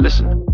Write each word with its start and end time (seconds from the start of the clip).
Listen. 0.00 0.46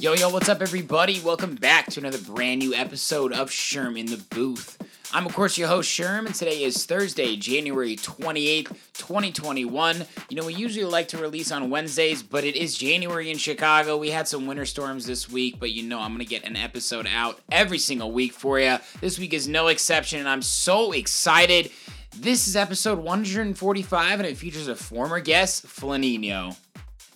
Yo, 0.00 0.14
yo, 0.14 0.30
what's 0.30 0.48
up, 0.48 0.62
everybody? 0.62 1.20
Welcome 1.20 1.56
back 1.56 1.90
to 1.90 2.00
another 2.00 2.16
brand 2.18 2.60
new 2.60 2.72
episode 2.72 3.34
of 3.34 3.50
Sherm 3.50 3.98
in 3.98 4.06
the 4.06 4.16
Booth. 4.30 4.78
I'm, 5.12 5.26
of 5.26 5.34
course, 5.34 5.58
your 5.58 5.68
host, 5.68 5.90
Sherm, 5.90 6.24
and 6.24 6.34
today 6.34 6.62
is 6.62 6.86
Thursday, 6.86 7.36
January 7.36 7.96
28th, 7.96 8.68
2021. 8.94 10.06
You 10.30 10.36
know, 10.36 10.46
we 10.46 10.54
usually 10.54 10.86
like 10.86 11.08
to 11.08 11.18
release 11.18 11.52
on 11.52 11.68
Wednesdays, 11.68 12.22
but 12.22 12.44
it 12.44 12.56
is 12.56 12.78
January 12.78 13.30
in 13.30 13.36
Chicago. 13.36 13.98
We 13.98 14.10
had 14.10 14.26
some 14.26 14.46
winter 14.46 14.64
storms 14.64 15.04
this 15.04 15.30
week, 15.30 15.60
but 15.60 15.72
you 15.72 15.82
know, 15.82 16.00
I'm 16.00 16.12
going 16.12 16.20
to 16.20 16.24
get 16.24 16.44
an 16.44 16.56
episode 16.56 17.06
out 17.12 17.40
every 17.52 17.78
single 17.78 18.10
week 18.10 18.32
for 18.32 18.58
you. 18.58 18.78
This 19.02 19.18
week 19.18 19.34
is 19.34 19.46
no 19.46 19.66
exception, 19.68 20.18
and 20.18 20.28
I'm 20.28 20.42
so 20.42 20.92
excited. 20.92 21.70
This 22.18 22.48
is 22.48 22.56
episode 22.56 22.98
145, 22.98 24.20
and 24.20 24.26
it 24.26 24.38
features 24.38 24.68
a 24.68 24.74
former 24.74 25.20
guest, 25.20 25.66
Flanino. 25.66 26.56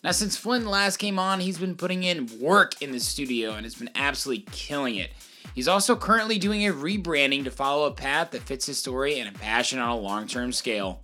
Now, 0.04 0.10
since 0.12 0.36
Flynn 0.36 0.66
last 0.66 0.98
came 0.98 1.18
on, 1.18 1.40
he's 1.40 1.56
been 1.56 1.74
putting 1.74 2.02
in 2.02 2.28
work 2.38 2.80
in 2.82 2.92
the 2.92 3.00
studio 3.00 3.52
and 3.52 3.64
has 3.64 3.74
been 3.74 3.88
absolutely 3.94 4.44
killing 4.52 4.96
it. 4.96 5.10
He's 5.54 5.68
also 5.68 5.96
currently 5.96 6.38
doing 6.38 6.66
a 6.66 6.72
rebranding 6.72 7.44
to 7.44 7.50
follow 7.50 7.86
a 7.86 7.92
path 7.92 8.32
that 8.32 8.42
fits 8.42 8.66
his 8.66 8.76
story 8.76 9.18
and 9.18 9.34
a 9.34 9.38
passion 9.38 9.78
on 9.78 9.88
a 9.88 9.96
long 9.96 10.26
term 10.26 10.52
scale. 10.52 11.00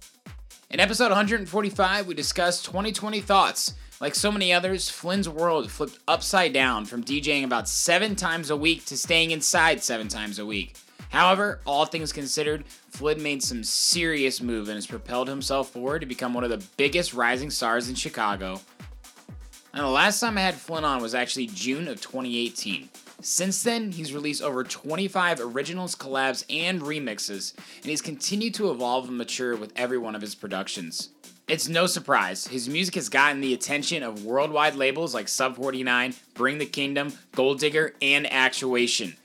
In 0.68 0.78
episode 0.78 1.08
145, 1.08 2.06
we 2.06 2.12
discussed 2.14 2.66
2020 2.66 3.22
thoughts. 3.22 3.74
Like 3.98 4.14
so 4.14 4.30
many 4.30 4.52
others, 4.52 4.90
Flynn's 4.90 5.28
world 5.28 5.70
flipped 5.70 6.00
upside 6.06 6.52
down 6.52 6.84
from 6.84 7.02
DJing 7.02 7.44
about 7.44 7.66
seven 7.66 8.14
times 8.14 8.50
a 8.50 8.56
week 8.56 8.84
to 8.86 8.96
staying 8.96 9.30
inside 9.30 9.82
seven 9.82 10.08
times 10.08 10.38
a 10.38 10.44
week. 10.44 10.76
However, 11.16 11.60
all 11.64 11.86
things 11.86 12.12
considered, 12.12 12.66
Flynn 12.90 13.22
made 13.22 13.42
some 13.42 13.64
serious 13.64 14.42
move 14.42 14.68
and 14.68 14.74
has 14.74 14.86
propelled 14.86 15.28
himself 15.28 15.70
forward 15.70 16.00
to 16.00 16.06
become 16.06 16.34
one 16.34 16.44
of 16.44 16.50
the 16.50 16.62
biggest 16.76 17.14
rising 17.14 17.48
stars 17.48 17.88
in 17.88 17.94
Chicago. 17.94 18.60
And 19.72 19.82
the 19.82 19.88
last 19.88 20.20
time 20.20 20.36
I 20.36 20.42
had 20.42 20.56
Flynn 20.56 20.84
on 20.84 21.00
was 21.00 21.14
actually 21.14 21.46
June 21.46 21.88
of 21.88 22.02
2018. 22.02 22.90
Since 23.22 23.62
then, 23.62 23.92
he's 23.92 24.12
released 24.12 24.42
over 24.42 24.62
25 24.62 25.40
originals, 25.40 25.94
collabs, 25.94 26.44
and 26.50 26.82
remixes, 26.82 27.56
and 27.76 27.86
he's 27.86 28.02
continued 28.02 28.52
to 28.52 28.70
evolve 28.70 29.08
and 29.08 29.16
mature 29.16 29.56
with 29.56 29.72
every 29.74 29.96
one 29.96 30.14
of 30.14 30.20
his 30.20 30.34
productions. 30.34 31.08
It's 31.48 31.66
no 31.66 31.86
surprise, 31.86 32.46
his 32.46 32.68
music 32.68 32.96
has 32.96 33.08
gotten 33.08 33.40
the 33.40 33.54
attention 33.54 34.02
of 34.02 34.26
worldwide 34.26 34.74
labels 34.74 35.14
like 35.14 35.28
Sub 35.28 35.56
49, 35.56 36.12
Bring 36.34 36.58
the 36.58 36.66
Kingdom, 36.66 37.14
Gold 37.34 37.60
Digger, 37.60 37.94
and 38.02 38.30
Actuation. 38.30 39.16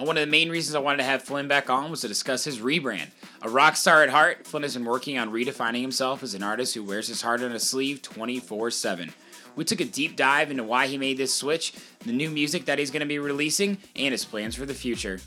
And 0.00 0.06
one 0.06 0.16
of 0.16 0.22
the 0.22 0.30
main 0.30 0.48
reasons 0.48 0.74
I 0.74 0.78
wanted 0.78 0.96
to 0.96 1.04
have 1.04 1.24
Flynn 1.24 1.46
back 1.46 1.68
on 1.68 1.90
was 1.90 2.00
to 2.00 2.08
discuss 2.08 2.42
his 2.42 2.60
rebrand. 2.60 3.08
A 3.42 3.50
rock 3.50 3.76
star 3.76 4.02
at 4.02 4.08
heart, 4.08 4.46
Flynn 4.46 4.62
has 4.62 4.72
been 4.72 4.86
working 4.86 5.18
on 5.18 5.30
redefining 5.30 5.82
himself 5.82 6.22
as 6.22 6.32
an 6.32 6.42
artist 6.42 6.72
who 6.72 6.82
wears 6.82 7.08
his 7.08 7.20
heart 7.20 7.42
on 7.42 7.50
his 7.50 7.68
sleeve 7.68 8.00
24 8.00 8.70
7. 8.70 9.12
We 9.56 9.64
took 9.66 9.82
a 9.82 9.84
deep 9.84 10.16
dive 10.16 10.50
into 10.50 10.64
why 10.64 10.86
he 10.86 10.96
made 10.96 11.18
this 11.18 11.34
switch, 11.34 11.74
the 11.98 12.12
new 12.12 12.30
music 12.30 12.64
that 12.64 12.78
he's 12.78 12.90
going 12.90 13.00
to 13.00 13.06
be 13.06 13.18
releasing, 13.18 13.76
and 13.94 14.12
his 14.12 14.24
plans 14.24 14.56
for 14.56 14.64
the 14.64 14.72
future. 14.72 15.20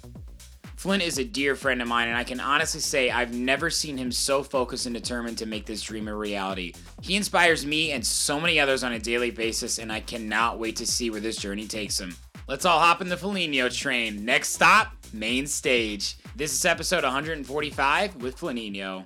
Flynn 0.83 0.99
is 0.99 1.17
a 1.17 1.23
dear 1.23 1.55
friend 1.55 1.81
of 1.81 1.88
mine, 1.88 2.09
and 2.09 2.17
I 2.17 2.25
can 2.25 2.41
honestly 2.41 2.81
say 2.81 3.09
I've 3.09 3.33
never 3.33 3.69
seen 3.69 3.95
him 3.95 4.11
so 4.11 4.44
focused 4.44 4.85
and 4.85 4.94
determined 4.94 5.38
to 5.38 5.45
make 5.45 5.66
this 5.66 5.81
dream 5.81 6.09
a 6.09 6.13
reality. 6.13 6.73
He 7.01 7.16
inspires 7.16 7.66
me 7.66 7.94
and 7.94 8.05
so 8.05 8.38
many 8.38 8.59
others 8.59 8.83
on 8.83 8.91
a 8.91 8.99
daily 8.99 9.31
basis, 9.31 9.77
and 9.77 9.89
I 9.89 10.01
cannot 10.01 10.59
wait 10.59 10.75
to 10.75 10.85
see 10.85 11.09
where 11.09 11.21
this 11.21 11.38
journey 11.38 11.67
takes 11.67 12.01
him. 12.01 12.17
Let's 12.49 12.66
all 12.66 12.81
hop 12.81 12.99
in 12.99 13.07
the 13.07 13.16
Flaninho 13.16 13.73
train. 13.73 14.25
Next 14.25 14.49
stop, 14.49 14.91
main 15.13 15.47
stage. 15.47 16.17
This 16.35 16.51
is 16.51 16.66
episode 16.66 17.05
145 17.05 18.17
with 18.17 18.38
Flaninho. 18.38 19.05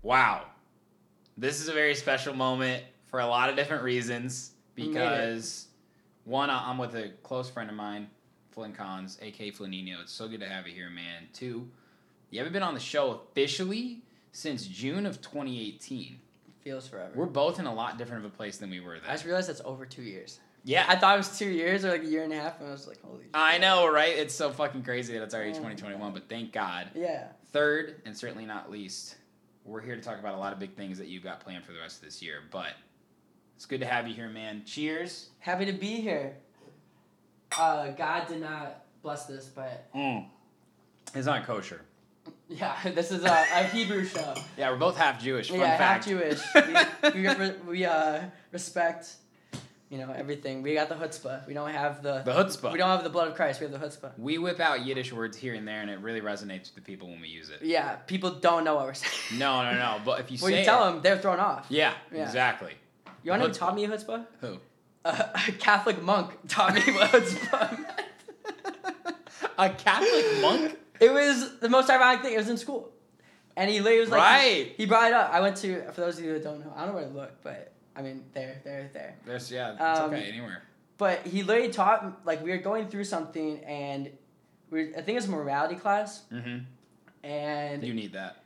Wow. 0.00 0.44
This 1.36 1.60
is 1.60 1.68
a 1.68 1.74
very 1.74 1.96
special 1.96 2.32
moment 2.32 2.82
for 3.04 3.20
a 3.20 3.26
lot 3.26 3.50
of 3.50 3.56
different 3.56 3.82
reasons 3.82 4.52
because 4.74 5.65
one, 6.26 6.50
I'm 6.50 6.76
with 6.76 6.94
a 6.94 7.10
close 7.22 7.48
friend 7.48 7.70
of 7.70 7.76
mine, 7.76 8.08
Flynn 8.50 8.72
Collins, 8.72 9.18
aka 9.22 9.50
Flaninho. 9.50 10.02
It's 10.02 10.12
so 10.12 10.28
good 10.28 10.40
to 10.40 10.48
have 10.48 10.66
you 10.68 10.74
here, 10.74 10.90
man. 10.90 11.28
Two, 11.32 11.68
you 12.30 12.38
haven't 12.38 12.52
been 12.52 12.62
on 12.62 12.74
the 12.74 12.80
show 12.80 13.12
officially 13.12 14.02
since 14.32 14.66
June 14.66 15.06
of 15.06 15.22
2018. 15.22 16.18
Feels 16.62 16.88
forever. 16.88 17.12
We're 17.14 17.26
both 17.26 17.60
in 17.60 17.66
a 17.66 17.72
lot 17.74 17.96
different 17.96 18.24
of 18.26 18.32
a 18.32 18.36
place 18.36 18.58
than 18.58 18.70
we 18.70 18.80
were 18.80 18.94
then. 18.98 19.08
I 19.08 19.12
just 19.12 19.24
realized 19.24 19.48
that's 19.48 19.62
over 19.64 19.86
two 19.86 20.02
years. 20.02 20.40
Yeah, 20.64 20.84
I 20.88 20.96
thought 20.96 21.14
it 21.14 21.18
was 21.18 21.38
two 21.38 21.48
years 21.48 21.84
or 21.84 21.92
like 21.92 22.02
a 22.02 22.06
year 22.06 22.24
and 22.24 22.32
a 22.32 22.36
half, 22.36 22.58
and 22.58 22.68
I 22.68 22.72
was 22.72 22.88
like, 22.88 23.00
holy. 23.02 23.22
shit. 23.22 23.30
I 23.34 23.58
know, 23.58 23.88
right? 23.88 24.16
It's 24.16 24.34
so 24.34 24.50
fucking 24.50 24.82
crazy 24.82 25.12
that 25.16 25.22
it's 25.22 25.32
already 25.32 25.50
Oh. 25.50 25.54
2021, 25.54 26.12
but 26.12 26.28
thank 26.28 26.52
God. 26.52 26.88
Yeah. 26.96 27.28
Third, 27.52 28.02
and 28.04 28.16
certainly 28.16 28.46
not 28.46 28.68
least, 28.68 29.14
we're 29.64 29.80
here 29.80 29.94
to 29.94 30.02
talk 30.02 30.18
about 30.18 30.34
a 30.34 30.38
lot 30.38 30.52
of 30.52 30.58
big 30.58 30.74
things 30.74 30.98
that 30.98 31.06
you've 31.06 31.22
got 31.22 31.38
planned 31.38 31.64
for 31.64 31.72
the 31.72 31.78
rest 31.78 31.98
of 31.98 32.04
this 32.04 32.20
year. 32.20 32.40
But 32.50 32.72
it's 33.56 33.66
good 33.66 33.80
to 33.80 33.86
have 33.86 34.06
you 34.06 34.14
here, 34.14 34.28
man. 34.28 34.62
Cheers. 34.64 35.30
Happy 35.40 35.64
to 35.66 35.72
be 35.72 35.96
here. 36.00 36.34
Uh, 37.58 37.88
God 37.92 38.28
did 38.28 38.40
not 38.40 38.84
bless 39.02 39.26
this, 39.26 39.46
but 39.46 39.88
It's 41.14 41.26
not 41.26 41.46
kosher. 41.46 41.80
yeah, 42.48 42.76
this 42.94 43.10
is 43.10 43.24
a, 43.24 43.44
a 43.54 43.64
Hebrew 43.64 44.04
show. 44.04 44.34
Yeah, 44.58 44.70
we're 44.70 44.76
both 44.78 44.96
half 44.96 45.20
Jewish. 45.22 45.48
Fun 45.50 45.60
yeah, 45.60 45.76
fact. 45.78 46.04
half 46.04 46.12
Jewish. 46.12 46.40
We 47.14 47.22
we, 47.28 47.50
we 47.68 47.84
uh, 47.84 48.22
respect, 48.52 49.14
you 49.90 49.98
know, 49.98 50.10
everything. 50.12 50.62
We 50.62 50.74
got 50.74 50.88
the 50.88 50.96
chutzpah. 50.96 51.46
We 51.46 51.54
don't 51.54 51.70
have 51.70 52.02
the. 52.02 52.22
The 52.24 52.32
chutzpah. 52.32 52.72
We 52.72 52.78
don't 52.78 52.90
have 52.90 53.04
the 53.04 53.10
blood 53.10 53.28
of 53.28 53.34
Christ. 53.36 53.60
We 53.60 53.68
have 53.68 53.80
the 53.80 53.86
chutzpah. 53.86 54.18
We 54.18 54.38
whip 54.38 54.58
out 54.60 54.84
Yiddish 54.84 55.12
words 55.12 55.36
here 55.36 55.54
and 55.54 55.66
there, 55.66 55.80
and 55.82 55.88
it 55.90 56.00
really 56.00 56.20
resonates 56.20 56.64
with 56.64 56.74
the 56.74 56.80
people 56.80 57.08
when 57.08 57.20
we 57.20 57.28
use 57.28 57.48
it. 57.50 57.60
Yeah, 57.62 57.94
people 57.94 58.30
don't 58.32 58.64
know 58.64 58.74
what 58.74 58.86
we're 58.86 58.94
saying. 58.94 59.38
No, 59.38 59.62
no, 59.62 59.78
no. 59.78 60.00
But 60.04 60.20
if 60.20 60.30
you 60.32 60.38
when 60.38 60.52
say 60.52 60.58
you 60.60 60.64
tell 60.64 60.86
it- 60.88 60.92
them, 60.92 61.02
they're 61.02 61.18
thrown 61.18 61.38
off. 61.38 61.66
yeah, 61.68 61.94
Yeah. 62.12 62.24
exactly. 62.24 62.72
You 63.26 63.32
want 63.32 63.42
to 63.42 63.48
know 63.48 63.52
who 63.52 63.58
taught 63.58 63.74
me 63.74 63.86
chutzpah? 63.86 64.26
Who? 64.40 64.58
A, 65.04 65.30
a 65.48 65.52
Catholic 65.58 66.00
monk 66.02 66.32
taught 66.48 66.74
me 66.74 66.80
what 66.92 67.10
chutzpah. 67.10 67.84
A 69.58 69.70
Catholic 69.70 70.40
monk? 70.42 70.78
It 71.00 71.12
was 71.12 71.58
the 71.58 71.68
most 71.68 71.90
ironic 71.90 72.22
thing. 72.22 72.34
It 72.34 72.38
was 72.38 72.48
in 72.48 72.56
school, 72.56 72.90
and 73.56 73.70
he 73.70 73.80
literally 73.80 74.00
was 74.00 74.10
like, 74.10 74.20
Right. 74.20 74.74
He 74.76 74.86
brought 74.86 75.08
it 75.08 75.12
up. 75.14 75.30
I 75.32 75.40
went 75.40 75.56
to 75.58 75.82
for 75.92 76.00
those 76.02 76.18
of 76.18 76.24
you 76.24 76.32
that 76.34 76.42
don't 76.44 76.60
know. 76.60 76.72
I 76.74 76.80
don't 76.84 76.88
know 76.90 76.94
where 77.00 77.08
to 77.08 77.14
look, 77.14 77.42
but 77.42 77.72
I 77.94 78.02
mean, 78.02 78.24
there, 78.32 78.60
there, 78.64 78.90
there. 78.92 79.16
There's 79.26 79.50
yeah, 79.50 79.72
it's 79.72 79.80
Um, 80.00 80.12
okay 80.14 80.24
anywhere. 80.28 80.62
But 80.98 81.26
he 81.26 81.42
literally 81.42 81.70
taught 81.72 82.24
like 82.24 82.42
we 82.42 82.50
were 82.50 82.56
going 82.58 82.88
through 82.88 83.04
something, 83.04 83.62
and 83.64 84.10
we 84.70 84.90
I 84.94 85.02
think 85.02 85.08
it 85.10 85.14
was 85.16 85.26
a 85.26 85.30
morality 85.30 85.74
class, 85.76 86.22
Mm-hmm. 86.32 86.58
and 87.24 87.82
You 87.82 87.92
need 87.94 88.12
that. 88.14 88.42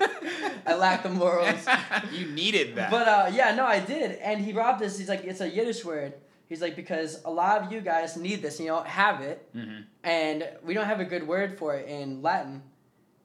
I 0.66 0.74
lack 0.74 1.02
the 1.02 1.10
morals. 1.10 1.66
you 2.12 2.26
needed 2.26 2.74
that. 2.76 2.90
But 2.90 3.08
uh, 3.08 3.30
yeah, 3.32 3.54
no, 3.54 3.66
I 3.66 3.80
did. 3.80 4.12
And 4.18 4.40
he 4.40 4.52
brought 4.52 4.78
this. 4.78 4.98
He's 4.98 5.08
like, 5.08 5.24
it's 5.24 5.40
a 5.40 5.48
Yiddish 5.48 5.84
word. 5.84 6.14
He's 6.48 6.60
like, 6.60 6.74
because 6.74 7.22
a 7.24 7.30
lot 7.30 7.62
of 7.62 7.72
you 7.72 7.80
guys 7.80 8.16
need 8.16 8.42
this, 8.42 8.58
and 8.58 8.66
you 8.66 8.72
don't 8.72 8.86
have 8.86 9.20
it, 9.20 9.46
mm-hmm. 9.54 9.82
and 10.02 10.48
we 10.64 10.74
don't 10.74 10.86
have 10.86 10.98
a 10.98 11.04
good 11.04 11.26
word 11.26 11.56
for 11.56 11.76
it 11.76 11.88
in 11.88 12.22
Latin, 12.22 12.62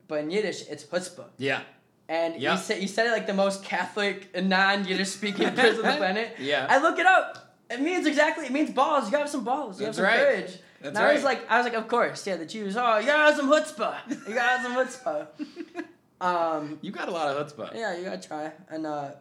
but 0.07 0.19
in 0.19 0.30
Yiddish, 0.30 0.68
it's 0.69 0.83
chutzpah. 0.83 1.25
Yeah. 1.38 1.62
And 2.07 2.39
Yeah. 2.39 2.56
he 2.56 2.62
said 2.62 2.78
he 2.78 2.88
said 2.88 3.07
it 3.07 3.12
like 3.12 3.25
the 3.25 3.33
most 3.33 3.63
Catholic 3.63 4.30
and 4.36 4.48
non-Yiddish 4.48 5.10
speaking 5.10 5.51
person 5.56 5.83
on 5.83 5.92
the 5.92 5.98
planet. 5.98 6.36
Yeah. 6.39 6.68
I 6.69 6.78
look 6.80 7.00
it 7.00 7.07
up. 7.07 7.57
It 7.69 7.81
means 7.81 8.06
exactly. 8.06 8.45
It 8.45 8.51
means 8.51 8.69
balls. 8.69 9.06
You 9.06 9.12
gotta 9.12 9.24
have 9.24 9.30
some 9.31 9.44
balls. 9.44 9.80
You 9.80 9.88
That's 9.88 9.98
have 9.98 10.06
some 10.07 10.19
right. 10.19 10.24
courage. 10.24 10.60
That's 10.81 10.95
and 10.95 10.98
I 11.00 11.13
was 11.13 11.24
like, 11.24 11.50
I 11.50 11.57
was 11.57 11.66
like, 11.66 11.74
of 11.74 11.88
course, 11.88 12.28
yeah. 12.28 12.36
The 12.36 12.45
Jews. 12.45 12.78
Oh, 12.78 13.00
you 13.00 13.07
gotta 13.07 13.24
have 13.24 13.36
some 13.38 13.50
chutzpah. 13.50 14.28
You 14.28 14.36
gotta 14.36 14.57
have 14.60 14.62
some 14.62 14.75
chutzpah. 14.75 15.86
Um, 16.22 16.80
You 16.82 16.92
got 16.92 17.08
a 17.08 17.12
lot 17.12 17.36
of 17.36 17.54
chutzpah. 17.54 17.76
yeah, 17.76 17.98
you 17.98 18.06
gotta 18.06 18.26
try. 18.28 18.52
And 18.70 18.86
uh, 18.86 19.12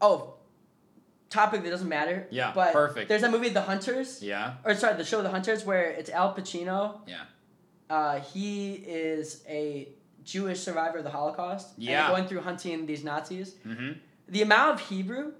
oh, 0.00 0.34
topic 1.30 1.62
that 1.64 1.70
doesn't 1.70 1.88
matter. 1.88 2.26
Yeah, 2.30 2.52
But 2.54 2.72
perfect. 2.72 3.08
There's 3.08 3.22
that 3.22 3.30
movie, 3.30 3.48
The 3.48 3.62
Hunters. 3.62 4.22
Yeah. 4.22 4.54
Or 4.64 4.74
sorry, 4.74 4.96
the 4.96 5.04
show 5.04 5.20
The 5.22 5.30
Hunters, 5.30 5.64
where 5.64 5.90
it's 5.90 6.10
Al 6.10 6.34
Pacino. 6.34 7.00
Yeah. 7.06 7.22
Uh, 7.90 8.20
he 8.20 8.74
is 8.74 9.42
a 9.48 9.88
Jewish 10.24 10.60
survivor 10.60 10.98
of 10.98 11.04
the 11.04 11.10
Holocaust. 11.10 11.74
and 11.76 11.84
Yeah. 11.84 12.08
going 12.08 12.26
through 12.28 12.40
hunting 12.42 12.86
these 12.86 13.02
Nazis. 13.04 13.54
Mm-hmm. 13.66 13.92
The 14.28 14.42
amount 14.42 14.74
of 14.80 14.88
Hebrew 14.88 15.32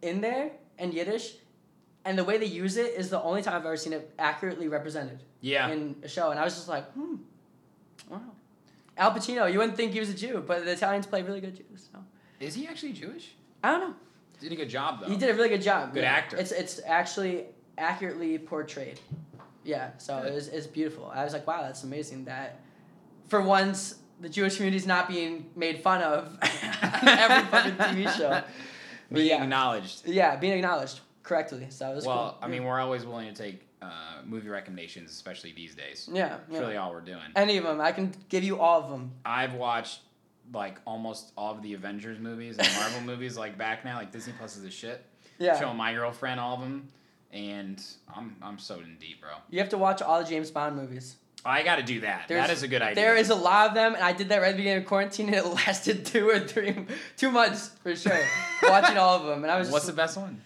in 0.00 0.20
there 0.20 0.52
and 0.78 0.94
Yiddish, 0.94 1.34
and 2.04 2.16
the 2.18 2.24
way 2.24 2.38
they 2.38 2.46
use 2.46 2.76
it 2.76 2.94
is 2.94 3.10
the 3.10 3.20
only 3.20 3.42
time 3.42 3.54
I've 3.56 3.66
ever 3.66 3.76
seen 3.76 3.92
it 3.92 4.14
accurately 4.18 4.68
represented 4.68 5.22
Yeah. 5.40 5.68
in 5.68 5.96
a 6.02 6.08
show. 6.08 6.30
And 6.30 6.38
I 6.40 6.44
was 6.44 6.54
just 6.54 6.68
like, 6.68 6.90
hmm, 6.92 7.16
Wow. 8.08 8.20
Al 9.02 9.10
Pacino, 9.12 9.52
you 9.52 9.58
wouldn't 9.58 9.76
think 9.76 9.92
he 9.92 9.98
was 9.98 10.10
a 10.10 10.14
Jew, 10.14 10.44
but 10.46 10.64
the 10.64 10.70
Italians 10.72 11.06
play 11.06 11.22
really 11.22 11.40
good 11.40 11.56
Jews. 11.56 11.88
So. 11.92 11.98
Is 12.38 12.54
he 12.54 12.68
actually 12.68 12.92
Jewish? 12.92 13.34
I 13.64 13.72
don't 13.72 13.80
know. 13.80 13.94
Did 14.40 14.52
a 14.52 14.56
good 14.56 14.68
job 14.68 15.00
though. 15.00 15.08
He 15.08 15.16
did 15.16 15.30
a 15.30 15.34
really 15.34 15.48
good 15.48 15.62
job. 15.62 15.92
Good 15.92 16.04
yeah. 16.04 16.12
actor. 16.12 16.36
It's 16.36 16.52
it's 16.52 16.80
actually 16.86 17.46
accurately 17.78 18.38
portrayed. 18.38 19.00
Yeah, 19.64 19.90
so 19.98 20.20
Good. 20.20 20.32
it 20.32 20.34
was, 20.34 20.48
it's 20.48 20.66
beautiful. 20.66 21.10
I 21.14 21.22
was 21.24 21.32
like, 21.32 21.46
wow, 21.46 21.62
that's 21.62 21.84
amazing 21.84 22.24
that 22.24 22.60
for 23.28 23.40
once 23.42 23.96
the 24.20 24.28
Jewish 24.28 24.56
community 24.56 24.76
is 24.76 24.86
not 24.86 25.08
being 25.08 25.50
made 25.54 25.78
fun 25.80 26.02
of 26.02 26.36
every 26.42 27.46
fucking 27.48 27.76
TV 27.76 28.16
show. 28.18 28.30
But 28.30 28.48
Being 29.14 29.28
yeah, 29.28 29.42
acknowledged. 29.42 30.06
yeah, 30.06 30.36
being 30.36 30.54
acknowledged 30.54 31.00
correctly. 31.22 31.66
So 31.70 31.90
it 31.92 31.94
was 31.94 32.06
Well, 32.06 32.30
cool. 32.30 32.38
I 32.42 32.48
mean, 32.48 32.64
we're 32.64 32.80
always 32.80 33.04
willing 33.04 33.32
to 33.32 33.34
take 33.34 33.62
uh, 33.82 34.22
movie 34.24 34.48
recommendations, 34.48 35.10
especially 35.10 35.52
these 35.52 35.74
days. 35.74 36.08
yeah, 36.12 36.28
That's 36.28 36.40
yeah. 36.52 36.58
really 36.60 36.76
all 36.76 36.92
we're 36.92 37.00
doing. 37.00 37.18
any 37.36 37.56
of 37.56 37.64
them, 37.64 37.80
I 37.80 37.92
can 37.92 38.14
give 38.28 38.44
you 38.44 38.58
all 38.60 38.80
of 38.82 38.90
them. 38.90 39.10
I've 39.24 39.54
watched 39.54 40.00
like 40.52 40.78
almost 40.86 41.32
all 41.36 41.52
of 41.52 41.62
the 41.62 41.74
Avengers 41.74 42.18
movies 42.18 42.58
and 42.58 42.68
Marvel 42.74 43.00
movies 43.12 43.36
like 43.36 43.58
back 43.58 43.84
now. 43.84 43.96
Like 43.96 44.12
Disney 44.12 44.34
Plus 44.38 44.56
is 44.56 44.64
a 44.64 44.70
shit. 44.70 45.04
Yeah, 45.38 45.58
Showing 45.58 45.76
my 45.76 45.92
girlfriend 45.94 46.38
all 46.38 46.54
of 46.54 46.60
them, 46.60 46.88
and 47.32 47.82
I'm 48.14 48.36
I'm 48.42 48.58
so 48.58 48.76
in 48.76 48.96
deep, 49.00 49.20
bro. 49.20 49.30
you 49.50 49.58
have 49.58 49.70
to 49.70 49.78
watch 49.78 50.00
all 50.02 50.22
the 50.22 50.28
James 50.28 50.50
Bond 50.50 50.76
movies. 50.76 51.16
I 51.44 51.64
got 51.64 51.76
to 51.76 51.82
do 51.82 52.02
that. 52.02 52.26
There's- 52.28 52.46
that 52.46 52.52
is 52.52 52.62
a 52.62 52.68
good 52.68 52.82
idea. 52.82 52.94
There 52.94 53.16
is 53.16 53.30
a 53.30 53.34
lot 53.34 53.66
of 53.68 53.74
them, 53.74 53.94
and 53.96 54.04
I 54.04 54.12
did 54.12 54.28
that 54.28 54.36
right 54.40 54.50
at 54.50 54.52
the 54.52 54.58
beginning 54.58 54.82
of 54.84 54.88
quarantine, 54.88 55.26
and 55.26 55.34
it 55.34 55.44
lasted 55.66 56.06
two 56.06 56.28
or 56.28 56.38
three, 56.38 56.86
two 57.16 57.32
months 57.32 57.70
for 57.82 57.96
sure, 57.96 58.20
watching 58.62 58.96
all 58.96 59.16
of 59.16 59.26
them. 59.26 59.42
And 59.42 59.50
I 59.50 59.58
was 59.58 59.68
What's 59.68 59.86
just, 59.86 59.96
the 59.96 60.00
best 60.00 60.16
one? 60.16 60.40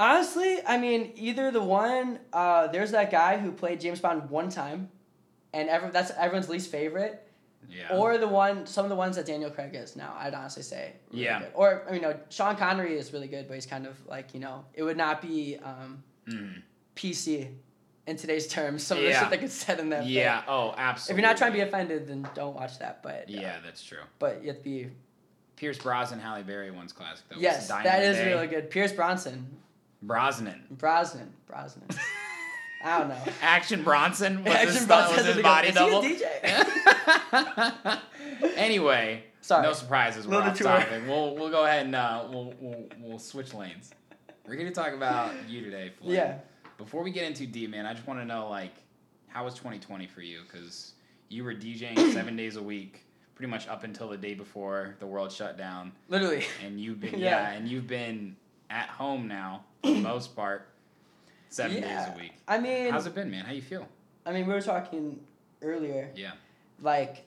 Honestly, 0.00 0.58
I 0.66 0.78
mean, 0.78 1.12
either 1.14 1.50
the 1.52 1.62
one, 1.62 2.18
uh, 2.32 2.66
there's 2.68 2.90
that 2.92 3.10
guy 3.12 3.38
who 3.38 3.52
played 3.52 3.80
James 3.80 4.00
Bond 4.00 4.30
one 4.30 4.48
time, 4.48 4.88
and 5.52 5.68
every, 5.68 5.90
that's 5.90 6.10
everyone's 6.12 6.48
least 6.48 6.70
favorite, 6.72 7.28
Yeah. 7.68 7.96
or 7.96 8.16
the 8.18 8.26
one, 8.26 8.66
some 8.66 8.84
of 8.84 8.88
the 8.88 8.96
ones 8.96 9.16
that 9.16 9.26
Daniel 9.26 9.50
Craig 9.50 9.74
is 9.74 9.94
now. 9.96 10.16
I'd 10.18 10.34
honestly 10.34 10.62
say, 10.62 10.94
really 11.12 11.24
Yeah. 11.24 11.40
good. 11.40 11.52
Or 11.54 11.84
I 11.88 11.92
mean, 11.92 12.02
no, 12.02 12.18
Sean 12.30 12.56
Connery 12.56 12.96
is 12.96 13.12
really 13.12 13.28
good, 13.28 13.46
but 13.46 13.54
he's 13.54 13.66
kind 13.66 13.86
of 13.86 13.94
like 14.06 14.32
you 14.34 14.40
know, 14.40 14.64
it 14.74 14.82
would 14.82 14.96
not 14.96 15.20
be 15.22 15.58
um, 15.62 16.02
Mm. 16.26 16.62
PC 16.96 17.48
in 18.06 18.16
today's 18.16 18.46
terms. 18.48 18.86
Some 18.86 18.98
of 18.98 19.04
the 19.04 19.10
Yeah. 19.10 19.20
shit 19.20 19.30
that 19.30 19.40
gets 19.40 19.54
said 19.54 19.80
in 19.80 19.90
that. 19.90 20.06
Yeah. 20.06 20.42
Oh, 20.48 20.74
absolutely. 20.76 21.12
If 21.20 21.22
you're 21.22 21.30
not 21.30 21.36
trying 21.38 21.52
to 21.52 21.56
be 21.58 21.62
offended, 21.62 22.06
then 22.08 22.28
don't 22.34 22.54
watch 22.54 22.78
that. 22.78 23.02
But 23.02 23.22
uh, 23.22 23.24
Yeah, 23.28 23.56
that's 23.64 23.82
true. 23.84 24.02
but 24.18 24.42
you 24.42 24.48
have 24.48 24.58
to 24.58 24.64
be. 24.64 24.90
Pierce 25.56 25.76
Brosnan, 25.78 26.20
Halle 26.20 26.42
Berry 26.42 26.70
one's 26.70 26.92
classic 26.92 27.24
though. 27.28 27.36
Yes, 27.38 27.68
the 27.68 27.74
that 27.82 28.00
the 28.00 28.04
is 28.06 28.16
Day? 28.16 28.32
really 28.32 28.46
good. 28.46 28.70
Pierce 28.70 28.92
Bronson, 28.92 29.46
Brosnan. 30.02 30.62
Brosnan, 30.70 31.32
Brosnan. 31.46 31.86
I 32.84 32.98
don't 32.98 33.08
know. 33.08 33.18
Action 33.42 33.82
Bronson 33.84 34.42
was 34.42 34.54
Action 34.54 34.74
his, 34.74 34.86
Bronson 34.86 35.16
was 35.16 35.26
his 35.26 35.36
a 35.36 35.42
body 35.42 35.70
good- 35.72 35.76
is 35.76 36.08
he 36.08 36.24
a 36.24 36.60
double. 36.60 37.60
DJ? 37.62 38.00
anyway, 38.56 39.24
Sorry. 39.42 39.62
no 39.62 39.72
surprises. 39.72 40.26
We're 40.26 40.36
Little 40.36 40.50
off 40.50 40.58
topic. 40.58 41.02
We'll 41.06 41.34
we'll 41.36 41.50
go 41.50 41.64
ahead 41.66 41.86
and 41.86 41.94
uh, 41.94 42.24
we'll, 42.30 42.54
we'll 42.60 42.84
we'll 43.00 43.18
switch 43.18 43.52
lanes. 43.54 43.90
We're 44.46 44.56
gonna 44.56 44.70
talk 44.70 44.92
about 44.94 45.32
you 45.48 45.62
today, 45.62 45.92
Floyd. 46.00 46.14
Yeah. 46.14 46.38
Before 46.78 47.02
we 47.02 47.10
get 47.10 47.24
into 47.26 47.46
D, 47.46 47.66
man, 47.66 47.84
I 47.84 47.92
just 47.92 48.06
want 48.06 48.20
to 48.20 48.24
know 48.24 48.48
like, 48.48 48.72
how 49.28 49.44
was 49.44 49.52
2020 49.54 50.06
for 50.06 50.22
you? 50.22 50.40
Because 50.50 50.92
you 51.28 51.44
were 51.44 51.54
DJing 51.54 51.98
seven 52.14 52.34
days 52.36 52.56
a 52.56 52.62
week, 52.62 53.04
pretty 53.34 53.50
much 53.50 53.68
up 53.68 53.84
until 53.84 54.08
the 54.08 54.16
day 54.16 54.32
before 54.32 54.96
the 55.00 55.06
world 55.06 55.30
shut 55.30 55.58
down, 55.58 55.92
Literally. 56.08 56.44
and 56.64 56.80
you've 56.80 56.98
been 57.00 57.14
Yeah. 57.18 57.42
yeah, 57.42 57.50
and 57.50 57.68
you've 57.68 57.86
been 57.86 58.36
at 58.70 58.88
home 58.88 59.28
now 59.28 59.64
for 59.82 59.90
the 59.90 60.00
most 60.00 60.34
part, 60.36 60.68
seven 61.48 61.78
Yeah. 61.82 62.06
days 62.06 62.14
a 62.14 62.18
week. 62.18 62.32
I 62.48 62.58
mean, 62.58 62.90
How's 62.92 63.06
it 63.06 63.14
been, 63.14 63.30
man? 63.30 63.44
How 63.44 63.52
you 63.52 63.62
feel? 63.62 63.86
I 64.24 64.32
mean, 64.32 64.46
we 64.46 64.54
were 64.54 64.62
talking 64.62 65.20
earlier. 65.62 66.10
Yeah. 66.14 66.32
Like, 66.80 67.26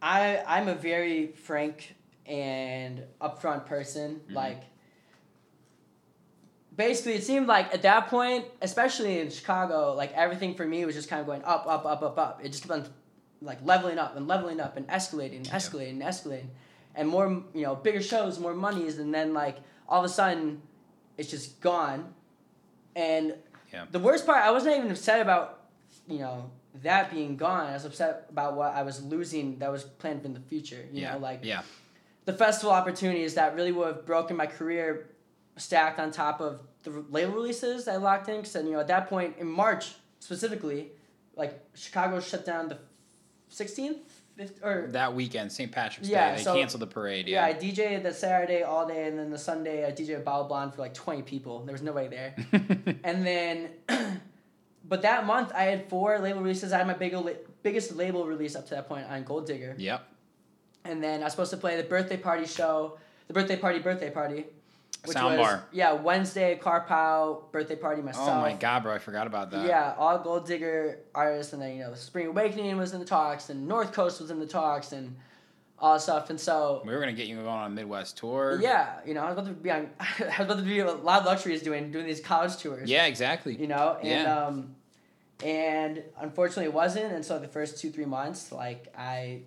I 0.00 0.42
I'm 0.46 0.68
a 0.68 0.74
very 0.74 1.28
frank 1.28 1.94
and 2.26 3.04
upfront 3.20 3.66
person. 3.66 4.20
Mhm. 4.28 4.34
Like, 4.34 4.62
basically, 6.76 7.14
it 7.14 7.24
seemed 7.24 7.46
like 7.46 7.72
at 7.74 7.82
that 7.82 8.08
point, 8.08 8.46
especially 8.62 9.20
in 9.20 9.30
Chicago, 9.30 9.94
like 9.94 10.12
everything 10.14 10.54
for 10.54 10.66
me 10.66 10.84
was 10.84 10.94
just 10.94 11.08
kind 11.08 11.20
of 11.20 11.26
going 11.26 11.44
up, 11.44 11.66
up, 11.66 11.84
up, 11.84 12.02
up, 12.02 12.18
up. 12.18 12.40
It 12.44 12.48
just 12.48 12.62
kept 12.66 12.72
on 12.72 12.86
like 13.42 13.58
leveling 13.64 13.98
up 13.98 14.16
and 14.16 14.26
leveling 14.28 14.60
up 14.60 14.76
and 14.76 14.86
escalating, 14.88 15.38
and 15.38 15.46
escalating, 15.48 15.90
and 15.90 16.02
escalating, 16.02 16.46
and 16.94 17.08
more 17.08 17.28
you 17.54 17.62
know 17.62 17.74
bigger 17.74 18.00
shows, 18.02 18.38
more 18.38 18.54
monies, 18.54 18.98
and 18.98 19.12
then 19.14 19.34
like 19.34 19.58
all 19.88 20.04
of 20.04 20.10
a 20.10 20.12
sudden, 20.12 20.62
it's 21.16 21.30
just 21.30 21.60
gone. 21.60 22.14
And 22.94 23.34
Yeah. 23.72 23.86
the 23.90 23.98
worst 23.98 24.26
part, 24.26 24.42
I 24.42 24.50
wasn't 24.50 24.76
even 24.76 24.90
upset 24.90 25.20
about 25.20 25.60
you 26.08 26.18
know 26.18 26.50
that 26.82 27.10
being 27.10 27.36
gone. 27.36 27.66
I 27.66 27.74
was 27.74 27.84
upset 27.84 28.26
about 28.30 28.54
what 28.54 28.74
I 28.74 28.82
was 28.82 29.02
losing 29.02 29.58
that 29.58 29.70
was 29.70 29.84
planned 29.84 30.24
in 30.24 30.34
the 30.34 30.40
future. 30.40 30.84
You 30.92 31.02
yeah. 31.02 31.12
know, 31.12 31.18
like 31.18 31.40
yeah. 31.42 31.62
the 32.24 32.32
festival 32.32 32.72
opportunities 32.72 33.34
that 33.34 33.54
really 33.54 33.72
would 33.72 33.86
have 33.88 34.06
broken 34.06 34.36
my 34.36 34.46
career 34.46 35.08
stacked 35.56 35.98
on 36.00 36.10
top 36.10 36.40
of 36.40 36.60
the 36.82 37.04
label 37.10 37.34
releases 37.34 37.84
that 37.84 37.94
I 37.94 37.96
locked 37.98 38.28
in. 38.28 38.36
Because, 38.36 38.54
you 38.56 38.72
know, 38.72 38.80
at 38.80 38.88
that 38.88 39.08
point 39.08 39.36
in 39.38 39.46
March 39.46 39.94
specifically, 40.18 40.90
like 41.36 41.60
Chicago 41.74 42.20
shut 42.20 42.44
down 42.46 42.68
the 42.68 42.78
16th? 43.50 43.98
Fifth, 44.48 44.60
or 44.64 44.88
That 44.90 45.14
weekend, 45.14 45.50
St. 45.52 45.70
Patrick's 45.70 46.08
Yeah, 46.08 46.30
Day, 46.32 46.36
they 46.38 46.42
so- 46.42 46.54
canceled 46.54 46.82
the 46.82 46.86
parade. 46.86 47.28
yeah, 47.28 47.46
Yeah. 47.46 47.54
I 47.56 47.58
DJed 47.58 48.02
the 48.02 48.12
Saturday 48.12 48.62
all 48.62 48.86
day, 48.86 49.06
and 49.08 49.18
then 49.18 49.30
the 49.30 49.38
Sunday 49.38 49.84
uh, 49.84 49.88
I 49.88 49.92
DJed 49.92 50.24
Bottled 50.24 50.48
Blonde 50.48 50.74
for 50.74 50.80
like 50.82 50.94
20 50.94 51.22
people. 51.22 51.64
There 51.64 51.72
was 51.72 51.82
nobody 51.82 52.08
there. 52.08 52.34
and 53.04 53.26
then, 53.26 53.70
but 54.88 55.02
that 55.02 55.26
month 55.26 55.52
I 55.54 55.64
had 55.64 55.88
four 55.88 56.18
label 56.18 56.40
releases. 56.40 56.72
I 56.72 56.78
had 56.78 56.86
my 56.86 56.94
big, 56.94 57.14
biggest 57.62 57.94
label 57.96 58.26
release 58.26 58.56
up 58.56 58.64
to 58.68 58.74
that 58.74 58.88
point 58.88 59.06
on 59.08 59.22
Gold 59.24 59.46
Digger. 59.46 59.74
yep. 59.78 60.06
and 60.84 61.02
then 61.02 61.20
I 61.20 61.24
was 61.24 61.32
supposed 61.32 61.50
to 61.52 61.56
play 61.56 61.76
the 61.76 61.84
birthday 61.84 62.16
party 62.16 62.46
show, 62.46 62.98
the 63.28 63.34
birthday 63.34 63.56
party 63.56 63.78
birthday 63.78 64.10
party, 64.10 64.46
which 65.04 65.16
Sound 65.16 65.38
was 65.38 65.46
bar. 65.46 65.64
yeah 65.72 65.92
Wednesday 65.92 66.56
car 66.56 66.84
pow 66.86 67.44
birthday 67.52 67.76
party 67.76 68.02
myself. 68.02 68.28
Oh 68.28 68.40
my 68.40 68.52
god, 68.54 68.82
bro! 68.84 68.94
I 68.94 68.98
forgot 68.98 69.26
about 69.26 69.50
that. 69.50 69.66
Yeah, 69.66 69.94
all 69.98 70.18
Gold 70.18 70.46
Digger 70.46 70.98
artists, 71.14 71.52
and 71.52 71.60
then 71.60 71.76
you 71.76 71.82
know 71.82 71.94
Spring 71.94 72.26
Awakening 72.28 72.76
was 72.76 72.92
in 72.92 73.00
the 73.00 73.06
talks, 73.06 73.50
and 73.50 73.66
North 73.66 73.92
Coast 73.92 74.20
was 74.20 74.30
in 74.30 74.38
the 74.38 74.46
talks, 74.46 74.92
and 74.92 75.16
all 75.78 75.94
that 75.94 76.00
stuff, 76.00 76.30
and 76.30 76.38
so. 76.38 76.80
We 76.86 76.92
were 76.92 77.00
gonna 77.00 77.12
get 77.12 77.26
you 77.26 77.34
going 77.34 77.48
on 77.48 77.72
a 77.72 77.74
Midwest 77.74 78.16
tour. 78.16 78.58
Yeah, 78.62 79.00
you 79.04 79.14
know, 79.14 79.22
I 79.22 79.32
was 79.32 79.38
about 79.38 79.46
to 79.48 79.52
be 79.54 79.70
on. 79.72 79.90
I 80.00 80.06
was 80.38 80.46
about 80.46 80.58
to 80.58 80.62
be 80.62 80.80
what 80.82 81.04
Loud 81.04 81.24
Luxury 81.24 81.54
is 81.54 81.62
doing, 81.62 81.90
doing 81.90 82.06
these 82.06 82.20
college 82.20 82.56
tours. 82.58 82.88
Yeah, 82.88 83.06
exactly. 83.06 83.56
You 83.56 83.66
know, 83.66 83.96
and 84.00 84.08
Yeah. 84.08 84.46
um, 84.46 84.76
and 85.42 86.02
unfortunately 86.20 86.66
it 86.66 86.72
wasn't, 86.74 87.12
and 87.12 87.24
so 87.24 87.40
the 87.40 87.48
first 87.48 87.78
two 87.80 87.90
three 87.90 88.04
months, 88.04 88.52
like 88.52 88.92
I 88.96 89.40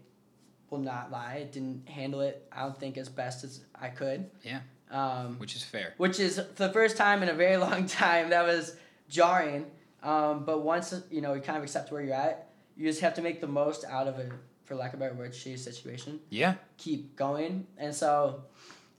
will 0.70 0.80
not 0.80 1.12
lie, 1.12 1.36
I 1.40 1.44
didn't 1.44 1.88
handle 1.88 2.20
it. 2.20 2.46
I 2.52 2.64
don't 2.64 2.78
think 2.78 2.98
as 2.98 3.08
best 3.08 3.46
as 3.46 3.62
I 3.80 3.88
could. 3.88 4.30
Yeah. 4.44 4.60
Um, 4.92 5.40
Which 5.40 5.56
is 5.56 5.64
fair. 5.64 5.94
which 5.98 6.20
is 6.20 6.40
the 6.56 6.70
first 6.70 6.96
time 6.96 7.24
in 7.24 7.30
a 7.30 7.34
very 7.34 7.58
long 7.68 7.88
time 7.88 8.30
that 8.30 8.46
was 8.46 8.76
jarring. 9.10 9.66
Um, 10.04 10.46
but 10.46 10.62
once 10.64 10.94
you 11.10 11.22
know 11.22 11.34
you 11.34 11.42
kind 11.42 11.58
of 11.58 11.64
accept 11.64 11.92
where 11.92 12.02
you're 12.04 12.14
at, 12.14 12.50
you 12.78 12.88
just 12.88 13.02
have 13.02 13.16
to 13.16 13.22
make 13.22 13.42
the 13.42 13.48
most 13.48 13.84
out 13.86 14.08
of 14.08 14.20
it, 14.20 14.32
for 14.66 14.76
lack 14.76 14.94
of 14.94 15.00
a 15.00 15.04
better 15.04 15.16
word, 15.16 15.32
shitty 15.34 15.58
situation. 15.58 16.20
Yeah. 16.30 16.56
Keep 16.78 17.16
going, 17.16 17.66
and 17.78 17.94
so, 17.96 18.44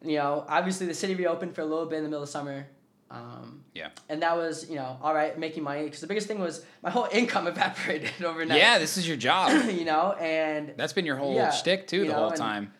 you 0.02 0.16
know, 0.16 0.45
obviously 0.49 0.87
the 0.87 0.95
city 0.95 1.14
reopened 1.14 1.55
for 1.55 1.61
a 1.61 1.64
little 1.64 1.87
bit 1.87 1.99
in 1.99 2.02
the 2.05 2.09
middle 2.11 2.25
of 2.25 2.28
summer. 2.28 2.66
Um, 3.09 3.62
Yeah. 3.73 3.90
And 4.09 4.21
that 4.23 4.37
was 4.37 4.69
you 4.69 4.75
know 4.75 4.99
all 5.00 5.14
right 5.14 5.38
making 5.38 5.62
money 5.62 5.85
because 5.85 6.00
the 6.00 6.09
biggest 6.09 6.26
thing 6.26 6.40
was 6.40 6.64
my 6.83 6.90
whole 6.90 7.07
income 7.12 7.47
evaporated 7.47 8.11
overnight. 8.25 8.59
Yeah, 8.59 8.78
this 8.81 8.97
is 8.97 9.07
your 9.07 9.16
job. 9.16 9.71
you 9.71 9.85
know, 9.85 10.12
and 10.19 10.75
That's 10.76 10.93
been 10.93 11.07
your 11.07 11.14
whole 11.16 11.35
Yeah, 11.37 11.50
shtick 11.52 11.87
too 11.87 12.00
the 12.00 12.07
know, 12.09 12.14
whole 12.14 12.33
time. 12.33 12.73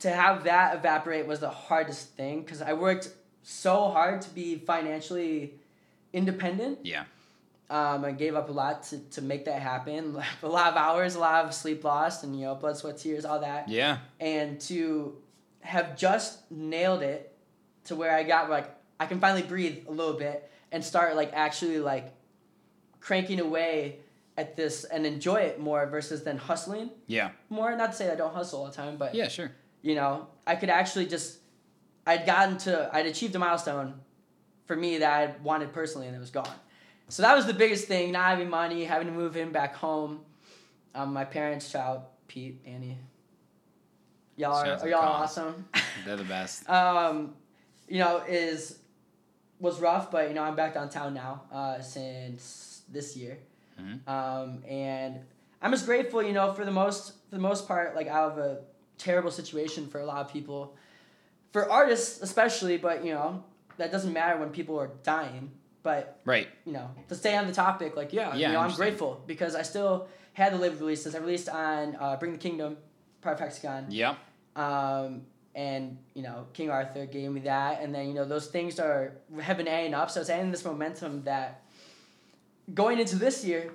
To 0.00 0.10
have 0.10 0.44
that 0.44 0.76
evaporate 0.76 1.26
was 1.26 1.40
the 1.40 1.50
hardest 1.50 2.10
thing 2.16 2.42
because 2.42 2.60
I 2.62 2.72
worked 2.74 3.08
so 3.42 3.90
hard 3.90 4.22
to 4.22 4.30
be 4.30 4.56
financially 4.56 5.54
independent. 6.12 6.80
Yeah. 6.82 7.04
Um, 7.70 8.04
I 8.04 8.12
gave 8.12 8.34
up 8.34 8.48
a 8.50 8.52
lot 8.52 8.82
to, 8.84 8.98
to 9.10 9.22
make 9.22 9.46
that 9.46 9.60
happen. 9.62 10.20
a 10.42 10.48
lot 10.48 10.68
of 10.72 10.76
hours, 10.76 11.14
a 11.14 11.18
lot 11.20 11.44
of 11.44 11.54
sleep 11.54 11.82
lost, 11.84 12.22
and 12.24 12.38
you 12.38 12.44
know, 12.46 12.54
blood, 12.54 12.76
sweat, 12.76 12.98
tears, 12.98 13.24
all 13.24 13.40
that. 13.40 13.68
Yeah. 13.68 13.98
And 14.20 14.60
to 14.62 15.16
have 15.60 15.96
just 15.96 16.50
nailed 16.50 17.02
it 17.02 17.34
to 17.84 17.96
where 17.96 18.14
I 18.14 18.22
got 18.22 18.50
like 18.50 18.70
I 19.00 19.06
can 19.06 19.18
finally 19.20 19.42
breathe 19.42 19.86
a 19.88 19.90
little 19.90 20.12
bit 20.14 20.50
and 20.72 20.84
start 20.84 21.16
like 21.16 21.30
actually 21.32 21.78
like 21.78 22.12
cranking 23.00 23.40
away 23.40 23.98
at 24.36 24.56
this 24.56 24.84
and 24.84 25.06
enjoy 25.06 25.36
it 25.36 25.60
more 25.60 25.86
versus 25.86 26.22
than 26.24 26.36
hustling 26.36 26.90
Yeah. 27.06 27.30
more. 27.48 27.74
Not 27.76 27.92
to 27.92 27.96
say 27.96 28.10
I 28.10 28.14
don't 28.14 28.34
hustle 28.34 28.60
all 28.60 28.66
the 28.66 28.72
time, 28.72 28.96
but 28.96 29.14
Yeah, 29.14 29.28
sure. 29.28 29.52
You 29.84 29.94
know, 29.94 30.26
I 30.46 30.56
could 30.56 30.70
actually 30.70 31.06
just, 31.06 31.38
I'd 32.06 32.24
gotten 32.24 32.56
to, 32.58 32.88
I'd 32.90 33.04
achieved 33.04 33.34
a 33.36 33.38
milestone 33.38 34.00
for 34.64 34.74
me 34.74 34.98
that 34.98 35.12
I 35.12 35.34
wanted 35.42 35.74
personally 35.74 36.06
and 36.06 36.16
it 36.16 36.18
was 36.18 36.30
gone. 36.30 36.48
So 37.10 37.22
that 37.22 37.36
was 37.36 37.44
the 37.44 37.52
biggest 37.52 37.86
thing, 37.86 38.12
not 38.12 38.30
having 38.30 38.48
money, 38.48 38.84
having 38.84 39.08
to 39.08 39.12
move 39.12 39.36
in 39.36 39.52
back 39.52 39.76
home. 39.76 40.20
Um, 40.94 41.12
my 41.12 41.26
parents, 41.26 41.70
child, 41.70 42.00
Pete, 42.28 42.62
Annie. 42.66 42.96
Y'all 44.36 44.54
are, 44.54 44.66
are 44.66 44.88
y'all 44.88 45.00
awesome. 45.00 45.68
They're 46.06 46.16
the 46.16 46.24
best. 46.24 46.68
um, 46.70 47.34
you 47.86 47.98
know, 47.98 48.22
is, 48.26 48.78
was 49.60 49.80
rough, 49.80 50.10
but 50.10 50.28
you 50.28 50.34
know, 50.34 50.42
I'm 50.42 50.56
back 50.56 50.72
downtown 50.72 51.12
now, 51.12 51.42
uh, 51.52 51.82
since 51.82 52.82
this 52.88 53.18
year. 53.18 53.38
Mhm. 53.78 54.08
Um, 54.08 54.64
and 54.66 55.20
I'm 55.60 55.72
just 55.72 55.84
grateful, 55.84 56.22
you 56.22 56.32
know, 56.32 56.54
for 56.54 56.64
the 56.64 56.70
most 56.70 57.12
for 57.28 57.36
the 57.36 57.42
most 57.42 57.68
part, 57.68 57.94
like 57.94 58.06
out 58.06 58.32
of 58.32 58.38
a 58.38 58.60
terrible 58.98 59.30
situation 59.30 59.86
for 59.88 60.00
a 60.00 60.06
lot 60.06 60.18
of 60.24 60.32
people, 60.32 60.76
for 61.52 61.70
artists 61.70 62.20
especially, 62.22 62.76
but 62.76 63.04
you 63.04 63.12
know 63.12 63.44
that 63.76 63.90
doesn't 63.92 64.12
matter 64.12 64.38
when 64.38 64.50
people 64.50 64.78
are 64.78 64.90
dying. 65.02 65.50
But 65.82 66.20
Right. 66.24 66.48
you 66.64 66.72
know, 66.72 66.90
to 67.08 67.14
stay 67.14 67.36
on 67.36 67.46
the 67.46 67.52
topic, 67.52 67.94
like 67.96 68.12
yeah, 68.12 68.34
Yeah, 68.34 68.48
you 68.48 68.52
know, 68.54 68.60
I'm 68.60 68.72
grateful 68.74 69.20
because 69.26 69.54
I 69.54 69.62
still 69.62 70.08
had 70.32 70.52
the 70.54 70.58
live 70.58 70.80
releases. 70.80 71.14
I 71.14 71.18
released 71.18 71.48
on 71.48 71.96
uh, 72.00 72.16
Bring 72.16 72.32
the 72.32 72.38
Kingdom, 72.38 72.78
Part 73.20 73.34
of 73.34 73.40
Hexagon, 73.40 73.86
Yep. 73.90 74.16
um, 74.56 75.22
and 75.54 75.98
you 76.14 76.22
know, 76.22 76.46
King 76.54 76.70
Arthur 76.70 77.04
gave 77.06 77.30
me 77.30 77.40
that, 77.42 77.82
and 77.82 77.94
then 77.94 78.08
you 78.08 78.14
know 78.14 78.24
those 78.24 78.46
things 78.46 78.80
are 78.80 79.12
have 79.40 79.56
been 79.58 79.68
adding 79.68 79.92
up, 79.94 80.10
so 80.10 80.20
it's 80.20 80.30
adding 80.30 80.50
this 80.50 80.64
momentum 80.64 81.22
that 81.24 81.62
going 82.72 82.98
into 82.98 83.16
this 83.16 83.44
year, 83.44 83.70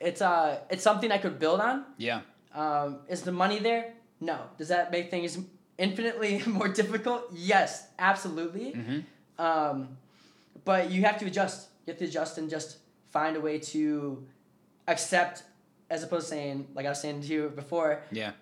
it's 0.00 0.22
uh, 0.22 0.60
it's 0.70 0.82
something 0.82 1.10
I 1.10 1.18
could 1.18 1.38
build 1.38 1.60
on. 1.60 1.84
Yeah. 1.98 2.20
Um, 2.54 3.00
is 3.08 3.22
the 3.22 3.32
money 3.32 3.58
there? 3.58 3.94
No. 4.20 4.38
Does 4.58 4.68
that 4.68 4.90
make 4.90 5.10
things 5.10 5.38
infinitely 5.78 6.42
more 6.46 6.68
difficult? 6.68 7.28
Yes, 7.32 7.86
absolutely. 7.98 8.72
Mm-hmm. 8.72 9.44
Um, 9.44 9.96
but 10.64 10.90
you 10.90 11.02
have 11.02 11.18
to 11.18 11.26
adjust. 11.26 11.68
You 11.86 11.92
have 11.92 11.98
to 11.98 12.04
adjust 12.06 12.38
and 12.38 12.48
just 12.48 12.78
find 13.10 13.36
a 13.36 13.40
way 13.40 13.58
to 13.58 14.24
accept, 14.88 15.42
as 15.90 16.02
opposed 16.02 16.26
to 16.26 16.30
saying, 16.30 16.68
like 16.74 16.86
I 16.86 16.90
was 16.90 17.00
saying 17.00 17.22
to 17.22 17.26
you 17.26 17.52
before. 17.54 18.02
Yeah. 18.10 18.32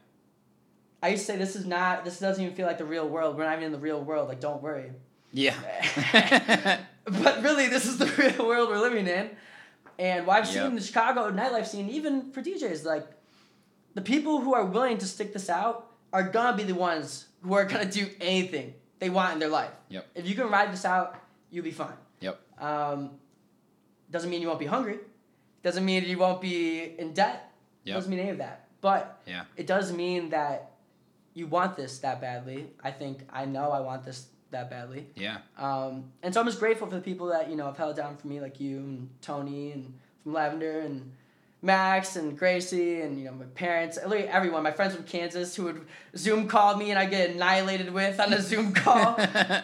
I 1.02 1.09
used 1.09 1.26
to 1.26 1.33
say 1.33 1.38
this 1.38 1.57
is 1.57 1.67
not. 1.67 2.05
This 2.05 2.21
doesn't 2.21 2.43
even 2.43 2.55
feel 2.55 2.67
like 2.67 2.79
the 2.79 2.85
real 2.85 3.09
world. 3.09 3.37
We're 3.37 3.45
not 3.45 3.55
even 3.55 3.64
in 3.64 3.73
the 3.73 3.79
real 3.79 4.00
world. 4.00 4.29
Like, 4.29 4.41
don't 4.41 4.62
worry. 4.62 4.93
Yeah. 5.33 5.55
But 7.05 7.43
really, 7.43 7.67
this 7.67 7.85
is 7.87 7.99
the 7.99 8.07
real 8.37 8.47
world 8.47 8.69
we're 8.69 8.79
living 8.79 9.09
in. 9.09 9.31
And 9.99 10.25
what 10.25 10.38
I've 10.38 10.47
seen 10.47 10.59
Yep. 10.62 10.67
in 10.71 10.75
the 10.76 10.81
Chicago 10.83 11.31
nightlife 11.33 11.67
scene, 11.67 11.88
even 11.91 12.31
for 12.31 12.41
DJs, 12.43 12.85
like 12.85 13.07
the 13.94 14.00
people 14.02 14.40
who 14.40 14.54
are 14.54 14.64
willing 14.64 14.99
to 14.99 15.06
stick 15.06 15.32
this 15.32 15.49
out 15.50 15.88
are 16.12 16.22
gonna 16.22 16.56
be 16.56 16.62
the 16.64 16.75
ones 16.75 17.26
who 17.42 17.54
are 17.54 17.64
gonna 17.64 17.90
do 17.90 18.08
anything 18.20 18.75
they 18.99 19.11
want 19.11 19.32
in 19.34 19.38
their 19.38 19.49
life. 19.49 19.72
Yep. 19.88 20.06
If 20.14 20.28
you 20.28 20.34
can 20.34 20.49
ride 20.49 20.72
this 20.72 20.84
out, 20.84 21.16
you'll 21.50 21.64
be 21.64 21.70
fine. 21.72 21.96
Yep. 22.20 22.38
Um, 22.61 23.11
doesn't 24.11 24.30
mean 24.30 24.40
you 24.42 24.49
won't 24.49 24.61
be 24.61 24.66
hungry. 24.66 24.99
Doesn't 25.62 25.84
mean 25.84 26.04
you 26.04 26.18
won't 26.18 26.40
be 26.40 26.82
in 26.99 27.12
debt. 27.12 27.50
Yep. 27.84 27.94
Doesn't 27.96 28.11
mean 28.11 28.20
any 28.20 28.30
of 28.30 28.38
that. 28.38 28.66
But 28.80 29.20
Yeah. 29.26 29.44
it 29.56 29.66
does 29.66 29.92
mean 29.92 30.30
that 30.30 30.70
you 31.34 31.46
want 31.46 31.76
this 31.76 31.99
that 32.00 32.20
badly. 32.20 32.70
I 32.82 32.90
think 32.90 33.26
I 33.30 33.44
know 33.46 33.70
I 33.70 33.80
want 33.80 34.04
this 34.04 34.26
that 34.50 34.68
badly. 34.68 35.06
Yeah. 35.16 35.38
Um, 35.56 36.12
and 36.22 36.32
so 36.34 36.40
I'm 36.40 36.46
just 36.46 36.58
grateful 36.58 36.87
for 36.87 36.94
the 36.96 37.00
people 37.00 37.28
that 37.28 37.49
you 37.49 37.56
know 37.56 37.64
have 37.66 37.76
held 37.78 37.96
down 37.96 38.16
for 38.18 38.28
me, 38.28 38.40
like 38.40 38.61
you 38.61 38.78
and 38.78 39.08
Tony 39.22 39.72
and 39.72 39.94
from 40.22 40.34
Lavender 40.34 40.80
and 40.80 41.12
Max 41.62 42.16
and 42.16 42.37
Gracie 42.37 43.00
and 43.02 43.19
you 43.19 43.26
know 43.26 43.33
my 43.33 43.45
parents, 43.45 43.97
literally 43.97 44.26
everyone, 44.26 44.64
my 44.64 44.73
friends 44.73 44.95
from 44.95 45.04
Kansas 45.04 45.54
who 45.54 45.64
would 45.64 45.87
Zoom 46.16 46.49
call 46.49 46.76
me 46.76 46.90
and 46.90 46.99
I 46.99 47.07
get 47.07 47.31
annihilated 47.31 47.92
with 47.92 48.19
on 48.19 48.33
a 48.33 48.42
Zoom 48.42 48.73
call. 48.85 49.16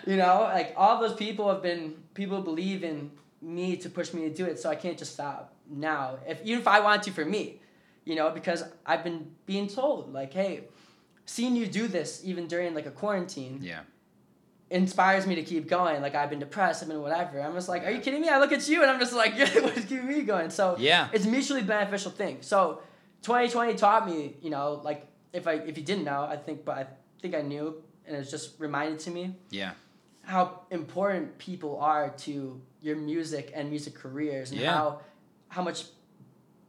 you 0.07 0.17
know, 0.17 0.43
like 0.53 0.75
all 0.77 1.01
those 1.01 1.15
people 1.15 1.49
have 1.53 1.63
been 1.63 1.97
people 2.15 2.41
believe 2.41 2.85
in 2.85 3.11
me 3.43 3.77
to 3.79 3.91
push 3.91 4.15
me 4.15 4.23
to 4.23 4.35
do 4.35 4.45
it, 4.45 4.59
so 4.61 4.71
I 4.71 4.77
can't 4.77 4.97
just 4.97 5.13
stop 5.13 5.53
now. 5.69 6.19
If 6.27 6.41
even 6.45 6.61
if 6.61 6.69
I 6.69 6.81
want 6.81 7.03
to 7.05 7.11
for 7.11 7.25
me, 7.25 7.61
you 8.05 8.15
know, 8.15 8.31
because 8.31 8.63
I've 8.87 9.03
been 9.03 9.33
being 9.45 9.67
told 9.67 10.13
like, 10.13 10.33
hey, 10.33 10.65
seeing 11.27 11.57
you 11.57 11.67
do 11.67 11.89
this 11.89 12.23
even 12.25 12.47
during 12.47 12.75
like 12.75 12.87
a 12.87 12.91
quarantine 12.91 13.59
Yeah. 13.61 13.81
Inspires 14.71 15.27
me 15.27 15.35
to 15.37 15.43
keep 15.43 15.67
going. 15.69 16.03
Like 16.03 16.15
I've 16.15 16.29
been 16.31 16.39
depressed, 16.41 16.83
I've 16.83 16.89
been 16.89 17.01
whatever. 17.01 17.41
I'm 17.41 17.55
just 17.55 17.69
like, 17.69 17.85
are 17.85 17.91
you 17.91 18.01
kidding 18.01 18.21
me? 18.21 18.29
I 18.29 18.39
look 18.39 18.53
at 18.53 18.69
you 18.69 18.83
and 18.83 18.91
I'm 18.91 19.01
just 19.01 19.13
like, 19.15 19.35
you're 19.37 19.63
what's 19.63 19.81
keeping 19.87 20.07
me 20.09 20.23
going. 20.23 20.51
So 20.51 20.77
Yeah. 20.79 21.09
it's 21.13 21.25
a 21.25 21.29
mutually 21.29 21.63
beneficial 21.63 22.11
thing. 22.11 22.39
So 22.43 22.83
2020 23.23 23.75
taught 23.75 24.07
me, 24.07 24.37
you 24.43 24.51
know, 24.51 24.81
like 24.85 25.07
if 25.33 25.47
I 25.47 25.55
if 25.55 25.79
you 25.79 25.85
didn't 25.85 26.05
know, 26.05 26.23
I 26.23 26.37
think, 26.37 26.65
but 26.65 26.77
I 26.79 26.87
think 27.23 27.35
I 27.35 27.43
knew, 27.43 27.83
and 28.07 28.17
it's 28.17 28.31
just 28.31 28.59
reminded 28.61 28.99
to 29.01 29.11
me 29.11 29.35
Yeah. 29.51 29.73
how 30.23 30.61
important 30.71 31.39
people 31.39 31.79
are 31.81 32.11
to 32.11 32.61
your 32.81 32.97
music 32.97 33.51
and 33.55 33.71
music 33.71 33.95
careers, 33.95 34.51
and 34.53 34.61
Yeah. 34.61 34.75
how 34.75 35.01
how 35.49 35.63
much 35.63 35.85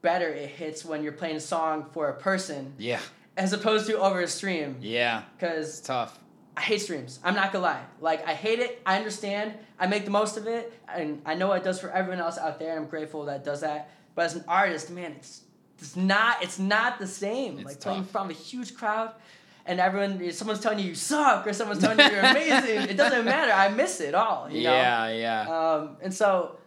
better 0.01 0.29
it 0.29 0.49
hits 0.49 0.85
when 0.85 1.03
you're 1.03 1.11
playing 1.11 1.35
a 1.35 1.39
song 1.41 1.85
for 1.91 2.07
a 2.09 2.13
person 2.13 2.73
Yeah. 2.77 2.99
as 3.35 3.51
opposed 3.51 3.87
to 3.87 3.97
over 3.99 4.21
a 4.21 4.27
stream. 4.27 4.77
Yeah. 4.79 5.23
Because 5.37 5.81
tough. 5.81 6.17
I 6.59 6.61
hate 6.61 6.81
streams. 6.81 7.19
I'm 7.23 7.35
not 7.35 7.53
gonna 7.53 7.63
lie. 7.63 7.81
Like 8.01 8.27
I 8.27 8.33
hate 8.33 8.59
it. 8.59 8.81
I 8.85 8.97
understand. 8.97 9.53
I 9.79 9.87
make 9.87 10.03
the 10.03 10.11
most 10.11 10.35
of 10.35 10.45
it, 10.45 10.73
and 10.93 11.21
I 11.25 11.33
know 11.35 11.47
what 11.47 11.61
it 11.61 11.63
does 11.63 11.79
for 11.79 11.89
everyone 11.89 12.19
else 12.19 12.37
out 12.37 12.59
there. 12.59 12.75
I'm 12.77 12.87
grateful 12.87 13.23
that 13.25 13.37
it 13.37 13.43
does 13.45 13.61
that. 13.61 13.89
But 14.13 14.25
as 14.25 14.35
an 14.35 14.43
artist, 14.45 14.89
man, 14.89 15.13
it's 15.13 15.43
it's 15.77 15.95
not 15.95 16.43
it's 16.43 16.59
not 16.59 16.99
the 16.99 17.07
same. 17.07 17.59
It's 17.59 17.65
like 17.65 17.79
playing 17.79 18.01
tough. 18.01 18.11
from 18.11 18.29
a 18.29 18.33
huge 18.33 18.75
crowd, 18.75 19.13
and 19.65 19.79
everyone 19.79 20.31
someone's 20.33 20.59
telling 20.59 20.79
you 20.79 20.89
you 20.89 20.95
suck 20.95 21.47
or 21.47 21.53
someone's 21.53 21.79
telling 21.79 21.97
you 21.97 22.13
you're 22.13 22.25
amazing. 22.35 22.89
it 22.89 22.97
doesn't 22.97 23.23
matter. 23.23 23.53
I 23.53 23.69
miss 23.69 24.01
it 24.01 24.13
all. 24.13 24.49
You 24.51 24.63
know? 24.65 24.73
Yeah. 24.73 25.09
Yeah. 25.11 25.41
Um, 25.59 25.95
and 26.01 26.13
so, 26.13 26.57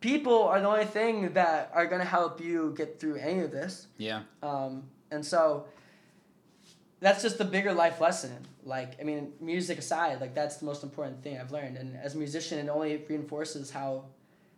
people 0.00 0.44
are 0.44 0.60
the 0.60 0.68
only 0.68 0.84
thing 0.84 1.32
that 1.32 1.72
are 1.74 1.86
gonna 1.86 2.04
help 2.04 2.40
you 2.40 2.72
get 2.76 3.00
through 3.00 3.16
any 3.16 3.40
of 3.40 3.50
this. 3.50 3.88
yeah. 3.98 4.22
Um, 4.40 4.84
and 5.10 5.26
so 5.26 5.66
that's 7.00 7.22
just 7.22 7.38
the 7.38 7.44
bigger 7.44 7.72
life 7.72 8.00
lesson. 8.00 8.32
Like, 8.64 8.98
I 9.00 9.04
mean, 9.04 9.32
music 9.40 9.78
aside, 9.78 10.20
like 10.20 10.34
that's 10.34 10.56
the 10.56 10.64
most 10.64 10.82
important 10.82 11.22
thing 11.22 11.38
I've 11.38 11.52
learned. 11.52 11.76
And 11.76 11.96
as 11.96 12.14
a 12.14 12.18
musician, 12.18 12.58
it 12.58 12.68
only 12.70 12.96
reinforces 13.08 13.70
how 13.70 14.04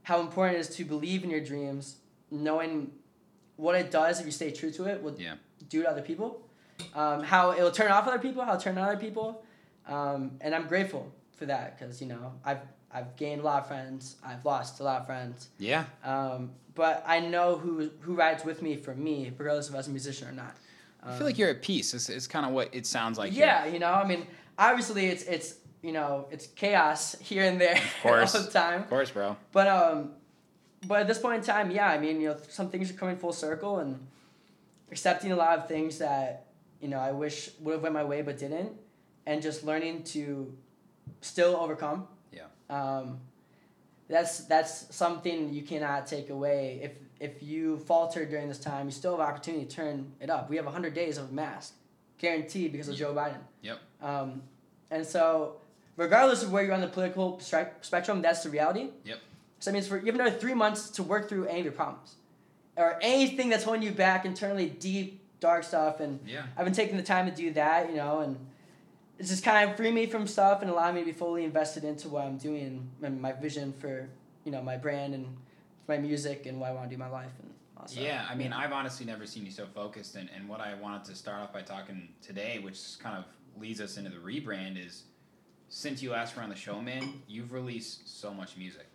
how 0.03 0.21
important 0.21 0.57
it 0.57 0.61
is 0.61 0.69
to 0.77 0.85
believe 0.85 1.23
in 1.25 1.31
your 1.31 1.41
dreams, 1.41 1.97
knowing 2.31 2.91
what 3.57 3.75
it 3.75 3.91
does 3.91 4.21
if 4.21 4.27
you 4.27 4.33
stay 4.33 4.51
true 4.51 4.71
to 4.71 4.87
it 4.87 5.03
will 5.03 5.15
Yeah. 5.21 5.35
do 5.69 5.83
to 5.83 5.89
other 5.91 6.01
people. 6.01 6.41
Um, 6.95 7.23
how 7.23 7.53
it'll 7.53 7.73
turn 7.73 7.91
off 7.91 8.07
other 8.07 8.19
people, 8.21 8.43
how 8.45 8.53
it'll 8.53 8.63
turn 8.63 8.79
on 8.79 8.89
other 8.89 8.97
people. 9.01 9.45
Um, 9.87 10.39
and 10.41 10.55
I'm 10.55 10.67
grateful 10.69 11.13
for 11.37 11.45
that 11.47 11.79
because, 11.79 12.01
you 12.01 12.07
know, 12.09 12.33
I've 12.45 12.61
I've 12.91 13.17
gained 13.17 13.43
a 13.43 13.45
lot 13.45 13.63
of 13.63 13.69
friends. 13.69 14.17
I've 14.25 14.45
lost 14.47 14.81
a 14.81 14.85
lot 14.85 15.01
of 15.03 15.07
friends. 15.07 15.49
Yeah. 15.59 15.85
Um, 16.05 16.53
but 16.75 17.03
I 17.07 17.21
know 17.21 17.57
who 17.59 17.91
who 18.01 18.15
rides 18.15 18.45
with 18.45 18.63
me 18.63 18.77
for 18.77 18.95
me, 18.95 19.31
regardless 19.37 19.69
of 19.69 19.75
as 19.75 19.89
a 19.89 19.91
musician 19.91 20.29
or 20.29 20.33
not. 20.33 20.57
I 21.03 21.17
feel 21.17 21.27
like 21.27 21.39
you're 21.39 21.51
at 21.51 21.63
peace. 21.63 21.95
It's, 21.95 22.09
it's 22.09 22.27
kind 22.27 22.45
of 22.45 22.53
what 22.53 22.75
it 22.75 22.87
sounds 22.87 23.19
like. 23.19 23.35
yeah, 23.35 23.65
here. 23.65 23.75
you 23.75 23.79
know, 23.79 23.93
I 23.93 24.07
mean, 24.07 24.27
obviously 24.59 25.07
it's 25.07 25.23
it's 25.25 25.55
you 25.83 25.93
know 25.93 26.27
it's 26.31 26.47
chaos 26.49 27.17
here 27.21 27.45
and 27.45 27.61
there 27.61 27.77
of 27.77 27.95
course. 28.03 28.35
all 28.35 28.43
the 28.43 28.51
time. 28.51 28.83
Of 28.83 28.91
course, 28.91 29.11
bro. 29.11 29.37
But 29.53 29.69
um, 29.69 30.11
but 30.87 31.01
at 31.01 31.09
this 31.09 31.19
point 31.19 31.39
in 31.39 31.43
time, 31.45 31.71
yeah, 31.71 31.89
I 31.89 31.99
mean, 31.99 32.21
you 32.21 32.29
know, 32.29 32.37
some 32.49 32.71
things 32.71 32.91
are 32.91 32.95
coming 32.95 33.17
full 33.17 33.33
circle 33.33 33.79
and 33.79 34.07
accepting 34.91 35.33
a 35.33 35.37
lot 35.37 35.59
of 35.59 35.69
things 35.69 35.99
that 35.99 36.47
you 36.81 36.89
know 36.89 36.99
I 36.99 37.13
wish 37.13 37.51
would 37.61 37.73
have 37.73 37.83
went 37.83 37.95
my 37.95 38.05
way 38.05 38.23
but 38.23 38.39
didn't, 38.39 38.73
and 39.27 39.41
just 39.41 39.65
learning 39.65 40.05
to 40.05 40.53
still 41.21 41.57
overcome. 41.57 42.07
Yeah. 42.33 42.43
Um, 42.71 43.21
that's 44.09 44.45
that's 44.45 44.95
something 44.95 45.53
you 45.53 45.63
cannot 45.63 46.07
take 46.07 46.31
away. 46.31 46.81
If 46.83 46.93
if 47.21 47.43
you 47.43 47.79
falter 47.79 48.25
during 48.25 48.49
this 48.49 48.59
time, 48.59 48.87
you 48.87 48.93
still 48.93 49.13
have 49.17 49.21
opportunity 49.21 49.65
to 49.65 49.71
turn 49.71 50.13
it 50.21 50.31
up. 50.31 50.49
We 50.49 50.57
have 50.57 50.67
hundred 50.67 50.95
days 50.95 51.19
of 51.19 51.33
mask, 51.33 51.75
guaranteed 52.19 52.73
because 52.73 52.89
of 52.89 52.97
Joe 52.97 53.15
Biden. 53.15 53.41
Yep. 53.63 53.79
Um, 54.03 54.43
and 54.91 55.05
so, 55.07 55.57
regardless 55.97 56.43
of 56.43 56.53
where 56.53 56.65
you're 56.65 56.75
on 56.75 56.81
the 56.81 56.87
political 56.89 57.41
spectrum, 57.41 58.23
that's 58.23 58.43
the 58.43 58.51
reality. 58.51 58.91
Yep. 59.05 59.19
So 59.61 59.71
that 59.71 59.75
means 59.75 59.89
for 59.89 59.99
you 59.99 60.07
have 60.07 60.15
another 60.15 60.37
three 60.37 60.55
months 60.55 60.91
to 60.91 61.03
work 61.03 61.29
through 61.29 61.47
any 61.47 61.61
of 61.61 61.65
your 61.65 61.73
problems, 61.73 62.15
or 62.77 62.99
anything 63.03 63.49
that's 63.49 63.65
holding 63.65 63.83
you 63.83 63.91
back 63.91 64.25
internally, 64.25 64.69
deep 64.69 65.21
dark 65.41 65.65
stuff. 65.65 66.01
And 66.01 66.21
Yeah. 66.27 66.43
I've 66.57 66.65
been 66.65 66.75
taking 66.75 66.97
the 66.97 67.03
time 67.03 67.27
to 67.29 67.35
do 67.35 67.53
that, 67.55 67.91
you 67.91 67.97
know, 67.97 68.21
and 68.21 68.37
it's 69.19 69.29
just 69.31 69.45
kind 69.45 69.69
of 69.69 69.77
free 69.77 69.91
me 69.91 70.07
from 70.07 70.29
stuff 70.29 70.63
and 70.63 70.71
allow 70.71 70.93
me 70.93 71.01
to 71.01 71.07
be 71.07 71.13
fully 71.13 71.45
invested 71.45 71.83
into 71.83 72.09
what 72.09 72.25
I'm 72.25 72.39
doing 72.39 72.89
and 73.03 73.21
my 73.21 73.33
vision 73.33 73.73
for 73.73 74.09
you 74.45 74.53
know 74.53 74.63
my 74.63 74.77
brand 74.77 75.13
and 75.15 75.27
my 75.89 75.97
music 75.99 76.47
and 76.47 76.61
what 76.61 76.71
I 76.71 76.75
want 76.75 76.91
to 76.91 76.97
do 76.97 77.03
in 77.03 77.09
my 77.09 77.13
life 77.15 77.31
and 77.43 77.51
also. 77.77 78.01
Yeah, 78.01 78.25
I 78.31 78.35
mean, 78.35 78.53
I've 78.53 78.73
honestly 78.73 79.07
never 79.07 79.27
seen 79.27 79.45
you 79.45 79.51
so 79.51 79.67
focused, 79.75 80.15
and, 80.17 80.29
and 80.37 80.49
what 80.49 80.61
I 80.61 80.75
wanted 80.75 81.05
to 81.07 81.15
start 81.17 81.41
off 81.43 81.53
by 81.53 81.63
talking 81.63 82.09
today, 82.23 82.59
which 82.63 82.79
kind 83.01 83.17
of 83.17 83.25
leads 83.61 83.81
us 83.81 83.97
into 83.97 84.11
the 84.11 84.17
rebrand, 84.19 84.85
is 84.85 85.05
since 85.69 86.03
you 86.03 86.11
last 86.11 86.37
were 86.37 86.43
on 86.43 86.49
the 86.51 86.55
show, 86.57 86.81
man, 86.81 87.23
you've 87.27 87.53
released 87.53 88.21
so 88.21 88.33
much 88.33 88.57
music, 88.57 88.87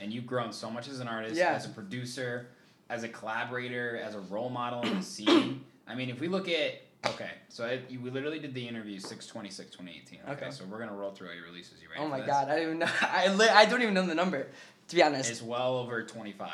and 0.00 0.12
you've 0.12 0.26
grown 0.26 0.52
so 0.52 0.70
much 0.70 0.88
as 0.88 1.00
an 1.00 1.08
artist, 1.08 1.36
Yeah. 1.36 1.52
as 1.52 1.66
a 1.66 1.70
producer, 1.70 2.46
as 2.88 3.02
a 3.02 3.08
collaborator, 3.08 3.98
as 4.02 4.14
a 4.14 4.20
role 4.20 4.48
model 4.48 4.82
in 4.82 4.96
the 4.98 5.02
scene. 5.04 5.64
I 5.86 5.94
mean, 5.94 6.08
if 6.08 6.20
we 6.20 6.28
look 6.28 6.48
at 6.48 6.82
okay, 7.06 7.30
so 7.48 7.64
I, 7.64 7.80
you 7.88 8.00
we 8.00 8.10
literally 8.10 8.38
did 8.40 8.52
the 8.54 8.66
interview 8.66 8.98
626 8.98 9.70
2018. 9.70 10.20
Okay, 10.22 10.32
Okay. 10.46 10.50
so 10.50 10.64
we're 10.70 10.78
gonna 10.78 10.92
roll 10.94 11.10
through 11.12 11.28
all 11.28 11.34
your 11.34 11.44
releases. 11.44 11.80
You 11.82 11.88
ready? 11.88 12.02
Oh 12.02 12.08
my 12.08 12.20
god, 12.20 12.48
I 12.48 12.56
don't 12.56 12.62
even 12.64 12.78
know. 12.80 12.88
I 13.02 13.28
li- 13.28 13.48
I 13.48 13.64
don't 13.66 13.82
even 13.82 13.94
know 13.94 14.04
the 14.06 14.14
number. 14.14 14.48
To 14.88 14.96
be 14.96 15.02
honest, 15.02 15.30
It's 15.30 15.42
well 15.42 15.76
over 15.78 16.02
25. 16.02 16.48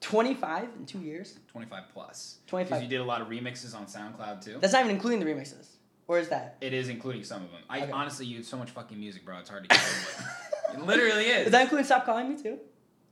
twenty 0.00 0.34
five 0.34 0.68
in 0.78 0.86
two 0.86 0.98
years. 1.00 1.38
25 1.48 1.84
plus. 1.92 2.38
25. 2.48 2.68
Because 2.68 2.82
you 2.82 2.88
did 2.88 3.00
a 3.00 3.04
lot 3.04 3.20
of 3.20 3.28
remixes 3.28 3.74
on 3.74 3.86
SoundCloud 3.86 4.44
too. 4.44 4.58
That's 4.60 4.72
not 4.72 4.80
even 4.84 4.90
including 4.94 5.20
the 5.20 5.26
remixes. 5.26 5.68
Or 6.08 6.18
is 6.18 6.28
that? 6.28 6.56
It 6.60 6.72
is 6.72 6.88
including 6.88 7.24
some 7.24 7.42
of 7.44 7.50
them. 7.50 7.60
I 7.68 7.82
Okay. 7.82 7.90
honestly, 7.92 8.26
have 8.34 8.44
so 8.44 8.56
much 8.56 8.70
fucking 8.70 8.98
music, 8.98 9.24
bro. 9.24 9.38
It's 9.38 9.48
hard 9.50 9.68
to 9.68 9.76
keep 9.76 9.80
up. 9.84 10.26
It 10.74 10.82
literally 10.82 11.24
is. 11.26 11.44
Does 11.44 11.52
that 11.52 11.62
include 11.62 11.86
Stop 11.86 12.04
Calling 12.04 12.28
Me 12.28 12.42
too? 12.42 12.58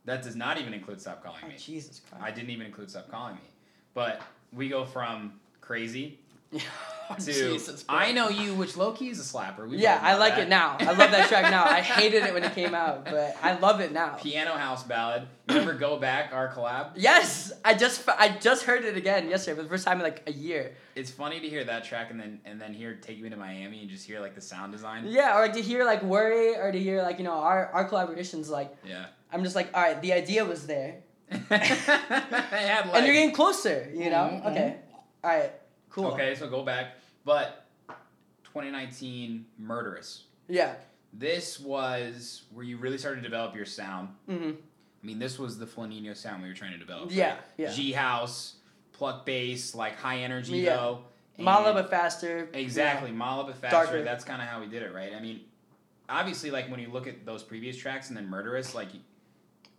That 0.07 0.23
does 0.23 0.35
not 0.37 0.59
even 0.61 0.75
include 0.75 1.01
Stop 1.01 1.23
Calling 1.23 1.41
Oh, 1.45 1.49
Me. 1.49 1.55
Jesus 1.57 2.01
Christ. 2.01 2.23
I 2.25 2.31
didn't 2.33 2.51
even 2.51 2.67
include 2.67 2.91
Stop 2.91 3.09
Calling 3.09 3.37
Me. 3.37 3.41
But 3.95 4.21
we 4.53 4.69
go 4.69 4.85
from 4.85 5.35
crazy 5.61 6.19
to 7.19 7.25
Jesus. 7.33 7.85
I 7.89 8.13
know 8.13 8.29
you, 8.29 8.55
which 8.55 8.77
low 8.77 8.93
key 8.93 9.09
is 9.11 9.19
a 9.21 9.23
slapper. 9.23 9.69
We 9.69 9.79
Yeah, 9.79 9.99
I 10.03 10.17
like 10.17 10.35
that. 10.37 10.45
it 10.45 10.49
now. 10.49 10.77
I 10.81 10.87
love 10.93 11.11
that 11.11 11.29
track 11.29 11.51
now. 11.51 11.65
I 11.65 11.81
hated 12.01 12.23
it 12.25 12.33
when 12.35 12.45
it 12.45 12.55
came 12.55 12.75
out, 12.75 13.05
but 13.05 13.37
I 13.43 13.59
love 13.59 13.81
it 13.81 13.93
now. 13.93 14.15
Piano 14.15 14.53
House 14.53 14.83
Ballad. 14.83 15.27
Remember 15.49 15.75
Go 15.79 15.99
Back, 15.99 16.33
our 16.33 16.51
collab? 16.53 16.93
Yes, 16.97 17.53
I 17.65 17.75
just 17.75 18.09
I 18.09 18.31
just 18.41 18.65
heard 18.65 18.85
it 18.85 18.97
again 18.97 19.29
yesterday 19.29 19.57
for 19.57 19.63
the 19.63 19.69
first 19.69 19.85
time 19.87 19.99
in 19.99 20.05
like 20.05 20.23
a 20.27 20.33
year. 20.33 20.75
It's 20.95 21.11
funny 21.11 21.41
to 21.41 21.49
hear 21.49 21.65
that 21.65 21.85
track 21.85 22.11
and 22.11 22.19
then 22.19 22.41
and 22.45 22.61
then 22.61 22.73
hear 22.73 22.95
Take 22.95 23.21
Me 23.21 23.29
to 23.29 23.37
Miami 23.37 23.81
and 23.83 23.91
just 23.91 24.07
hear 24.07 24.21
like 24.21 24.35
the 24.35 24.41
sound 24.41 24.73
design. 24.73 25.05
Yeah, 25.07 25.37
or 25.37 25.43
like 25.43 25.53
to 25.55 25.63
hear 25.63 25.85
like 25.85 26.03
worry, 26.03 26.57
or 26.57 26.73
to 26.73 26.79
hear 26.79 27.03
like 27.03 27.19
you 27.19 27.25
know 27.25 27.33
our 27.35 27.67
our 27.73 27.89
collaborations. 27.89 28.49
Like 28.49 28.75
Yeah. 28.85 29.07
I'm 29.33 29.43
just 29.43 29.57
like, 29.57 29.69
all 29.75 29.83
right, 29.83 30.01
the 30.01 30.13
idea 30.13 30.45
was 30.45 30.65
there, 30.67 31.03
and 31.31 33.05
you're 33.05 33.15
getting 33.15 33.33
closer. 33.33 33.91
You 33.93 34.11
know? 34.11 34.41
Mhm, 34.43 34.47
Okay. 34.53 34.77
All 35.23 35.31
right. 35.31 35.53
Cool. 35.95 36.07
Okay, 36.09 36.35
so 36.35 36.49
go 36.49 36.65
back. 36.65 36.97
But 37.25 37.67
2019 38.43 39.47
Murderous. 39.59 40.25
Yeah. 40.49 40.75
This 41.13 41.61
was 41.61 42.43
where 42.53 42.65
you 42.65 42.77
really 42.77 42.99
started 42.99 43.19
to 43.19 43.23
develop 43.23 43.55
your 43.55 43.65
sound. 43.65 44.09
hmm 44.29 44.51
I 45.03 45.07
mean, 45.07 45.19
this 45.19 45.39
was 45.39 45.59
the 45.59 45.67
Flaninho 45.67 46.17
sound 46.17 46.43
we 46.43 46.49
were 46.49 46.55
trying 46.55 46.73
to 46.73 46.79
develop. 46.79 47.11
Yeah, 47.13 47.35
right? 47.35 47.39
yeah. 47.59 47.71
G 47.73 47.93
house, 47.93 48.55
pluck 48.93 49.27
bass, 49.27 49.75
like 49.75 49.99
high 49.99 50.21
energy 50.21 50.59
Yeah. 50.59 50.77
though. 50.77 51.05
Malaa 51.39 51.75
but 51.75 51.91
faster. 51.91 52.49
Exactly, 52.55 53.11
Yeah. 53.11 53.17
Malaa 53.17 53.45
but 53.45 53.57
faster. 53.57 53.77
Darker. 53.77 54.03
That's 54.03 54.25
kind 54.25 54.41
of 54.41 54.49
how 54.49 54.61
we 54.61 54.67
did 54.67 54.83
it, 54.83 54.95
right? 54.95 55.13
I 55.15 55.21
mean, 55.21 55.41
obviously, 56.09 56.51
like 56.51 56.71
when 56.71 56.81
you 56.81 56.89
look 56.89 57.07
at 57.07 57.27
those 57.27 57.43
previous 57.43 57.77
tracks 57.77 58.09
and 58.09 58.17
then 58.17 58.29
Murderous, 58.29 58.75
like 58.75 58.89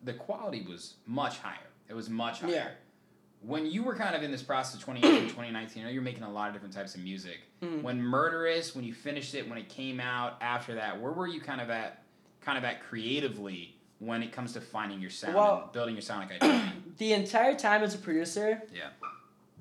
the 0.04 0.14
quality 0.14 0.62
was 0.62 0.94
much 1.08 1.40
higher. 1.40 1.58
It 1.90 1.96
was 1.96 2.08
much 2.10 2.42
higher. 2.42 2.52
Yeah. 2.52 2.68
When 3.46 3.66
you 3.66 3.84
were 3.84 3.96
kind 3.96 4.16
of 4.16 4.24
in 4.24 4.32
this 4.32 4.42
process 4.42 4.76
of 4.76 4.80
2018, 4.82 5.24
2019, 5.30 5.84
I 5.84 5.86
know 5.86 5.92
you're 5.92 6.02
making 6.02 6.24
a 6.24 6.30
lot 6.32 6.48
of 6.48 6.54
different 6.54 6.74
types 6.74 6.96
of 6.96 7.02
music. 7.04 7.40
Mhm. 7.62 7.82
When 7.84 8.02
Murderous, 8.02 8.76
when 8.76 8.84
you 8.86 8.94
finished 8.94 9.36
it, 9.36 9.48
when 9.48 9.58
it 9.58 9.70
came 9.70 10.00
out 10.00 10.38
after 10.42 10.76
that, 10.76 11.00
where 11.00 11.12
were 11.12 11.28
you 11.28 11.42
kind 11.42 11.62
of 11.62 11.70
at, 11.70 12.04
kind 12.42 12.58
of 12.58 12.64
at 12.64 12.82
creatively 12.84 13.76
when 14.00 14.24
it 14.24 14.32
comes 14.32 14.54
to 14.54 14.62
finding 14.62 15.00
your 15.00 15.10
sound 15.12 15.36
Well- 15.36 15.62
and 15.64 15.72
building 15.72 15.96
your 15.96 16.02
sonic 16.02 16.32
identity? 16.32 16.72
The 16.98 17.12
entire 17.12 17.56
time 17.56 17.84
as 17.84 17.94
a 17.94 17.98
producer, 17.98 18.62
yeah. 18.74 18.88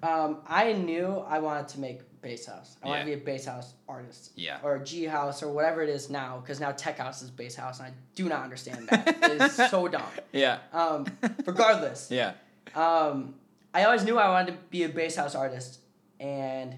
um, 0.09 0.39
I 0.47 0.73
knew 0.73 1.17
I 1.27 1.41
wanted 1.41 1.67
to 1.71 1.81
make 1.81 2.01
bass 2.23 2.47
house. 2.47 2.77
I 2.81 2.87
wanted 2.87 3.09
Yeah. 3.09 3.15
to 3.17 3.17
be 3.17 3.23
a 3.23 3.25
bass 3.25 3.45
house 3.47 3.75
artist. 3.89 4.31
Yeah. 4.37 4.59
Or 4.63 4.79
G 4.79 5.03
house 5.05 5.43
or 5.43 5.49
whatever 5.53 5.83
it 5.83 5.89
is 5.89 6.09
now, 6.09 6.39
because 6.41 6.61
now 6.61 6.71
tech 6.71 6.99
house 6.99 7.23
is 7.23 7.31
bass 7.31 7.57
house, 7.57 7.81
and 7.81 7.89
I 7.89 7.93
do 8.15 8.29
not 8.29 8.45
understand 8.45 8.89
that. 8.91 9.09
it 9.33 9.43
is 9.43 9.57
so 9.69 9.89
dumb. 9.89 10.05
Yeah. 10.33 10.59
Um, 10.73 11.07
regardless, 11.45 12.09
Yeah. 12.11 12.35
um, 12.77 13.35
I 13.75 13.85
always 13.85 14.05
knew 14.05 14.17
I 14.19 14.29
wanted 14.29 14.53
to 14.53 14.59
be 14.71 14.85
a 14.85 14.89
bass 14.89 15.17
house 15.17 15.35
artist, 15.35 15.81
and 16.21 16.77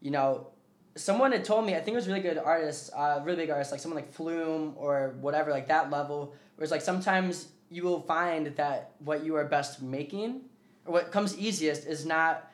you 0.00 0.10
know, 0.10 0.48
someone 0.96 1.32
had 1.32 1.44
told 1.44 1.66
me 1.66 1.74
I 1.74 1.80
think 1.80 1.92
it 1.94 1.96
was 1.96 2.08
really 2.08 2.20
good 2.22 2.38
artists, 2.38 2.90
uh, 2.96 3.20
really 3.24 3.36
big 3.36 3.50
artists 3.50 3.70
like 3.72 3.80
someone 3.80 4.00
like 4.02 4.12
Flume 4.12 4.72
or 4.76 5.14
whatever, 5.20 5.50
like 5.50 5.68
that 5.68 5.90
level. 5.90 6.34
Where 6.56 6.64
it's 6.64 6.72
like 6.72 6.82
sometimes 6.82 7.48
you 7.70 7.84
will 7.84 8.00
find 8.00 8.46
that 8.56 8.92
what 8.98 9.24
you 9.24 9.36
are 9.36 9.44
best 9.44 9.80
making, 9.82 10.40
or 10.86 10.94
what 10.94 11.12
comes 11.12 11.36
easiest, 11.38 11.86
is 11.86 12.04
not 12.06 12.50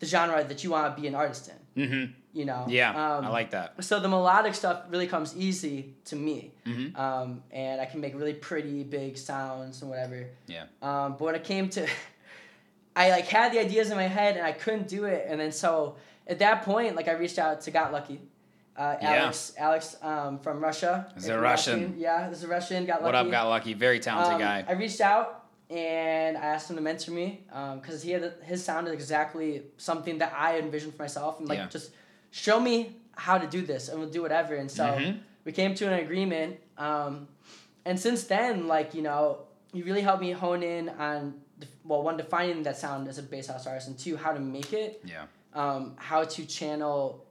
the 0.00 0.06
genre 0.06 0.42
that 0.44 0.64
you 0.64 0.70
want 0.70 0.94
to 0.94 1.00
be 1.00 1.06
an 1.08 1.14
artist 1.14 1.50
in. 1.76 1.82
Mm-hmm. 1.84 2.12
You 2.32 2.44
know. 2.44 2.64
Yeah. 2.68 2.90
Um, 2.90 3.24
I 3.24 3.28
like 3.28 3.50
that. 3.50 3.82
so 3.82 3.98
the 4.00 4.08
melodic 4.08 4.54
stuff 4.54 4.82
really 4.88 5.06
comes 5.08 5.36
easy 5.36 5.94
to 6.06 6.16
me, 6.16 6.52
Mm-hmm. 6.66 6.96
um, 7.00 7.42
and 7.50 7.80
I 7.80 7.86
can 7.86 8.00
make 8.00 8.14
really 8.14 8.34
pretty 8.34 8.82
big 8.84 9.16
sounds 9.18 9.80
and 9.82 9.90
whatever. 9.90 10.26
Yeah. 10.46 10.64
Um, 10.82 11.12
but 11.12 11.20
when 11.22 11.34
it 11.34 11.44
came 11.44 11.68
to, 11.70 11.82
I 12.96 13.10
like 13.10 13.26
had 13.26 13.52
the 13.52 13.60
ideas 13.60 13.90
in 13.90 13.96
my 13.96 14.06
head 14.06 14.36
and 14.36 14.44
I 14.44 14.52
couldn't 14.52 14.88
do 14.88 15.04
it, 15.04 15.26
and 15.28 15.40
then 15.40 15.52
so 15.52 15.96
at 16.26 16.38
that 16.40 16.62
point, 16.62 16.96
like 16.96 17.08
I 17.08 17.12
reached 17.12 17.38
out 17.38 17.60
to 17.62 17.70
Got 17.70 17.92
Lucky, 17.92 18.20
uh, 18.76 18.96
Yeah. 19.00 19.10
Alex, 19.22 19.52
Alex 19.58 19.96
um, 20.02 20.38
from 20.38 20.60
Russia. 20.60 21.12
Is 21.16 21.26
a 21.26 21.32
you're 21.32 21.40
Russian. 21.40 21.94
Yeah, 21.98 22.28
this 22.28 22.38
is 22.38 22.44
a 22.44 22.48
Russian. 22.48 22.86
Got 22.86 23.02
lucky. 23.02 23.04
What 23.04 23.14
up, 23.14 23.30
Got 23.30 23.48
Lucky? 23.48 23.74
Very 23.74 24.00
talented 24.00 24.34
Um, 24.34 24.40
guy. 24.40 24.64
I 24.68 24.72
reached 24.72 25.00
out 25.00 25.44
and 25.70 26.36
I 26.36 26.40
asked 26.46 26.68
him 26.70 26.76
to 26.76 26.82
mentor 26.82 27.12
me 27.12 27.44
because 27.80 28.02
he 28.02 28.10
had 28.10 28.34
his 28.42 28.64
sound 28.64 28.86
is 28.88 28.92
exactly 28.92 29.62
something 29.76 30.18
that 30.18 30.32
I 30.36 30.58
envisioned 30.58 30.94
for 30.94 31.02
myself 31.02 31.38
and 31.38 31.48
like 31.48 31.58
Yeah. 31.58 31.68
just 31.68 31.92
show 32.32 32.58
me 32.60 32.96
how 33.16 33.38
to 33.38 33.46
do 33.46 33.62
this 33.62 33.88
and 33.88 33.98
we'll 34.00 34.08
do 34.10 34.22
whatever. 34.22 34.54
And 34.56 34.70
so 34.70 34.84
Mhm. 34.84 35.20
we 35.44 35.52
came 35.52 35.74
to 35.76 35.86
an 35.86 35.94
agreement. 36.00 36.58
Um, 36.78 37.28
and 37.84 37.98
since 38.00 38.24
then, 38.24 38.66
like 38.66 38.94
you 38.94 39.02
know, 39.02 39.38
he 39.72 39.82
really 39.82 40.00
helped 40.02 40.22
me 40.22 40.32
hone 40.32 40.62
in 40.62 40.88
on 40.88 41.40
well, 41.84 42.02
one 42.02 42.16
defining 42.16 42.62
that 42.64 42.76
sound 42.76 43.08
as 43.08 43.18
a 43.18 43.22
bass 43.22 43.46
house 43.48 43.66
artist, 43.66 43.88
and 43.88 43.98
two 43.98 44.16
how 44.16 44.32
to 44.32 44.40
make 44.40 44.72
it, 44.72 45.00
Yeah. 45.04 45.24
um, 45.54 45.94
how 45.96 46.24
to 46.24 46.44
channel 46.46 47.24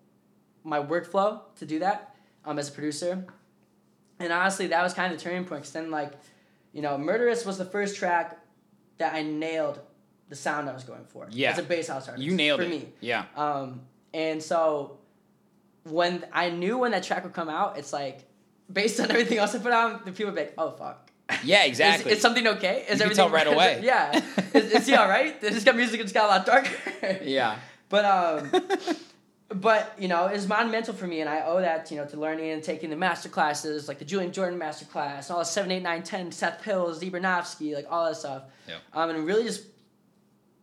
my 0.63 0.79
workflow 0.81 1.41
to 1.57 1.65
do 1.65 1.79
that 1.79 2.15
um, 2.45 2.57
as 2.59 2.69
a 2.69 2.71
producer. 2.71 3.25
And 4.19 4.33
honestly, 4.33 4.67
that 4.67 4.83
was 4.83 4.93
kind 4.93 5.13
of 5.13 5.17
the 5.19 5.23
turning 5.23 5.45
point. 5.45 5.63
Cause 5.63 5.71
then, 5.71 5.91
like, 5.91 6.13
you 6.73 6.81
know, 6.81 6.97
"Murderous" 6.97 7.45
was 7.45 7.57
the 7.57 7.65
first 7.65 7.95
track 7.95 8.37
that 8.97 9.13
I 9.13 9.21
nailed 9.23 9.79
the 10.27 10.35
sound 10.35 10.69
I 10.69 10.73
was 10.73 10.83
going 10.83 11.05
for. 11.05 11.27
Yeah. 11.31 11.51
as 11.51 11.57
a 11.59 11.63
bass 11.63 11.87
house 11.87 12.07
artist. 12.07 12.23
You 12.25 12.33
nailed 12.35 12.59
it. 12.59 12.67
for 12.67 12.73
it. 12.73 12.79
me. 12.81 12.89
Yeah. 12.99 13.25
Um, 13.35 13.81
and 14.13 14.43
so 14.43 14.97
when 15.83 16.25
I 16.33 16.49
knew 16.49 16.77
when 16.77 16.91
that 16.91 17.03
track 17.03 17.23
would 17.23 17.33
come 17.33 17.49
out, 17.49 17.77
it's 17.77 17.93
like 17.93 18.25
based 18.71 18.99
on 18.99 19.09
everything 19.09 19.37
else 19.37 19.55
I 19.55 19.59
put 19.59 19.71
out, 19.71 20.05
the 20.05 20.11
people 20.11 20.33
would 20.33 20.35
be 20.35 20.41
like, 20.41 20.53
"Oh 20.57 20.71
fuck." 20.71 21.08
Yeah, 21.43 21.65
exactly. 21.65 22.11
is 22.11 22.21
something 22.21 22.45
okay? 22.47 22.81
Is 22.81 22.81
You 22.81 22.85
can 22.85 23.01
everything 23.03 23.15
tell 23.15 23.29
right 23.29 23.47
away. 23.47 23.81
yeah. 23.83 24.21
Is, 24.53 24.71
is 24.71 24.87
he 24.87 24.95
all 24.95 25.07
right? 25.07 25.39
This 25.39 25.63
got 25.63 25.75
music. 25.75 25.99
It's 26.01 26.11
got 26.11 26.25
a 26.25 26.27
lot 26.27 26.45
darker. 26.45 27.19
yeah. 27.23 27.57
But 27.89 28.05
um, 28.05 28.51
but 29.49 29.93
you 29.97 30.07
know, 30.07 30.27
it's 30.27 30.47
monumental 30.47 30.93
for 30.93 31.07
me, 31.07 31.21
and 31.21 31.29
I 31.29 31.41
owe 31.41 31.59
that 31.61 31.89
you 31.91 31.97
know 31.97 32.05
to 32.05 32.17
learning 32.17 32.51
and 32.51 32.63
taking 32.63 32.89
the 32.89 32.95
master 32.95 33.29
classes, 33.29 33.87
like 33.87 33.99
the 33.99 34.05
Julian 34.05 34.31
Jordan 34.31 34.57
master 34.59 34.85
class, 34.85 35.29
all 35.29 35.39
the 35.39 35.45
seven, 35.45 35.71
eight, 35.71 35.83
nine, 35.83 36.03
ten, 36.03 36.31
Seth 36.31 36.63
Hills, 36.63 36.99
Ibranovski, 37.01 37.73
like 37.75 37.87
all 37.89 38.05
that 38.05 38.15
stuff. 38.17 38.43
Yep. 38.67 38.81
Um, 38.93 39.09
and 39.11 39.25
really 39.25 39.43
just 39.43 39.63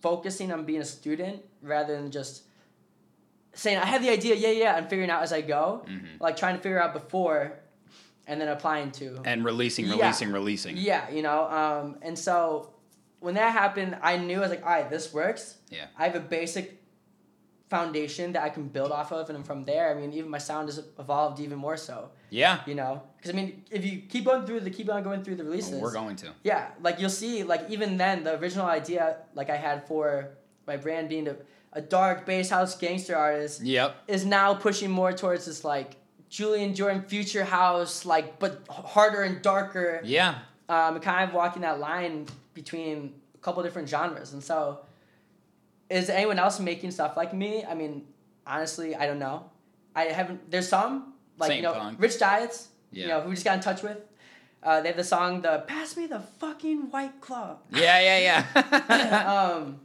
focusing 0.00 0.52
on 0.52 0.64
being 0.64 0.81
a 0.81 0.85
student 0.85 1.42
rather 1.62 1.96
than 1.96 2.11
just 2.11 2.42
saying 3.55 3.79
I 3.79 3.87
have 3.87 4.02
the 4.02 4.11
idea, 4.11 4.35
yeah, 4.35 4.50
yeah, 4.50 4.76
and 4.76 4.88
figuring 4.88 5.11
out 5.11 5.22
as 5.22 5.33
I 5.33 5.40
go, 5.40 5.85
Mhm. 5.88 6.20
like 6.20 6.37
trying 6.37 6.57
to 6.57 6.62
figure 6.62 6.81
out 6.81 6.92
before, 6.92 7.55
and 8.27 8.41
then 8.41 8.49
applying 8.49 8.91
to. 8.93 9.21
And 9.25 9.45
releasing, 9.45 9.87
Yeah. 9.87 9.93
releasing, 9.97 10.33
releasing. 10.33 10.77
Yeah, 10.77 11.09
you 11.11 11.23
know, 11.23 11.45
um, 11.51 11.97
and 12.03 12.19
so 12.19 12.71
when 13.21 13.35
that 13.35 13.53
happened, 13.53 13.97
I 14.03 14.17
knew 14.17 14.39
I 14.39 14.41
was 14.41 14.51
like, 14.51 14.62
all 14.65 14.69
right, 14.71 14.91
this 14.91 15.12
works. 15.12 15.57
Yeah. 15.71 15.87
I 15.99 16.05
have 16.05 16.15
a 16.17 16.21
basic 16.21 16.83
foundation 17.69 18.33
that 18.33 18.43
I 18.45 18.49
can 18.49 18.69
build 18.69 18.93
off 18.93 19.11
of, 19.12 19.29
and 19.29 19.45
from 19.45 19.65
there, 19.65 19.91
I 19.91 19.95
mean, 20.01 20.12
even 20.12 20.31
my 20.31 20.39
sound 20.39 20.69
has 20.69 20.81
evolved 20.99 21.41
even 21.41 21.59
more 21.59 21.77
so. 21.77 22.11
Yeah. 22.31 22.61
You 22.67 22.75
know, 22.77 23.03
because 23.17 23.31
I 23.33 23.35
mean, 23.35 23.65
if 23.71 23.85
you 23.85 24.03
keep 24.09 24.25
going 24.25 24.47
through 24.47 24.61
the 24.61 24.71
keep 24.71 24.89
on 24.91 25.03
going 25.03 25.25
through 25.25 25.37
the 25.37 25.45
releases, 25.45 25.81
We're 25.81 25.93
going 25.93 26.17
to. 26.17 26.29
yeah, 26.45 26.69
like 26.81 27.01
you'll 27.01 27.11
see, 27.11 27.43
like 27.43 27.69
even 27.69 27.97
then, 27.97 28.23
the 28.23 28.39
original 28.39 28.67
idea 28.67 29.17
like 29.35 29.51
I 29.51 29.57
had 29.57 29.87
for 29.89 30.31
my 30.67 30.77
brand 30.77 31.09
being 31.09 31.27
a, 31.29 31.37
a 31.73 31.81
dark 31.81 32.25
bass 32.25 32.51
house 32.51 32.77
gangster 32.77 33.17
artist 33.17 33.62
Yep. 33.62 33.97
is 34.09 34.25
now 34.25 34.55
pushing 34.55 34.91
more 34.91 35.12
towards 35.12 35.47
this 35.47 35.65
like 35.65 35.97
Julian 36.29 36.75
Jordan 36.75 37.03
future 37.03 37.45
house, 37.45 38.05
like 38.05 38.39
but 38.39 38.62
harder 38.69 39.23
and 39.23 39.41
darker 39.43 40.01
Yeah. 40.05 40.39
um, 40.69 40.99
kind 41.01 41.29
of 41.29 41.35
walking 41.35 41.62
that 41.62 41.79
line 41.79 42.27
between 42.55 43.15
a 43.35 43.39
couple 43.39 43.62
different 43.62 43.89
genres. 43.89 44.33
And 44.33 44.43
so, 44.43 44.81
is 45.89 46.11
anyone 46.11 46.39
else 46.39 46.59
making 46.59 46.91
stuff 46.91 47.17
like 47.17 47.33
me? 47.33 47.65
I 47.65 47.75
mean, 47.75 48.07
honestly, 48.47 48.95
I 48.97 49.07
don't 49.07 49.19
know. 49.21 49.51
I 49.95 50.05
haven't. 50.05 50.51
There's 50.51 50.69
some 50.69 51.15
like 51.39 51.49
Saint 51.49 51.59
you 51.59 51.62
know, 51.69 51.75
Punk. 51.75 52.01
Rich 52.01 52.19
Diets. 52.19 52.69
Yeah. 52.93 53.03
You 53.03 53.09
know, 53.09 53.21
who 53.23 53.29
we 53.31 53.35
just 53.35 53.45
got 53.45 53.55
in 53.57 53.61
touch 53.62 53.83
with. 53.83 53.99
Uh, 54.62 54.81
they 54.81 54.89
have 54.89 54.97
the 54.97 55.05
song 55.05 55.43
"The 55.43 55.65
Pass 55.67 55.97
Me 55.97 56.07
the 56.07 56.21
Fucking 56.21 56.91
White 56.91 57.21
Claw." 57.21 57.57
Yeah, 57.71 58.01
yeah, 58.01 58.45
yeah. 58.57 59.53
um, 59.55 59.81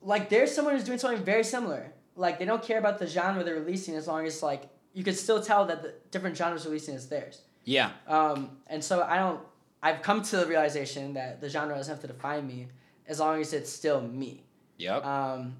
like 0.00 0.28
there's 0.28 0.54
someone 0.54 0.74
who's 0.74 0.84
doing 0.84 0.98
something 0.98 1.24
very 1.24 1.42
similar. 1.44 1.92
Like 2.14 2.38
they 2.38 2.44
don't 2.44 2.62
care 2.62 2.78
about 2.78 2.98
the 2.98 3.06
genre 3.06 3.42
they're 3.42 3.54
releasing 3.54 3.94
as 3.96 4.06
long 4.06 4.26
as 4.26 4.42
like 4.42 4.68
you 4.94 5.04
can 5.04 5.14
still 5.14 5.42
tell 5.42 5.64
that 5.66 5.82
the 5.82 5.94
different 6.10 6.36
genres 6.36 6.64
releasing 6.66 6.94
is 6.94 7.08
theirs. 7.08 7.42
yeah. 7.64 7.90
Um, 8.06 8.58
and 8.66 8.82
so 8.82 9.02
I 9.02 9.16
don't. 9.18 9.40
I've 9.82 10.00
come 10.02 10.22
to 10.22 10.36
the 10.36 10.46
realization 10.46 11.14
that 11.14 11.40
the 11.40 11.48
genre 11.48 11.74
doesn't 11.76 11.92
have 11.92 12.00
to 12.02 12.06
define 12.06 12.46
me, 12.46 12.68
as 13.08 13.18
long 13.20 13.40
as 13.40 13.52
it's 13.52 13.70
still 13.72 14.00
me. 14.00 14.44
Yep. 14.78 15.04
Um, 15.04 15.56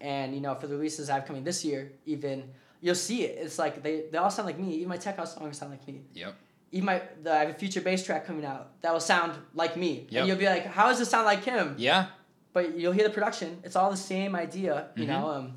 and 0.00 0.34
you 0.34 0.40
know, 0.40 0.54
for 0.54 0.66
the 0.66 0.74
releases 0.76 1.08
I 1.08 1.14
have 1.14 1.24
coming 1.26 1.44
this 1.44 1.64
year, 1.64 1.92
even 2.06 2.44
you'll 2.80 2.94
see 2.94 3.22
it. 3.24 3.38
It's 3.44 3.58
like 3.58 3.82
they, 3.82 4.04
they 4.10 4.18
all 4.18 4.30
sound 4.30 4.46
like 4.46 4.58
me. 4.58 4.74
Even 4.74 4.88
my 4.88 4.96
tech 4.98 5.16
house 5.16 5.34
songs 5.34 5.56
sound 5.58 5.70
like 5.70 5.86
me. 5.86 6.02
Yep. 6.14 6.34
Even 6.72 6.86
my 6.86 7.02
the, 7.22 7.32
I 7.32 7.38
have 7.40 7.50
a 7.50 7.54
future 7.54 7.80
bass 7.80 8.04
track 8.04 8.26
coming 8.26 8.44
out 8.44 8.80
that 8.82 8.92
will 8.92 9.00
sound 9.00 9.32
like 9.54 9.76
me. 9.76 10.06
Yep. 10.10 10.20
And 10.20 10.28
you'll 10.28 10.38
be 10.38 10.46
like, 10.46 10.66
how 10.66 10.88
does 10.88 11.00
it 11.00 11.06
sound 11.06 11.24
like 11.26 11.44
him? 11.44 11.74
Yeah. 11.78 12.06
But 12.52 12.76
you'll 12.78 12.92
hear 12.92 13.04
the 13.04 13.14
production. 13.14 13.58
It's 13.64 13.76
all 13.76 13.90
the 13.90 13.96
same 13.96 14.34
idea. 14.36 14.88
You 14.96 15.04
Mhm. 15.04 15.08
know. 15.08 15.30
Um, 15.30 15.54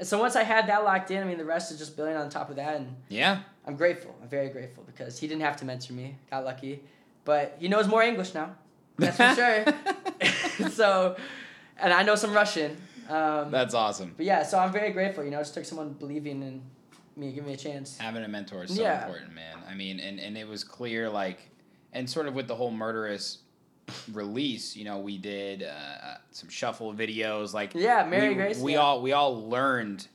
and 0.00 0.08
so 0.08 0.18
once 0.18 0.34
I 0.34 0.42
had 0.42 0.66
that 0.68 0.82
locked 0.82 1.10
in, 1.10 1.22
I 1.22 1.26
mean, 1.26 1.36
the 1.38 1.44
rest 1.44 1.70
is 1.70 1.78
just 1.78 1.94
building 1.94 2.16
on 2.16 2.28
top 2.30 2.48
of 2.50 2.56
that 2.56 2.76
and. 2.76 2.96
Yeah. 3.08 3.42
I'm 3.66 3.76
grateful. 3.76 4.16
I'm 4.22 4.28
very 4.28 4.48
grateful 4.48 4.82
because 4.84 5.18
he 5.20 5.28
didn't 5.28 5.42
have 5.42 5.56
to 5.58 5.66
mentor 5.66 5.92
me. 5.92 6.16
Got 6.30 6.44
lucky, 6.46 6.82
but 7.26 7.54
he 7.60 7.68
knows 7.68 7.86
more 7.86 8.02
English 8.02 8.32
now. 8.34 8.56
That's 8.96 9.16
for 9.18 9.34
sure. 9.34 10.68
so, 10.70 11.16
and 11.78 11.92
I 11.92 12.02
know 12.02 12.14
some 12.14 12.32
Russian. 12.32 12.78
Um, 13.08 13.50
That's 13.50 13.74
awesome. 13.74 14.14
but 14.16 14.24
yeah, 14.24 14.42
so 14.42 14.58
I'm 14.58 14.72
very 14.72 14.90
grateful. 14.92 15.22
You 15.24 15.30
know, 15.30 15.38
it 15.38 15.42
just 15.42 15.54
took 15.54 15.66
someone 15.66 15.92
believing 15.92 16.42
in 16.42 16.62
me, 17.16 17.32
giving 17.32 17.48
me 17.48 17.54
a 17.54 17.56
chance. 17.58 17.98
Having 17.98 18.24
a 18.24 18.28
mentor 18.28 18.64
is 18.64 18.74
so 18.74 18.80
Yeah. 18.82 19.04
important, 19.04 19.34
man. 19.34 19.58
I 19.68 19.74
mean, 19.74 20.00
and, 20.00 20.18
and 20.18 20.38
it 20.38 20.48
was 20.48 20.64
clear, 20.64 21.10
like, 21.10 21.38
and 21.92 22.08
sort 22.08 22.26
of 22.26 22.34
with 22.34 22.48
the 22.48 22.54
whole 22.56 22.70
murderous 22.70 23.38
release, 24.12 24.76
you 24.76 24.84
know, 24.84 24.98
we 24.98 25.18
did 25.18 25.62
uh, 25.62 26.16
some 26.30 26.48
shuffle 26.48 26.92
videos, 26.94 27.52
like 27.52 27.74
Yeah, 27.74 28.04
Mary 28.08 28.30
we, 28.30 28.34
Grace, 28.34 28.58
We 28.58 28.72
yeah. 28.74 28.78
all 28.78 29.02
we 29.02 29.12
all 29.12 29.48
learned 29.48 30.06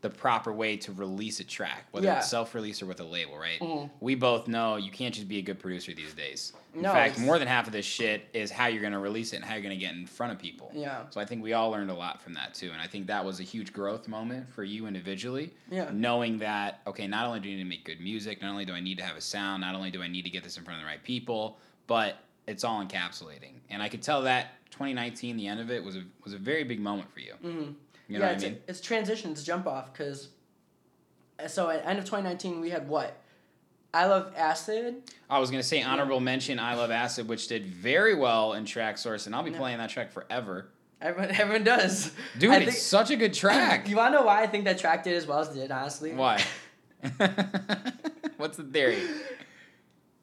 the 0.00 0.08
proper 0.08 0.52
way 0.52 0.76
to 0.76 0.92
release 0.92 1.40
a 1.40 1.44
track, 1.44 1.86
whether 1.90 2.06
Yeah. 2.06 2.18
it's 2.18 2.28
self-release 2.30 2.82
or 2.82 2.86
with 2.86 3.00
a 3.00 3.04
label, 3.04 3.36
right? 3.36 3.58
Mhm. 3.58 3.90
We 3.98 4.14
both 4.14 4.46
know 4.46 4.76
you 4.76 4.92
can't 4.92 5.12
just 5.12 5.26
be 5.26 5.38
a 5.38 5.42
good 5.42 5.58
producer 5.58 5.92
these 5.92 6.14
days. 6.14 6.52
In 6.72 6.82
No, 6.82 6.92
fact, 6.92 7.18
more 7.18 7.36
than 7.40 7.48
half 7.48 7.66
of 7.66 7.72
this 7.72 7.84
shit 7.84 8.28
is 8.32 8.48
how 8.52 8.68
you're 8.68 8.80
going 8.80 8.92
to 8.92 9.00
release 9.00 9.32
it 9.32 9.36
and 9.38 9.44
how 9.44 9.54
you're 9.54 9.62
going 9.64 9.76
to 9.76 9.84
get 9.84 9.94
in 9.96 10.06
front 10.06 10.32
of 10.32 10.38
people. 10.38 10.70
Yeah. 10.72 11.02
So 11.10 11.20
I 11.20 11.24
think 11.24 11.42
we 11.42 11.52
all 11.52 11.70
learned 11.70 11.90
a 11.90 11.94
lot 11.94 12.22
from 12.22 12.34
that 12.34 12.54
too, 12.54 12.70
and 12.70 12.80
I 12.80 12.86
think 12.86 13.08
that 13.08 13.24
was 13.24 13.40
a 13.40 13.42
huge 13.42 13.72
growth 13.72 14.06
moment 14.06 14.48
for 14.48 14.62
you 14.62 14.86
individually. 14.86 15.52
Yeah. 15.68 15.90
Knowing 15.92 16.38
that 16.38 16.80
okay, 16.86 17.08
not 17.08 17.26
only 17.26 17.40
do 17.40 17.48
you 17.48 17.56
need 17.56 17.64
to 17.64 17.68
make 17.68 17.84
good 17.84 18.00
music, 18.00 18.40
not 18.40 18.50
only 18.52 18.64
do 18.64 18.74
I 18.74 18.80
need 18.80 18.98
to 18.98 19.04
have 19.04 19.16
a 19.16 19.20
sound, 19.20 19.62
not 19.62 19.74
only 19.74 19.90
do 19.90 20.00
I 20.00 20.06
need 20.06 20.22
to 20.22 20.30
get 20.30 20.44
this 20.44 20.56
in 20.56 20.62
front 20.62 20.78
of 20.78 20.84
the 20.84 20.86
right 20.88 21.02
people, 21.02 21.58
but 21.88 22.18
it's 22.48 22.64
all 22.64 22.84
encapsulating, 22.84 23.60
and 23.70 23.82
I 23.82 23.88
could 23.88 24.02
tell 24.02 24.22
that 24.22 24.48
2019, 24.72 25.36
the 25.36 25.46
end 25.46 25.60
of 25.60 25.70
it 25.70 25.84
was 25.84 25.96
a 25.96 26.02
was 26.24 26.32
a 26.34 26.38
very 26.38 26.64
big 26.64 26.80
moment 26.80 27.12
for 27.12 27.20
you. 27.20 27.34
hmm 27.40 27.48
You 27.48 27.54
know 27.60 27.72
yeah, 28.08 28.18
what 28.20 28.24
I 28.28 28.32
it's, 28.32 28.42
mean? 28.44 28.58
it's 28.66 28.80
transition, 28.80 29.30
it's 29.32 29.44
jump 29.44 29.66
off 29.66 29.92
because. 29.92 30.28
So 31.46 31.70
at 31.70 31.86
end 31.86 32.00
of 32.00 32.04
2019, 32.04 32.60
we 32.60 32.70
had 32.70 32.88
what? 32.88 33.16
I 33.94 34.06
love 34.06 34.32
acid. 34.36 34.96
I 35.30 35.38
was 35.38 35.50
gonna 35.52 35.62
say 35.62 35.82
honorable 35.82 36.18
mention, 36.20 36.58
I 36.58 36.74
Love 36.74 36.90
Acid, 36.90 37.28
which 37.28 37.46
did 37.48 37.64
very 37.66 38.14
well 38.16 38.54
in 38.54 38.64
Traxsource, 38.64 39.26
and 39.26 39.34
I'll 39.36 39.44
be 39.44 39.50
Yeah. 39.52 39.58
playing 39.58 39.78
that 39.78 39.88
track 39.90 40.10
forever. 40.10 40.68
Everyone, 41.00 41.30
everyone 41.36 41.64
does. 41.64 42.10
Dude, 42.38 42.50
I 42.50 42.56
it's 42.56 42.64
think- 42.64 42.76
such 42.78 43.10
a 43.12 43.16
good 43.16 43.32
track. 43.42 43.88
You 43.88 43.96
want 43.96 44.12
to 44.14 44.18
know 44.18 44.26
why 44.26 44.42
I 44.42 44.46
think 44.48 44.64
that 44.64 44.78
track 44.78 45.04
did 45.04 45.14
as 45.16 45.26
well 45.28 45.38
as 45.38 45.48
it 45.50 45.54
did? 45.60 45.70
Honestly, 45.70 46.12
Why? 46.12 46.42
What's 48.36 48.56
the 48.56 48.64
theory? 48.64 48.98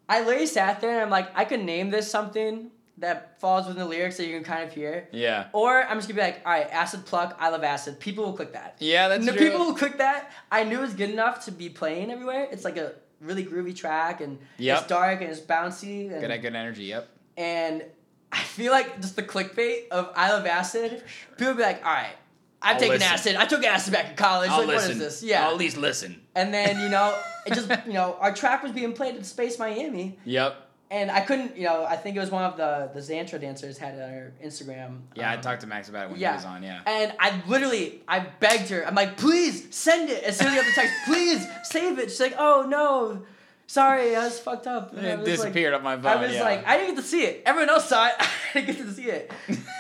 I 0.08 0.22
literally 0.24 0.46
sat 0.48 0.82
there 0.82 0.91
and 0.91 1.02
I'm 1.02 1.10
like, 1.10 1.30
I 1.36 1.46
could 1.46 1.63
name 1.63 1.89
this 1.89 2.10
something 2.10 2.72
that 2.98 3.39
falls 3.41 3.68
within 3.68 3.82
the 3.84 3.88
lyrics 3.89 4.18
that 4.18 4.26
you 4.28 4.34
can 4.34 4.44
kind 4.44 4.63
of 4.63 4.74
hear. 4.74 5.10
Yeah. 5.12 5.48
Or 5.52 5.84
I'm 5.84 5.98
just 5.98 6.08
gonna 6.08 6.22
be 6.22 6.26
like, 6.26 6.41
all 6.46 6.52
right, 6.54 6.68
acid 6.72 7.06
pluck, 7.06 7.36
I 7.39 7.50
love 7.50 7.63
acid. 7.63 8.00
People 8.00 8.24
will 8.26 8.34
click 8.34 8.54
that. 8.54 8.78
Yeah, 8.80 9.08
that's 9.10 9.26
the 9.26 9.34
true. 9.34 9.41
people 9.50 9.65
who 9.65 9.76
click 9.76 9.98
that, 9.98 10.32
I 10.52 10.63
knew 10.63 10.78
it 10.78 10.82
was 10.82 10.94
good 10.94 11.10
enough 11.10 11.44
to 11.46 11.52
be 11.52 11.68
playing 11.70 12.12
everywhere. 12.12 12.48
It's 12.52 12.63
like 12.63 12.78
a 12.78 12.94
really 13.20 13.44
groovy 13.44 13.76
track 13.76 14.22
and 14.22 14.38
Yep. 14.60 14.78
it's 14.80 14.88
dark 14.88 15.22
and 15.22 15.30
it's 15.30 15.41
bouncy 15.41 16.12
and, 16.12 16.22
Good, 16.22 16.41
good 16.41 16.56
energy. 16.56 16.86
Yep. 16.86 17.10
and 17.38 17.84
I 18.32 18.39
feel 18.44 18.72
like 18.72 19.00
just 19.02 19.15
the 19.15 19.24
clickbait 19.24 19.88
of 19.89 20.12
I 20.15 20.32
love 20.32 20.46
acid. 20.46 20.91
Sure. 21.06 21.36
People 21.38 21.48
will 21.54 21.58
be 21.58 21.63
like, 21.63 21.86
all 21.86 21.91
right, 21.94 22.15
I've 22.62 22.76
I'll 22.76 22.80
taken 22.80 23.00
listen. 23.00 23.13
acid. 23.13 23.36
I 23.36 23.46
took 23.46 23.63
acid 23.63 23.94
back 23.94 24.10
in 24.12 24.15
college. 24.15 24.50
I'll 24.50 24.60
like, 24.60 24.68
listen. 24.68 24.98
what 24.98 25.08
is 25.08 25.20
this? 25.22 25.24
Yeah. 25.24 25.46
I'll 25.46 25.52
at 25.52 25.58
least 25.58 25.78
listen. 25.78 26.22
and 26.36 26.54
then 26.54 26.80
you 26.80 26.89
know, 26.89 27.18
it 27.46 27.54
just 27.54 27.70
you 27.86 27.94
know, 27.94 28.18
our 28.20 28.34
track 28.34 28.63
was 28.63 28.72
being 28.72 28.94
played 28.94 29.15
at 29.15 29.26
Space 29.26 29.60
Miami. 29.60 30.18
Yep. 30.26 30.62
And 30.91 31.10
I 31.10 31.22
couldn't, 31.22 31.58
you 31.58 31.63
know, 31.63 31.84
I 31.84 31.96
think 31.96 32.15
it 32.15 32.20
was 32.20 32.30
one 32.30 32.44
of 32.44 32.58
the 32.58 32.91
the 32.94 33.00
Xantra 33.00 33.41
dancers 33.41 33.78
had 33.78 33.96
it 33.96 34.02
on 34.02 34.10
her 34.10 34.34
Instagram. 34.44 35.00
Yeah, 35.15 35.32
I 35.32 35.36
um, 35.36 35.41
talked 35.41 35.62
to 35.62 35.68
Max 35.68 35.89
about 35.89 36.06
it 36.06 36.12
when 36.12 36.20
yeah. 36.20 36.32
he 36.32 36.36
was 36.36 36.46
on. 36.46 36.62
Yeah. 36.63 36.82
And 36.86 37.13
I 37.20 37.41
literally, 37.48 38.04
I 38.08 38.20
begged 38.20 38.70
her. 38.70 38.86
I'm 38.86 38.96
like, 38.96 39.18
please 39.18 39.74
send 39.76 40.10
it. 40.10 40.24
As 40.24 40.38
soon 40.38 40.48
as 40.48 40.54
I 40.54 40.56
got 40.58 40.65
the 40.65 40.72
text, 40.74 40.94
please 41.06 41.48
save 41.63 41.98
it. 41.98 42.12
She's 42.12 42.20
like, 42.20 42.36
oh 42.38 42.65
no, 42.70 43.26
sorry, 43.67 44.15
I 44.15 44.23
was 44.25 44.39
fucked 44.39 44.67
up. 44.67 44.93
And 44.95 45.06
It 45.06 45.19
was 45.19 45.28
like- 45.28 45.38
disappeared 45.38 45.73
off 45.73 45.82
my 45.82 45.95
phone. 45.95 46.06
I 46.06 46.15
was 46.21 46.34
yeah. 46.34 46.43
like, 46.43 46.65
I 46.67 46.78
didn't 46.78 46.95
get 46.95 47.01
to 47.01 47.08
see 47.08 47.23
it. 47.23 47.43
Everyone 47.45 47.69
else 47.69 47.89
saw 47.89 48.08
it. 48.08 48.13
I 48.19 48.28
didn't 48.62 48.67
get 48.78 48.86
to 48.86 48.93
see 48.93 49.04
it. 49.10 49.32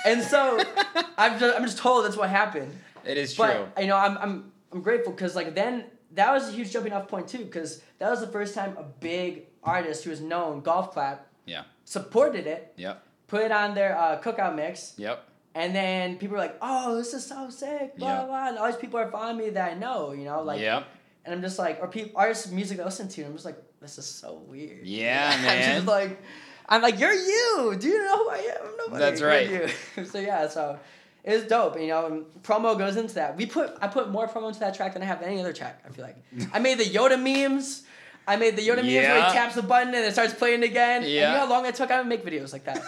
And 0.05 0.21
so 0.23 0.59
I'm 1.17 1.39
just, 1.39 1.55
I'm 1.57 1.63
just 1.65 1.77
told 1.77 2.05
that's 2.05 2.17
what 2.17 2.29
happened. 2.29 2.71
it 3.05 3.17
is 3.17 3.33
true. 3.33 3.45
But 3.75 3.81
you 3.81 3.87
know, 3.87 3.97
I'm 3.97 4.17
I'm 4.17 4.51
I'm 4.71 4.81
grateful 4.81 5.11
because 5.13 5.35
like 5.35 5.55
then 5.55 5.85
that 6.13 6.31
was 6.33 6.49
a 6.49 6.51
huge 6.51 6.71
jumping 6.71 6.93
off 6.93 7.07
point 7.07 7.27
too 7.27 7.39
because 7.45 7.81
that 7.99 8.09
was 8.09 8.19
the 8.21 8.27
first 8.27 8.53
time 8.55 8.75
a 8.77 8.83
big 8.83 9.43
artist 9.63 10.03
who 10.03 10.09
was 10.11 10.21
known, 10.21 10.61
Golf 10.61 10.91
Clap, 10.91 11.27
yeah. 11.45 11.63
supported 11.85 12.45
it, 12.47 12.73
Yep. 12.77 13.03
put 13.27 13.41
it 13.41 13.51
on 13.51 13.73
their 13.75 13.97
uh, 13.97 14.21
cookout 14.21 14.55
mix, 14.55 14.93
Yep. 14.97 15.23
and 15.55 15.75
then 15.75 16.17
people 16.17 16.33
were 16.35 16.41
like, 16.41 16.57
"Oh, 16.61 16.95
this 16.95 17.13
is 17.13 17.25
so 17.25 17.49
sick!" 17.49 17.97
Blah 17.97 18.07
Yeah. 18.07 18.17
blah. 18.19 18.27
blah. 18.27 18.47
And 18.49 18.57
all 18.57 18.67
these 18.67 18.75
people 18.75 18.99
are 18.99 19.09
following 19.09 19.37
me 19.37 19.49
that 19.51 19.71
I 19.71 19.75
know, 19.75 20.11
you 20.13 20.25
know, 20.25 20.41
like, 20.43 20.59
yep. 20.61 20.85
and 21.25 21.33
I'm 21.33 21.41
just 21.41 21.57
like, 21.59 21.79
or 21.81 21.87
people 21.87 22.11
artists 22.19 22.51
music 22.51 22.79
I 22.79 22.83
listen 22.85 23.07
to, 23.09 23.21
and 23.21 23.29
I'm 23.29 23.33
just 23.35 23.45
like, 23.45 23.57
this 23.85 23.97
is 23.97 24.05
so 24.05 24.41
weird. 24.47 24.85
Yeah, 24.85 25.29
man. 25.41 25.69
I'm 25.69 25.75
just 25.75 25.87
like, 25.87 26.21
I'm 26.67 26.81
like, 26.81 26.99
you're 26.99 27.13
you. 27.13 27.75
Do 27.79 27.87
you 27.87 28.03
know 28.03 28.17
who 28.23 28.29
I 28.29 28.37
am? 28.37 28.65
I'm 28.65 28.77
nobody. 28.77 28.99
That's 28.99 29.21
right. 29.21 29.49
you." 29.97 30.05
so 30.05 30.19
yeah, 30.19 30.47
so 30.47 30.79
it's 31.23 31.47
dope. 31.47 31.79
You 31.79 31.87
know, 31.87 32.05
and 32.07 32.25
promo 32.43 32.77
goes 32.77 32.95
into 32.97 33.15
that. 33.15 33.37
We 33.37 33.45
put 33.45 33.75
I 33.81 33.87
put 33.87 34.09
more 34.09 34.27
promo 34.27 34.47
into 34.47 34.59
that 34.61 34.73
track 34.75 34.93
than 34.93 35.01
I 35.01 35.05
have 35.05 35.21
any 35.21 35.39
other 35.39 35.53
track. 35.53 35.83
I 35.85 35.89
feel 35.91 36.05
like 36.05 36.17
I 36.53 36.59
made 36.59 36.77
the 36.79 36.85
Yoda 36.85 37.17
memes. 37.21 37.83
I 38.27 38.37
made 38.37 38.55
the 38.55 38.67
Yoda 38.67 38.77
memes 38.77 38.87
where 38.87 39.23
he 39.27 39.31
taps 39.33 39.53
the 39.53 39.61
button 39.61 39.89
and 39.93 40.03
it 40.03 40.13
starts 40.13 40.33
playing 40.33 40.63
again. 40.63 41.03
And 41.03 41.11
you 41.11 41.19
Yeah. 41.19 41.33
know 41.33 41.39
how 41.41 41.49
long 41.49 41.65
it 41.67 41.75
took? 41.75 41.91
I 41.91 41.99
would 41.99 42.07
make 42.07 42.25
videos 42.25 42.53
like 42.53 42.63
that. 42.65 42.81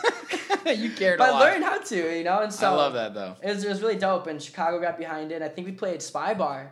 you 0.77 0.89
cared 0.89 1.19
but 1.19 1.25
a 1.25 1.31
I 1.31 1.31
lot. 1.33 1.39
learned 1.41 1.63
how 1.63 1.77
to, 1.77 2.17
you 2.17 2.23
know, 2.23 2.39
and 2.41 2.51
so 2.51 2.71
I 2.71 2.75
love 2.75 2.93
that 2.93 3.13
though. 3.13 3.35
it 3.43 3.53
was, 3.53 3.63
it 3.63 3.69
was 3.69 3.81
really 3.83 3.97
dope, 3.97 4.25
and 4.25 4.41
Chicago 4.41 4.81
got 4.81 4.97
behind 4.97 5.31
it. 5.31 5.43
I 5.43 5.47
think 5.47 5.67
we 5.67 5.73
played 5.73 6.01
Spy 6.01 6.33
Bar 6.33 6.71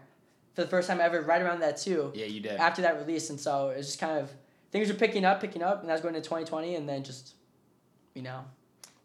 for 0.55 0.61
the 0.63 0.67
first 0.67 0.87
time 0.87 0.99
ever, 1.01 1.21
right 1.21 1.41
around 1.41 1.59
that 1.59 1.77
too. 1.77 2.11
Yeah, 2.15 2.25
you 2.25 2.39
did. 2.39 2.53
After 2.59 2.81
that 2.81 2.97
release, 2.97 3.29
and 3.29 3.39
so 3.39 3.69
it's 3.69 3.87
just 3.87 3.99
kind 3.99 4.17
of 4.17 4.31
things 4.71 4.87
were 4.87 4.95
picking 4.95 5.23
up, 5.25 5.39
picking 5.41 5.61
up, 5.61 5.81
and 5.81 5.89
that 5.89 5.93
was 5.93 6.01
going 6.01 6.13
to 6.15 6.21
twenty 6.21 6.45
twenty, 6.45 6.75
and 6.75 6.87
then 6.89 7.03
just, 7.03 7.35
you 8.13 8.21
know, 8.23 8.43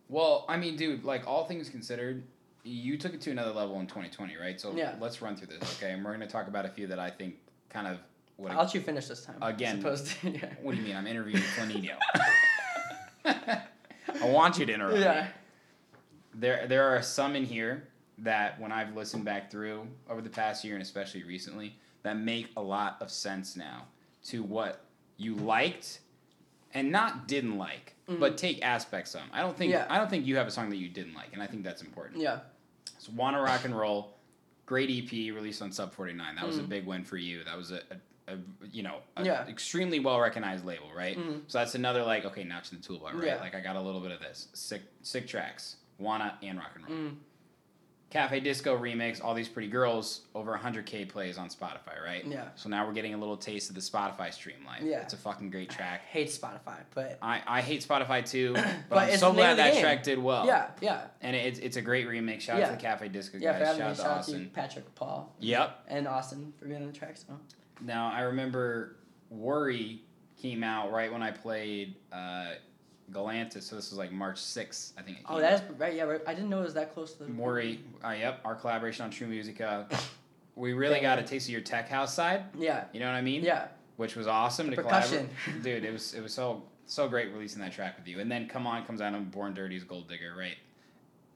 Well, 0.09 0.45
I 0.49 0.57
mean, 0.57 0.77
dude, 0.77 1.05
like 1.05 1.27
all 1.27 1.45
things 1.45 1.69
considered, 1.69 2.23
you 2.65 2.97
took 2.99 3.15
it 3.15 3.21
to 3.23 3.31
another 3.31 3.53
level 3.53 3.79
in 3.81 3.87
2020, 3.87 4.37
right? 4.37 4.61
So 4.61 4.73
Yeah. 4.75 4.95
let's 5.01 5.21
run 5.23 5.37
through 5.37 5.49
this, 5.59 5.77
okay? 5.83 5.93
And 5.93 6.05
we're 6.05 6.13
gonna 6.13 6.27
talk 6.29 6.47
about 6.49 6.65
a 6.65 6.69
few 6.71 6.87
that 6.89 6.99
I 6.99 7.11
think 7.11 7.37
kind 7.69 7.87
of 7.87 7.99
what. 8.37 8.53
I'll 8.53 8.65
let 8.65 8.75
you 8.75 8.81
finish 8.81 9.07
this 9.07 9.25
time. 9.25 9.37
Again. 9.43 9.83
to, 9.83 9.91
yeah. 10.31 10.55
what 10.63 10.73
do 10.73 10.79
you 10.79 10.87
mean? 10.87 10.97
I'm 10.97 11.07
interviewing 11.07 11.43
Flanino. 11.57 11.97
I 13.25 14.25
want 14.25 14.59
you 14.59 14.67
to 14.67 14.73
interrupt 14.73 14.97
me. 14.97 15.03
yeah, 15.03 15.29
There, 16.35 16.67
there 16.67 16.95
are 16.97 17.03
some 17.03 17.37
in 17.37 17.45
here 17.45 17.87
that 18.21 18.61
when 18.61 18.71
I've 18.73 18.95
listened 18.95 19.25
back 19.25 19.51
through 19.51 19.87
over 20.09 20.21
the 20.21 20.31
past 20.31 20.65
year 20.65 20.75
and 20.75 20.83
especially 20.83 21.23
recently, 21.25 21.77
that 22.03 22.17
make 22.19 22.49
a 22.57 22.63
lot 22.63 22.97
of 23.01 23.11
sense 23.11 23.57
now 23.57 23.87
to 24.25 24.43
what 24.43 24.85
you 25.17 25.35
liked 25.35 26.01
and 26.75 26.91
not 26.93 27.27
didn't 27.29 27.59
like, 27.59 27.95
but 28.07 28.37
take 28.37 28.63
aspects 28.65 29.15
of. 29.15 29.23
I 29.33 29.41
don't 29.41 29.57
think 29.57 29.73
Mm-hmm. 29.73 29.89
Yeah. 29.91 29.95
I 29.95 29.99
don't 29.99 30.09
think 30.11 30.27
you 30.27 30.37
have 30.37 30.47
a 30.47 30.51
song 30.51 30.69
that 30.71 30.77
you 30.77 30.89
didn't 30.89 31.15
like, 31.15 31.33
and 31.33 31.43
I 31.43 31.47
think 31.47 31.63
that's 31.65 31.83
important. 31.83 32.21
yeah, 32.21 32.41
So 32.99 33.13
Wanna 33.15 33.41
Rock 33.41 33.65
and 33.65 33.77
Roll, 33.77 34.17
great 34.67 34.91
EP 34.91 35.11
released 35.35 35.63
on 35.63 35.73
Sub 35.73 35.93
49. 35.93 36.35
That 36.37 36.47
was 36.47 36.59
a 36.59 36.63
Mhm. 36.63 36.69
big 36.69 36.87
win 36.87 37.05
for 37.05 37.17
you. 37.17 37.43
That 37.45 37.57
was 37.57 37.71
a, 37.73 37.81
a, 38.29 38.35
a 38.35 38.39
you 38.71 38.83
know, 38.83 38.99
a 39.17 39.25
Yeah. 39.25 39.47
extremely 39.49 39.99
well 40.01 40.21
recognized 40.21 40.65
label, 40.65 40.91
right? 40.95 41.17
Mhm. 41.19 41.43
So 41.49 41.59
that's 41.59 41.75
another 41.75 42.03
like, 42.05 42.25
okay, 42.25 42.45
notch 42.45 42.73
in 42.73 42.81
the 42.81 42.87
toolbar, 42.87 43.15
right? 43.15 43.25
Yeah. 43.27 43.37
Like 43.41 43.55
I 43.55 43.61
got 43.61 43.77
a 43.77 43.81
little 43.81 44.01
bit 44.01 44.11
of 44.13 44.21
this. 44.21 44.49
Sick 44.55 44.83
sick 45.03 45.27
tracks. 45.27 45.77
Wanna 45.99 46.39
and 46.43 46.59
rock 46.59 46.71
and 46.77 46.89
roll. 46.89 46.99
mm, 46.99 47.17
Cafe 48.11 48.41
Disco 48.41 48.77
remix, 48.77 49.23
all 49.23 49.35
these 49.35 49.49
pretty 49.49 49.69
girls, 49.69 50.23
over 50.35 50.59
100k 50.59 51.09
plays 51.09 51.39
on 51.39 51.49
Spotify, 51.49 52.03
right? 52.05 52.27
Yeah. 52.27 52.49
So 52.57 52.69
now 52.69 52.85
we're 52.85 52.93
getting 52.93 53.15
a 53.15 53.17
little 53.17 53.37
taste 53.37 53.69
of 53.69 53.77
the 53.77 53.81
Spotify 53.81 54.35
streamline. 54.35 54.85
Yeah. 54.85 55.03
It's 55.03 55.15
a 55.15 55.17
fucking 55.17 55.51
great 55.51 55.71
I 55.73 55.75
track. 55.77 56.01
hate 56.09 56.27
Spotify, 56.29 56.79
but 56.93 57.19
I, 57.23 57.41
I 57.47 57.61
hate 57.61 57.87
Spotify 57.87 58.29
too, 58.29 58.55
but, 58.55 58.65
But 58.89 58.99
I'm 59.13 59.17
so 59.19 59.33
glad 59.33 59.59
that 59.59 59.75
game. 59.75 59.83
track 59.83 60.03
did 60.03 60.19
well. 60.19 60.45
yeah, 60.45 60.71
yeah, 60.81 61.03
And 61.21 61.37
it's 61.37 61.61
it's 61.61 61.77
a 61.77 61.83
great 61.83 62.09
remix. 62.09 62.41
Shout 62.41 62.61
out 62.61 62.67
to 62.67 62.73
the 62.73 62.83
Cafe 62.83 63.09
Disco 63.09 63.39
yeah. 63.39 63.57
Guys. 63.59 63.77
Shout 63.77 63.81
out 63.81 63.97
to 63.97 64.03
shout 64.03 64.19
out 64.19 64.25
to 64.27 64.45
Patrick, 64.53 64.95
Paul, 64.97 65.33
Yep. 65.39 65.85
and 65.87 66.09
Austin 66.09 66.53
for 66.59 66.65
being 66.67 66.81
on 66.81 66.89
the 66.89 66.93
track. 66.93 67.17
So 67.17 67.39
Now 67.81 68.11
I 68.13 68.23
remember 68.23 68.97
Worry 69.31 70.03
came 70.43 70.65
out 70.65 70.91
right 70.91 71.13
when 71.13 71.23
I 71.23 71.31
played 71.31 71.95
uh, 72.13 72.55
Galantis, 73.13 73.63
so 73.65 73.77
this 73.77 73.91
was 73.91 73.99
like 73.99 74.13
March 74.13 74.37
6th, 74.37 74.93
I 74.99 75.03
think. 75.03 75.19
It 75.19 75.25
oh, 75.29 75.41
that's 75.41 75.63
right. 75.79 75.95
Yeah, 75.95 76.05
right. 76.05 76.21
I 76.27 76.35
didn't 76.35 76.51
know 76.51 76.61
it 76.61 76.65
was 76.65 76.75
that 76.75 76.95
close 76.95 77.13
to 77.15 77.25
the 77.25 77.31
out. 77.31 77.79
Uh, 78.05 78.13
yep, 78.15 78.41
our 78.45 78.55
collaboration 78.55 79.05
on 79.05 79.11
True 79.11 79.27
Musica. 79.27 79.87
We 80.57 80.75
really 80.75 81.01
got 81.01 81.19
a 81.19 81.23
taste 81.23 81.47
of 81.47 81.53
your 81.53 81.63
tech 81.63 81.89
house 81.89 82.13
side. 82.13 82.45
Yeah, 82.59 82.85
You 82.93 83.01
know 83.01 83.07
what 83.07 83.15
I 83.15 83.23
mean? 83.23 83.43
yeah, 83.43 83.69
Which 83.97 84.15
was 84.15 84.27
awesome 84.27 84.69
to 84.69 84.77
Percussion. 84.77 85.31
collaborate. 85.45 85.63
Dude, 85.83 85.85
it 85.85 85.93
was 85.93 86.13
it 86.13 86.23
was 86.23 86.35
so 86.35 86.65
so 86.85 87.09
great 87.09 87.33
releasing 87.33 87.63
that 87.63 87.73
track 87.73 87.97
with 87.97 88.07
you. 88.07 88.21
And 88.21 88.31
then 88.31 88.47
Come 88.47 88.67
On 88.67 88.85
comes 88.85 89.01
out 89.01 89.15
on 89.15 89.25
Born 89.27 89.55
Dirty's 89.55 89.85
Gold 89.85 90.09
Digger, 90.09 90.35
right? 90.37 90.57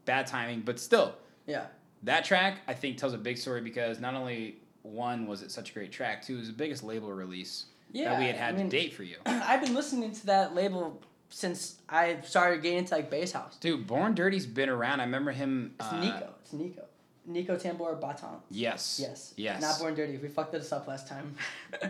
Bad 0.04 0.26
timing, 0.26 0.60
but 0.60 0.78
still, 0.78 1.14
yeah. 1.46 1.66
that 2.02 2.24
track 2.26 2.58
I 2.68 2.74
think 2.74 2.98
tells 2.98 3.14
a 3.14 3.18
big 3.18 3.38
story 3.38 3.62
because 3.62 3.98
not 3.98 4.12
only 4.14 4.56
one 4.82 5.26
was 5.26 5.40
it 5.42 5.50
such 5.50 5.70
a 5.70 5.72
great 5.72 5.92
track, 5.92 6.20
two 6.22 6.34
it 6.34 6.40
was 6.40 6.48
the 6.48 6.52
biggest 6.52 6.82
label 6.84 7.10
release 7.10 7.66
Yeah, 7.92 8.10
that 8.10 8.18
we 8.18 8.26
had 8.26 8.36
had 8.36 8.54
I 8.54 8.58
mean, 8.58 8.68
to 8.68 8.76
date 8.76 8.92
for 8.92 9.04
you. 9.04 9.16
I've 9.26 9.62
been 9.62 9.74
listening 9.74 10.12
to 10.12 10.26
that 10.26 10.54
label 10.54 11.00
since 11.34 11.80
I 11.88 12.18
started 12.22 12.62
getting 12.62 12.78
into 12.78 12.94
like 12.94 13.10
bass 13.10 13.32
house. 13.32 13.56
Dude, 13.56 13.88
Born 13.88 14.14
Dirty's 14.14 14.46
been 14.46 14.68
around. 14.68 15.00
I 15.00 15.04
remember 15.04 15.32
him. 15.32 15.74
It's 15.80 15.92
uh, 15.92 16.00
Nico. 16.00 16.28
It's 16.42 16.52
Nico. 16.52 16.82
Nico 17.26 17.56
Tambor 17.56 18.00
Baton. 18.00 18.36
Yes. 18.50 19.00
Yes. 19.02 19.34
Yes. 19.36 19.60
Not 19.60 19.80
Born 19.80 19.94
Dirty. 19.96 20.16
We 20.18 20.28
fucked 20.28 20.52
this 20.52 20.70
up 20.72 20.86
last 20.86 21.08
time. 21.08 21.34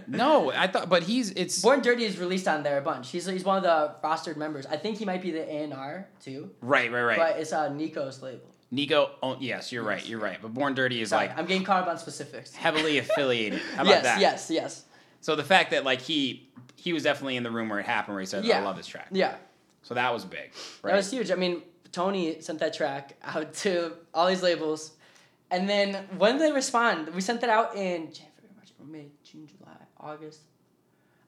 No, 0.06 0.50
I 0.50 0.66
thought, 0.66 0.88
but 0.88 1.02
he's 1.02 1.30
it's 1.32 1.60
Born 1.60 1.82
Dirty 1.82 2.04
is 2.04 2.18
released 2.18 2.48
on 2.48 2.62
there 2.62 2.78
a 2.78 2.80
bunch. 2.80 3.10
He's 3.10 3.26
he's 3.26 3.44
one 3.44 3.58
of 3.58 3.62
the 3.64 3.94
rostered 4.06 4.36
members. 4.36 4.64
I 4.66 4.76
think 4.76 4.96
he 4.98 5.04
might 5.04 5.20
be 5.22 5.30
the 5.30 5.42
A 5.42 5.64
and 5.64 5.74
R 5.74 6.08
too. 6.22 6.50
right, 6.62 6.90
right, 6.90 7.02
right. 7.02 7.18
But 7.18 7.38
it's 7.38 7.52
uh 7.52 7.68
Nico's 7.72 8.22
label. 8.22 8.46
Nico. 8.70 9.10
Oh, 9.22 9.36
yes, 9.40 9.70
you're 9.72 9.82
right. 9.84 10.04
You're 10.06 10.18
right. 10.20 10.38
But 10.40 10.54
Born 10.54 10.74
Dirty 10.74 11.00
is 11.02 11.10
Sorry, 11.10 11.28
like 11.28 11.38
I'm 11.38 11.46
getting 11.46 11.64
caught 11.64 11.82
up 11.82 11.88
on 11.88 11.98
specifics. 11.98 12.54
heavily 12.54 12.98
affiliated. 13.04 13.60
How 13.76 13.82
about 13.82 13.90
yes, 13.90 14.02
that? 14.04 14.20
yes, 14.20 14.50
yes. 14.50 14.84
So 15.24 15.34
the 15.36 15.42
fact 15.42 15.70
that 15.70 15.84
like 15.84 16.02
he 16.02 16.50
he 16.76 16.92
was 16.92 17.02
definitely 17.02 17.36
in 17.36 17.44
the 17.44 17.50
room 17.50 17.70
where 17.70 17.78
it 17.78 17.86
happened, 17.86 18.14
where 18.14 18.20
he 18.20 18.26
said, 18.26 18.44
"I 18.44 18.60
love 18.60 18.76
this 18.76 18.86
track." 18.86 19.08
Yeah. 19.10 19.36
So 19.80 19.94
that 19.94 20.12
was 20.12 20.22
big. 20.22 20.52
Right. 20.82 20.90
That 20.90 20.96
was 20.98 21.10
huge. 21.10 21.30
I 21.30 21.34
mean, 21.34 21.62
Tony 21.92 22.42
sent 22.42 22.58
that 22.58 22.74
track 22.74 23.16
out 23.22 23.54
to 23.54 23.92
all 24.12 24.26
these 24.26 24.42
labels. 24.42 24.92
And 25.50 25.66
then 25.66 25.94
when 26.18 26.32
did 26.36 26.42
they 26.42 26.52
respond? 26.52 27.08
We 27.14 27.22
sent 27.22 27.40
that 27.40 27.48
out 27.48 27.74
in 27.74 28.12
January, 28.12 28.50
March, 28.54 28.72
May, 28.86 29.06
June, 29.22 29.46
July, 29.46 29.72
August, 29.98 30.40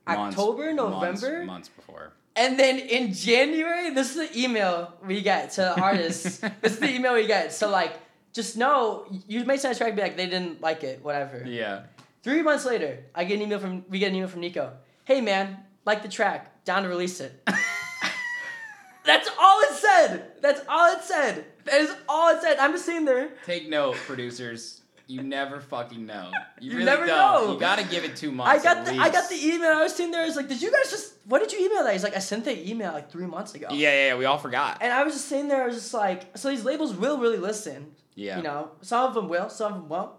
Months- 0.06 0.37
October, 0.37 0.74
November. 0.74 1.44
months 1.44 1.70
before. 1.70 2.12
And 2.35 2.59
then 2.59 2.78
in 2.78 3.14
January, 3.14 3.90
this 3.94 4.14
is 4.14 4.28
the 4.28 4.38
email 4.38 4.92
we 5.06 5.22
get 5.22 5.52
to 5.52 5.62
the 5.62 5.80
artists. 5.80 6.37
this 6.61 6.74
is 6.74 6.80
the 6.80 6.94
email 6.94 7.14
we 7.14 7.26
get. 7.26 7.54
So 7.54 7.70
like, 7.70 7.94
just 8.35 8.59
know 8.59 9.06
you 9.26 9.42
may 9.46 9.56
send 9.56 9.74
a 9.74 9.78
track, 9.78 9.96
be 9.96 10.02
like 10.02 10.18
they 10.18 10.26
didn't 10.26 10.61
like 10.61 10.85
it, 10.85 11.02
whatever. 11.02 11.42
Yeah. 11.46 11.85
Three 12.27 12.43
months 12.43 12.65
later, 12.65 13.05
I 13.15 13.23
get 13.23 13.37
an 13.37 13.43
email 13.43 13.61
from 13.61 13.85
we 13.89 14.01
get 14.01 14.09
an 14.11 14.17
email 14.17 14.27
from 14.27 14.41
Nico. 14.41 14.73
Hey 15.05 15.21
man, 15.21 15.59
like 15.85 16.03
the 16.03 16.09
track, 16.09 16.65
down 16.65 16.83
to 16.83 16.89
release 16.89 17.21
it. 17.21 17.41
That's 19.05 19.31
all 19.39 19.61
it 19.61 19.75
said. 19.75 20.33
That's 20.43 20.61
all 20.69 20.93
it 20.93 21.03
said. 21.05 21.45
That 21.67 21.81
is 21.83 21.95
all 22.09 22.35
it 22.35 22.43
said. 22.43 22.59
I'm 22.59 22.73
just 22.73 22.85
sitting 22.85 23.05
there. 23.05 23.29
Take 23.45 23.69
note, 23.69 23.95
producers. 24.09 24.81
You 25.07 25.23
never 25.23 25.61
fucking 25.61 26.05
know. 26.05 26.33
You, 26.61 26.71
You 26.73 26.77
really 26.79 26.85
never 26.85 27.07
don't. 27.07 27.45
know. 27.47 27.53
You 27.55 27.61
gotta 27.61 27.85
give 27.85 28.03
it 28.03 28.17
two 28.17 28.33
months. 28.33 28.67
I 28.67 28.75
got 28.75 28.85
the 28.85 29.01
I 29.01 29.09
got 29.09 29.29
the 29.31 29.37
email. 29.37 29.71
I 29.71 29.85
was 29.85 29.95
sitting 29.95 30.11
there. 30.11 30.23
I 30.23 30.27
was 30.27 30.35
like, 30.35 30.49
did 30.49 30.61
you 30.61 30.73
guys 30.73 30.91
just? 30.91 31.15
What 31.27 31.39
did 31.39 31.53
you 31.53 31.65
email 31.65 31.85
that? 31.85 31.93
He's 31.93 32.03
like, 32.03 32.17
I 32.17 32.19
sent 32.19 32.45
the 32.45 32.69
email 32.69 32.93
like 32.93 33.09
three 33.09 33.27
months 33.27 33.55
ago. 33.55 33.69
Yeah, 33.71 33.93
yeah, 33.93 34.07
yeah. 34.09 34.17
We 34.17 34.25
all 34.25 34.39
forgot. 34.39 34.79
And 34.81 34.93
I 34.93 35.05
was 35.05 35.15
just 35.15 35.27
sitting 35.29 35.47
there. 35.47 35.62
I 35.62 35.67
was 35.67 35.77
just 35.77 35.95
like, 35.95 36.37
so 36.37 36.49
these 36.49 36.65
labels 36.65 36.93
will 36.93 37.19
really 37.19 37.39
listen. 37.39 37.93
Yeah. 38.17 38.39
You 38.39 38.43
know, 38.43 38.73
some 38.81 39.05
of 39.07 39.15
them 39.15 39.29
will, 39.29 39.49
some 39.49 39.73
of 39.75 39.79
them 39.79 39.89
won't. 39.89 40.11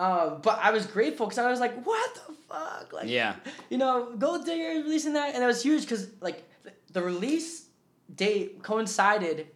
Um, 0.00 0.40
but 0.40 0.58
I 0.62 0.70
was 0.70 0.86
grateful 0.86 1.26
because 1.26 1.38
I 1.38 1.50
was 1.50 1.60
like, 1.60 1.74
what 1.84 2.14
the 2.14 2.32
fuck? 2.48 2.92
Like, 2.92 3.08
Yeah. 3.08 3.34
you 3.68 3.76
know, 3.76 4.12
Gold 4.18 4.46
Digger 4.46 4.82
releasing 4.82 5.12
that, 5.12 5.34
and 5.34 5.44
it 5.44 5.46
was 5.46 5.62
huge 5.62 5.82
because 5.82 6.08
like 6.22 6.42
th- 6.62 6.74
the 6.90 7.02
release 7.02 7.66
date 8.14 8.62
coincided 8.62 9.48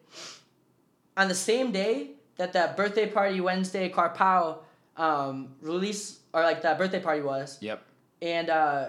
on 1.17 1.29
the 1.29 1.35
same 1.35 1.73
day 1.73 2.11
that 2.37 2.53
that 2.53 2.77
birthday 2.77 3.07
party 3.09 3.41
Wednesday 3.41 3.89
Carpow 3.89 4.59
um, 4.99 5.55
release 5.63 6.19
or 6.35 6.43
like 6.43 6.61
that 6.63 6.77
birthday 6.77 7.01
party 7.01 7.23
was, 7.23 7.57
Yep. 7.63 7.83
and 8.21 8.51
uh, 8.51 8.89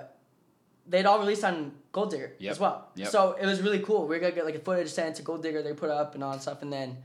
they'd 0.87 1.05
all 1.05 1.19
released 1.19 1.45
on 1.45 1.71
Gold 1.93 2.11
Digger 2.11 2.33
Yep. 2.37 2.51
as 2.51 2.59
well. 2.59 2.89
Yep. 2.95 3.07
So 3.07 3.31
it 3.39 3.45
was 3.45 3.61
really 3.61 3.79
cool. 3.79 4.07
We 4.07 4.17
are 4.17 4.19
gonna 4.19 4.35
get 4.35 4.45
like 4.45 4.55
a 4.55 4.59
footage 4.59 4.89
sent 4.89 5.15
to 5.15 5.21
Gold 5.21 5.41
Digger, 5.41 5.61
they 5.63 5.73
put 5.73 5.89
up 5.89 6.15
and 6.15 6.23
all 6.23 6.33
that 6.33 6.41
stuff, 6.41 6.61
and 6.63 6.73
then 6.73 6.97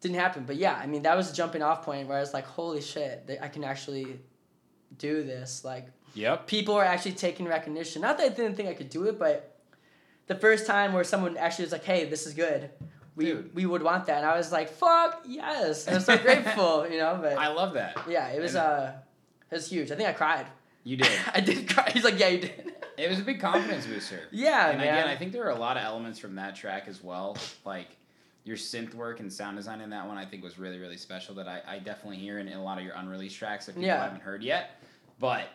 didn't 0.00 0.16
happen. 0.16 0.44
But 0.46 0.56
yeah, 0.56 0.74
I 0.74 0.86
mean 0.86 1.02
that 1.02 1.16
was 1.16 1.30
a 1.30 1.34
jumping 1.34 1.62
off 1.62 1.84
point 1.84 2.08
where 2.08 2.16
I 2.16 2.20
was 2.20 2.32
like, 2.34 2.46
holy 2.46 2.80
shit, 2.80 3.38
I 3.42 3.48
can 3.48 3.64
actually 3.64 4.20
do 4.98 5.22
this. 5.22 5.64
Like 5.64 5.88
Yep. 6.14 6.46
people 6.46 6.74
are 6.74 6.84
actually 6.84 7.12
taking 7.12 7.46
recognition. 7.46 8.02
Not 8.02 8.18
that 8.18 8.24
I 8.24 8.28
didn't 8.30 8.56
think 8.56 8.68
I 8.68 8.74
could 8.74 8.90
do 8.90 9.04
it, 9.06 9.18
but 9.18 9.56
the 10.26 10.34
first 10.34 10.66
time 10.66 10.92
where 10.92 11.04
someone 11.04 11.36
actually 11.36 11.64
was 11.66 11.72
like, 11.72 11.84
"Hey, 11.84 12.04
this 12.06 12.26
is 12.26 12.34
good," 12.34 12.70
we 13.16 13.26
Dude. 13.26 13.54
we 13.54 13.66
would 13.66 13.82
want 13.82 14.06
that, 14.06 14.18
and 14.18 14.26
I 14.26 14.36
was 14.36 14.50
like, 14.52 14.70
"Fuck 14.70 15.22
yes!" 15.26 15.86
And 15.86 15.96
I'm 15.96 16.02
so 16.02 16.16
grateful, 16.26 16.88
you 16.88 16.98
know. 16.98 17.18
But 17.20 17.36
I 17.38 17.48
love 17.48 17.74
that. 17.74 17.96
yeah, 18.08 18.28
it 18.28 18.40
was 18.40 18.54
And 18.54 18.64
uh, 18.64 18.92
it 19.50 19.54
was 19.54 19.68
huge. 19.70 19.90
I 19.92 19.96
think 19.96 20.08
I 20.08 20.12
cried. 20.12 20.46
You 20.82 20.96
did. 20.96 21.10
I 21.34 21.40
did 21.40 21.68
cry. 21.68 21.90
He's 21.92 22.04
like, 22.04 22.18
"Yeah, 22.18 22.28
you 22.28 22.40
did." 22.40 22.74
It 22.96 23.08
was 23.08 23.18
a 23.18 23.22
big 23.22 23.40
confidence 23.40 23.86
booster. 23.86 24.20
yeah, 24.32 24.68
and 24.70 24.78
man. 24.78 24.88
again, 24.88 25.08
I 25.08 25.16
think 25.16 25.32
there 25.32 25.44
are 25.44 25.50
a 25.50 25.58
lot 25.58 25.76
of 25.76 25.84
elements 25.84 26.18
from 26.18 26.34
that 26.36 26.54
track 26.56 26.84
as 26.88 27.02
well. 27.02 27.36
Like 27.64 27.88
your 28.44 28.56
synth 28.56 28.94
work 28.94 29.20
and 29.20 29.32
sound 29.32 29.56
design 29.56 29.80
in 29.80 29.90
that 29.90 30.06
one, 30.06 30.16
I 30.18 30.24
think 30.24 30.42
was 30.42 30.58
really, 30.58 30.78
really 30.78 30.96
special. 30.96 31.34
That 31.34 31.46
I, 31.48 31.60
I 31.66 31.78
definitely 31.78 32.18
hear 32.18 32.38
in, 32.38 32.48
in 32.48 32.56
a 32.58 32.62
lot 32.62 32.78
of 32.78 32.84
your 32.84 32.94
unreleased 32.94 33.36
tracks 33.36 33.66
that 33.66 33.72
people 33.72 33.86
Yeah. 33.86 34.02
haven't 34.02 34.22
heard 34.22 34.42
yet. 34.42 34.80
But 35.18 35.48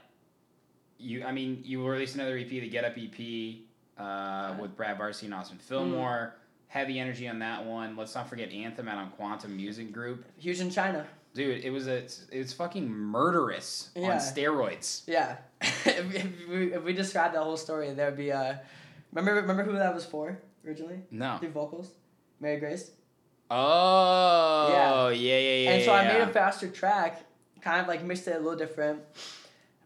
you, 0.98 1.24
I 1.24 1.32
mean, 1.32 1.62
you 1.66 1.86
released 1.86 2.16
another 2.16 2.38
EP, 2.38 2.48
the 2.48 2.70
Get 2.70 2.86
Up 2.86 2.94
EP, 2.98 3.56
uh, 3.98 4.56
with 4.62 4.76
Brad 4.76 4.98
Varsity 4.98 5.26
and 5.28 5.34
Austin 5.36 5.58
Fillmore. 5.58 6.34
Mm. 6.36 6.40
Heavy 6.68 7.00
energy 7.00 7.28
on 7.28 7.40
that 7.40 7.64
one. 7.66 7.96
Let's 7.96 8.14
not 8.16 8.28
forget 8.30 8.52
Anthem 8.52 8.88
out 8.90 8.98
on 8.98 9.10
Quantum 9.12 9.56
Music 9.56 9.92
Group. 9.94 10.26
huge 10.38 10.60
in 10.60 10.70
China. 10.70 11.06
Dude, 11.34 11.64
it 11.66 11.70
was 11.70 11.88
a 11.88 12.04
it's 12.32 12.54
fucking 12.54 12.90
murderous 12.90 13.90
on 13.96 14.04
steroids. 14.20 15.02
Yeah, 15.06 15.36
if, 15.62 16.16
if, 16.16 16.50
we, 16.50 16.74
if 16.74 16.84
we 16.84 16.94
described 16.94 17.36
that 17.36 17.44
whole 17.44 17.58
story, 17.58 17.92
there'd 17.94 18.16
be 18.16 18.32
uh, 18.32 18.56
remember 19.12 19.42
remember 19.42 19.64
who 19.64 19.74
that 19.74 19.94
was 19.94 20.06
for 20.06 20.38
originally? 20.66 21.00
No. 21.12 21.38
The 21.42 21.50
vocals, 21.50 21.92
Mary 22.40 22.60
Grace. 22.60 22.92
Oh, 23.50 25.10
yeah, 25.10 25.10
yeah, 25.10 25.40
yeah. 25.40 25.56
yeah. 25.64 25.70
and 25.72 25.84
so 25.84 25.94
I 25.94 26.08
made 26.08 26.22
a 26.22 26.28
faster 26.28 26.68
track, 26.68 27.24
kind 27.62 27.82
of 27.82 27.88
like 27.88 28.04
mixed 28.04 28.28
it 28.28 28.36
a 28.36 28.40
little 28.40 28.58
different. 28.58 29.02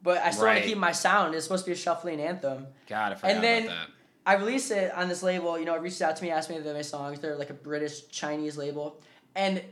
But 0.01 0.19
I 0.19 0.31
still 0.31 0.45
want 0.45 0.59
to 0.59 0.65
keep 0.65 0.77
my 0.77 0.93
sound. 0.93 1.35
It's 1.35 1.43
supposed 1.43 1.65
to 1.65 1.69
be 1.69 1.73
a 1.73 1.77
shuffling 1.77 2.21
anthem. 2.21 2.67
God, 2.88 3.12
I 3.12 3.15
forgot 3.15 3.31
And 3.31 3.43
then- 3.43 3.63
about 3.65 3.75
that. 3.75 3.88
I 4.25 4.33
released 4.35 4.69
it 4.69 4.93
on 4.93 5.09
this 5.09 5.23
label. 5.23 5.57
You 5.57 5.65
know, 5.65 5.73
it 5.73 5.81
reached 5.81 6.01
out 6.03 6.15
to 6.17 6.23
me, 6.23 6.29
asked 6.29 6.51
me 6.51 6.55
if 6.57 6.63
they 6.63 6.71
made 6.71 6.85
songs. 6.85 7.19
They're 7.19 7.35
like 7.35 7.49
a 7.49 7.53
British 7.55 8.07
Chinese 8.09 8.57
label, 8.57 9.01
and 9.33 9.63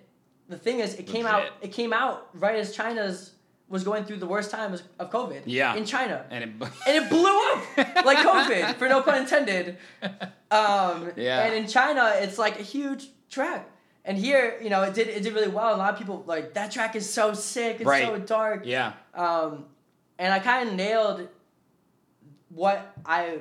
the 0.49 0.57
thing 0.57 0.79
is, 0.79 0.95
it 0.95 1.05
came 1.05 1.27
out. 1.27 1.43
It 1.61 1.71
came 1.73 1.93
out 1.93 2.29
right 2.33 2.55
as 2.55 2.75
China's 2.75 3.31
was 3.69 3.83
going 3.83 4.05
through 4.05 4.17
the 4.17 4.25
worst 4.27 4.49
times 4.49 4.81
of 4.97 5.09
COVID. 5.11 5.41
Yeah. 5.45 5.75
In 5.75 5.83
China, 5.85 6.25
And 6.31 6.43
it, 6.43 6.49
and 6.87 6.95
it 7.03 7.09
blew 7.09 7.37
up 7.51 8.05
like 8.05 8.17
COVID, 8.19 8.75
for 8.75 8.87
no 8.87 9.01
pun 9.01 9.21
intended. 9.23 9.77
Um, 10.49 11.11
Yeah. 11.17 11.43
And 11.43 11.53
in 11.55 11.67
China, 11.67 12.11
it's 12.15 12.37
like 12.37 12.59
a 12.59 12.63
huge 12.63 13.07
track. 13.29 13.69
And 14.05 14.17
here, 14.17 14.57
you 14.63 14.69
know, 14.69 14.83
it 14.83 14.93
did 14.93 15.09
it 15.09 15.21
did 15.23 15.33
really 15.33 15.49
well. 15.49 15.75
A 15.75 15.77
lot 15.77 15.91
of 15.91 15.99
people 15.99 16.23
like 16.25 16.53
that 16.53 16.71
track 16.71 16.95
is 16.95 17.09
so 17.09 17.33
sick. 17.33 17.77
It's 17.81 17.85
Right. 17.85 18.05
so 18.07 18.17
dark. 18.19 18.61
yeah, 18.65 18.93
Um, 19.13 19.65
and 20.17 20.31
I 20.33 20.39
kind 20.39 20.69
of 20.69 20.75
nailed 20.75 21.27
what 22.49 22.93
I 23.05 23.39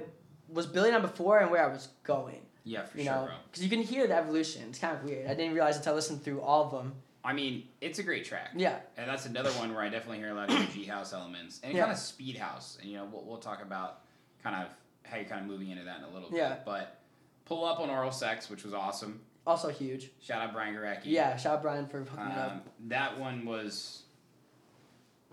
was 0.48 0.66
building 0.66 0.94
on 0.94 1.02
before 1.02 1.38
and 1.38 1.50
where 1.52 1.64
I 1.64 1.72
was 1.72 1.88
going. 2.02 2.40
yeah, 2.64 2.84
for 2.86 2.98
You 2.98 3.04
sure, 3.04 3.12
know, 3.14 3.24
bro. 3.26 3.34
because 3.48 3.62
you 3.62 3.70
can 3.70 3.82
hear 3.82 4.08
the 4.08 4.16
evolution. 4.16 4.62
It's 4.70 4.78
kind 4.80 4.96
of 4.96 5.04
weird. 5.04 5.30
I 5.30 5.34
didn't 5.34 5.54
realize 5.54 5.76
until 5.76 5.92
I 5.92 5.96
listened 5.96 6.24
through 6.24 6.40
all 6.40 6.64
of 6.64 6.72
them. 6.72 6.94
I 7.26 7.32
mean, 7.32 7.64
it's 7.80 7.98
a 7.98 8.02
great 8.04 8.24
track. 8.24 8.50
Yeah. 8.54 8.78
And 8.96 9.08
that's 9.10 9.26
another 9.26 9.50
one 9.52 9.74
where 9.74 9.82
I 9.82 9.88
definitely 9.88 10.18
hear 10.18 10.30
a 10.30 10.34
lot 10.34 10.48
of 10.50 10.70
G 10.72 10.84
house 10.84 11.12
elements 11.12 11.60
and 11.64 11.74
Yeah. 11.74 11.80
kind 11.80 11.92
of 11.92 11.98
speed 11.98 12.36
house. 12.36 12.78
And 12.80 12.88
you 12.90 12.96
know, 12.98 13.08
we'll, 13.12 13.24
we'll 13.24 13.38
talk 13.38 13.62
about 13.62 14.00
kind 14.44 14.54
of 14.54 14.68
how 15.02 15.16
you're 15.16 15.26
kind 15.26 15.40
of 15.40 15.46
moving 15.48 15.70
into 15.70 15.84
that 15.84 15.98
in 15.98 16.04
a 16.04 16.10
little 16.10 16.28
Yeah. 16.32 16.50
bit. 16.50 16.62
But 16.64 17.00
pull 17.44 17.64
up 17.64 17.80
on 17.80 17.90
oral 17.90 18.12
sex, 18.12 18.48
which 18.48 18.62
was 18.64 18.72
awesome. 18.72 19.20
Also 19.46 19.68
huge. 19.70 20.10
Shout 20.20 20.40
out 20.40 20.52
Brian 20.52 20.74
Garecki. 20.74 21.02
Yeah. 21.06 21.36
Shout 21.36 21.56
out 21.56 21.62
Brian 21.62 21.86
for 21.88 21.98
hooking 21.98 22.18
it 22.26 22.38
up. 22.38 22.52
Um, 22.52 22.60
that 22.86 23.18
one 23.18 23.44
was 23.44 24.02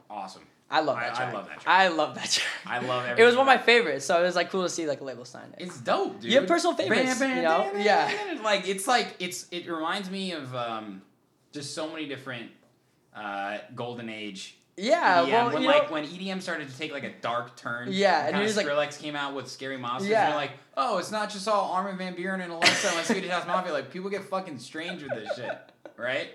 awesome. 0.10 0.44
I 0.70 0.80
love 0.82 0.96
that 1.00 1.14
I 1.14 1.16
track. 1.16 1.34
love 1.34 1.48
that 1.48 1.60
track. 1.60 1.68
I 1.68 1.88
love 1.90 2.16
that 2.16 2.30
track. 2.32 2.48
I 2.66 2.80
love 2.80 3.06
It 3.20 3.24
was 3.24 3.36
one 3.36 3.48
of 3.48 3.48
my 3.48 3.60
favorites, 3.60 4.06
so 4.06 4.20
it 4.20 4.24
was 4.24 4.36
like 4.36 4.50
cool 4.50 4.64
to 4.64 4.70
see 4.70 4.88
like 4.88 5.02
a 5.02 5.04
label 5.04 5.26
sign 5.26 5.54
it. 5.58 5.64
It's 5.64 5.80
dope, 5.80 6.20
dude. 6.22 6.32
You 6.32 6.40
have 6.40 6.48
personal 6.48 6.76
favorites, 6.76 7.20
you 7.20 7.28
know? 7.28 7.72
Yeah. 7.78 8.40
Like 8.44 8.68
it's 8.68 8.88
like 8.88 9.16
it's 9.20 9.46
it 9.52 9.68
reminds 9.70 10.10
me 10.10 10.32
of 10.32 10.56
um, 10.56 11.02
just 11.54 11.74
so 11.74 11.90
many 11.90 12.06
different 12.08 12.52
uh, 13.16 13.60
golden 13.76 14.10
age. 14.10 14.58
yeah, 14.76 15.24
EDM. 15.24 15.30
well, 15.32 15.54
when 15.54 15.64
like 15.64 15.88
know, 15.88 15.94
when 15.94 16.06
EDM 16.06 16.42
started 16.42 16.68
to 16.70 16.78
take 16.78 16.92
like 16.92 17.04
a 17.04 17.14
dark 17.22 17.56
turn. 17.56 17.90
Yeah, 17.92 18.20
and 18.26 18.30
and 18.30 18.38
he 18.38 18.44
was 18.44 18.58
like- 18.58 18.66
Skrillex 18.66 19.00
came 19.00 19.16
out 19.16 19.36
with 19.36 19.48
Scary 19.48 19.78
Monsters. 19.78 20.10
Yeah. 20.10 20.22
and 20.24 20.30
you're 20.30 20.42
like, 20.42 20.52
oh, 20.76 20.98
it's 20.98 21.12
not 21.12 21.30
just 21.30 21.48
all 21.48 21.72
Armin 21.72 21.98
van 21.98 22.16
Buuren 22.16 22.42
and 22.44 22.52
Alesso 22.52 22.98
and 22.98 23.06
Swedish 23.06 23.30
House 23.30 23.46
Mafia. 23.48 23.72
Like 23.72 23.92
people 23.92 24.10
get 24.10 24.24
fucking 24.26 24.58
strange 24.60 25.04
with 25.04 25.12
this 25.14 25.36
shit, 25.36 25.58
right? 25.96 26.30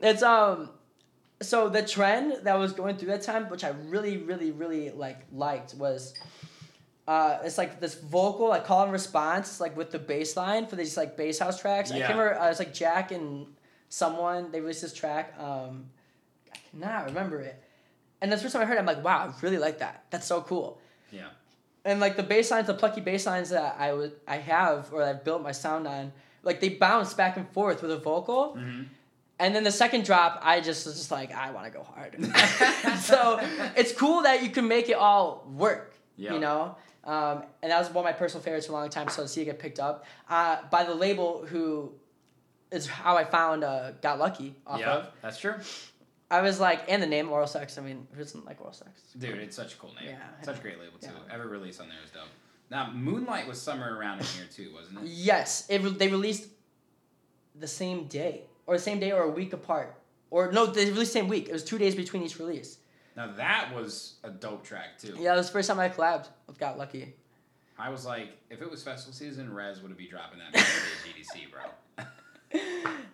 it's 0.00 0.22
um, 0.22 0.68
so 1.40 1.68
the 1.70 1.82
trend 1.82 2.44
that 2.44 2.58
was 2.58 2.72
going 2.74 2.96
through 2.96 3.08
that 3.08 3.22
time, 3.22 3.48
which 3.48 3.64
I 3.64 3.70
really, 3.86 4.18
really, 4.18 4.50
really 4.52 4.90
like 4.90 5.20
liked 5.32 5.74
was. 5.74 6.14
Uh, 7.08 7.38
it's 7.42 7.58
like 7.58 7.80
this 7.80 7.94
vocal, 7.96 8.48
like 8.48 8.64
call 8.64 8.84
and 8.84 8.92
response, 8.92 9.60
like 9.60 9.76
with 9.76 9.90
the 9.90 9.98
bass 9.98 10.36
line 10.36 10.66
for 10.68 10.76
these 10.76 10.96
like 10.96 11.16
bass 11.16 11.38
house 11.38 11.60
tracks. 11.60 11.90
I 11.90 11.96
Yeah. 11.96 12.06
can't 12.06 12.18
remember. 12.18 12.38
Uh, 12.40 12.48
it's 12.50 12.60
like 12.60 12.72
Jack 12.72 13.10
and 13.10 13.46
someone 13.92 14.50
they 14.50 14.60
released 14.60 14.80
this 14.80 14.94
track. 14.94 15.34
Um, 15.38 15.84
I 16.52 16.56
cannot 16.70 17.04
remember 17.06 17.40
it. 17.42 17.62
And 18.22 18.32
that's 18.32 18.40
the 18.40 18.46
first 18.46 18.54
time 18.54 18.62
I 18.62 18.64
heard 18.64 18.76
it. 18.76 18.80
I'm 18.80 18.86
like, 18.86 19.04
wow, 19.04 19.26
I 19.28 19.40
really 19.42 19.58
like 19.58 19.80
that. 19.80 20.04
That's 20.10 20.26
so 20.26 20.40
cool. 20.40 20.80
Yeah. 21.10 21.28
and 21.84 22.00
like 22.00 22.16
the 22.16 22.22
bass 22.22 22.50
lines, 22.50 22.68
the 22.68 22.74
plucky 22.74 23.02
bass 23.02 23.26
lines 23.26 23.50
that 23.50 23.76
I 23.78 23.92
would 23.92 24.12
I 24.26 24.36
have 24.38 24.90
or 24.94 25.02
I've 25.02 25.24
built 25.24 25.42
my 25.42 25.52
sound 25.52 25.86
on, 25.86 26.12
like 26.42 26.58
they 26.60 26.70
bounce 26.70 27.12
back 27.12 27.36
and 27.36 27.46
forth 27.50 27.82
with 27.82 27.90
a 27.90 27.98
vocal. 27.98 28.56
Mhm. 28.58 28.86
And 29.38 29.54
then 29.54 29.64
the 29.64 29.72
second 29.72 30.04
drop, 30.04 30.40
I 30.42 30.60
just 30.60 30.86
was 30.86 30.94
just 30.96 31.10
like, 31.10 31.34
I 31.34 31.50
want 31.50 31.66
to 31.66 31.72
go 31.78 31.82
hard. 31.82 32.12
so 33.00 33.40
it's 33.76 33.92
cool 33.92 34.22
that 34.22 34.42
you 34.42 34.48
can 34.50 34.66
make 34.68 34.88
it 34.88 34.94
all 34.96 35.44
work. 35.54 35.92
Yeah. 36.16 36.34
You 36.34 36.40
know, 36.40 36.76
um, 37.04 37.42
and 37.62 37.72
that 37.72 37.78
was 37.78 37.88
one 37.90 38.04
of 38.06 38.10
my 38.12 38.12
personal 38.12 38.42
favorites 38.42 38.66
for 38.66 38.72
a 38.72 38.76
long 38.76 38.88
time. 38.88 39.08
So 39.08 39.22
to 39.22 39.28
see 39.28 39.42
it 39.42 39.46
get 39.46 39.58
picked 39.58 39.80
up 39.80 40.06
uh, 40.30 40.58
by 40.70 40.84
the 40.84 40.94
label, 40.94 41.44
who 41.46 41.92
is 42.72 42.86
how 42.86 43.16
I 43.16 43.24
found 43.24 43.62
uh, 43.64 43.92
Got 44.02 44.18
Lucky 44.18 44.54
off 44.66 44.80
Yeah, 44.80 44.90
of. 44.94 45.08
that's 45.22 45.38
true. 45.38 45.54
I 46.30 46.40
was 46.40 46.58
like, 46.58 46.84
and 46.88 47.02
the 47.02 47.06
name 47.06 47.28
Oral 47.30 47.46
Sex. 47.46 47.76
I 47.76 47.82
mean, 47.82 48.06
who 48.12 48.18
doesn't 48.22 48.46
like 48.46 48.60
Oral 48.60 48.72
Sex? 48.72 48.90
Dude, 49.18 49.38
it's 49.38 49.54
such 49.56 49.74
a 49.74 49.76
cool 49.76 49.92
name. 50.00 50.10
Yeah. 50.10 50.18
Such 50.42 50.58
a 50.58 50.62
great 50.62 50.78
label 50.80 50.98
too. 50.98 51.08
Yeah. 51.28 51.34
Every 51.34 51.46
release 51.46 51.78
on 51.80 51.88
there 51.88 51.98
is 52.04 52.10
dope. 52.10 52.22
Now, 52.70 52.90
Moonlight 52.90 53.46
was 53.46 53.60
somewhere 53.60 53.94
around 53.98 54.20
in 54.20 54.24
here 54.26 54.46
too, 54.50 54.70
wasn't 54.74 55.00
it? 55.00 55.04
Yes, 55.08 55.66
it 55.68 55.82
re- 55.82 55.90
they 55.90 56.08
released 56.08 56.48
the 57.54 57.66
same 57.68 58.06
day. 58.06 58.42
or 58.66 58.76
the 58.76 58.82
same 58.82 58.98
day 58.98 59.12
or 59.12 59.22
a 59.24 59.30
week 59.30 59.52
apart. 59.52 59.94
Or 60.30 60.50
no, 60.52 60.64
they 60.64 60.86
released 60.86 61.12
the 61.12 61.18
same 61.20 61.28
week. 61.28 61.48
It 61.48 61.52
was 61.52 61.64
two 61.64 61.76
days 61.76 61.94
between 61.94 62.22
each 62.22 62.38
release. 62.38 62.78
Now 63.14 63.30
that 63.36 63.74
was 63.74 64.14
a 64.24 64.30
dope 64.30 64.64
track 64.64 64.98
too. 64.98 65.14
Yeah, 65.20 65.34
it 65.34 65.36
was 65.36 65.48
the 65.48 65.52
first 65.52 65.68
time 65.68 65.78
I 65.78 65.90
collabed 65.90 66.28
with 66.46 66.58
Got 66.58 66.78
Lucky. 66.78 67.12
I 67.78 67.90
was 67.90 68.06
like, 68.06 68.28
if 68.48 68.62
it 68.62 68.70
was 68.70 68.82
festival 68.82 69.12
season, 69.12 69.48
Rezz 69.50 69.82
would 69.82 69.90
have 69.90 69.98
be 69.98 70.06
dropping 70.08 70.38
that 70.38 70.58
at 70.58 70.64
GDC, 70.64 71.50
bro. 71.50 71.62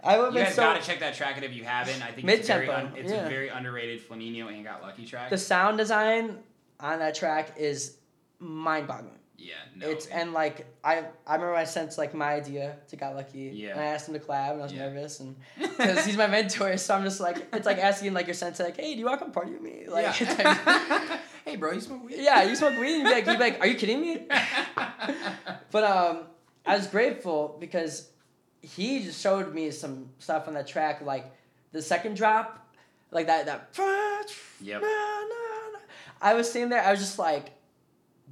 I 0.02 0.16
would 0.18 0.26
have 0.26 0.34
You 0.34 0.40
guys 0.44 0.54
so. 0.54 0.62
gotta 0.62 0.80
check 0.84 1.00
that 1.00 1.14
track, 1.14 1.36
and 1.36 1.44
if 1.44 1.52
you 1.54 1.64
haven't, 1.64 2.02
I 2.02 2.12
think 2.12 2.28
it's 2.28 2.48
a 2.48 2.52
very 2.54 2.68
un- 2.70 2.92
it's 2.96 3.10
yeah. 3.10 3.26
a 3.26 3.28
very 3.28 3.48
underrated 3.48 4.00
Flaninho 4.08 4.48
and 4.48 4.64
Got 4.64 4.82
Lucky 4.82 5.04
track. 5.04 5.30
The 5.30 5.38
sound 5.38 5.76
design 5.78 6.38
on 6.80 7.00
that 7.00 7.14
track 7.14 7.54
is 7.58 7.96
mind-boggling. 8.38 9.18
yeah, 9.36 9.54
no. 9.76 9.88
it's 9.90 10.06
and 10.06 10.32
like 10.32 10.66
I 10.84 11.04
I 11.26 11.34
remember 11.34 11.54
I 11.56 11.64
sent 11.64 11.98
like 11.98 12.14
my 12.14 12.32
idea 12.34 12.76
to 12.88 12.96
Got 12.96 13.16
Lucky. 13.16 13.50
Yeah. 13.54 13.70
And 13.72 13.80
I 13.80 13.84
asked 13.86 14.08
him 14.08 14.14
to 14.14 14.20
collab, 14.20 14.52
and 14.52 14.60
I 14.60 14.62
was 14.62 14.72
Yeah. 14.72 14.88
nervous, 14.88 15.18
and 15.20 15.34
because 15.60 16.06
he's 16.06 16.16
my 16.16 16.28
mentor, 16.28 16.76
so 16.76 16.94
I'm 16.94 17.02
just 17.04 17.18
like 17.20 17.46
it's 17.52 17.66
like 17.66 17.78
asking 17.78 18.14
like 18.14 18.26
your 18.26 18.34
sensei 18.34 18.64
like, 18.64 18.76
hey, 18.76 18.92
do 18.94 19.00
you 19.00 19.04
want 19.06 19.18
to 19.18 19.24
come 19.24 19.32
party 19.32 19.50
with 19.52 19.62
me? 19.62 19.84
Like, 19.88 20.06
like- 20.20 20.38
yeah. 20.38 21.18
hey, 21.44 21.56
bro, 21.56 21.72
you 21.72 21.80
smoke 21.80 22.04
weed? 22.04 22.18
yeah, 22.20 22.44
you 22.44 22.54
smoke 22.54 22.78
weed, 22.78 23.00
and 23.00 23.02
you'd 23.02 23.04
be 23.08 23.10
like, 23.14 23.26
you'd 23.26 23.38
be 23.38 23.44
like, 23.44 23.60
are 23.60 23.66
you 23.66 23.74
kidding 23.74 24.00
me? 24.00 24.26
But 25.70 25.84
um, 25.84 26.22
I 26.64 26.76
was 26.76 26.86
grateful 26.86 27.56
because 27.60 28.08
he 28.62 29.02
just 29.04 29.20
showed 29.20 29.54
me 29.54 29.70
some 29.70 30.08
stuff 30.18 30.48
on 30.48 30.54
that 30.54 30.66
track, 30.66 31.00
like 31.02 31.30
the 31.72 31.82
second 31.82 32.16
drop, 32.16 32.66
like 33.10 33.26
that 33.26 33.46
that. 33.46 33.74
Yep. 34.60 34.82
I 36.20 36.34
was 36.34 36.50
sitting 36.50 36.68
there, 36.68 36.82
I 36.82 36.90
was 36.90 37.00
just 37.00 37.18
like, 37.18 37.50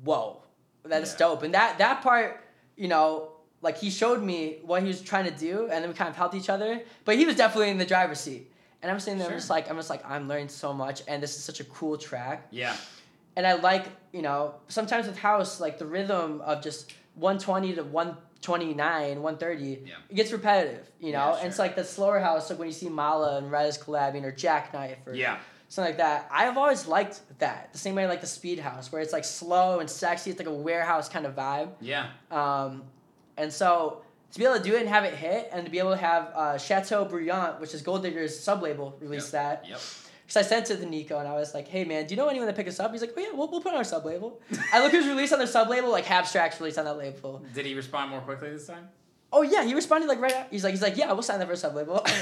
whoa, 0.03 0.43
that 0.85 1.03
is 1.03 1.13
Yeah. 1.13 1.19
dope, 1.19 1.43
and 1.43 1.55
that 1.55 1.79
that 1.79 2.03
part, 2.03 2.45
you 2.77 2.89
know. 2.89 3.33
Like 3.63 3.79
he 3.79 3.91
showed 3.91 4.23
me 4.23 4.59
what 4.63 4.83
he 4.83 4.89
was 4.89 5.01
trying 5.01 5.25
to 5.25 5.31
do, 5.37 5.63
and 5.63 5.83
then 5.83 5.89
we 5.89 5.95
kind 5.95 6.11
of 6.11 6.15
helped 6.15 6.35
each 6.35 6.51
other. 6.51 6.83
But 7.07 7.17
he 7.17 7.25
was 7.25 7.37
definitely 7.37 7.71
in 7.71 7.79
the 7.79 7.87
driver's 7.87 8.21
seat, 8.21 8.53
and 8.83 8.93
I'm 8.93 9.01
sitting 9.01 9.19
there, 9.19 9.29
I'm 9.29 9.35
just 9.35 9.49
like, 9.51 9.69
I'm 9.71 9.77
just 9.77 9.89
like, 9.89 10.09
I'm 10.09 10.29
learning 10.29 10.51
so 10.51 10.73
much, 10.75 11.03
and 11.09 11.23
this 11.23 11.35
is 11.37 11.43
such 11.43 11.59
a 11.61 11.65
cool 11.65 11.97
track 11.97 12.47
yeah, 12.51 12.77
and 13.35 13.47
I 13.47 13.55
like 13.55 13.87
you 14.13 14.21
know 14.23 14.57
sometimes 14.69 15.07
with 15.07 15.19
house 15.19 15.59
like 15.59 15.79
the 15.79 15.87
rhythm 15.87 16.43
of 16.43 16.63
just 16.63 16.93
one 17.15 17.39
twenty 17.39 17.75
to 17.75 17.83
one 17.83 18.17
twenty 18.47 18.73
nine 18.75 19.21
one 19.23 19.37
thirty 19.39 19.83
Yeah. 19.85 19.95
it 20.09 20.15
gets 20.15 20.31
repetitive 20.33 20.85
you 21.01 21.13
know 21.13 21.31
Yeah, 21.33 21.39
and 21.39 21.47
it's 21.49 21.57
sure. 21.57 21.65
like 21.67 21.75
the 21.77 21.85
slower 21.85 22.19
house 22.21 22.49
like 22.49 22.59
when 22.61 22.69
you 22.69 22.75
see 22.83 22.89
Malaa 22.89 23.39
and 23.39 23.51
Rezz 23.51 23.77
collabing 23.85 24.23
or 24.25 24.31
Jackknife 24.31 24.99
or 25.07 25.15
yeah, 25.15 25.39
something 25.69 25.91
like 25.93 25.99
that 25.99 26.29
I've 26.31 26.57
always 26.57 26.87
liked 26.87 27.21
that 27.41 27.73
the 27.73 27.79
same 27.79 27.95
way 27.97 28.05
I 28.05 28.07
like 28.15 28.21
the 28.21 28.27
speed 28.41 28.59
house 28.61 28.93
where 28.93 29.03
it's 29.03 29.13
like 29.13 29.25
slow 29.25 29.81
and 29.81 29.91
sexy 29.91 30.31
it's 30.31 30.39
like 30.39 30.49
a 30.49 30.59
warehouse 30.69 31.09
kind 31.09 31.27
of 31.27 31.35
vibe 31.35 31.71
yeah. 31.81 32.07
um, 32.31 32.85
and 33.37 33.53
so 33.53 34.03
to 34.33 34.39
be 34.39 34.45
able 34.45 34.57
to 34.59 34.63
do 34.63 34.75
it 34.77 34.81
and 34.81 34.89
have 34.89 35.05
it 35.05 35.15
hit 35.15 35.49
and 35.53 35.65
to 35.67 35.71
be 35.71 35.79
able 35.79 35.91
to 35.93 35.97
have 35.97 36.23
uh, 36.35 36.57
Chateau 36.59 37.05
Brillant 37.05 37.59
which 37.61 37.75
is 37.75 37.83
Gold 37.83 38.03
Digger's 38.05 38.39
sub 38.39 38.63
label 38.63 38.97
release 39.01 39.33
Yep. 39.33 39.33
that 39.33 39.69
Yep. 39.69 39.81
So 40.29 40.41
I 40.41 40.43
sent 40.43 40.71
it 40.71 40.79
to 40.79 40.87
Nico 40.87 41.19
and 41.19 41.29
I 41.29 41.35
was 41.35 41.55
like, 41.55 41.69
hey 41.69 41.85
man, 41.85 42.07
do 42.07 42.15
you 42.15 42.17
know 42.21 42.29
anyone 42.29 42.47
that 42.47 42.57
pick 42.57 42.69
us 42.69 42.81
up? 42.81 42.93
He's 42.93 43.01
like, 43.01 43.13
oh 43.17 43.21
yeah, 43.21 43.29
we'll, 43.33 43.49
we'll 43.51 43.61
put 43.61 43.73
on 43.73 43.79
our 43.79 43.85
sub 43.85 44.05
label. 44.05 44.41
I 44.73 44.81
look 44.83 44.93
who's 44.93 45.07
released 45.07 45.33
on 45.33 45.39
their 45.39 45.49
sub 45.49 45.69
label, 45.69 45.91
like 45.91 46.11
Abstract's 46.11 46.61
released 46.61 46.79
on 46.79 46.85
that 46.85 46.97
label. 46.99 47.43
Did 47.55 47.67
he 47.67 47.75
respond 47.75 48.11
more 48.11 48.21
quickly 48.21 48.51
this 48.51 48.67
time? 48.67 48.89
Oh 49.33 49.43
yeah, 49.43 49.65
he 49.65 49.75
responded 49.75 50.07
like 50.09 50.21
right 50.21 50.33
out. 50.33 50.47
He's 50.51 50.65
like, 50.65 50.73
he's 50.73 50.83
like, 50.83 50.97
yeah, 50.97 51.13
we'll 51.13 51.23
sign 51.23 51.39
that 51.39 51.47
for 51.47 51.55
a 51.55 51.57
sub 51.57 51.75
label. 51.75 52.05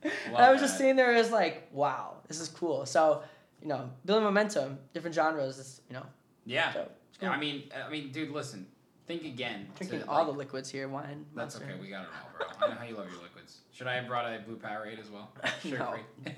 and 0.02 0.36
I 0.36 0.52
was 0.52 0.60
just 0.60 0.74
that. 0.74 0.78
sitting 0.78 0.96
there 0.96 1.12
as 1.14 1.30
like, 1.30 1.68
wow, 1.72 2.16
this 2.28 2.40
is 2.40 2.48
cool. 2.48 2.86
So, 2.86 3.22
you 3.60 3.68
know, 3.68 3.90
building 4.04 4.24
momentum, 4.24 4.78
different 4.94 5.14
genres, 5.14 5.58
is, 5.58 5.80
you 5.88 5.94
know, 5.94 6.06
Yeah. 6.46 6.72
dope. 6.72 6.92
It's 7.12 7.18
Yeah. 7.22 7.30
I 7.30 7.36
mean, 7.38 7.64
I 7.86 7.90
mean, 7.90 8.12
dude, 8.12 8.30
listen. 8.30 8.66
Think 9.08 9.24
again. 9.24 9.66
to, 9.76 9.84
Drinking 9.86 10.08
all 10.08 10.26
the 10.26 10.32
liquids 10.32 10.68
here, 10.70 10.86
wine. 10.86 11.24
That's 11.34 11.54
Monster. 11.58 11.64
okay. 11.72 11.80
We 11.80 11.88
got 11.88 12.02
it 12.02 12.08
all, 12.22 12.30
bro. 12.36 12.46
I 12.66 12.70
know 12.70 12.78
how 12.78 12.84
you 12.84 12.94
love 12.94 13.10
your 13.10 13.22
liquids. 13.22 13.60
Should 13.72 13.86
I 13.86 13.94
have 13.94 14.06
brought 14.06 14.26
a 14.26 14.38
blue 14.40 14.56
Powerade 14.56 15.00
as 15.00 15.10
well? 15.10 15.32
Sugar 15.62 15.78
No. 15.78 15.92
free. 16.24 16.32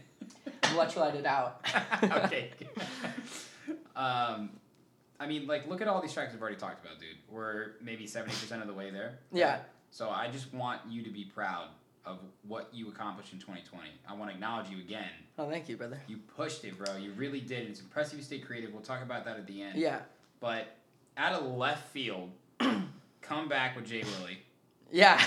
Electrolyted 0.76 1.24
out. 1.24 1.64
okay. 2.02 2.50
um, 3.96 4.50
I 5.18 5.26
mean, 5.26 5.46
like, 5.46 5.68
look 5.68 5.80
at 5.80 5.88
all 5.88 6.00
these 6.00 6.12
tracks 6.12 6.32
we've 6.32 6.40
already 6.40 6.56
talked 6.56 6.84
about, 6.84 6.98
dude. 6.98 7.08
We're 7.30 7.72
maybe 7.82 8.06
seventy 8.06 8.32
percent 8.32 8.62
of 8.62 8.68
the 8.68 8.74
way 8.74 8.90
there. 8.90 9.18
Yeah. 9.32 9.60
So 9.90 10.08
I 10.08 10.28
just 10.30 10.52
want 10.54 10.80
you 10.88 11.02
to 11.02 11.10
be 11.10 11.24
proud 11.24 11.68
of 12.06 12.18
what 12.46 12.68
you 12.72 12.88
accomplished 12.88 13.32
in 13.32 13.38
2020. 13.38 13.88
I 14.08 14.14
want 14.14 14.30
to 14.30 14.34
acknowledge 14.34 14.70
you 14.70 14.78
again. 14.78 15.10
Oh, 15.38 15.48
thank 15.50 15.68
you, 15.68 15.76
brother. 15.76 16.00
You 16.06 16.18
pushed 16.36 16.64
it, 16.64 16.78
bro. 16.78 16.96
You 16.96 17.12
really 17.12 17.40
did. 17.40 17.68
It's 17.68 17.80
impressive 17.80 18.18
you 18.18 18.24
stayed 18.24 18.46
creative. 18.46 18.72
We'll 18.72 18.82
talk 18.82 19.02
about 19.02 19.24
that 19.26 19.36
at 19.36 19.46
the 19.46 19.62
end. 19.62 19.78
Yeah. 19.78 20.00
But 20.40 20.76
out 21.16 21.34
of 21.34 21.44
left 21.56 21.88
field, 21.88 22.30
come 23.22 23.48
back 23.48 23.76
with 23.76 23.86
Jay 23.86 24.02
Willie. 24.02 24.38
Yeah. 24.90 25.20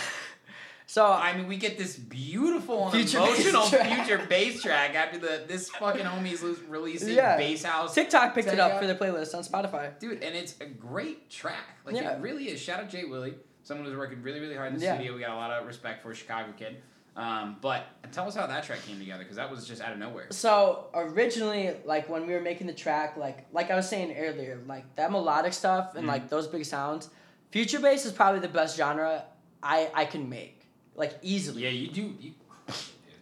So 0.94 1.04
I 1.08 1.36
mean, 1.36 1.48
we 1.48 1.58
get 1.58 1.76
this 1.80 1.96
beautiful 1.98 2.84
and 2.90 2.94
Future 2.94 3.18
emotional 3.18 3.64
future 3.64 4.24
bass 4.30 4.62
track 4.62 4.94
after 4.94 5.18
the 5.18 5.44
this 5.48 5.68
fucking 5.70 6.06
homies 6.06 6.44
releasing 6.70 7.16
Yeah. 7.16 7.36
Bass 7.36 7.64
House. 7.64 7.96
TikTok 7.96 8.36
picked 8.36 8.50
it 8.50 8.60
up 8.60 8.80
for 8.80 8.86
their 8.86 8.96
playlist 8.96 9.34
on 9.34 9.44
Spotify. 9.44 9.98
Dude, 9.98 10.22
and 10.22 10.36
it's 10.36 10.54
a 10.62 10.66
great 10.68 11.32
track. 11.32 11.66
Like 11.84 11.96
Yeah. 11.96 12.12
it 12.16 12.22
really 12.22 12.48
is. 12.50 12.62
Shout 12.62 12.80
out 12.80 12.90
Jay 12.90 13.06
Willie, 13.06 13.34
someone 13.64 13.88
who's 13.88 13.98
working 13.98 14.22
really, 14.22 14.40
really 14.40 14.56
hard 14.56 14.72
in 14.72 14.78
the 14.80 14.86
Yeah. 14.86 14.94
studio. 14.94 15.16
We 15.16 15.22
got 15.22 15.32
a 15.32 15.36
lot 15.36 15.50
of 15.50 15.66
respect 15.66 16.04
for 16.04 16.12
a 16.12 16.16
Chicago 16.16 16.54
kid. 16.56 16.78
Um, 17.16 17.58
but 17.60 17.86
tell 18.12 18.28
us 18.28 18.36
how 18.36 18.46
that 18.46 18.64
track 18.64 18.84
came 18.86 19.00
together 19.00 19.24
because 19.24 19.38
that 19.38 19.50
was 19.50 19.68
just 19.68 19.82
out 19.82 19.94
of 19.94 19.98
nowhere. 19.98 20.28
So 20.30 20.90
originally, 20.94 21.76
like 21.86 22.08
when 22.08 22.28
we 22.28 22.34
were 22.34 22.40
making 22.42 22.68
the 22.68 22.74
track, 22.74 23.18
like 23.18 23.48
like 23.52 23.72
I 23.72 23.76
was 23.76 23.90
saying 23.90 24.16
earlier, 24.16 24.60
like 24.68 24.96
that 24.96 25.12
melodic 25.12 25.54
stuff 25.54 25.96
and 25.96 26.06
Mhm. 26.06 26.10
like 26.10 26.30
those 26.30 26.48
big 26.48 26.66
sounds, 26.66 27.10
future 27.50 27.80
bass 27.80 28.06
is 28.06 28.12
probably 28.12 28.42
the 28.42 28.48
best 28.48 28.78
genre 28.78 29.26
I 29.64 29.90
I 29.94 30.06
can 30.06 30.28
make, 30.30 30.63
like 30.96 31.14
easily. 31.22 31.64
Yeah, 31.64 31.70
you 31.70 31.88
do. 31.90 32.16
You. 32.20 32.32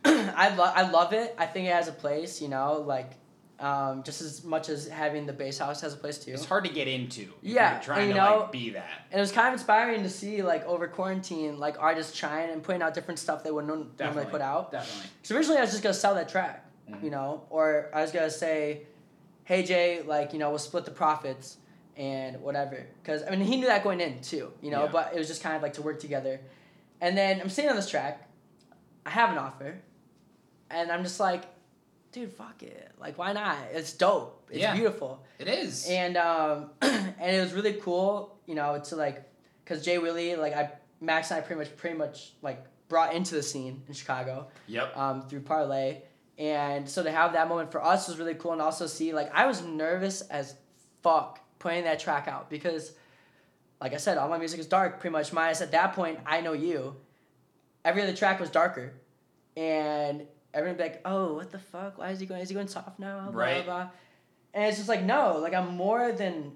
I 0.05 0.53
love 0.55 0.73
I 0.75 0.89
love 0.89 1.13
it. 1.13 1.35
I 1.37 1.45
think 1.45 1.67
it 1.67 1.73
has 1.73 1.87
a 1.87 1.91
place, 1.91 2.41
you 2.41 2.47
know, 2.47 2.83
like 2.85 3.11
um, 3.59 4.01
just 4.01 4.21
as 4.21 4.43
much 4.43 4.69
as 4.69 4.87
having 4.87 5.27
the 5.27 5.33
bass 5.33 5.59
house 5.59 5.81
has 5.81 5.93
a 5.93 5.97
place 5.97 6.17
too. 6.17 6.31
It's 6.31 6.45
hard 6.45 6.65
to 6.65 6.71
get 6.71 6.87
into. 6.87 7.27
Yeah, 7.43 7.73
you're 7.73 7.83
trying 7.83 8.01
to 8.01 8.07
you 8.07 8.13
know- 8.15 8.39
like 8.41 8.51
be 8.51 8.71
that. 8.71 8.89
And 9.11 9.19
it 9.19 9.21
was 9.21 9.31
kind 9.31 9.47
of 9.47 9.53
inspiring 9.53 10.01
to 10.03 10.09
see 10.09 10.41
like 10.41 10.65
over 10.65 10.87
quarantine, 10.87 11.59
like 11.59 11.75
artists 11.79 12.17
trying 12.17 12.49
and 12.49 12.63
putting 12.63 12.81
out 12.81 12.95
different 12.95 13.19
stuff 13.19 13.43
they 13.43 13.51
would 13.51 13.67
not 13.67 13.99
normally 13.99 14.25
put 14.25 14.41
out. 14.41 14.71
Definitely. 14.71 15.09
So 15.21 15.35
originally 15.35 15.59
I 15.59 15.61
was 15.61 15.69
just 15.71 15.83
gonna 15.83 15.93
sell 15.93 16.15
that 16.15 16.29
track, 16.29 16.65
Mhm. 16.89 17.03
you 17.03 17.11
know, 17.11 17.43
or 17.51 17.91
I 17.93 18.01
was 18.01 18.11
gonna 18.11 18.31
say, 18.31 18.87
"Hey 19.43 19.61
Jay, 19.61 20.01
like 20.01 20.33
you 20.33 20.39
know, 20.39 20.49
we'll 20.49 20.57
split 20.59 20.85
the 20.85 20.91
profits 20.91 21.57
and 21.95 22.41
whatever." 22.41 22.83
Because 23.03 23.21
I 23.23 23.29
mean, 23.29 23.41
he 23.41 23.57
knew 23.57 23.67
that 23.67 23.83
going 23.83 24.01
in 24.01 24.21
too, 24.21 24.51
you 24.61 24.71
know. 24.71 24.85
Yeah. 24.85 24.91
But 24.91 25.11
it 25.13 25.19
was 25.19 25.27
just 25.27 25.43
kind 25.43 25.55
of 25.55 25.61
like 25.61 25.73
to 25.73 25.83
work 25.83 25.99
together. 25.99 26.41
And 27.01 27.17
then 27.17 27.41
I'm 27.41 27.49
sitting 27.49 27.69
on 27.69 27.75
this 27.75 27.89
track, 27.89 28.29
I 29.05 29.09
have 29.09 29.31
an 29.31 29.37
offer, 29.37 29.81
and 30.69 30.91
I'm 30.91 31.03
just 31.03 31.19
like, 31.19 31.43
"Dude, 32.11 32.31
fuck 32.31 32.61
it! 32.63 32.91
Like, 32.99 33.17
why 33.17 33.33
not? 33.33 33.57
It's 33.73 33.93
dope. 33.93 34.47
It's 34.49 34.59
Yeah. 34.59 34.75
beautiful." 34.75 35.23
It 35.39 35.47
is. 35.47 35.87
And 35.89 36.15
um, 36.15 36.69
and 36.81 37.35
it 37.35 37.41
was 37.41 37.53
really 37.53 37.73
cool, 37.73 38.39
you 38.45 38.55
know, 38.55 38.79
to 38.79 38.95
like, 38.95 39.23
cause 39.65 39.83
Jay 39.83 39.97
Willie, 39.97 40.35
like 40.35 40.53
I, 40.53 40.71
Max 41.01 41.31
and 41.31 41.39
I 41.39 41.41
pretty 41.41 41.59
much 41.59 41.75
pretty 41.75 41.97
much 41.97 42.33
like 42.41 42.63
brought 42.87 43.15
into 43.15 43.33
the 43.35 43.43
scene 43.43 43.81
in 43.87 43.93
Chicago 43.93 44.47
yep. 44.67 44.95
um, 44.95 45.21
through 45.23 45.39
parlay 45.41 46.01
and 46.37 46.89
so 46.89 47.03
to 47.03 47.11
have 47.11 47.33
that 47.33 47.47
moment 47.47 47.71
for 47.71 47.83
us 47.83 48.07
was 48.07 48.17
really 48.17 48.33
cool 48.33 48.51
and 48.51 48.61
also 48.61 48.87
see 48.87 49.13
like 49.13 49.29
i 49.33 49.45
was 49.45 49.61
nervous 49.63 50.21
as 50.21 50.55
fuck 51.03 51.39
putting 51.59 51.83
that 51.83 51.99
track 51.99 52.27
out 52.27 52.49
because 52.49 52.93
like 53.81 53.93
i 53.93 53.97
said 53.97 54.17
all 54.17 54.29
my 54.29 54.37
music 54.37 54.59
is 54.59 54.67
dark 54.67 54.99
pretty 54.99 55.11
much 55.11 55.33
minus 55.33 55.59
at 55.61 55.71
that 55.71 55.93
point 55.93 56.19
i 56.25 56.39
know 56.39 56.53
you 56.53 56.95
every 57.83 58.01
other 58.03 58.13
track 58.15 58.39
was 58.39 58.49
darker 58.49 58.93
and 59.57 60.25
everyone 60.53 60.77
be 60.77 60.83
like 60.83 61.01
oh 61.05 61.33
what 61.33 61.51
the 61.51 61.59
fuck 61.59 61.97
why 61.97 62.09
is 62.11 62.19
he 62.19 62.25
going 62.25 62.41
is 62.41 62.47
he 62.49 62.53
going 62.55 62.67
soft 62.67 62.99
now 62.99 63.29
blah, 63.31 63.41
Right. 63.41 63.65
blah, 63.65 63.83
blah. 63.83 63.89
and 64.53 64.65
it's 64.65 64.77
just 64.77 64.87
like 64.89 65.03
no 65.03 65.37
like 65.41 65.53
i'm 65.53 65.75
more 65.75 66.11
than 66.11 66.51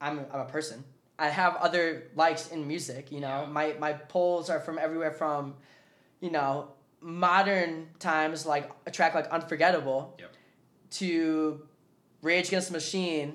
i'm, 0.00 0.20
I'm 0.32 0.40
a 0.40 0.44
person 0.44 0.84
i 1.18 1.28
have 1.28 1.56
other 1.56 2.04
likes 2.14 2.48
in 2.50 2.66
music 2.68 3.10
you 3.10 3.20
know 3.20 3.42
Yeah. 3.42 3.46
my 3.46 3.74
my 3.80 3.92
polls 3.94 4.50
are 4.50 4.60
from 4.60 4.78
everywhere 4.78 5.10
from 5.12 5.54
you 6.20 6.30
know 6.30 6.68
modern 7.00 7.88
times 7.98 8.46
like 8.46 8.70
a 8.86 8.90
track 8.90 9.14
like 9.14 9.28
unforgettable 9.30 10.14
Yep. 10.20 10.30
to 10.90 11.66
rage 12.22 12.48
against 12.48 12.68
the 12.68 12.74
machine 12.74 13.34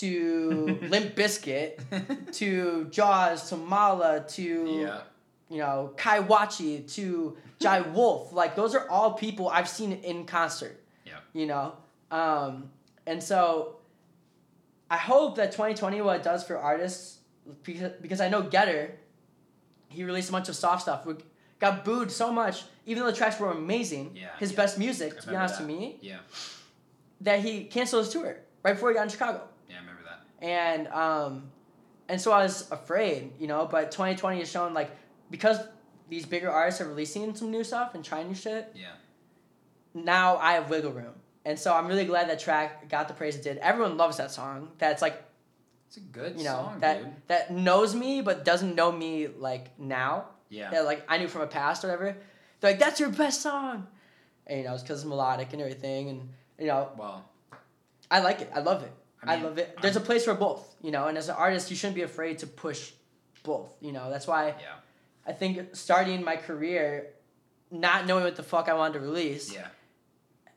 to 0.00 0.78
Limp 0.88 1.14
Bizkit 1.14 2.32
to 2.34 2.84
jaws 2.90 3.48
to 3.50 3.56
Malaa 3.56 4.20
to 4.20 4.42
yeah. 4.80 5.00
you 5.50 5.58
know 5.58 5.92
kai 5.96 6.20
wachi 6.20 6.90
to 6.94 7.36
jai 7.60 7.80
wolf 7.80 8.32
like 8.32 8.56
those 8.56 8.74
are 8.74 8.88
all 8.88 9.12
people 9.12 9.48
i've 9.48 9.68
seen 9.68 9.92
in 9.92 10.24
concert 10.24 10.80
Yeah. 11.04 11.14
you 11.32 11.46
know 11.46 11.74
um, 12.10 12.70
and 13.06 13.22
so 13.22 13.76
i 14.90 14.96
hope 14.96 15.36
that 15.36 15.52
2020 15.52 16.00
what 16.02 16.16
it 16.16 16.22
does 16.22 16.42
for 16.44 16.56
artists 16.58 17.18
because, 17.62 17.92
because 18.00 18.20
i 18.20 18.28
know 18.28 18.42
getter 18.42 18.94
he 19.88 20.04
released 20.04 20.28
a 20.30 20.32
bunch 20.32 20.48
of 20.48 20.56
soft 20.56 20.82
stuff 20.82 21.04
we 21.06 21.14
got 21.60 21.84
booed 21.84 22.10
so 22.10 22.32
much 22.32 22.64
even 22.86 23.02
though 23.02 23.10
the 23.10 23.16
tracks 23.16 23.38
were 23.38 23.50
amazing 23.52 24.12
Yeah, 24.14 24.28
his 24.38 24.50
yeah. 24.52 24.56
best 24.56 24.78
music 24.78 25.20
to 25.20 25.28
be 25.28 25.36
honest 25.36 25.58
that. 25.58 25.66
to 25.66 25.72
me 25.72 25.96
Yeah. 26.00 26.18
that 27.20 27.40
he 27.40 27.64
canceled 27.64 28.04
his 28.06 28.12
tour 28.12 28.36
right 28.64 28.72
before 28.72 28.88
he 28.90 28.94
got 28.94 29.02
in 29.04 29.08
chicago 29.10 29.40
Yeah, 29.68 29.76
I 29.76 29.80
remember 29.80 30.02
that. 30.10 30.18
And 30.42 30.88
um, 30.88 31.50
and 32.08 32.20
so 32.20 32.32
I 32.32 32.42
was 32.42 32.70
afraid, 32.70 33.32
you 33.38 33.46
know. 33.46 33.66
But 33.70 33.90
2020 33.92 34.40
has 34.40 34.50
shown 34.50 34.74
like 34.74 34.90
because 35.30 35.58
these 36.10 36.26
bigger 36.26 36.50
artists 36.50 36.80
are 36.82 36.88
releasing 36.88 37.34
some 37.34 37.50
new 37.50 37.64
stuff 37.64 37.94
and 37.94 38.04
trying 38.04 38.28
new 38.28 38.34
shit, 38.34 38.70
Yeah. 38.74 38.88
now 39.94 40.36
I 40.36 40.52
have 40.54 40.68
wiggle 40.68 40.92
room. 40.92 41.14
And 41.44 41.58
so 41.58 41.72
I'm 41.74 41.86
really 41.86 42.04
glad 42.04 42.28
that 42.28 42.38
track 42.38 42.88
got 42.88 43.08
the 43.08 43.14
praise 43.14 43.34
it 43.36 43.42
did. 43.42 43.58
Everyone 43.58 43.96
loves 43.96 44.18
that 44.18 44.30
song. 44.30 44.68
That's 44.78 45.00
like 45.02 45.22
It's 45.88 45.96
a 45.96 46.00
good 46.00 46.38
you 46.38 46.44
know 46.44 46.50
song, 46.70 46.80
that 46.80 47.02
dude. 47.02 47.12
that 47.28 47.50
knows 47.52 47.94
me 47.94 48.20
but 48.20 48.44
doesn't 48.44 48.74
know 48.74 48.92
me 48.92 49.28
like 49.28 49.78
now. 49.78 50.26
Yeah. 50.50 50.70
that 50.70 50.84
like 50.84 51.04
I 51.08 51.18
knew 51.18 51.28
from 51.28 51.42
a 51.42 51.46
past 51.46 51.84
or 51.84 51.88
whatever. 51.88 52.16
They're 52.60 52.72
like, 52.72 52.78
"That's 52.80 53.00
your 53.00 53.08
best 53.08 53.40
song," 53.42 53.88
and 54.46 54.58
you 54.60 54.64
know 54.66 54.74
it's 54.74 54.82
because 54.82 55.00
it's 55.00 55.08
melodic 55.08 55.52
and 55.52 55.60
everything, 55.62 56.10
and 56.10 56.28
you 56.58 56.66
know 56.66 56.90
Well, 56.96 57.24
I 58.10 58.20
like 58.20 58.42
it. 58.42 58.50
I 58.54 58.60
love 58.60 58.82
it. 58.84 58.92
I 59.24 59.34
I, 59.36 59.40
love 59.40 59.58
it. 59.58 59.76
There's 59.80 59.96
a 59.96 60.00
place 60.00 60.24
for 60.24 60.34
both, 60.34 60.74
you 60.82 60.90
know. 60.90 61.06
And 61.08 61.16
as 61.18 61.28
an 61.28 61.36
artist, 61.36 61.70
you 61.70 61.76
shouldn't 61.76 61.94
be 61.96 62.02
afraid 62.02 62.38
to 62.40 62.46
push 62.46 62.92
both. 63.42 63.72
You 63.80 63.92
know, 63.92 64.10
that's 64.10 64.26
why 64.26 64.48
yeah. 64.48 64.74
I 65.26 65.32
think 65.32 65.74
starting 65.76 66.24
my 66.24 66.36
career, 66.36 67.08
not 67.70 68.06
knowing 68.06 68.24
what 68.24 68.36
the 68.36 68.42
fuck 68.42 68.68
I 68.68 68.74
wanted 68.74 68.94
to 68.94 69.00
release, 69.00 69.52
Yeah. 69.52 69.66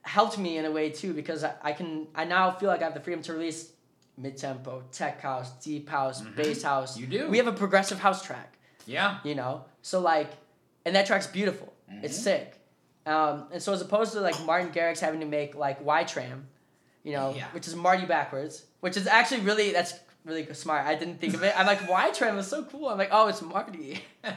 helped 0.02 0.38
me 0.38 0.58
in 0.58 0.66
a 0.66 0.72
way 0.72 0.90
too 0.90 1.14
because 1.14 1.44
I, 1.44 1.54
I 1.64 1.72
can 1.74 2.08
I 2.16 2.26
now 2.26 2.52
feel 2.52 2.70
like 2.70 2.82
I 2.82 2.86
have 2.86 2.94
the 2.94 3.00
freedom 3.00 3.22
to 3.24 3.34
release 3.34 3.72
mid 4.18 4.38
tempo, 4.38 4.84
tech 4.92 5.22
house, 5.22 5.52
deep 5.64 5.90
house, 5.90 6.22
bass 6.22 6.64
house. 6.64 6.94
Mm-hmm. 6.98 7.12
You 7.12 7.20
do. 7.20 7.30
We 7.30 7.38
have 7.38 7.48
a 7.48 7.52
progressive 7.54 8.00
house 8.00 8.24
track 8.24 8.58
Yeah. 8.86 9.20
you 9.24 9.36
know 9.36 9.66
so 9.82 10.00
like 10.00 10.30
and 10.86 10.96
that 10.96 11.06
track's 11.08 11.28
beautiful 11.28 11.74
it's 12.04 12.18
sick 12.18 12.58
um, 13.06 13.48
and 13.52 13.62
so 13.62 13.74
as 13.74 13.82
opposed 13.82 14.14
to 14.14 14.20
like 14.22 14.40
martin 14.46 14.72
garrix 14.72 15.00
having 15.00 15.20
to 15.20 15.26
make 15.26 15.54
like 15.56 15.84
Ytram 15.86 16.42
you 17.06 17.14
know 17.14 17.34
Yeah. 17.38 17.48
which 17.54 17.68
is 17.70 17.76
marty 17.76 18.06
backwards 18.06 18.66
which 18.82 18.98
is 18.98 19.08
actually 19.08 19.42
really 19.42 19.72
that's 19.72 19.94
really 20.26 20.52
smart. 20.56 20.86
I 20.88 20.96
didn't 20.96 21.20
think 21.22 21.36
of 21.36 21.44
it. 21.44 21.54
I'm 21.58 21.68
like 21.68 21.80
Ytram 21.82 22.38
is 22.40 22.48
so 22.48 22.64
cool. 22.66 22.90
I'm 22.90 22.98
like 22.98 23.10
oh 23.12 23.28
it's 23.28 23.42
marty. 23.42 24.04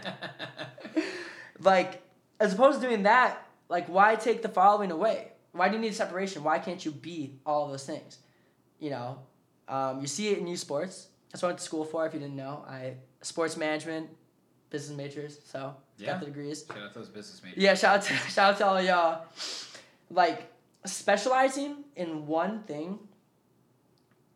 Like 1.60 2.02
as 2.38 2.52
opposed 2.54 2.80
to 2.80 2.86
doing 2.86 3.02
that 3.04 3.44
like 3.68 3.86
why 3.88 4.14
take 4.14 4.42
the 4.42 4.48
following 4.48 4.90
away? 4.92 5.32
Why 5.52 5.68
do 5.68 5.74
you 5.76 5.80
need 5.80 5.94
separation? 5.94 6.44
Why 6.44 6.58
can't 6.58 6.84
you 6.84 6.92
be 6.92 7.40
all 7.44 7.68
those 7.68 7.84
things? 7.86 8.18
You 8.78 8.90
know 8.90 9.18
um, 9.66 10.00
you 10.00 10.06
see 10.06 10.28
it 10.28 10.38
in 10.38 10.46
youth 10.46 10.60
sports. 10.60 11.08
That's 11.30 11.42
what 11.42 11.48
i 11.48 11.50
went 11.50 11.58
to 11.58 11.64
school 11.64 11.84
for 11.84 12.06
if 12.06 12.14
you 12.14 12.20
didn't 12.20 12.36
know. 12.36 12.64
I 12.68 12.94
sports 13.22 13.56
management 13.56 14.08
business 14.70 14.96
majors 14.96 15.38
so 15.44 15.74
Yeah. 15.96 16.12
got 16.12 16.20
the 16.20 16.26
degrees. 16.26 16.64
Shout 16.68 16.78
out 16.78 16.94
those 16.94 17.08
business 17.08 17.42
majors. 17.42 17.58
yeah 17.62 17.74
shout 17.74 17.96
out 17.96 18.02
to, 18.04 18.14
shout 18.36 18.52
out 18.52 18.58
to 18.58 18.66
all 18.66 18.80
y'all. 18.82 19.24
Like 20.10 20.52
specializing 20.84 21.84
in 21.96 22.26
one 22.26 22.62
thing 22.64 22.98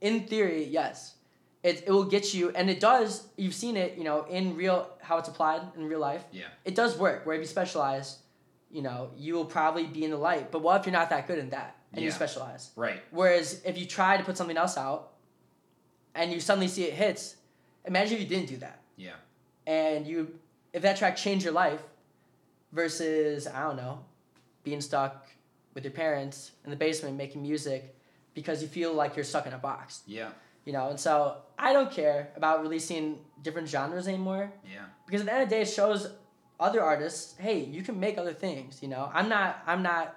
in 0.01 0.26
theory 0.26 0.64
yes 0.64 1.14
it, 1.62 1.84
it 1.86 1.90
will 1.93 2.05
get 2.05 2.34
you 2.34 2.51
and 2.51 2.68
it 2.68 2.80
does 2.80 3.26
you've 3.36 3.55
seen 3.55 3.76
it 3.76 3.97
you 3.97 4.05
know 4.05 4.24
in 4.24 4.57
real 4.57 4.88
how 5.01 5.18
it's 5.18 5.28
applied 5.28 5.62
in 5.76 5.86
real 5.88 6.01
life 6.01 6.24
Yeah. 6.32 6.47
it 6.64 6.74
does 6.74 6.97
work 6.99 7.24
where 7.24 7.36
if 7.36 7.40
you 7.40 7.47
specialize 7.47 8.18
you 8.70 8.82
know 8.82 9.11
you 9.16 9.34
will 9.34 9.45
probably 9.45 9.84
be 9.86 10.05
in 10.05 10.11
the 10.11 10.16
light 10.16 10.51
but 10.51 10.62
what 10.62 10.80
if 10.80 10.86
you're 10.86 10.93
not 10.93 11.11
that 11.11 11.26
good 11.28 11.38
in 11.38 11.51
that 11.51 11.76
and 11.93 12.03
you 12.03 12.11
specialize 12.11 12.70
Right. 12.74 13.01
whereas 13.11 13.62
if 13.64 13.78
you 13.78 13.86
try 13.86 14.16
to 14.16 14.24
put 14.24 14.36
something 14.36 14.57
else 14.57 14.76
out 14.76 15.12
and 16.14 16.32
you 16.32 16.40
suddenly 16.40 16.68
see 16.68 16.84
it 16.84 16.95
hits 16.95 17.36
imagine 17.84 18.14
if 18.16 18.22
you 18.22 18.28
didn't 18.28 18.49
do 18.49 18.57
that 18.59 18.80
Yeah. 18.97 19.12
and 19.66 20.07
you 20.07 20.36
if 20.72 20.82
that 20.82 20.97
track 20.97 21.16
changed 21.16 21.45
your 21.45 21.55
life 21.55 21.82
versus 22.72 23.47
i 23.47 23.61
don't 23.62 23.76
know 23.76 24.01
being 24.64 24.80
stuck 24.80 25.28
with 25.75 25.85
your 25.85 25.93
parents 25.93 26.53
in 26.64 26.70
the 26.70 26.77
basement 26.77 27.16
making 27.16 27.43
music 27.43 27.95
because 28.35 28.62
you 28.62 28.68
feel 28.68 28.93
like 28.95 29.16
you're 29.16 29.25
stuck 29.25 29.47
in 29.47 29.53
a 29.53 29.59
box 29.59 30.03
Yeah. 30.07 30.31
you 30.64 30.73
know 30.73 30.89
and 30.91 30.99
so 31.01 31.37
i 31.59 31.73
don't 31.73 31.91
care 31.91 32.31
about 32.37 32.62
releasing 32.62 33.18
different 33.43 33.68
genres 33.68 34.07
anymore 34.09 34.53
Yeah. 34.70 34.85
because 35.07 35.20
at 35.23 35.27
the 35.27 35.33
end 35.33 35.43
of 35.45 35.49
the 35.49 35.55
day 35.57 35.62
it 35.62 35.68
shows 35.68 36.11
other 36.61 36.83
artists 36.83 37.35
hey 37.39 37.61
you 37.64 37.83
can 37.83 37.99
make 37.99 38.18
other 38.18 38.33
things 38.33 38.83
you 38.83 38.89
know 38.89 39.11
i'm 39.12 39.29
not 39.29 39.62
i'm 39.66 39.83
not 39.83 40.16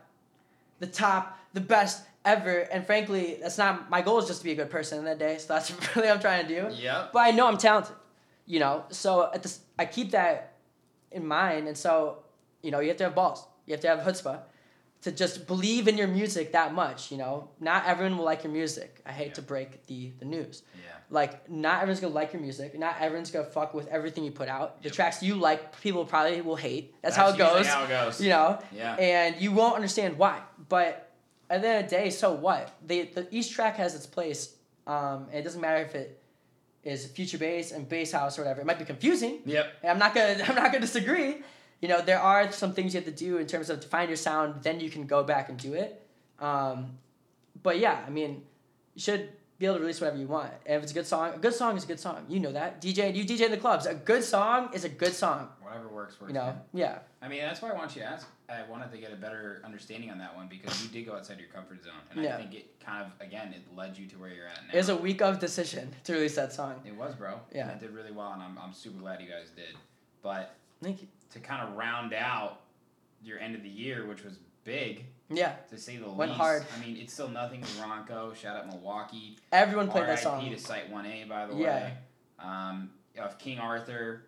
the 0.79 0.87
top 0.87 1.37
the 1.53 1.61
best 1.61 2.03
ever 2.25 2.59
and 2.71 2.85
frankly 2.85 3.37
that's 3.41 3.57
not 3.57 3.89
my 3.89 4.01
goal 4.01 4.19
is 4.19 4.27
just 4.27 4.39
to 4.41 4.43
be 4.45 4.51
a 4.51 4.55
good 4.55 4.69
person 4.69 4.99
in 4.99 5.05
that 5.05 5.19
day 5.19 5.37
so 5.37 5.53
that's 5.53 5.71
really 5.95 6.07
what 6.07 6.15
i'm 6.15 6.21
trying 6.21 6.45
to 6.47 6.53
do 6.61 6.75
Yeah. 6.75 7.07
but 7.13 7.19
I 7.19 7.31
know 7.31 7.47
I'm 7.47 7.57
talented, 7.57 7.95
you 8.45 8.59
know. 8.59 8.83
So 8.89 9.29
at 9.33 9.41
this, 9.43 9.59
I 9.79 9.85
keep 9.85 10.11
that 10.11 10.53
in 11.11 11.25
mind, 11.25 11.67
and 11.67 11.77
so 11.77 12.19
you 12.61 12.71
know, 12.71 12.79
you 12.79 12.89
have 12.89 12.97
to 12.97 13.03
have 13.05 13.15
balls. 13.15 13.45
You 13.65 13.71
have 13.73 13.81
to 13.81 13.87
have 13.87 13.99
chutzpah 13.99 14.39
to 15.05 15.11
just 15.11 15.45
believe 15.45 15.87
in 15.87 15.99
your 15.99 16.07
music 16.07 16.51
that 16.53 16.73
much. 16.73 17.11
You 17.11 17.17
know, 17.19 17.49
not 17.59 17.85
everyone 17.85 18.17
will 18.17 18.25
like 18.25 18.43
your 18.43 18.51
music. 18.51 19.01
I 19.05 19.11
hate 19.11 19.35
to 19.35 19.41
break 19.43 19.85
the 19.85 20.11
the 20.19 20.25
news. 20.25 20.63
Yeah. 20.75 20.81
Like, 21.11 21.47
not 21.47 21.75
everyone's 21.83 21.99
gonna 21.99 22.15
like 22.15 22.33
your 22.33 22.41
music. 22.41 22.77
Not 22.77 22.95
everyone's 22.99 23.29
gonna 23.29 23.45
fuck 23.45 23.75
with 23.75 23.87
everything 23.89 24.23
you 24.23 24.31
put 24.31 24.49
out. 24.49 24.81
The 24.81 24.89
Yep. 24.89 24.95
tracks 24.95 25.21
you 25.21 25.35
like, 25.35 25.79
people 25.79 26.05
probably 26.05 26.41
will 26.41 26.55
hate. 26.55 26.95
That's, 27.03 27.15
how 27.15 27.29
it 27.29 27.37
goes. 27.37 27.67
How 27.67 27.83
it 27.83 27.89
goes. 27.89 28.19
You 28.19 28.29
know, 28.29 28.57
Yeah. 28.71 28.95
and 28.95 29.39
you 29.39 29.51
won't 29.51 29.75
understand 29.75 30.17
why. 30.17 30.41
But 30.69 31.11
at 31.51 31.61
the 31.61 31.67
end 31.67 31.85
of 31.85 31.89
the 31.91 31.95
day, 31.97 32.09
so 32.09 32.33
what? 32.33 32.73
They, 32.83 33.03
the, 33.03 33.27
each 33.29 33.51
track 33.53 33.75
has 33.77 33.93
its 33.93 34.07
place. 34.07 34.55
Um, 34.87 35.27
and 35.29 35.35
it 35.35 35.43
doesn't 35.43 35.61
matter 35.61 35.83
if 35.83 35.93
it 35.93 36.19
is 36.83 37.05
future 37.05 37.37
bass 37.37 37.71
and 37.71 37.87
bass 37.87 38.11
house 38.11 38.39
or 38.39 38.41
whatever. 38.41 38.61
It 38.61 38.65
might 38.65 38.79
be 38.79 38.85
confusing. 38.85 39.41
Yep. 39.45 39.65
And 39.83 39.91
I'm 39.91 39.99
not 39.99 40.15
gonna 40.15 40.43
I'm 40.47 40.55
not 40.55 40.71
gonna 40.71 40.79
disagree. 40.79 41.43
You 41.81 41.87
know, 41.89 42.01
there 42.01 42.19
are 42.19 42.51
some 42.51 42.73
things 42.73 42.93
you 42.93 43.01
have 43.01 43.05
to 43.05 43.15
do 43.25 43.37
in 43.37 43.47
terms 43.47 43.69
of 43.69 43.79
to 43.81 43.87
find 43.87 44.09
your 44.09 44.17
sound. 44.17 44.63
Then 44.63 44.79
you 44.79 44.89
can 44.89 45.05
go 45.05 45.23
back 45.23 45.49
and 45.49 45.57
do 45.57 45.73
it. 45.73 46.01
Um, 46.39 46.97
but 47.61 47.79
yeah, 47.79 48.03
I 48.05 48.09
mean, 48.09 48.43
you 48.95 49.01
should 49.01 49.29
be 49.57 49.65
able 49.65 49.75
to 49.75 49.81
release 49.81 50.01
whatever 50.01 50.17
you 50.17 50.27
want. 50.27 50.51
And 50.65 50.77
if 50.77 50.83
it's 50.83 50.91
a 50.91 50.95
good 50.95 51.05
song, 51.07 51.33
a 51.33 51.37
good 51.37 51.53
song 51.53 51.77
is 51.77 51.83
a 51.83 51.87
good 51.87 51.99
song. 51.99 52.25
You 52.27 52.39
know 52.39 52.51
that. 52.51 52.81
DJ, 52.81 53.15
you 53.15 53.23
DJ 53.23 53.45
in 53.45 53.51
the 53.51 53.57
clubs. 53.57 53.85
A 53.85 53.93
good 53.93 54.23
song 54.23 54.69
is 54.73 54.83
a 54.83 54.89
good 54.89 55.13
song. 55.13 55.49
Whatever 55.61 55.87
works 55.87 56.19
works. 56.19 56.29
You 56.29 56.33
know, 56.33 56.45
man. 56.47 56.61
yeah. 56.73 56.99
I 57.21 57.27
mean, 57.27 57.41
that's 57.41 57.61
why 57.61 57.69
I 57.69 57.73
want 57.73 57.95
you 57.95 58.01
to 58.01 58.07
ask. 58.07 58.27
I 58.47 58.61
wanted 58.69 58.91
to 58.91 58.97
get 58.97 59.11
a 59.11 59.15
better 59.15 59.61
understanding 59.65 60.11
on 60.11 60.19
that 60.19 60.35
one 60.35 60.47
because 60.47 60.83
you 60.83 60.89
did 60.89 61.05
go 61.07 61.15
outside 61.15 61.39
your 61.39 61.47
comfort 61.49 61.83
zone, 61.83 61.93
and 62.11 62.23
Yeah. 62.23 62.35
I 62.35 62.37
think 62.37 62.53
it 62.53 62.79
kind 62.79 63.03
of 63.03 63.11
again 63.25 63.53
it 63.53 63.75
led 63.75 63.97
you 63.97 64.05
to 64.07 64.15
where 64.17 64.29
you're 64.29 64.47
at 64.47 64.59
now. 64.67 64.73
It 64.73 64.77
was 64.77 64.89
a 64.89 64.95
week 64.95 65.21
of 65.21 65.39
decision 65.39 65.93
to 66.03 66.13
release 66.13 66.35
that 66.35 66.53
song. 66.53 66.81
It 66.85 66.95
was, 66.95 67.15
bro. 67.15 67.39
Yeah. 67.53 67.69
And 67.69 67.81
it 67.81 67.85
did 67.85 67.95
really 67.95 68.11
well, 68.11 68.33
and 68.33 68.43
I'm, 68.43 68.57
I'm 68.59 68.73
super 68.73 68.99
glad 68.99 69.19
you 69.21 69.27
guys 69.27 69.49
did. 69.55 69.75
But 70.21 70.55
Thank 70.83 71.01
you. 71.01 71.07
To 71.31 71.39
kind 71.39 71.67
of 71.67 71.75
round 71.75 72.13
out 72.13 72.61
your 73.23 73.39
end 73.39 73.55
of 73.55 73.63
the 73.63 73.69
year, 73.69 74.05
which 74.05 74.23
was 74.23 74.37
big 74.63 75.05
Yeah. 75.29 75.53
to 75.69 75.77
say 75.77 75.97
the 75.97 76.09
Went 76.09 76.31
least. 76.31 76.41
hard. 76.41 76.65
I 76.75 76.79
mean, 76.85 76.97
it's 76.97 77.13
still 77.13 77.29
nothing 77.29 77.61
with 77.61 77.77
Ronco. 77.79 78.35
Shout 78.35 78.57
out 78.57 78.67
Milwaukee. 78.67 79.37
Everyone 79.51 79.89
played 79.89 80.07
that 80.07 80.19
song. 80.19 80.39
R.I.P. 80.41 80.55
to 80.55 80.59
Site 80.61 80.89
One 80.89 81.05
A, 81.05 81.23
by 81.25 81.47
the 81.47 81.55
Yeah. 81.55 81.65
way. 81.75 81.93
Um, 82.39 82.91
of 83.17 83.37
King 83.39 83.59
Arthur, 83.59 84.23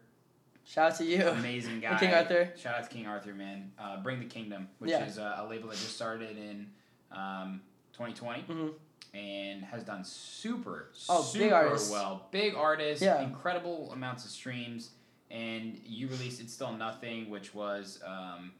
Shout 0.65 0.91
out 0.93 0.97
to 0.97 1.05
you. 1.05 1.27
amazing 1.27 1.79
guy. 1.81 1.97
King 1.99 2.13
Arthur. 2.13 2.53
Shout 2.57 2.75
out 2.75 2.83
to 2.83 2.89
King 2.89 3.05
Arthur, 3.07 3.33
man. 3.33 3.71
Uh, 3.77 4.01
Bring 4.01 4.19
the 4.19 4.25
Kingdom, 4.25 4.69
which 4.79 4.91
Yeah. 4.91 5.05
is 5.05 5.17
uh, 5.19 5.35
a 5.39 5.45
label 5.47 5.69
that 5.69 5.75
just 5.77 5.95
started 5.95 6.37
in 6.37 6.71
um, 7.11 7.61
2020 7.93 8.43
Mhm. 8.43 8.73
and 9.13 9.63
has 9.63 9.83
done 9.83 10.03
super, 10.03 10.91
Oh, 11.09 11.21
big 11.33 11.41
super 11.43 11.55
artist. 11.55 11.91
well. 11.91 12.27
Big 12.31 12.53
artist, 12.55 13.01
Yeah. 13.01 13.21
incredible 13.21 13.91
amounts 13.93 14.25
of 14.25 14.31
streams. 14.31 14.91
And 15.29 15.79
you 15.85 16.07
released 16.07 16.39
It's 16.41 16.53
Still 16.53 16.71
Nothing, 16.73 17.29
which 17.29 17.53
was 17.53 18.01
um, 18.05 18.51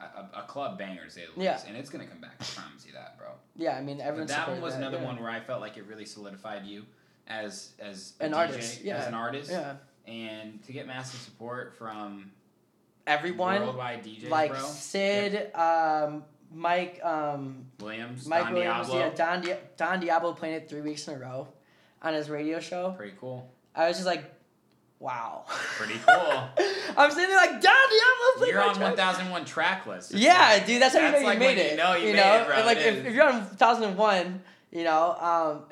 a, 0.00 0.40
a- 0.40 0.42
club 0.48 0.76
banger, 0.78 1.04
to 1.04 1.10
say 1.10 1.22
the 1.36 1.42
Yeah. 1.42 1.60
And 1.66 1.76
it's 1.76 1.90
going 1.90 2.04
to 2.04 2.10
come 2.10 2.20
back. 2.20 2.34
I 2.40 2.44
promise 2.44 2.84
you 2.86 2.92
that, 2.94 3.18
bro. 3.18 3.28
Yeah, 3.56 3.76
I 3.76 3.82
mean 3.82 4.00
everyone. 4.00 4.26
that 4.28 4.48
one 4.48 4.60
was 4.60 4.74
that, 4.74 4.80
another 4.80 4.98
yeah. 4.98 5.04
one 5.04 5.20
where 5.20 5.30
I 5.30 5.40
felt 5.40 5.60
like 5.60 5.76
it 5.76 5.84
really 5.86 6.04
solidified 6.04 6.64
you 6.66 6.84
as 7.28 7.70
as 7.78 8.14
An 8.20 8.32
DJ, 8.32 8.36
artist, 8.36 8.82
yeah. 8.82 8.96
as 8.96 9.06
an 9.06 9.14
artist, 9.14 9.50
Yeah. 9.50 9.74
and 10.06 10.62
to 10.64 10.72
get 10.72 10.86
massive 10.86 11.20
support 11.20 11.76
from 11.76 12.32
Everyone 13.06 13.60
worldwide 13.62 14.04
DJs, 14.04 14.28
like 14.30 14.50
bro. 14.52 14.60
Sid, 14.60 15.54
um, 15.54 16.24
Mike, 16.54 17.00
um, 17.04 17.66
Williams, 17.80 18.26
Mike 18.26 18.44
Don 18.44 18.52
Williams, 18.54 18.86
Diablo, 18.88 18.98
yeah, 18.98 19.14
Don, 19.14 19.42
Di- 19.42 19.58
Don 19.76 20.00
Diablo 20.00 20.32
playing 20.34 20.54
it 20.56 20.68
three 20.68 20.82
weeks 20.82 21.06
in 21.08 21.14
a 21.14 21.18
row 21.18 21.48
on 22.00 22.14
his 22.14 22.28
radio 22.30 22.60
show. 22.60 22.92
pretty 22.96 23.14
cool, 23.20 23.48
I 23.74 23.88
was 23.88 23.96
just 23.96 24.06
like, 24.06 24.24
wow. 25.02 25.44
pretty 25.48 26.00
cool. 26.06 26.16
I'm 26.96 27.10
sitting 27.10 27.28
there 27.28 27.36
like 27.36 27.60
Diablo 27.60 28.28
playing 28.36 28.52
You're 28.52 28.62
on 28.62 28.74
track." 28.74 28.96
1001 28.96 29.44
track 29.44 29.86
list. 29.86 30.14
Yeah, 30.14 30.38
like- 30.38 30.66
dude, 30.66 30.80
that's 30.80 30.94
how 30.94 31.00
you 31.00 31.06
know 31.06 31.12
that's 31.12 31.22
you 31.22 31.26
like 31.28 31.38
made 31.38 31.56
when 31.56 31.66
it. 31.66 31.70
You 31.72 31.76
know 31.76 31.94
you, 31.96 32.04
made 32.12 32.16
know, 32.16 32.34
it, 32.42 32.46
bro. 32.46 32.56
And, 32.56 32.66
like 32.66 32.78
if, 32.78 33.04
if 33.06 33.14
you're 33.14 33.24
on 33.24 33.40
1001, 33.42 34.42
you 34.70 34.84
know, 34.84 35.16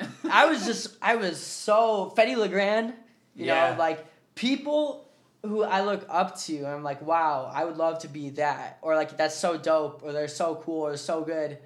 um, 0.00 0.08
I 0.30 0.46
was 0.46 0.66
just 0.66 0.96
I 1.00 1.16
was 1.16 1.38
so 1.40 2.12
Fetty 2.16 2.36
Legrand, 2.36 2.92
you 3.34 3.46
Yeah. 3.46 3.72
know, 3.72 3.78
like 3.78 4.04
people 4.34 5.06
who 5.42 5.62
I 5.62 5.82
look 5.82 6.04
up 6.10 6.38
to, 6.40 6.56
and 6.58 6.66
I'm 6.66 6.82
like, 6.82 7.00
wow, 7.00 7.50
I 7.52 7.64
would 7.64 7.78
love 7.78 8.00
to 8.00 8.08
be 8.08 8.30
that, 8.30 8.78
or 8.82 8.94
like 8.94 9.16
that's 9.16 9.34
so 9.36 9.56
dope, 9.56 10.02
or 10.04 10.12
they're 10.12 10.28
so 10.28 10.56
cool, 10.56 10.82
or 10.86 10.96
so 10.98 11.22
good. 11.22 11.56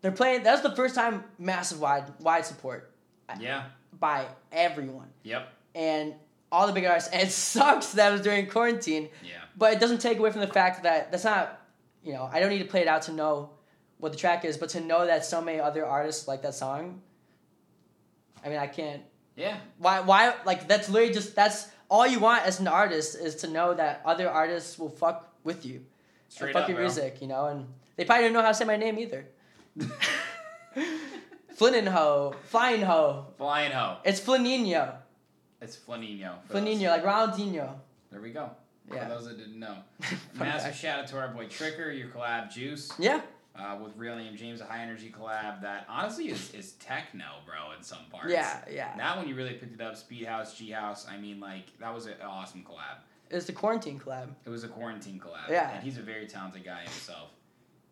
They're 0.00 0.12
playing. 0.12 0.42
That's 0.44 0.62
the 0.62 0.74
first 0.74 0.94
time 0.94 1.24
massive 1.38 1.80
wide 1.80 2.04
wide 2.20 2.46
support 2.46 2.92
yeah, 3.38 3.64
by 3.98 4.26
everyone 4.52 5.08
yep, 5.22 5.52
and 5.74 6.14
all 6.50 6.66
the 6.66 6.72
big 6.72 6.84
artists. 6.84 7.10
And 7.10 7.22
it 7.22 7.30
sucks 7.52 7.92
that 7.92 8.08
it 8.08 8.12
was 8.12 8.20
during 8.22 8.46
quarantine, 8.48 9.08
yeah, 9.24 9.36
but 9.56 9.72
it 9.72 9.80
doesn't 9.80 9.98
take 10.00 10.18
away 10.18 10.30
from 10.30 10.40
the 10.40 10.46
fact 10.46 10.82
that 10.84 11.10
that's 11.10 11.24
not, 11.24 11.60
you 12.02 12.12
know, 12.12 12.28
I 12.32 12.40
don't 12.40 12.50
need 12.50 12.58
to 12.60 12.64
play 12.64 12.80
it 12.82 12.88
out 12.88 13.02
to 13.02 13.12
know 13.12 13.50
what 13.98 14.12
the 14.12 14.18
track 14.18 14.44
is, 14.44 14.56
but 14.56 14.68
to 14.70 14.80
know 14.80 15.06
that 15.06 15.24
so 15.24 15.40
many 15.40 15.58
other 15.60 15.84
artists 15.84 16.28
like 16.28 16.42
that 16.42 16.54
song. 16.54 17.02
I 18.44 18.48
mean, 18.48 18.58
I 18.58 18.66
can't. 18.68 19.02
yeah. 19.36 19.56
Why? 19.78 20.00
Why? 20.00 20.34
Like 20.44 20.68
that's 20.68 20.88
literally 20.88 21.12
just 21.12 21.34
that's 21.34 21.68
all 21.90 22.06
you 22.06 22.20
want 22.20 22.44
as 22.44 22.60
an 22.60 22.68
artist 22.68 23.16
is 23.18 23.34
to 23.36 23.48
know 23.48 23.74
that 23.74 24.02
other 24.04 24.28
artists 24.30 24.78
will 24.78 24.90
fuck 24.90 25.32
with 25.42 25.64
you 25.66 25.84
Straight 26.28 26.48
and 26.48 26.52
fuck 26.54 26.62
up, 26.64 26.68
your 26.68 26.76
bro. 26.76 26.84
music, 26.84 27.18
you 27.20 27.26
know, 27.26 27.46
and 27.46 27.66
they 27.96 28.04
probably 28.04 28.24
don't 28.24 28.34
know 28.34 28.42
how 28.42 28.48
to 28.48 28.54
say 28.54 28.64
my 28.64 28.76
name 28.76 28.98
either. 28.98 29.26
Flinnin 31.56 31.88
ho, 31.88 32.34
flying 32.44 32.82
ho. 32.82 33.26
Flying 33.36 33.72
ho. 33.72 33.96
It's 34.04 34.20
Flaninho. 34.20 34.94
It's 35.60 35.76
Flaninho. 35.76 36.34
those- 36.48 36.62
Flaninho, 36.62 36.88
like 36.90 37.04
Ronaldinho. 37.04 37.74
There 38.10 38.20
we 38.20 38.30
go. 38.30 38.50
Yeah. 38.92 39.04
For 39.04 39.14
those 39.14 39.26
that 39.26 39.38
didn't 39.38 39.58
know. 39.58 39.76
Massive 40.34 40.74
shout 40.74 41.00
out 41.00 41.06
to 41.08 41.18
our 41.18 41.28
boy 41.28 41.46
Tricker, 41.46 41.96
your 41.96 42.08
collab 42.08 42.50
Juice. 42.50 42.90
Yeah. 42.98 43.20
Uh, 43.54 43.76
with 43.82 43.94
Real 43.96 44.14
Name 44.16 44.36
James, 44.36 44.60
a 44.60 44.64
high 44.64 44.82
energy 44.82 45.12
collab 45.16 45.60
that 45.62 45.84
honestly 45.88 46.28
is, 46.28 46.54
is 46.54 46.72
techno, 46.74 47.24
bro, 47.44 47.76
in 47.76 47.82
some 47.82 47.98
parts. 48.10 48.30
Yeah, 48.30 48.60
yeah. 48.70 48.96
That 48.96 49.16
one 49.16 49.28
you 49.28 49.34
really 49.34 49.54
picked 49.54 49.74
it 49.74 49.80
up. 49.84 49.96
Speed 49.96 50.24
House, 50.26 50.56
G 50.56 50.70
House. 50.70 51.06
I 51.10 51.18
mean, 51.18 51.40
like, 51.40 51.76
that 51.80 51.92
was 51.92 52.06
an 52.06 52.14
awesome 52.24 52.62
collab. 52.62 52.98
It's 53.30 53.46
the 53.46 53.52
quarantine 53.52 53.98
collab. 53.98 54.28
It 54.46 54.48
was 54.48 54.62
a 54.64 54.68
quarantine 54.68 55.18
collab. 55.20 55.50
Yeah. 55.50 55.72
And 55.74 55.82
he's 55.82 55.98
a 55.98 56.02
very 56.02 56.26
talented 56.26 56.64
guy 56.64 56.82
himself. 56.82 57.30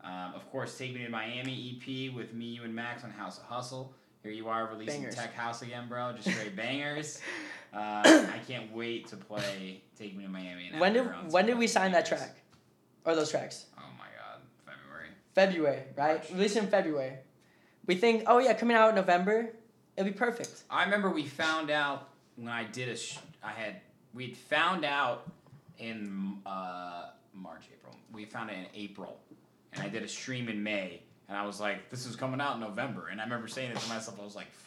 Um, 0.05 0.33
of 0.37 0.49
course, 0.53 0.79
Take 0.79 0.95
Me 0.95 1.03
to 1.05 1.11
Miami 1.11 1.77
EP 1.83 2.15
with 2.15 2.33
me, 2.33 2.45
you, 2.47 2.63
and 2.63 2.73
Max 2.75 3.03
on 3.03 3.11
House 3.11 3.39
of 3.39 3.45
Hustle. 3.45 3.93
Here 4.23 4.33
you 4.33 4.49
are 4.49 4.67
releasing 4.69 5.01
Bangers. 5.03 5.17
Tech 5.17 5.35
House 5.35 5.63
again, 5.63 5.89
bro. 5.89 6.13
Just 6.13 6.31
straight 6.31 6.55
bangers. 6.57 7.21
Uh, 7.73 8.03
I 8.33 8.39
can't 8.47 8.73
wait 8.73 9.09
to 9.09 9.17
play 9.17 9.83
Take 9.99 10.17
Me 10.17 10.25
to 10.25 10.31
Miami. 10.31 10.69
And 10.71 10.81
When 10.81 10.93
did 10.93 11.07
when 11.31 11.47
did 11.47 11.59
we 11.59 11.67
sign 11.67 11.93
that 11.93 12.07
track? 12.07 12.37
Or 13.05 13.15
those 13.15 13.31
tracks? 13.31 13.67
Oh 13.79 13.83
my 13.99 14.07
god, 14.19 14.41
February. 14.65 15.09
February, 15.35 15.83
right? 15.97 16.17
March. 16.19 16.31
Released 16.33 16.57
in 16.57 16.67
February. 16.69 17.13
We 17.87 17.95
think, 17.95 18.25
oh 18.27 18.39
yeah, 18.39 18.53
coming 18.55 18.77
out 18.77 18.89
in 18.91 18.95
November, 18.97 19.51
it'll 19.97 20.11
be 20.11 20.17
perfect. 20.17 20.65
I 20.69 20.85
remember 20.85 21.11
we 21.11 21.25
found 21.25 21.71
out 21.71 22.09
when 22.37 22.49
I 22.49 22.65
did 22.65 22.89
a. 22.89 22.97
Sh- 22.97 23.19
I 23.45 23.51
had 23.53 23.77
we'd 24.13 24.37
found 24.37 24.85
out 24.85 25.31
in 25.79 26.39
uh, 26.47 27.11
March, 27.35 27.65
April. 27.73 27.95
We 28.13 28.25
found 28.25 28.51
it 28.51 28.55
in 28.59 28.67
April, 28.75 29.21
and 29.73 29.83
I 29.83 29.89
did 29.89 30.03
a 30.03 30.09
stream 30.09 30.49
in 30.49 30.63
May, 30.63 31.03
and 31.29 31.37
I 31.39 31.47
was 31.47 31.61
like, 31.61 31.91
"This 31.91 32.07
is 32.07 32.17
coming 32.17 32.41
out 32.41 32.55
in 32.55 32.61
November." 32.61 33.09
And 33.09 33.21
I 33.21 33.25
remember 33.25 33.47
saying 33.47 33.71
it 33.71 33.77
to 33.79 33.89
myself. 33.89 34.19
I 34.21 34.25
was 34.25 34.35
like, 34.35 34.51
"Fucking 34.51 34.66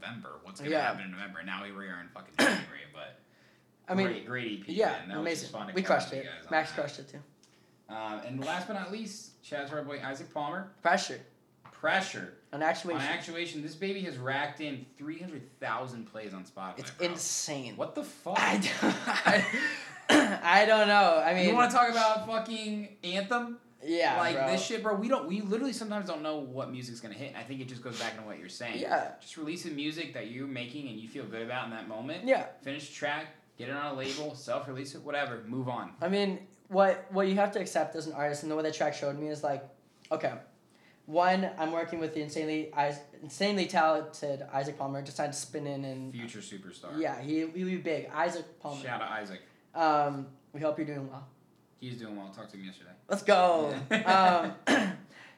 November! 0.00 0.38
What's 0.42 0.60
gonna 0.60 0.72
Yeah. 0.72 0.82
happen 0.86 1.04
in 1.04 1.10
November?" 1.12 1.42
Now 1.42 1.62
we 1.62 1.70
are 1.70 2.00
in 2.00 2.08
fucking 2.14 2.34
January, 2.38 2.80
but. 2.92 3.18
I 3.88 3.94
mean, 3.94 4.06
great, 4.06 4.26
great 4.26 4.60
EP. 4.60 4.68
yeah, 4.68 5.00
man. 5.08 5.18
Amazing. 5.18 5.50
We 5.74 5.82
crushed 5.82 6.12
it. 6.12 6.24
you 6.24 6.30
guys 6.30 6.46
on 6.46 6.50
Max 6.50 6.72
crushed 6.72 6.98
it 7.00 7.08
too. 7.08 7.18
Um, 7.92 8.20
and 8.24 8.44
last 8.44 8.68
but 8.68 8.74
not 8.74 8.92
least, 8.92 9.32
out 9.52 9.72
our 9.72 9.82
boy 9.82 10.00
Isaac 10.04 10.32
Palmer. 10.32 10.70
Pressure 10.80 11.20
Pressure 11.72 12.34
on 12.52 12.62
actuation. 12.62 13.00
on 13.00 13.02
actuation. 13.02 13.62
This 13.62 13.74
baby 13.74 14.00
has 14.02 14.16
racked 14.18 14.60
in 14.60 14.84
three 14.98 15.18
hundred 15.18 15.42
thousand 15.60 16.04
plays 16.06 16.34
on 16.34 16.44
Spotify. 16.44 16.78
it's 16.78 16.90
bro. 16.92 17.06
insane. 17.08 17.76
What 17.76 17.94
the 17.94 18.04
fuck? 18.04 18.38
I 18.38 18.58
don't, 18.58 18.94
I, 20.10 20.40
I 20.62 20.66
don't 20.66 20.86
know. 20.88 21.22
I 21.24 21.34
mean, 21.34 21.48
you 21.48 21.54
want 21.54 21.70
to 21.70 21.76
talk 21.76 21.90
about 21.90 22.26
fucking 22.26 22.96
anthem? 23.02 23.58
Yeah, 23.84 24.18
like 24.18 24.36
bro. 24.36 24.50
this 24.50 24.64
shit, 24.64 24.82
bro. 24.82 24.94
We 24.94 25.08
don't. 25.08 25.26
We 25.26 25.40
literally 25.40 25.72
sometimes 25.72 26.06
don't 26.06 26.22
know 26.22 26.36
what 26.38 26.70
music's 26.70 27.00
gonna 27.00 27.14
hit. 27.14 27.28
And 27.28 27.36
I 27.36 27.42
think 27.42 27.60
it 27.60 27.68
just 27.68 27.82
goes 27.82 27.98
back 27.98 28.14
into 28.14 28.26
what 28.26 28.38
you're 28.38 28.48
saying. 28.48 28.78
Yeah. 28.78 29.12
Just 29.20 29.36
releasing 29.36 29.74
music 29.74 30.14
that 30.14 30.30
you're 30.30 30.46
making 30.46 30.88
and 30.88 30.98
you 30.98 31.08
feel 31.08 31.24
good 31.24 31.42
about 31.42 31.64
in 31.66 31.70
that 31.70 31.88
moment. 31.88 32.26
Yeah, 32.26 32.46
Finish 32.62 32.88
the 32.88 32.94
track, 32.94 33.26
get 33.56 33.68
it 33.68 33.74
on 33.74 33.94
a 33.94 33.96
label, 33.96 34.34
self-release 34.34 34.94
it, 34.94 35.02
whatever. 35.02 35.42
Move 35.46 35.68
on. 35.68 35.92
I 36.00 36.08
mean, 36.08 36.40
what 36.68 37.06
what 37.10 37.28
you 37.28 37.36
have 37.36 37.52
to 37.52 37.60
accept 37.60 37.96
as 37.96 38.06
an 38.06 38.12
artist, 38.12 38.42
and 38.42 38.52
the 38.52 38.56
way 38.56 38.62
that 38.62 38.74
track 38.74 38.94
showed 38.94 39.18
me 39.18 39.28
is 39.28 39.42
like, 39.42 39.64
okay, 40.12 40.34
one, 41.06 41.50
I'm 41.58 41.72
working 41.72 41.98
with 41.98 42.14
the 42.14 42.22
insanely 42.22 42.72
insanely 43.22 43.66
talented 43.66 44.42
Isaac 44.52 44.78
Palmer, 44.78 45.02
decided 45.02 45.32
to 45.32 45.38
spin 45.38 45.66
in 45.66 45.84
and 45.84 46.12
Future 46.12 46.38
superstar. 46.38 46.98
yeah, 46.98 47.20
he 47.20 47.40
he'll 47.40 47.66
be 47.66 47.76
big. 47.76 48.08
Isaac 48.14 48.60
Palmer. 48.60 48.82
Shout 48.82 49.00
out 49.02 49.08
to 49.08 49.12
Isaac. 49.14 49.40
Um, 49.74 50.26
we 50.52 50.60
hope 50.60 50.78
you're 50.78 50.86
doing 50.86 51.08
well. 51.08 51.26
He's 51.80 51.96
doing 51.96 52.16
well. 52.16 52.28
Talked 52.34 52.50
to 52.52 52.56
him 52.56 52.64
yesterday. 52.66 52.90
Let's 53.08 53.22
go. 53.22 53.74
um, 54.06 54.52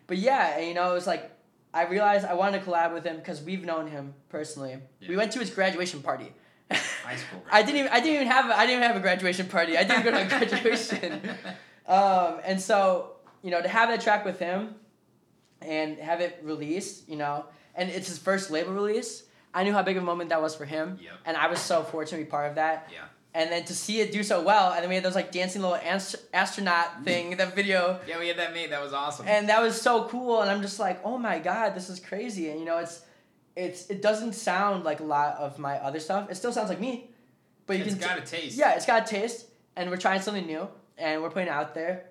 but 0.07 0.18
yeah, 0.18 0.59
and, 0.59 0.66
you 0.68 0.74
know, 0.74 0.90
it 0.90 0.95
was 0.95 1.07
like 1.07 1.30
I 1.72 1.84
realized 1.86 2.26
I 2.26 2.34
wanted 2.34 2.62
to 2.64 2.70
collab 2.70 2.93
with 2.93 3.05
him 3.05 3.16
because 3.16 3.40
we've 3.43 3.64
known 3.64 3.86
him 3.86 4.14
personally. 4.28 4.76
We 5.09 5.16
went 5.16 5.32
to 5.32 5.38
his 5.38 5.51
graduation 5.51 6.03
party. 6.03 6.32
High 6.70 7.16
school. 7.16 7.43
I 7.51 7.62
didn't. 7.62 7.76
Even, 7.80 7.93
I 7.93 8.01
didn't 8.01 8.14
even 8.16 8.26
have. 8.28 8.51
I 8.51 8.66
didn't 8.66 8.78
even 8.80 8.88
have 8.88 8.97
a 8.97 9.01
graduation 9.01 9.47
party. 9.47 9.76
I 9.78 9.84
didn't 9.84 10.05
go 10.05 10.11
to 10.11 10.22
a 10.22 10.28
graduation. 10.28 11.20
Um, 11.84 12.38
and 12.45 12.61
so 12.61 13.16
you 13.43 13.51
know, 13.51 13.61
to 13.61 13.68
have 13.68 13.88
that 13.88 14.01
track 14.01 14.24
with 14.24 14.38
him, 14.38 14.76
and 15.61 15.99
have 15.99 16.20
it 16.20 16.38
released, 16.45 17.09
you 17.09 17.16
know, 17.16 17.45
and 17.74 17.90
it's 17.90 18.07
his 18.07 18.18
first 18.18 18.51
label 18.53 18.72
release. 18.72 19.24
I 19.53 19.64
knew 19.64 19.72
how 19.72 19.82
big 19.82 19.97
of 19.97 20.03
a 20.05 20.07
moment 20.07 20.30
that 20.30 20.40
was 20.40 20.55
for 20.55 20.64
him, 20.64 20.99
Yep. 21.03 21.12
and 21.26 21.36
I 21.36 21.49
was 21.49 21.59
so 21.61 21.82
fortunate 21.82 22.18
to 22.18 22.24
be 22.24 22.30
part 22.30 22.49
of 22.49 22.55
that. 22.55 22.88
Yeah. 22.93 23.01
And 23.34 23.50
then 23.50 23.64
to 23.64 23.74
see 23.74 24.00
it 24.00 24.12
do 24.12 24.22
so 24.22 24.42
well, 24.42 24.72
and 24.72 24.82
then 24.82 24.88
we 24.90 24.94
had 24.94 25.04
those 25.04 25.14
like 25.14 25.32
dancing 25.32 25.62
little 25.62 25.76
ast- 25.76 26.16
astronaut 26.34 27.02
thing, 27.04 27.36
that 27.38 27.54
video, 27.56 27.98
Yeah, 28.06 28.18
we 28.18 28.28
had 28.28 28.36
that 28.38 28.52
made. 28.52 28.70
That 28.72 28.82
was 28.82 28.92
awesome. 28.92 29.26
and 29.26 29.48
that 29.48 29.62
was 29.62 29.80
so 29.80 30.04
cool. 30.04 30.42
And 30.42 30.50
I'm 30.50 30.60
just 30.60 30.78
like, 30.78 31.00
oh 31.04 31.16
my 31.16 31.38
god, 31.38 31.74
this 31.74 31.88
is 31.88 31.98
crazy. 31.98 32.50
And 32.50 32.58
you 32.60 32.66
know, 32.66 32.78
it's, 32.78 33.00
it's 33.56 33.86
it 33.88 34.02
doesn't 34.02 34.34
sound 34.34 34.84
like 34.84 35.00
a 35.00 35.04
lot 35.04 35.36
of 35.38 35.58
my 35.58 35.76
other 35.78 35.98
stuff. 36.00 36.30
It 36.30 36.34
still 36.36 36.52
sounds 36.52 36.68
like 36.68 36.80
me, 36.80 37.10
but 37.66 37.78
you 37.78 37.84
it's 37.84 37.94
can 37.94 38.02
got 38.06 38.18
a 38.18 38.22
taste. 38.22 38.56
yeah, 38.58 38.74
it's 38.74 38.86
got 38.86 39.02
a 39.04 39.06
taste, 39.06 39.46
and 39.76 39.90
we're 39.90 39.96
trying 39.96 40.20
something 40.20 40.46
new, 40.46 40.68
and 40.98 41.22
we're 41.22 41.30
putting 41.30 41.48
it 41.48 41.52
out 41.52 41.74
there, 41.74 42.04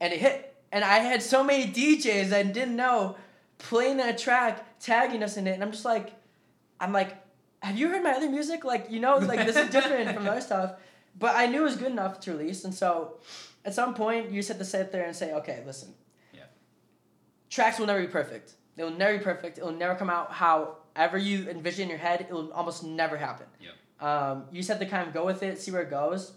and 0.00 0.12
it 0.12 0.18
hit. 0.18 0.54
And 0.72 0.82
I 0.84 0.98
had 0.98 1.22
so 1.22 1.44
many 1.44 1.66
DJs 1.72 2.32
I 2.32 2.42
didn't 2.42 2.74
know 2.74 3.14
playing 3.58 3.98
that 3.98 4.18
track, 4.18 4.80
tagging 4.80 5.22
us 5.22 5.36
in 5.36 5.46
it, 5.46 5.52
and 5.52 5.62
I'm 5.62 5.70
just 5.70 5.84
like, 5.84 6.12
I'm 6.80 6.92
like, 6.92 7.16
have 7.64 7.78
you 7.78 7.88
heard 7.88 8.02
my 8.02 8.12
other 8.12 8.28
music? 8.28 8.64
Like, 8.64 8.90
you 8.90 9.00
know, 9.00 9.16
like 9.16 9.46
this 9.46 9.56
is 9.56 9.70
different 9.70 10.14
from 10.14 10.28
other 10.28 10.40
stuff. 10.50 10.74
But 11.18 11.34
I 11.36 11.46
knew 11.46 11.60
it 11.60 11.64
was 11.64 11.76
good 11.76 11.92
enough 11.92 12.20
to 12.20 12.32
release, 12.32 12.64
and 12.64 12.74
so 12.74 13.18
at 13.64 13.74
some 13.74 13.94
point 13.94 14.30
you 14.30 14.40
just 14.40 14.48
have 14.48 14.58
to 14.58 14.64
sit 14.64 14.92
there 14.92 15.04
and 15.04 15.14
say, 15.16 15.32
okay, 15.32 15.62
listen. 15.64 15.94
Yeah. 16.32 16.42
Tracks 17.50 17.78
will 17.78 17.86
never 17.86 18.00
be 18.00 18.08
perfect. 18.08 18.54
They 18.76 18.82
will 18.82 18.90
never 18.90 19.16
be 19.16 19.24
perfect. 19.24 19.58
It 19.58 19.64
will 19.64 19.72
never 19.72 19.94
come 19.94 20.10
out 20.10 20.32
however 20.32 21.16
you 21.16 21.48
envision 21.48 21.84
in 21.84 21.88
your 21.88 21.98
head. 21.98 22.22
It 22.22 22.32
will 22.32 22.52
almost 22.52 22.84
never 22.84 23.16
happen. 23.16 23.46
Yeah. 23.60 23.70
Um, 24.00 24.44
you 24.50 24.58
just 24.58 24.68
have 24.68 24.80
to 24.80 24.86
kind 24.86 25.06
of 25.06 25.14
go 25.14 25.24
with 25.24 25.42
it, 25.42 25.60
see 25.60 25.70
where 25.70 25.82
it 25.82 25.90
goes, 25.90 26.32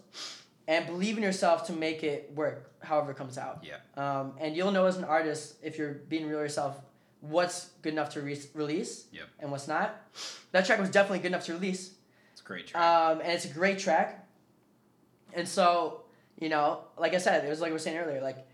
and 0.68 0.86
believe 0.86 1.16
in 1.16 1.22
yourself 1.24 1.66
to 1.66 1.72
make 1.72 2.04
it 2.04 2.30
work, 2.34 2.72
however 2.80 3.10
it 3.10 3.16
comes 3.16 3.36
out. 3.36 3.64
Yeah. 3.64 3.78
Um, 3.96 4.34
and 4.38 4.56
you'll 4.56 4.70
know 4.70 4.86
as 4.86 4.96
an 4.96 5.04
artist 5.04 5.56
if 5.62 5.76
you're 5.76 5.94
being 5.94 6.28
real 6.28 6.38
yourself 6.38 6.80
what's 7.20 7.70
good 7.82 7.92
enough 7.92 8.10
to 8.10 8.20
re- 8.20 8.40
release 8.54 9.06
Yep. 9.12 9.24
and 9.40 9.50
what's 9.50 9.66
not. 9.68 9.96
That 10.52 10.66
track 10.66 10.78
was 10.78 10.90
definitely 10.90 11.18
good 11.20 11.28
enough 11.28 11.44
to 11.46 11.52
release, 11.54 11.92
It's 12.32 12.40
a 12.40 12.44
great 12.44 12.66
track. 12.68 12.82
um, 12.82 13.20
and 13.20 13.32
it's 13.32 13.44
a 13.44 13.48
great 13.48 13.78
track. 13.78 14.24
And 15.34 15.46
so, 15.48 16.02
you 16.40 16.48
know, 16.48 16.84
like 16.96 17.14
I 17.14 17.18
said, 17.18 17.44
it 17.44 17.48
was 17.48 17.60
like 17.60 17.68
we 17.70 17.74
were 17.74 17.78
saying 17.78 17.98
earlier, 17.98 18.20
like 18.22 18.46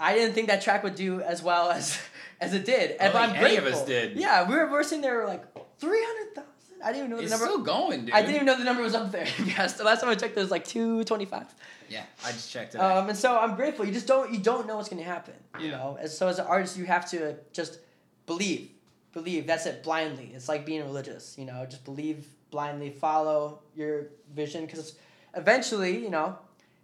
I 0.00 0.14
didn't 0.14 0.34
think 0.34 0.48
that 0.48 0.62
track 0.62 0.82
would 0.82 0.94
do 0.94 1.20
as 1.20 1.42
well 1.42 1.70
as 1.78 1.98
as 2.40 2.52
it 2.52 2.64
did, 2.66 2.92
and 2.92 3.00
I 3.00 3.04
don't 3.04 3.12
but 3.14 3.38
I'm 3.38 3.44
any 3.44 3.56
of 3.56 3.64
us 3.66 3.84
did. 3.84 4.16
Yeah, 4.16 4.46
we 4.48 4.54
were, 4.54 4.66
we 4.66 4.72
were 4.72 4.82
sitting 4.82 5.00
there 5.02 5.26
like 5.26 5.44
three 5.78 6.02
hundred 6.04 6.34
thousand. 6.34 6.52
I 6.84 6.92
didn't 6.92 7.06
even 7.06 7.10
know 7.12 7.22
it's 7.22 7.30
the 7.32 7.38
number. 7.38 7.46
still 7.46 7.64
going, 7.64 8.04
dude. 8.04 8.14
I 8.14 8.20
didn't 8.20 8.34
even 8.34 8.46
know 8.46 8.58
the 8.58 8.64
number 8.64 8.82
was 8.82 8.94
up 8.94 9.10
there. 9.10 9.26
yes, 9.44 9.74
the 9.74 9.84
last 9.84 10.00
time 10.02 10.10
I 10.10 10.14
checked, 10.14 10.36
it 10.36 10.40
was 10.40 10.50
like 10.50 10.64
two 10.66 11.04
twenty 11.04 11.24
five. 11.24 11.46
Yeah, 11.88 12.02
I 12.24 12.32
just 12.32 12.50
checked 12.52 12.74
it. 12.74 12.78
Um, 12.78 13.08
and 13.08 13.16
so 13.16 13.38
I'm 13.38 13.54
grateful. 13.56 13.86
You 13.86 13.92
just 13.92 14.06
don't 14.08 14.32
you 14.32 14.38
don't 14.40 14.66
know 14.66 14.76
what's 14.76 14.88
gonna 14.90 15.02
happen. 15.02 15.34
Yeah. 15.58 15.64
You 15.64 15.70
know, 15.70 15.96
as 16.00 16.16
so 16.18 16.28
as 16.28 16.38
an 16.38 16.46
artist, 16.46 16.76
you 16.76 16.84
have 16.84 17.08
to 17.10 17.36
just 17.52 17.78
believe, 18.26 18.70
believe. 19.12 19.46
That's 19.46 19.66
it. 19.66 19.82
Blindly, 19.82 20.30
it's 20.34 20.48
like 20.48 20.66
being 20.66 20.82
religious. 20.84 21.36
You 21.38 21.44
know, 21.46 21.64
just 21.68 21.84
believe 21.84 22.26
blindly, 22.50 22.90
follow 22.90 23.60
your 23.74 24.06
vision, 24.34 24.66
because 24.66 24.94
eventually, 25.34 25.98
you 26.02 26.10
know, 26.10 26.38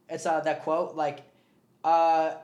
it's 0.09 0.27
uh, 0.27 0.41
that 0.41 0.63
quote 0.63 0.95
like, 0.95 1.21
uh, 1.85 2.35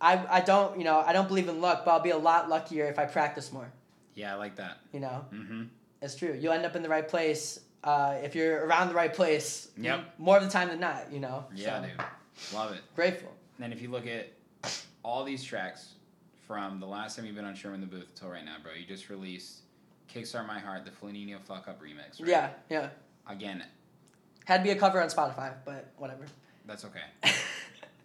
I 0.00 0.26
I 0.28 0.40
don't 0.40 0.78
you 0.78 0.84
know 0.84 0.98
I 1.06 1.12
don't 1.12 1.28
believe 1.28 1.48
in 1.48 1.60
luck, 1.60 1.84
but 1.84 1.90
I'll 1.92 2.00
be 2.00 2.10
a 2.10 2.18
lot 2.18 2.48
luckier 2.48 2.86
if 2.86 2.98
I 2.98 3.04
practice 3.06 3.52
more. 3.52 3.70
yeah, 4.14 4.32
I 4.32 4.36
like 4.36 4.56
that. 4.56 4.78
You 4.92 5.00
know, 5.00 5.24
Mm-hmm. 5.32 5.62
it's 6.02 6.14
true. 6.16 6.36
You'll 6.38 6.52
end 6.52 6.66
up 6.66 6.76
in 6.76 6.82
the 6.82 6.88
right 6.88 7.06
place. 7.08 7.60
Uh, 7.84 8.16
if 8.22 8.34
you're 8.34 8.66
around 8.66 8.88
the 8.88 8.94
right 8.94 9.14
place, 9.14 9.68
Yep. 9.76 10.14
more 10.18 10.36
of 10.38 10.42
the 10.42 10.50
time 10.50 10.68
than 10.68 10.80
not, 10.80 11.12
you 11.12 11.20
know. 11.20 11.44
Yeah, 11.54 11.80
So, 11.82 11.86
dude. 11.88 12.04
Love 12.54 12.72
it. 12.72 12.80
Grateful. 12.96 13.28
And 13.56 13.62
then 13.64 13.72
if 13.72 13.80
you 13.80 13.90
look 13.90 14.06
at 14.08 14.28
all 15.04 15.22
these 15.24 15.44
tracks 15.44 15.92
from 16.46 16.80
the 16.80 16.86
last 16.86 17.16
time 17.16 17.26
you've 17.26 17.34
been 17.34 17.44
on 17.44 17.54
Sherman 17.54 17.80
the 17.80 17.86
Booth 17.86 18.06
until 18.14 18.28
right 18.30 18.44
now, 18.44 18.56
bro, 18.62 18.72
you 18.72 18.86
just 18.86 19.08
released 19.10 19.60
Kickstart 20.12 20.46
My 20.46 20.58
Heart, 20.58 20.84
the 20.84 20.90
Flaninho 20.90 21.40
Fuck 21.40 21.68
Up 21.68 21.80
remix, 21.82 22.20
right? 22.20 22.28
Yeah, 22.28 22.50
yeah. 22.70 22.88
Again, 23.28 23.64
Had 24.44 24.58
to 24.58 24.62
be 24.64 24.70
a 24.70 24.76
cover 24.76 25.02
on 25.02 25.08
Spotify, 25.08 25.52
but 25.64 25.92
whatever. 25.96 26.24
that's 26.66 26.84
okay. 26.84 27.00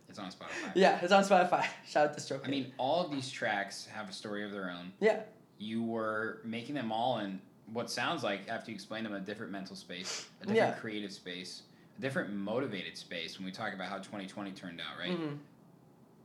It's 0.09 0.19
on 0.19 0.29
Spotify. 0.29 0.71
yeah, 0.75 0.99
it's 1.01 1.13
on 1.13 1.23
Spotify. 1.23 1.65
Shout 1.87 2.09
out 2.09 2.13
to 2.15 2.19
Stroke. 2.19 2.41
I 2.45 2.49
mean, 2.49 2.73
all 2.77 3.05
of 3.05 3.11
these 3.11 3.31
tracks 3.31 3.85
have 3.93 4.09
a 4.09 4.11
story 4.11 4.43
of 4.43 4.51
their 4.51 4.69
own. 4.69 4.91
yeah, 4.99 5.21
You 5.57 5.81
were 5.81 6.41
making 6.43 6.75
them 6.75 6.91
all 6.91 7.19
in 7.19 7.39
what 7.71 7.89
sounds 7.89 8.21
like, 8.21 8.41
after 8.49 8.71
you 8.71 8.75
explain 8.75 9.05
them, 9.05 9.13
a 9.13 9.21
different 9.21 9.53
mental 9.53 9.73
space, 9.73 10.25
a 10.41 10.47
different 10.47 10.57
Yeah. 10.57 10.79
creative 10.81 11.13
space, 11.13 11.61
a 11.97 12.01
different 12.01 12.33
motivated 12.33 12.97
space 12.97 13.37
when 13.39 13.45
we 13.45 13.53
talk 13.53 13.73
about 13.73 13.87
how 13.87 13.99
2020 13.99 14.51
turned 14.51 14.81
out, 14.81 14.99
right? 14.99 15.17
mhm, 15.17 15.37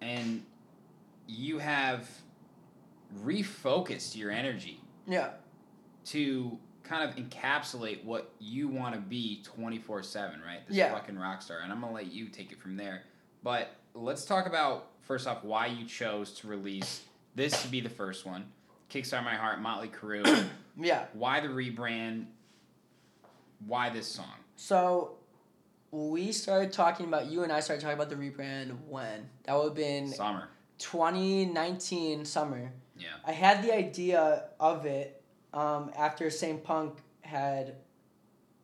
and 0.00 0.44
you 1.26 1.58
have 1.58 2.08
refocused 3.22 4.16
your 4.16 4.30
energy 4.30 4.80
yeah, 5.06 5.30
to 6.06 6.58
kind 6.82 7.08
of 7.08 7.16
encapsulate 7.16 8.04
what 8.04 8.32
you 8.38 8.68
want 8.68 8.94
to 8.94 9.00
be 9.00 9.42
24 9.44 10.02
7, 10.02 10.40
right? 10.44 10.66
This 10.68 10.76
Yeah. 10.76 10.92
fucking 10.92 11.18
rock 11.18 11.42
star. 11.42 11.60
And 11.60 11.72
I'm 11.72 11.80
going 11.80 11.92
to 11.92 11.94
let 11.96 12.12
you 12.12 12.28
take 12.28 12.52
it 12.52 12.60
from 12.60 12.76
there. 12.76 13.02
But 13.42 13.70
let's 13.94 14.24
talk 14.24 14.46
about, 14.46 14.88
first 15.00 15.26
off, 15.26 15.42
why 15.44 15.66
you 15.66 15.84
chose 15.86 16.32
to 16.40 16.46
release 16.48 17.02
this 17.34 17.60
to 17.62 17.68
be 17.68 17.80
the 17.80 17.88
first 17.90 18.24
one 18.26 18.46
Kickstart 18.90 19.24
My 19.24 19.34
Heart, 19.34 19.60
Motley 19.60 19.88
Crue. 19.88 20.44
Yeah. 20.78 21.06
why 21.14 21.40
the 21.40 21.48
rebrand? 21.48 22.26
Why 23.66 23.88
this 23.88 24.06
song? 24.06 24.34
So 24.56 25.12
we 25.90 26.32
started 26.32 26.70
talking 26.72 27.06
about 27.06 27.26
you 27.26 27.42
and 27.44 27.50
I 27.52 27.60
started 27.60 27.80
talking 27.82 27.94
about 27.98 28.10
the 28.10 28.16
rebrand 28.16 28.76
when 28.86 29.28
that 29.44 29.56
would 29.56 29.64
have 29.68 29.74
been 29.74 30.08
Summer. 30.12 30.48
2019 30.78 32.24
summer. 32.24 32.72
Yeah. 32.98 33.08
I 33.26 33.32
had 33.32 33.62
the 33.62 33.74
idea 33.74 34.44
of 34.58 34.86
it 34.86 35.22
um, 35.52 35.90
after 35.96 36.30
Saint 36.30 36.64
Punk 36.64 36.98
had 37.22 37.74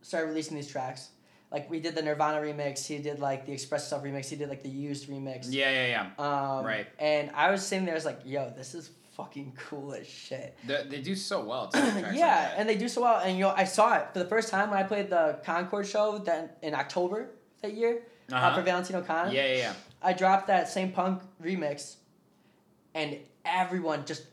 started 0.02 0.28
releasing 0.28 0.56
these 0.56 0.68
tracks. 0.68 1.10
Like 1.50 1.70
we 1.70 1.80
did 1.80 1.94
the 1.94 2.02
Nirvana 2.02 2.40
remix, 2.40 2.86
he 2.86 2.98
did 2.98 3.18
like 3.20 3.44
the 3.44 3.52
Express 3.52 3.86
Stuff 3.86 4.02
remix, 4.04 4.28
he 4.30 4.36
did 4.36 4.48
like 4.48 4.62
the 4.62 4.70
Used 4.70 5.08
remix. 5.08 5.46
Yeah, 5.50 5.70
yeah, 5.70 5.86
yeah. 6.18 6.58
Um, 6.58 6.64
Right. 6.64 6.86
And 6.98 7.30
I 7.34 7.50
was 7.50 7.64
sitting 7.66 7.84
there, 7.84 7.94
I 7.94 7.96
was 7.96 8.06
like, 8.06 8.20
"Yo, 8.24 8.50
this 8.56 8.74
is 8.74 8.90
fucking 9.18 9.52
cool 9.68 9.92
as 9.92 10.06
shit." 10.06 10.56
They, 10.66 10.82
they 10.88 11.00
do 11.02 11.14
so 11.14 11.44
well. 11.44 11.68
Tracks 11.72 11.94
like 11.94 12.16
yeah, 12.16 12.54
and 12.56 12.66
they 12.66 12.76
do 12.78 12.88
so 12.88 13.02
well. 13.02 13.20
And 13.20 13.36
you 13.36 13.42
know, 13.44 13.52
I 13.54 13.64
saw 13.64 13.96
it 13.98 14.06
for 14.14 14.18
the 14.20 14.24
first 14.24 14.48
time 14.48 14.70
when 14.70 14.78
I 14.78 14.82
played 14.84 15.10
the 15.10 15.40
Concord 15.44 15.86
show 15.86 16.16
that 16.20 16.56
in 16.62 16.74
October 16.74 17.28
that 17.60 17.74
year 17.74 18.00
uh 18.32 18.34
Uh-huh. 18.36 18.54
for 18.56 18.62
Valentino 18.62 19.02
Con. 19.02 19.30
yeah, 19.30 19.46
yeah, 19.46 19.56
yeah. 19.56 19.72
I 20.00 20.14
dropped 20.14 20.46
that 20.46 20.68
same 20.70 20.90
punk 20.90 21.20
remix, 21.42 21.96
and 22.94 23.18
everyone 23.44 24.04
just 24.06 24.24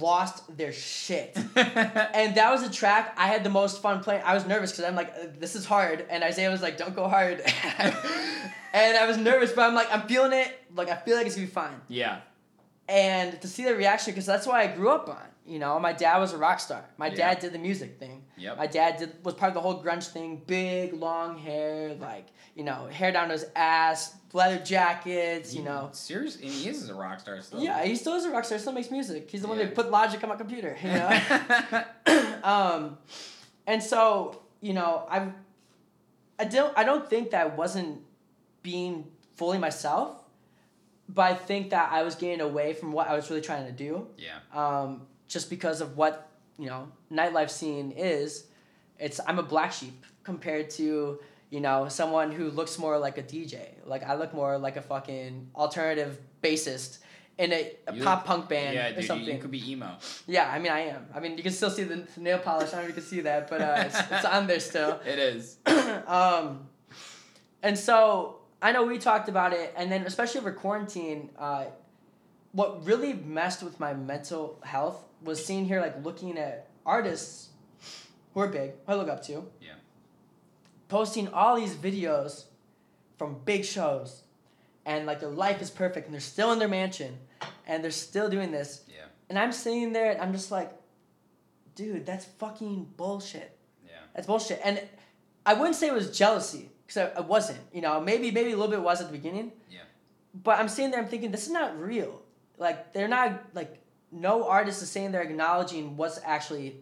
lost 0.00 0.56
their 0.56 0.72
shit. 0.72 1.36
and 1.56 2.34
that 2.34 2.50
was 2.50 2.62
a 2.62 2.70
track 2.70 3.14
I 3.16 3.26
had 3.28 3.42
the 3.44 3.50
most 3.50 3.80
fun 3.80 4.00
playing. 4.00 4.22
I 4.24 4.34
was 4.34 4.44
nervous 4.46 4.72
because 4.72 4.84
I'm 4.84 4.96
like, 4.96 5.10
"Uh, 5.10 5.26
this 5.38 5.54
is 5.54 5.64
hard, 5.64 6.04
and 6.10 6.22
Isaiah 6.22 6.50
was 6.50 6.60
like, 6.62 6.76
don't 6.76 6.94
go 6.94 7.08
hard. 7.08 7.40
and 8.72 8.96
I 8.96 9.06
was 9.06 9.16
nervous, 9.16 9.52
but 9.52 9.62
I'm 9.62 9.74
like, 9.74 9.88
I'm 9.92 10.06
feeling 10.06 10.32
it. 10.32 10.52
Like 10.74 10.88
I 10.90 10.96
feel 10.96 11.16
like 11.16 11.26
it's 11.26 11.36
gonna 11.36 11.46
be 11.46 11.52
fine. 11.52 11.80
yeah. 11.88 12.20
And 12.90 13.38
to 13.42 13.48
see 13.48 13.64
the 13.64 13.74
reaction, 13.74 14.12
because 14.12 14.24
that's 14.24 14.46
what 14.46 14.56
I 14.56 14.66
grew 14.66 14.88
up 14.88 15.10
on. 15.10 15.22
You 15.46 15.58
know, 15.58 15.78
my 15.78 15.92
dad 15.92 16.18
was 16.18 16.32
a 16.32 16.38
rock 16.38 16.58
star. 16.58 16.84
My 16.96 17.08
Yeah. 17.08 17.16
dad 17.16 17.40
did 17.40 17.52
the 17.52 17.58
music 17.58 17.98
thing. 17.98 18.24
Yep. 18.38 18.56
My 18.56 18.66
dad 18.66 18.96
did 18.98 19.24
was 19.24 19.34
part 19.34 19.50
of 19.50 19.54
the 19.54 19.60
whole 19.60 19.82
grunge 19.82 20.08
thing. 20.08 20.42
Big 20.46 20.94
long 20.94 21.36
hair, 21.38 21.94
like 21.94 22.26
you 22.54 22.64
know, 22.64 22.86
hair 22.86 23.12
down 23.12 23.28
to 23.28 23.32
his 23.34 23.44
ass, 23.54 24.14
leather 24.32 24.62
jackets. 24.62 25.54
You 25.54 25.62
know. 25.62 25.90
Seriously, 25.92 26.46
and 26.46 26.52
he 26.52 26.68
is 26.68 26.88
a 26.88 26.94
rock 26.94 27.20
star 27.20 27.40
still. 27.40 27.62
Yeah, 27.62 27.84
he 27.84 27.96
still 27.96 28.14
is 28.14 28.24
a 28.24 28.30
rock 28.30 28.44
star. 28.44 28.58
Still 28.58 28.72
makes 28.72 28.90
music. 28.90 29.30
He's 29.30 29.42
the 29.42 29.48
one 29.48 29.58
that 29.58 29.74
put 29.74 29.90
Logic 29.90 30.22
on 30.22 30.28
my 30.28 30.36
computer. 30.36 30.76
You 30.82 30.88
know. 30.88 32.42
um, 32.42 32.98
and 33.66 33.82
so 33.82 34.42
you 34.60 34.72
know, 34.72 35.06
I, 35.08 35.28
I 36.38 36.44
don't, 36.44 36.76
I 36.76 36.84
don't 36.84 37.08
think 37.08 37.30
that 37.30 37.40
I 37.46 37.54
wasn't 37.54 38.00
being 38.62 39.06
fully 39.36 39.58
myself, 39.58 40.16
but 41.08 41.22
I 41.22 41.34
think 41.34 41.70
that 41.70 41.92
I 41.92 42.02
was 42.02 42.16
getting 42.16 42.40
away 42.40 42.72
from 42.72 42.92
what 42.92 43.08
I 43.08 43.14
was 43.14 43.30
really 43.30 43.42
trying 43.42 43.66
to 43.66 43.72
do. 43.72 44.08
yeah. 44.16 44.38
Um, 44.52 45.02
just 45.28 45.50
because 45.50 45.82
of 45.82 45.96
what 45.98 46.28
you 46.58 46.66
know, 46.66 46.88
nightlife 47.10 47.50
scene 47.50 47.92
is. 47.92 48.44
It's 48.98 49.20
I'm 49.26 49.38
a 49.38 49.42
black 49.42 49.72
sheep 49.72 50.04
compared 50.24 50.70
to 50.70 51.20
you 51.50 51.60
know 51.60 51.88
someone 51.88 52.32
who 52.32 52.50
looks 52.50 52.78
more 52.78 52.98
like 52.98 53.18
a 53.18 53.22
DJ. 53.22 53.60
Like 53.84 54.02
I 54.04 54.14
look 54.14 54.34
more 54.34 54.58
like 54.58 54.76
a 54.76 54.82
fucking 54.82 55.50
alternative 55.54 56.18
bassist 56.42 56.98
in 57.38 57.52
a, 57.52 57.72
a 57.86 57.92
pop 57.92 58.26
punk 58.26 58.48
band 58.48 58.74
yeah, 58.74 58.86
or 58.86 58.88
dude, 58.90 59.02
you, 59.02 59.06
something. 59.06 59.34
you 59.36 59.40
could 59.40 59.50
be 59.50 59.70
emo. 59.70 59.96
Yeah, 60.26 60.50
I 60.50 60.58
mean, 60.58 60.72
I 60.72 60.80
am. 60.88 61.06
I 61.14 61.20
mean, 61.20 61.36
you 61.36 61.42
can 61.42 61.52
still 61.52 61.70
see 61.70 61.84
the 61.84 62.06
nail 62.16 62.38
polish. 62.38 62.68
I 62.68 62.70
don't 62.72 62.80
know 62.80 62.82
if 62.82 62.88
you 62.88 62.94
can 62.94 63.02
see 63.04 63.20
that, 63.20 63.48
but 63.48 63.60
uh, 63.62 63.84
it's, 63.86 63.98
it's 64.10 64.24
on 64.24 64.46
there 64.46 64.60
still. 64.60 65.00
It 65.06 65.18
is. 65.18 65.56
um, 66.06 66.66
and 67.62 67.78
so 67.78 68.40
I 68.60 68.72
know 68.72 68.84
we 68.84 68.98
talked 68.98 69.28
about 69.28 69.52
it, 69.52 69.72
and 69.76 69.90
then 69.90 70.02
especially 70.02 70.40
over 70.40 70.52
quarantine, 70.52 71.30
uh, 71.38 71.66
what 72.52 72.84
really 72.84 73.12
messed 73.12 73.62
with 73.62 73.78
my 73.78 73.94
mental 73.94 74.60
health 74.64 75.04
was 75.22 75.44
seeing 75.44 75.64
here, 75.64 75.80
like 75.80 76.04
looking 76.04 76.38
at 76.38 76.68
artists 76.84 77.50
who 78.34 78.40
are 78.40 78.48
big, 78.48 78.72
who 78.86 78.92
I 78.92 78.94
look 78.96 79.08
up 79.08 79.22
to, 79.26 79.44
Yeah. 79.60 79.74
Posting 80.88 81.28
all 81.28 81.56
these 81.56 81.74
videos 81.74 82.44
from 83.16 83.38
big 83.44 83.64
shows, 83.64 84.22
and 84.86 85.06
like 85.06 85.20
their 85.20 85.28
life 85.30 85.60
is 85.60 85.70
perfect, 85.70 86.06
and 86.06 86.14
they're 86.14 86.20
still 86.20 86.52
in 86.52 86.58
their 86.58 86.68
mansion, 86.68 87.18
and 87.66 87.82
they're 87.82 87.90
still 87.90 88.28
doing 88.28 88.50
this, 88.52 88.84
Yeah. 88.88 89.04
and 89.28 89.38
I'm 89.38 89.52
sitting 89.52 89.92
there 89.92 90.10
and 90.10 90.20
I'm 90.20 90.32
just 90.32 90.50
like, 90.50 90.72
dude, 91.74 92.06
that's 92.06 92.24
fucking 92.24 92.88
bullshit. 92.96 93.56
Yeah. 93.86 93.92
That's 94.14 94.26
bullshit. 94.26 94.60
And 94.64 94.82
I 95.46 95.54
wouldn't 95.54 95.76
say 95.76 95.88
it 95.88 95.94
was 95.94 96.16
jealousy 96.16 96.70
because 96.86 97.10
I, 97.14 97.18
I 97.18 97.20
wasn't. 97.20 97.60
You 97.72 97.80
know, 97.82 98.00
maybe 98.00 98.30
maybe 98.30 98.52
a 98.52 98.56
little 98.56 98.70
bit 98.70 98.82
was 98.82 99.00
at 99.00 99.06
the 99.08 99.12
beginning. 99.12 99.52
Yeah. 99.70 99.80
But 100.34 100.58
I'm 100.58 100.68
sitting 100.68 100.90
there, 100.90 101.00
I'm 101.00 101.08
thinking 101.08 101.30
this 101.30 101.46
is 101.46 101.52
not 101.52 101.78
real. 101.80 102.22
Like 102.58 102.92
they're 102.92 103.08
not 103.08 103.40
like 103.54 103.78
no 104.10 104.48
artist 104.48 104.82
is 104.82 104.90
saying 104.90 105.12
they're 105.12 105.22
acknowledging 105.22 105.96
what's 105.96 106.18
actually, 106.24 106.80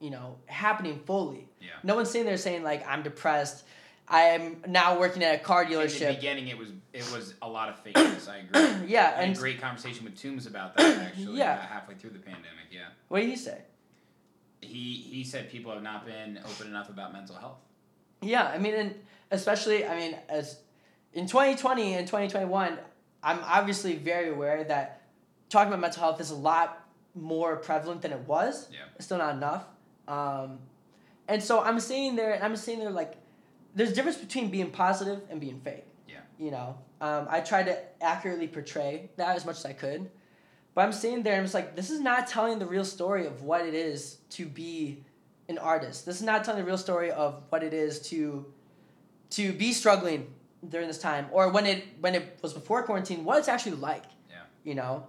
you 0.00 0.10
know, 0.10 0.36
happening 0.46 1.00
fully. 1.04 1.48
Yeah. 1.60 1.68
No 1.82 1.96
one's 1.96 2.10
sitting 2.10 2.26
there 2.26 2.36
saying 2.36 2.62
like 2.62 2.86
I'm 2.88 3.02
depressed. 3.02 3.64
I 4.10 4.20
am 4.22 4.62
now 4.66 4.98
working 4.98 5.22
at 5.22 5.34
a 5.34 5.38
car 5.38 5.64
In 5.64 5.70
the 5.70 5.76
dealership. 5.76 6.14
beginning, 6.16 6.48
it 6.48 6.56
was 6.56 6.68
it 6.92 7.10
was 7.12 7.34
a 7.42 7.48
lot 7.48 7.68
of 7.68 7.84
fakeness. 7.84 8.28
I 8.28 8.38
agree. 8.38 8.86
Yeah, 8.88 9.14
I 9.16 9.22
and 9.22 9.36
a 9.36 9.38
great 9.38 9.60
conversation 9.60 10.04
with 10.04 10.16
Toombs 10.16 10.46
about 10.46 10.76
that 10.76 10.98
actually. 11.06 11.38
Yeah. 11.38 11.60
halfway 11.66 11.94
through 11.94 12.10
the 12.10 12.18
pandemic. 12.18 12.46
Yeah. 12.70 12.86
what 13.08 13.20
did 13.20 13.28
he 13.28 13.36
say? 13.36 13.62
He 14.60 14.94
he 15.10 15.24
said 15.24 15.50
people 15.50 15.72
have 15.72 15.82
not 15.82 16.06
been 16.06 16.38
open 16.44 16.66
enough 16.68 16.88
about 16.88 17.12
mental 17.12 17.36
health. 17.36 17.58
Yeah, 18.22 18.44
I 18.46 18.58
mean, 18.58 18.74
and 18.74 18.94
especially, 19.30 19.86
I 19.86 19.96
mean, 19.96 20.16
as 20.28 20.58
in 21.12 21.26
2020 21.28 21.94
and 21.94 22.06
2021, 22.06 22.78
I'm 23.22 23.38
obviously 23.44 23.94
very 23.94 24.30
aware 24.30 24.64
that 24.64 25.02
talking 25.48 25.68
about 25.68 25.80
mental 25.80 26.02
health 26.02 26.20
is 26.20 26.30
a 26.30 26.34
lot 26.34 26.84
more 27.14 27.56
prevalent 27.56 28.02
than 28.02 28.12
it 28.12 28.20
was. 28.26 28.68
Yeah. 28.72 28.80
It's 28.96 29.04
still 29.04 29.18
not 29.18 29.34
enough. 29.36 29.64
Um, 30.08 30.58
and 31.28 31.42
so 31.42 31.62
I'm 31.62 31.78
sitting 31.78 32.16
there, 32.16 32.32
and 32.32 32.42
I'm 32.42 32.56
sitting 32.56 32.80
there 32.80 32.90
like, 32.90 33.14
there's 33.74 33.90
a 33.90 33.94
difference 33.94 34.16
between 34.16 34.50
being 34.50 34.70
positive 34.70 35.20
and 35.30 35.40
being 35.40 35.60
fake. 35.60 35.84
Yeah. 36.08 36.16
You 36.38 36.50
know, 36.50 36.78
um, 37.00 37.28
I 37.30 37.40
tried 37.40 37.66
to 37.66 37.78
accurately 38.02 38.48
portray 38.48 39.10
that 39.16 39.36
as 39.36 39.44
much 39.44 39.58
as 39.58 39.66
I 39.66 39.74
could, 39.74 40.10
but 40.74 40.84
I'm 40.84 40.92
sitting 40.92 41.22
there 41.22 41.34
and 41.34 41.40
I'm 41.40 41.44
just 41.44 41.54
like, 41.54 41.76
this 41.76 41.90
is 41.90 42.00
not 42.00 42.26
telling 42.26 42.58
the 42.58 42.66
real 42.66 42.84
story 42.84 43.26
of 43.26 43.42
what 43.42 43.66
it 43.66 43.74
is 43.74 44.18
to 44.30 44.46
be 44.46 45.04
an 45.48 45.58
artist. 45.58 46.06
This 46.06 46.16
is 46.16 46.22
not 46.22 46.44
telling 46.44 46.60
the 46.60 46.66
real 46.66 46.78
story 46.78 47.10
of 47.10 47.42
what 47.50 47.62
it 47.62 47.74
is 47.74 48.00
to 48.10 48.46
to 49.30 49.52
be 49.52 49.72
struggling 49.72 50.32
during 50.68 50.88
this 50.88 50.98
time 50.98 51.26
or 51.30 51.50
when 51.50 51.66
it 51.66 51.84
when 52.00 52.14
it 52.14 52.38
was 52.42 52.52
before 52.52 52.82
quarantine, 52.82 53.24
what 53.24 53.38
it's 53.38 53.48
actually 53.48 53.76
like. 53.76 54.04
Yeah. 54.30 54.36
You 54.64 54.74
know, 54.74 55.06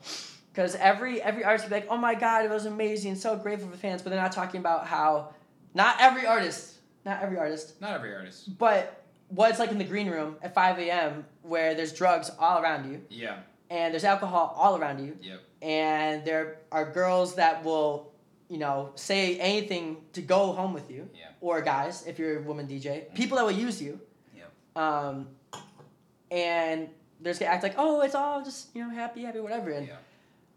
because 0.60 0.76
every 0.76 1.22
every 1.22 1.46
artist 1.46 1.64
would 1.66 1.70
be 1.70 1.76
like, 1.76 1.88
oh 1.90 1.96
my 1.96 2.14
god, 2.16 2.44
it 2.44 2.50
was 2.52 2.66
amazing, 2.66 3.16
so 3.16 3.38
grateful 3.38 3.68
for 3.70 3.72
the 3.76 3.82
fans, 3.82 4.02
but 4.02 4.10
they're 4.10 4.22
not 4.22 4.34
talking 4.34 4.60
about 4.60 4.86
how 4.86 5.30
not 5.74 5.96
every 6.02 6.26
artist, 6.26 6.80
not 7.06 7.22
every 7.24 7.38
artist, 7.38 7.80
Not 7.80 7.92
every 7.94 8.14
artist. 8.14 8.58
but 8.58 9.02
what 9.30 9.50
it's 9.52 9.60
like 9.60 9.72
in 9.72 9.78
the 9.78 9.86
green 9.86 10.10
room 10.10 10.36
at 10.42 10.54
5 10.54 10.80
a.m. 10.80 11.24
where 11.44 11.76
there's 11.76 11.94
drugs 11.94 12.30
all 12.38 12.62
around 12.62 12.92
you 12.92 13.02
Yeah. 13.10 13.38
and 13.70 13.94
there's 13.94 14.04
alcohol 14.04 14.54
all 14.58 14.76
around 14.76 15.00
you 15.06 15.16
Yep. 15.22 15.40
and 15.62 16.26
there 16.26 16.58
are 16.74 16.92
girls 16.92 17.36
that 17.36 17.64
will 17.64 18.12
you 18.50 18.58
know 18.58 18.92
say 18.96 19.38
anything 19.40 19.98
to 20.12 20.22
go 20.22 20.52
home 20.52 20.74
with 20.74 20.92
you 20.92 21.08
Yeah. 21.16 21.28
or 21.40 21.62
guys 21.62 22.06
if 22.08 22.18
you're 22.20 22.40
a 22.40 22.42
woman 22.42 22.68
dj 22.68 23.14
people 23.14 23.38
that 23.38 23.46
will 23.46 23.60
use 23.68 23.80
you 23.82 23.98
Yep. 24.36 24.52
um, 24.76 25.28
and 26.32 26.90
they're 27.22 27.32
just 27.32 27.40
gonna 27.40 27.54
act 27.54 27.64
like 27.64 27.76
oh 27.78 28.02
it's 28.02 28.16
all 28.16 28.44
just 28.44 28.76
you 28.76 28.84
know 28.84 28.90
happy 28.90 29.22
happy 29.24 29.40
whatever 29.40 29.70
and 29.70 29.88
Yeah. 29.88 29.96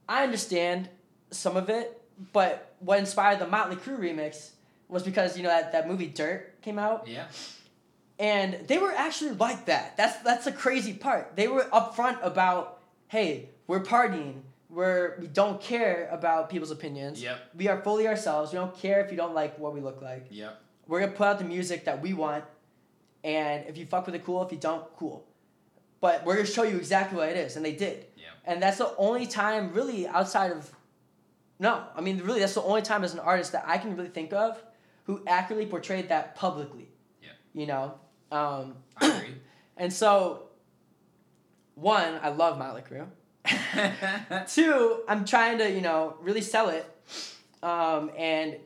I 0.08 0.22
understand 0.22 0.88
some 1.30 1.56
of 1.56 1.68
it 1.70 2.02
but 2.32 2.74
what 2.80 2.98
inspired 2.98 3.38
the 3.38 3.46
motley 3.46 3.76
crue 3.76 3.98
remix 3.98 4.50
was 4.88 5.02
because 5.02 5.36
you 5.36 5.42
know 5.42 5.48
that, 5.48 5.72
that 5.72 5.88
movie 5.88 6.06
dirt 6.06 6.60
came 6.62 6.78
out 6.78 7.06
Yeah. 7.08 7.24
and 8.18 8.54
they 8.68 8.78
were 8.78 8.92
actually 8.92 9.32
like 9.32 9.66
that. 9.66 9.96
That's 9.96 10.18
that's 10.22 10.44
the 10.44 10.52
crazy 10.52 10.92
part. 10.92 11.34
They 11.34 11.48
were 11.48 11.64
upfront 11.72 12.18
about, 12.22 12.80
hey, 13.08 13.48
we're 13.66 13.80
partying. 13.82 14.42
We're 14.68 15.16
we 15.20 15.26
don't 15.28 15.60
care 15.60 16.08
about 16.12 16.50
people's 16.50 16.70
opinions. 16.70 17.22
Yep. 17.22 17.38
We 17.56 17.68
are 17.68 17.80
fully 17.82 18.06
ourselves. 18.06 18.52
We 18.52 18.58
don't 18.58 18.76
care 18.76 19.00
if 19.04 19.10
you 19.10 19.16
don't 19.16 19.34
like 19.34 19.58
what 19.58 19.72
we 19.74 19.80
look 19.80 20.02
like. 20.02 20.26
Yep. 20.30 20.60
We're 20.86 21.00
gonna 21.00 21.12
put 21.12 21.26
out 21.26 21.38
the 21.38 21.44
music 21.46 21.84
that 21.86 22.00
we 22.02 22.12
want, 22.12 22.44
and 23.24 23.64
if 23.66 23.76
you 23.78 23.86
fuck 23.86 24.06
with 24.06 24.14
it, 24.14 24.24
cool. 24.24 24.42
If 24.44 24.52
you 24.52 24.58
don't, 24.58 24.84
cool. 24.96 25.24
But 26.00 26.24
we're 26.24 26.34
gonna 26.36 26.46
show 26.46 26.64
you 26.64 26.76
exactly 26.76 27.16
what 27.18 27.28
it 27.30 27.36
is, 27.36 27.56
and 27.56 27.64
they 27.64 27.72
did. 27.74 28.06
And 28.44 28.62
that's 28.62 28.78
the 28.78 28.94
only 28.96 29.26
time, 29.26 29.72
really, 29.72 30.06
outside 30.06 30.52
of. 30.52 30.70
No, 31.58 31.84
I 31.94 32.00
mean, 32.00 32.18
really, 32.18 32.40
that's 32.40 32.54
the 32.54 32.62
only 32.62 32.82
time 32.82 33.04
as 33.04 33.14
an 33.14 33.20
artist 33.20 33.52
that 33.52 33.64
I 33.66 33.78
can 33.78 33.96
really 33.96 34.08
think 34.08 34.32
of 34.32 34.62
who 35.04 35.22
accurately 35.26 35.66
portrayed 35.66 36.08
that 36.08 36.34
publicly. 36.34 36.88
Yeah. 37.22 37.28
You 37.54 37.66
know, 37.66 37.94
um, 38.30 38.76
I 38.96 39.08
agree. 39.08 39.34
and 39.76 39.92
so, 39.92 40.44
one, 41.74 42.18
I 42.22 42.30
love 42.30 42.58
Motley 42.58 42.82
Crue. 42.82 43.06
Two, 44.52 45.02
I'm 45.08 45.24
trying 45.24 45.58
to, 45.58 45.70
you 45.70 45.80
know, 45.80 46.16
really 46.20 46.40
sell 46.40 46.68
it. 46.68 46.88
Um, 47.62 48.10
and 48.18 48.56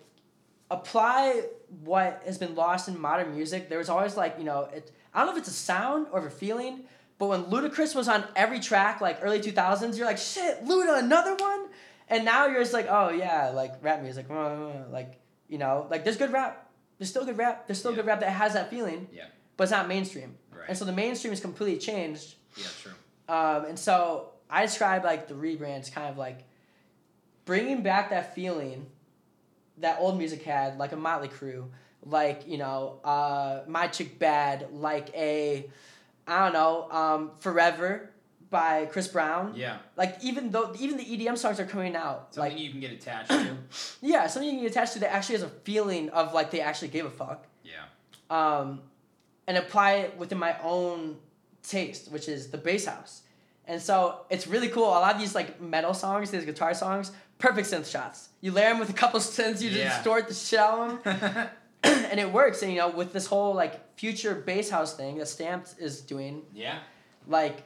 apply 0.71 1.43
what 1.85 2.23
has 2.25 2.39
been 2.39 2.55
lost 2.55 2.89
in 2.89 2.99
modern 2.99 3.35
music. 3.35 3.69
There 3.69 3.79
was 3.79 3.89
always 3.89 4.17
like 4.17 4.37
you 4.39 4.45
know, 4.45 4.69
it, 4.73 4.93
I 5.15 5.19
don't 5.21 5.29
know 5.29 5.33
if 5.33 5.39
it's 5.39 5.49
a 5.49 5.53
sound 5.53 6.09
or 6.13 6.27
a 6.27 6.31
feeling, 6.31 6.85
but 7.19 7.27
when 7.29 7.45
Ludacris 7.45 7.95
was 7.95 8.09
on 8.09 8.25
every 8.37 8.61
track, 8.61 9.01
like 9.01 9.19
early 9.23 9.41
two 9.41 9.53
thousands, 9.53 9.97
you're 9.99 10.07
like 10.07 10.19
shit, 10.19 10.65
Luda, 10.65 10.99
another 10.99 11.35
one, 11.35 11.67
and 12.09 12.25
now 12.25 12.47
you're 12.47 12.61
just 12.63 12.73
like, 12.73 12.87
oh 12.89 13.09
yeah, 13.11 13.51
like 13.55 13.73
rap 13.83 14.03
music, 14.03 14.27
like 14.29 15.21
you 15.49 15.59
know, 15.59 15.87
like 15.91 16.05
there's 16.05 16.17
good 16.17 16.33
rap, 16.33 16.69
there's 16.99 17.09
still 17.11 17.25
good 17.25 17.39
rap, 17.39 17.67
there's 17.67 17.79
still 17.79 17.93
Yeah. 17.93 17.97
good 17.99 18.07
rap 18.07 18.21
that 18.21 18.31
has 18.31 18.53
that 18.55 18.69
feeling, 18.71 19.09
Yeah. 19.13 19.25
but 19.57 19.65
it's 19.65 19.71
not 19.71 19.87
mainstream, 19.89 20.37
Right. 20.51 20.69
and 20.69 20.77
so 20.77 20.85
the 20.85 20.93
mainstream 20.93 21.33
is 21.33 21.41
completely 21.41 21.79
changed. 21.79 22.35
Yeah, 22.57 22.67
true. 22.83 22.93
Um, 23.29 23.65
and 23.67 23.79
so 23.79 24.31
I 24.51 24.63
describe 24.67 25.05
like 25.05 25.29
the 25.29 25.35
rebrand 25.35 25.81
as 25.81 25.91
kind 25.91 26.09
of 26.09 26.17
like 26.19 26.45
bringing 27.45 27.83
back 27.83 28.11
that 28.11 28.35
feeling 28.35 28.87
that 29.79 29.99
old 30.01 30.17
music 30.19 30.43
had, 30.43 30.79
like 30.79 30.93
a 30.93 30.97
Motley 30.97 31.29
Crue, 31.29 31.69
like 32.05 32.47
you 32.49 32.59
know, 32.59 32.99
uh, 33.05 33.63
My 33.69 33.89
Chick 33.89 34.19
Bad, 34.19 34.69
like 34.73 35.15
a, 35.15 35.69
I 36.27 36.45
don't 36.45 36.53
know, 36.53 36.91
um, 36.91 37.31
Forever 37.41 38.11
by 38.51 38.87
Chris 38.87 39.09
Brown. 39.09 39.53
Yeah. 39.57 39.79
Like 39.97 40.17
even 40.23 40.51
though 40.51 40.73
even 40.79 40.97
the 40.97 41.05
EDM 41.05 41.37
songs 41.37 41.59
are 41.61 41.67
coming 41.67 41.97
out, 41.97 42.35
Something 42.35 42.53
like 42.53 42.61
you 42.63 42.71
can 42.71 42.81
get 42.81 42.93
attached 42.93 43.31
to. 43.31 43.57
yeah, 44.03 44.27
something 44.27 44.51
you 44.51 44.59
can 44.61 44.67
attach 44.67 44.93
to 44.93 44.99
that 45.01 45.13
actually 45.13 45.35
has 45.37 45.43
a 45.43 45.49
feeling 45.49 46.11
of 46.11 46.33
like 46.35 46.51
they 46.51 46.61
actually 46.61 46.89
gave 46.89 47.05
a 47.07 47.11
fuck 47.11 47.47
Yeah. 47.65 47.75
um, 48.31 48.81
and 49.47 49.57
apply 49.57 49.93
it 49.95 50.17
within 50.17 50.39
my 50.39 50.57
own 50.63 51.17
taste, 51.63 52.11
which 52.11 52.29
is 52.29 52.49
the 52.49 52.59
bass 52.59 52.87
house. 52.87 53.23
And 53.69 53.83
so 53.83 54.21
it's 54.31 54.47
really 54.47 54.69
cool. 54.69 54.85
A 54.87 55.01
lot 55.03 55.15
of 55.15 55.21
these 55.21 55.35
like 55.35 55.61
metal 55.61 55.93
songs, 55.95 56.31
these 56.31 56.45
guitar 56.45 56.73
songs, 56.73 57.11
perfect 57.39 57.69
synth 57.69 57.91
shots. 57.91 58.29
You 58.41 58.53
layer 58.53 58.71
them 58.71 58.79
with 58.79 58.91
a 58.91 58.93
couple 58.93 59.19
synths, 59.37 59.61
you 59.61 59.71
Yeah. 59.71 59.89
distort 59.97 60.29
the 60.29 60.35
them, 60.35 61.01
and 61.83 62.21
it 62.21 62.33
works. 62.33 62.63
And 62.63 62.73
you 62.73 62.79
know, 62.79 62.91
with 62.91 63.13
this 63.13 63.27
whole 63.27 63.55
like 63.55 63.81
future 63.97 64.35
bass 64.35 64.71
house 64.71 64.95
thing 64.97 65.19
that 65.19 65.27
Stamped 65.29 65.75
is 65.79 66.01
doing, 66.01 66.43
yeah. 66.55 66.79
like 67.27 67.63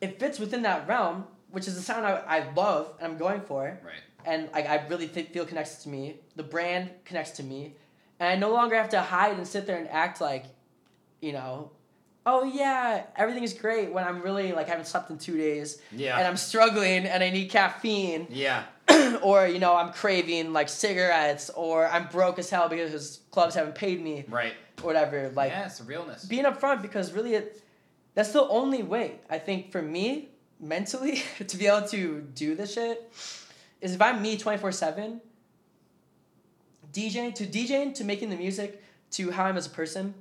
it 0.00 0.18
fits 0.20 0.38
within 0.38 0.62
that 0.62 0.86
realm, 0.88 1.24
which 1.50 1.66
is 1.68 1.74
the 1.74 1.80
sound 1.82 2.06
I, 2.06 2.22
I 2.26 2.52
love 2.54 2.92
and 3.00 3.12
I'm 3.12 3.18
going 3.18 3.40
for 3.40 3.78
Right. 3.84 3.94
and 4.24 4.48
like 4.52 4.66
I 4.68 4.84
really 4.88 5.08
th- 5.08 5.28
feel 5.28 5.44
connected 5.46 5.80
to 5.82 5.88
me. 5.88 6.16
The 6.36 6.42
brand 6.42 6.90
connects 7.04 7.32
to 7.32 7.42
me, 7.42 7.74
and 8.20 8.28
I 8.28 8.36
no 8.36 8.52
longer 8.52 8.76
have 8.76 8.90
to 8.90 9.00
hide 9.00 9.36
and 9.36 9.46
sit 9.46 9.66
there 9.66 9.78
and 9.78 9.88
act 9.88 10.20
like, 10.20 10.44
you 11.20 11.32
know, 11.32 11.70
oh 12.26 12.42
yeah, 12.44 13.04
everything 13.16 13.44
is 13.44 13.54
great 13.54 13.92
when 13.92 14.04
I'm 14.04 14.20
really 14.20 14.52
like 14.52 14.66
I 14.66 14.70
haven't 14.70 14.86
slept 14.86 15.10
in 15.10 15.18
two 15.18 15.36
days 15.38 15.80
Yeah. 15.92 16.18
and 16.18 16.26
I'm 16.26 16.36
struggling 16.36 17.06
and 17.06 17.22
I 17.22 17.30
need 17.30 17.48
caffeine, 17.50 18.26
yeah. 18.30 18.64
or 19.22 19.46
you 19.46 19.58
know 19.58 19.74
I'm 19.76 19.92
craving 19.92 20.52
like 20.52 20.68
cigarettes, 20.68 21.48
or 21.50 21.86
I'm 21.86 22.08
broke 22.08 22.38
as 22.38 22.50
hell 22.50 22.68
because 22.68 23.20
clubs 23.30 23.54
haven't 23.54 23.76
paid 23.76 24.02
me, 24.02 24.24
Right. 24.28 24.52
Or 24.82 24.86
whatever. 24.86 25.30
Like 25.34 25.50
yeah, 25.52 25.66
it's 25.66 25.80
realness. 25.80 26.24
being 26.24 26.44
upfront 26.44 26.82
because 26.82 27.12
really 27.12 27.34
it 27.34 27.62
that's 28.14 28.32
the 28.32 28.42
only 28.48 28.82
way 28.82 29.20
I 29.28 29.38
think 29.38 29.70
for 29.72 29.82
me 29.82 30.30
mentally 30.60 31.22
to 31.46 31.56
be 31.56 31.66
able 31.66 31.86
to 31.88 32.20
do 32.34 32.54
this 32.54 32.74
shit 32.74 33.12
is 33.80 33.94
if 33.94 34.00
I'm 34.02 34.22
me 34.22 34.38
24/7 34.38 35.20
DJing 36.92 37.34
to 37.34 37.46
DJing 37.46 37.94
to 37.94 38.04
making 38.04 38.30
the 38.30 38.36
music 38.36 38.82
to 39.12 39.30
how 39.30 39.44
I'm 39.44 39.56
as 39.56 39.66
a 39.66 39.70
person 39.70 40.14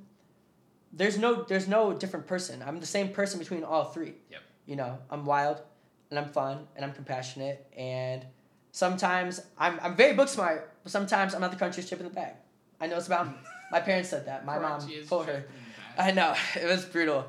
there's 0.91 1.17
no 1.17 1.43
there's 1.43 1.67
no 1.67 1.93
different 1.93 2.27
person 2.27 2.63
I'm 2.65 2.79
the 2.79 2.85
same 2.85 3.09
person 3.09 3.39
between 3.39 3.63
all 3.63 3.85
three 3.85 4.13
Yep. 4.31 4.41
you 4.65 4.75
know 4.75 4.97
I'm 5.09 5.25
wild 5.25 5.61
and 6.09 6.19
I'm 6.19 6.29
fun 6.29 6.67
and 6.75 6.83
I'm 6.85 6.93
compassionate 6.93 7.65
and 7.77 8.25
sometimes 8.71 9.41
I'm 9.57 9.79
I'm 9.81 9.95
very 9.95 10.13
book 10.13 10.27
smart 10.27 10.73
but 10.83 10.91
sometimes 10.91 11.33
I'm 11.33 11.41
not 11.41 11.51
the 11.51 11.57
country's 11.57 11.89
chip 11.89 11.99
in 11.99 12.05
the 12.05 12.13
bag 12.13 12.33
I 12.81 12.87
know 12.87 12.97
it's 12.97 13.07
about 13.07 13.27
me 13.27 13.35
my 13.71 13.79
parents 13.79 14.09
said 14.09 14.25
that 14.27 14.45
my 14.45 14.59
mom 14.59 14.79
told 15.07 15.25
her 15.27 15.33
shit 15.33 15.35
in 15.35 15.41
the 15.43 15.97
bag. 15.97 16.09
I 16.09 16.11
know 16.11 16.35
it 16.61 16.65
was 16.65 16.85
brutal, 16.85 17.25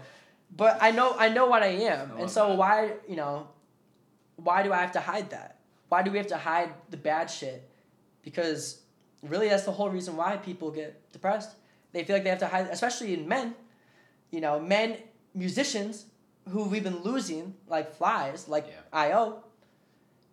but 0.56 0.78
I 0.80 0.90
know 0.90 1.14
I 1.18 1.28
know 1.28 1.46
what 1.46 1.62
I 1.62 1.68
am, 1.68 2.12
I 2.16 2.20
and 2.22 2.30
so 2.30 2.48
that. 2.48 2.56
why 2.58 2.92
you 3.08 3.16
know, 3.16 3.48
why 4.36 4.62
do 4.62 4.72
I 4.72 4.78
have 4.78 4.92
to 4.92 5.00
hide 5.00 5.30
that? 5.30 5.58
Why 5.88 6.02
do 6.02 6.10
we 6.10 6.18
have 6.18 6.26
to 6.28 6.36
hide 6.36 6.70
the 6.90 6.96
bad 6.96 7.30
shit? 7.30 7.68
Because 8.22 8.80
really, 9.22 9.48
that's 9.48 9.64
the 9.64 9.72
whole 9.72 9.88
reason 9.90 10.16
why 10.16 10.36
people 10.36 10.70
get 10.70 11.10
depressed. 11.12 11.50
They 11.92 12.04
feel 12.04 12.16
like 12.16 12.24
they 12.24 12.30
have 12.30 12.40
to 12.40 12.48
hide, 12.48 12.66
especially 12.70 13.14
in 13.14 13.26
men. 13.28 13.54
You 14.30 14.40
know, 14.40 14.58
men 14.60 14.98
musicians 15.34 16.06
who 16.50 16.64
we've 16.64 16.82
been 16.84 17.02
losing 17.02 17.54
like 17.68 17.94
flies, 17.96 18.48
like 18.48 18.66
Yeah. 18.68 18.80
I.O. 18.92 19.42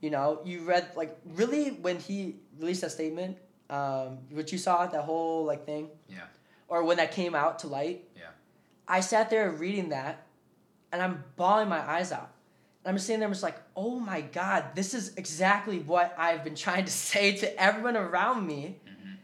You 0.01 0.09
know, 0.09 0.41
you 0.43 0.61
read 0.65 0.87
like 0.97 1.15
really 1.35 1.69
when 1.69 1.97
he 1.99 2.35
released 2.59 2.81
that 2.81 2.91
statement, 2.91 3.37
um, 3.73 4.19
what 4.31 4.51
you 4.51 4.57
saw 4.57 4.85
that 4.85 5.03
whole 5.03 5.45
like 5.45 5.65
thing 5.65 5.89
Yeah. 6.07 6.27
or 6.67 6.83
when 6.83 6.97
that 6.97 7.11
came 7.11 7.33
out 7.35 7.59
to 7.59 7.67
light. 7.67 7.99
Yeah. 8.15 8.29
I 8.87 8.99
sat 8.99 9.29
there 9.29 9.49
reading 9.51 9.89
that 9.89 10.15
and 10.91 11.01
I'm 11.01 11.23
bawling 11.37 11.69
my 11.69 11.79
eyes 11.95 12.11
out. 12.11 12.29
And 12.83 12.89
I'm 12.91 12.95
just 12.95 13.07
sitting 13.07 13.19
there 13.21 13.27
I'm 13.27 13.33
just 13.33 13.43
like, 13.43 13.59
oh 13.75 13.99
my 13.99 14.21
God, 14.21 14.61
this 14.75 14.93
is 14.93 15.15
exactly 15.15 15.79
what 15.79 16.13
I've 16.17 16.43
been 16.43 16.55
trying 16.55 16.85
to 16.85 16.91
say 17.09 17.35
to 17.37 17.47
everyone 17.61 17.97
around 17.97 18.45
me. 18.45 18.79
Mhm. 18.85 19.17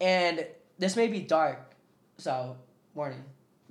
And 0.00 0.46
this 0.78 0.94
may 0.96 1.08
be 1.08 1.20
dark, 1.20 1.58
so 2.18 2.56
warning. 2.94 3.24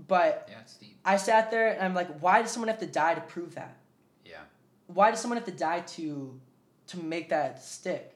But 0.08 0.48
Yeah, 0.52 0.60
it's 0.62 0.76
deep. 0.76 0.98
I 1.06 1.18
sat 1.18 1.50
there 1.52 1.70
and 1.70 1.82
I'm 1.82 1.96
like, 1.96 2.20
why 2.20 2.42
does 2.42 2.52
someone 2.52 2.68
have 2.68 2.80
to 2.80 2.86
die 3.04 3.16
to 3.16 3.22
prove 3.22 3.56
that? 3.56 3.78
Yeah. 4.26 4.42
Why 4.88 5.10
does 5.12 5.20
someone 5.22 5.38
have 5.38 5.46
to 5.48 5.60
die 5.70 5.80
to 5.96 6.40
to 6.88 6.98
make 7.00 7.30
that 7.30 7.64
stick? 7.64 8.14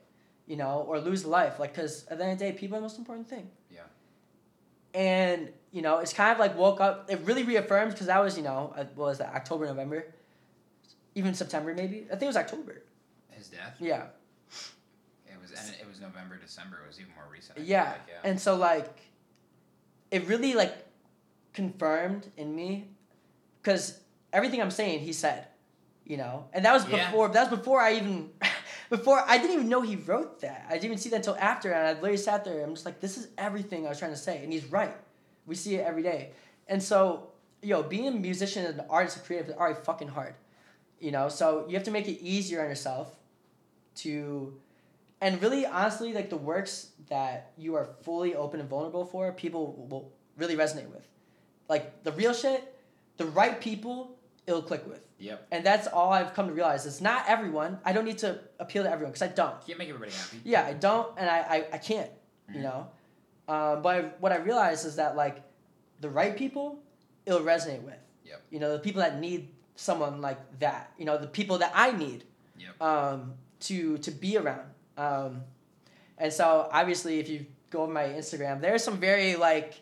You 0.52 0.58
know, 0.58 0.76
or 0.90 1.00
lose 1.00 1.24
life? 1.40 1.56
Like, 1.62 1.72
because 1.74 1.94
at 2.12 2.18
the 2.18 2.24
end 2.26 2.34
of 2.34 2.40
the 2.40 2.46
day, 2.46 2.52
people 2.60 2.76
are 2.76 2.82
the 2.82 2.88
most 2.90 2.98
important 3.04 3.28
thing. 3.34 3.46
Yeah. 3.78 3.88
and 4.94 5.50
you 5.72 5.82
know 5.82 6.00
it's 6.00 6.14
kind 6.22 6.32
of 6.34 6.40
like 6.40 6.54
woke 6.58 6.82
up 6.82 6.96
it 7.14 7.20
really 7.24 7.44
reaffirms 7.44 7.94
because 7.94 8.08
that 8.08 8.20
was 8.26 8.36
you 8.40 8.44
know 8.44 8.74
uh, 8.76 8.84
what 8.96 9.06
was 9.12 9.18
that 9.20 9.34
october 9.34 9.66
november 9.66 10.00
even 11.16 11.34
september 11.34 11.74
maybe 11.74 11.98
i 12.08 12.16
think 12.18 12.24
it 12.24 12.34
was 12.36 12.42
october 12.46 12.76
His 13.30 13.48
death. 13.48 13.76
yeah 13.80 14.08
It 15.32 15.38
was 15.42 15.52
and 15.52 15.68
it 15.82 15.88
was 15.88 15.98
November, 16.02 16.36
December. 16.48 16.76
It 16.84 16.88
was 16.92 17.00
even 17.00 17.14
more 17.16 17.28
recent. 17.32 17.60
Yeah 17.60 17.84
like, 17.84 18.02
yeah. 18.10 18.30
and 18.30 18.38
so 18.46 18.52
like 18.58 18.94
it 20.16 20.28
really 20.28 20.54
like 20.62 20.76
confirmed 21.54 22.24
in 22.36 22.54
me 22.60 22.70
because 23.62 23.84
everything 24.34 24.62
i'm 24.62 24.72
saying 24.82 25.00
he 25.00 25.14
said 25.14 25.48
you 26.12 26.18
know 26.18 26.46
and 26.54 26.66
that 26.66 26.74
was 26.74 26.84
Yeah. 26.88 27.06
before 27.10 27.30
that 27.30 27.50
was 27.50 27.60
before 27.60 27.80
i 27.80 27.94
even 27.94 28.30
before 28.92 29.24
i 29.28 29.38
didn't 29.40 29.54
even 29.54 29.70
know 29.70 29.82
he 29.82 29.96
wrote 29.96 30.42
that. 30.42 30.66
I 30.70 30.74
didn't 30.74 30.86
even 30.86 30.98
see 31.00 31.10
that 31.10 31.16
until 31.18 31.36
after 31.38 31.72
and 31.72 31.88
i 31.88 31.94
literally 31.94 32.18
sat 32.18 32.46
there 32.46 32.64
i'm 32.64 32.76
just 32.76 32.86
like 32.86 33.00
this 33.00 33.18
is 33.18 33.30
everything 33.40 33.88
i 33.88 33.90
was 33.90 33.98
trying 33.98 34.12
to 34.12 34.18
say 34.18 34.44
and 34.44 34.54
he's 34.54 34.66
right. 34.66 34.96
We 35.48 35.56
see 35.56 35.76
it 35.76 35.86
every 35.86 36.04
day. 36.04 36.32
And 36.68 36.84
so 36.84 37.30
yo 37.64 37.82
being 37.82 38.08
a 38.08 38.12
musician 38.12 38.66
and 38.66 38.80
an 38.80 38.86
artist 38.90 39.18
and 39.18 39.26
creative 39.26 39.50
is 39.50 39.56
already 39.56 39.80
fucking 39.84 40.10
hard 40.10 40.36
you 41.00 41.12
know? 41.12 41.28
So 41.28 41.66
you 41.68 41.74
have 41.74 41.84
to 41.86 41.92
make 41.92 42.08
it 42.08 42.22
easier 42.22 42.62
on 42.62 42.70
yourself 42.70 43.18
to 43.96 44.54
and 45.20 45.42
really 45.42 45.66
honestly 45.66 46.14
like 46.14 46.30
the 46.30 46.38
works 46.38 46.92
that 47.10 47.52
you 47.58 47.76
are 47.76 47.86
fully 48.04 48.36
open 48.36 48.60
and 48.60 48.70
vulnerable 48.70 49.06
for 49.06 49.32
people 49.32 49.88
will 49.90 50.12
really 50.38 50.56
resonate 50.56 50.90
with. 50.90 51.08
Like 51.68 52.04
the 52.04 52.12
real 52.12 52.34
shit 52.34 52.76
the 53.18 53.26
right 53.26 53.60
people 53.60 54.18
it'll 54.48 54.62
click 54.62 54.88
with 54.88 55.02
Yep. 55.20 55.48
and 55.52 55.64
that's 55.66 55.88
all 55.88 56.12
i've 56.12 56.34
come 56.34 56.48
to 56.48 56.54
realize 56.54 56.86
is 56.86 57.00
not 57.02 57.26
everyone 57.28 57.80
i 57.86 57.94
don't 57.94 58.06
need 58.06 58.18
to 58.20 58.40
appeal 58.60 58.84
to 58.84 58.90
everyone 58.92 59.12
because 59.12 59.22
i 59.22 59.28
don't 59.34 59.66
Can't 59.66 59.78
make 59.80 59.90
everybody 59.90 60.12
happy. 60.12 60.42
yeah 60.44 60.66
i 60.66 60.74
don't 60.74 61.08
and 61.18 61.30
i 61.30 61.40
i, 61.40 61.66
I 61.74 61.78
can't 61.78 62.10
you 62.50 62.60
Mhm. 62.60 62.64
know 62.64 62.88
um, 63.48 63.82
but 63.82 63.96
I, 63.96 64.02
what 64.20 64.32
i 64.32 64.38
realized 64.38 64.86
is 64.86 64.96
that 64.96 65.16
like 65.16 65.44
the 66.00 66.10
right 66.10 66.36
people 66.36 66.80
it'll 67.26 67.42
resonate 67.42 67.84
with 67.84 68.00
Yep. 68.26 68.42
you 68.50 68.60
know 68.60 68.72
the 68.74 68.80
people 68.80 69.02
that 69.02 69.20
need 69.20 69.50
someone 69.76 70.22
like 70.22 70.40
that 70.60 70.92
you 70.98 71.06
know 71.06 71.18
the 71.18 71.28
people 71.28 71.58
that 71.60 71.72
i 71.76 71.92
need 71.92 72.24
Yep. 72.58 72.82
um, 72.82 73.34
to 73.62 73.98
to 74.00 74.12
be 74.12 74.38
around. 74.38 74.68
Um, 74.98 75.44
and 76.18 76.32
so 76.32 76.68
obviously, 76.72 77.20
if 77.20 77.28
you 77.30 77.46
go 77.72 77.84
on 77.84 77.92
my 77.94 78.04
Instagram, 78.04 78.62
there's 78.62 78.84
some 78.84 78.98
very 78.98 79.36
like 79.36 79.74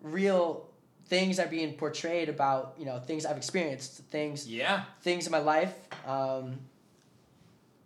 real 0.00 0.68
things 1.08 1.38
are 1.38 1.46
being 1.46 1.74
portrayed 1.74 2.28
about 2.28 2.74
you 2.78 2.84
know 2.86 2.98
things 2.98 3.24
I've 3.26 3.36
experienced, 3.36 3.98
things 4.10 4.46
Yeah. 4.48 4.84
things 5.02 5.26
in 5.26 5.32
my 5.32 5.38
life. 5.38 5.74
Um, 6.06 6.58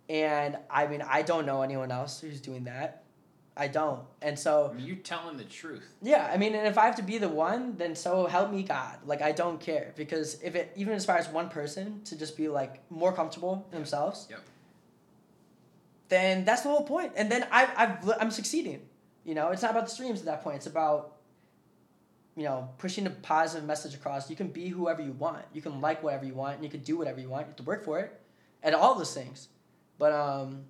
and 0.09 0.57
I 0.69 0.87
mean, 0.87 1.01
I 1.01 1.21
don't 1.21 1.45
know 1.45 1.61
anyone 1.61 1.91
else 1.91 2.19
who's 2.19 2.41
doing 2.41 2.65
that. 2.65 3.03
I 3.55 3.67
don't, 3.67 3.99
and 4.21 4.39
so 4.39 4.69
I 4.71 4.77
mean, 4.77 4.85
you're 4.87 4.95
telling 4.95 5.35
the 5.37 5.43
truth. 5.43 5.93
yeah, 6.01 6.29
I 6.33 6.37
mean, 6.37 6.55
and 6.55 6.65
if 6.67 6.77
I 6.77 6.85
have 6.85 6.95
to 6.95 7.03
be 7.03 7.17
the 7.17 7.27
one, 7.27 7.75
then 7.77 7.95
so 7.95 8.25
help 8.25 8.49
me 8.51 8.63
God. 8.63 8.97
Like 9.05 9.21
I 9.21 9.33
don't 9.33 9.59
care 9.59 9.93
because 9.97 10.41
if 10.41 10.55
it 10.55 10.71
even 10.77 10.93
inspires 10.93 11.27
one 11.27 11.49
person 11.49 12.01
to 12.05 12.17
just 12.17 12.37
be 12.37 12.47
like 12.47 12.81
more 12.89 13.11
comfortable 13.13 13.67
in 13.71 13.77
themselves, 13.77 14.27
Yep. 14.29 14.39
then 16.09 16.45
that's 16.45 16.61
the 16.63 16.69
whole. 16.69 16.99
And 17.15 17.29
then 17.31 17.45
I 17.51 17.67
I've, 17.75 18.11
I'm 18.21 18.31
succeeding. 18.31 18.81
You 19.25 19.35
know, 19.35 19.49
it's 19.49 19.61
not 19.61 19.71
about 19.71 19.85
the 19.85 19.91
streams 19.91 20.19
at 20.21 20.25
that 20.25 20.43
point. 20.43 20.55
It's 20.57 20.67
about 20.67 21.17
you 22.35 22.43
know 22.43 22.69
pushing 22.77 23.05
a 23.07 23.09
positive 23.09 23.65
message 23.65 23.93
across. 23.93 24.29
You 24.29 24.35
can 24.35 24.47
be 24.47 24.69
whoever 24.69 25.01
you 25.01 25.11
want. 25.13 25.43
You 25.53 25.61
can 25.61 25.81
like 25.81 26.03
whatever 26.03 26.25
you 26.25 26.33
want, 26.33 26.55
and 26.55 26.63
you 26.63 26.69
can 26.69 26.81
do 26.81 26.97
whatever 26.97 27.19
you 27.19 27.29
want. 27.29 27.43
You 27.45 27.49
have 27.49 27.57
to 27.57 27.63
work 27.63 27.83
for 27.83 27.99
it, 27.99 28.19
and 28.63 28.75
all 28.75 28.95
those 28.95 29.13
things. 29.13 29.47
But 29.97 30.13
um, 30.13 30.63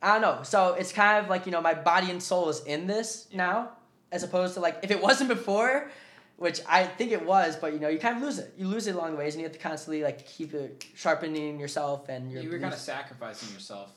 I 0.00 0.12
don't 0.12 0.22
know. 0.22 0.42
So 0.42 0.74
it's 0.74 0.92
kind 0.92 1.22
of 1.24 1.30
like 1.30 1.46
you 1.46 1.52
know 1.52 1.60
my 1.60 1.74
body 1.74 2.10
and 2.10 2.22
soul 2.22 2.48
is 2.48 2.64
in 2.64 2.86
this 2.86 3.28
now, 3.32 3.70
as 4.10 4.22
opposed 4.22 4.54
to 4.54 4.60
like 4.60 4.80
if 4.82 4.90
it 4.90 5.00
wasn't 5.02 5.28
before, 5.28 5.90
which 6.36 6.60
I 6.68 6.84
think 6.84 7.12
it 7.12 7.24
was, 7.24 7.56
but 7.56 7.72
you 7.72 7.78
know 7.78 7.88
you 7.88 7.98
kind 7.98 8.16
of 8.16 8.22
lose 8.22 8.38
it. 8.38 8.54
You 8.58 8.66
lose 8.66 8.86
it 8.86 8.96
along 8.96 9.12
the 9.12 9.16
ways, 9.16 9.34
and 9.34 9.40
you 9.40 9.46
have 9.46 9.52
to 9.52 9.62
constantly 9.62 10.02
like 10.02 10.26
keep 10.26 10.54
it 10.54 10.84
sharpening 10.94 11.60
yourself 11.60 12.08
and 12.08 12.30
your. 12.30 12.42
You 12.42 12.50
were 12.50 12.58
kind 12.58 12.74
of 12.74 12.80
sacrificing 12.80 13.52
yourself, 13.54 13.92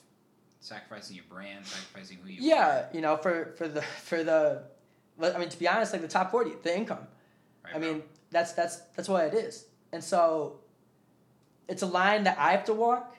sacrificing 0.60 1.16
your 1.16 1.26
brand, 1.28 1.66
sacrificing 1.66 2.18
who 2.24 2.30
you 2.30 2.40
are. 2.40 2.56
Yeah, 2.56 2.86
you 2.94 3.02
know, 3.02 3.18
for 3.18 3.54
for 3.58 3.68
the 3.68 3.82
for 3.82 4.24
the, 4.24 4.64
I 5.22 5.38
mean, 5.38 5.50
to 5.50 5.60
be 5.60 5.68
honest, 5.68 5.94
like 5.94 6.02
the 6.02 6.08
top 6.08 6.32
forty, 6.32 6.52
the 6.64 6.76
income. 6.76 7.08
Right, 7.64 7.76
I 7.76 7.80
bro? 7.80 7.88
mean, 7.94 8.04
that's 8.32 8.52
that's 8.54 8.78
that's 8.96 9.08
what 9.10 9.26
it 9.26 9.34
is, 9.34 9.66
and 9.92 10.04
so. 10.04 10.60
It's 11.68 11.82
a 11.82 11.88
line 11.88 12.26
that 12.26 12.38
I 12.38 12.52
have 12.52 12.66
to 12.66 12.74
walk, 12.76 13.18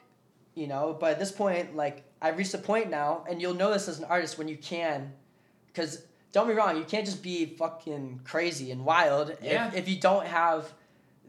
you 0.55 0.67
know. 0.67 0.95
But 0.97 1.11
at 1.11 1.19
this 1.19 1.33
point, 1.33 1.75
like 1.75 2.05
I've 2.21 2.37
reached 2.37 2.53
a 2.53 2.57
point 2.57 2.89
now, 2.89 3.25
and 3.29 3.41
you'll 3.41 3.53
know 3.55 3.73
this 3.73 3.89
as 3.89 3.99
an 3.99 4.05
artist 4.05 4.37
when 4.37 4.47
you 4.47 4.55
can, 4.55 5.11
because 5.67 6.01
don't 6.31 6.47
be 6.47 6.53
wrong, 6.53 6.77
you 6.77 6.85
can't 6.85 7.05
just 7.05 7.21
be 7.21 7.45
fucking 7.57 8.21
crazy 8.23 8.71
and 8.71 8.85
wild 8.85 9.35
Yeah. 9.41 9.67
if, 9.67 9.75
if 9.75 9.89
you 9.89 9.99
don't 9.99 10.25
have 10.25 10.71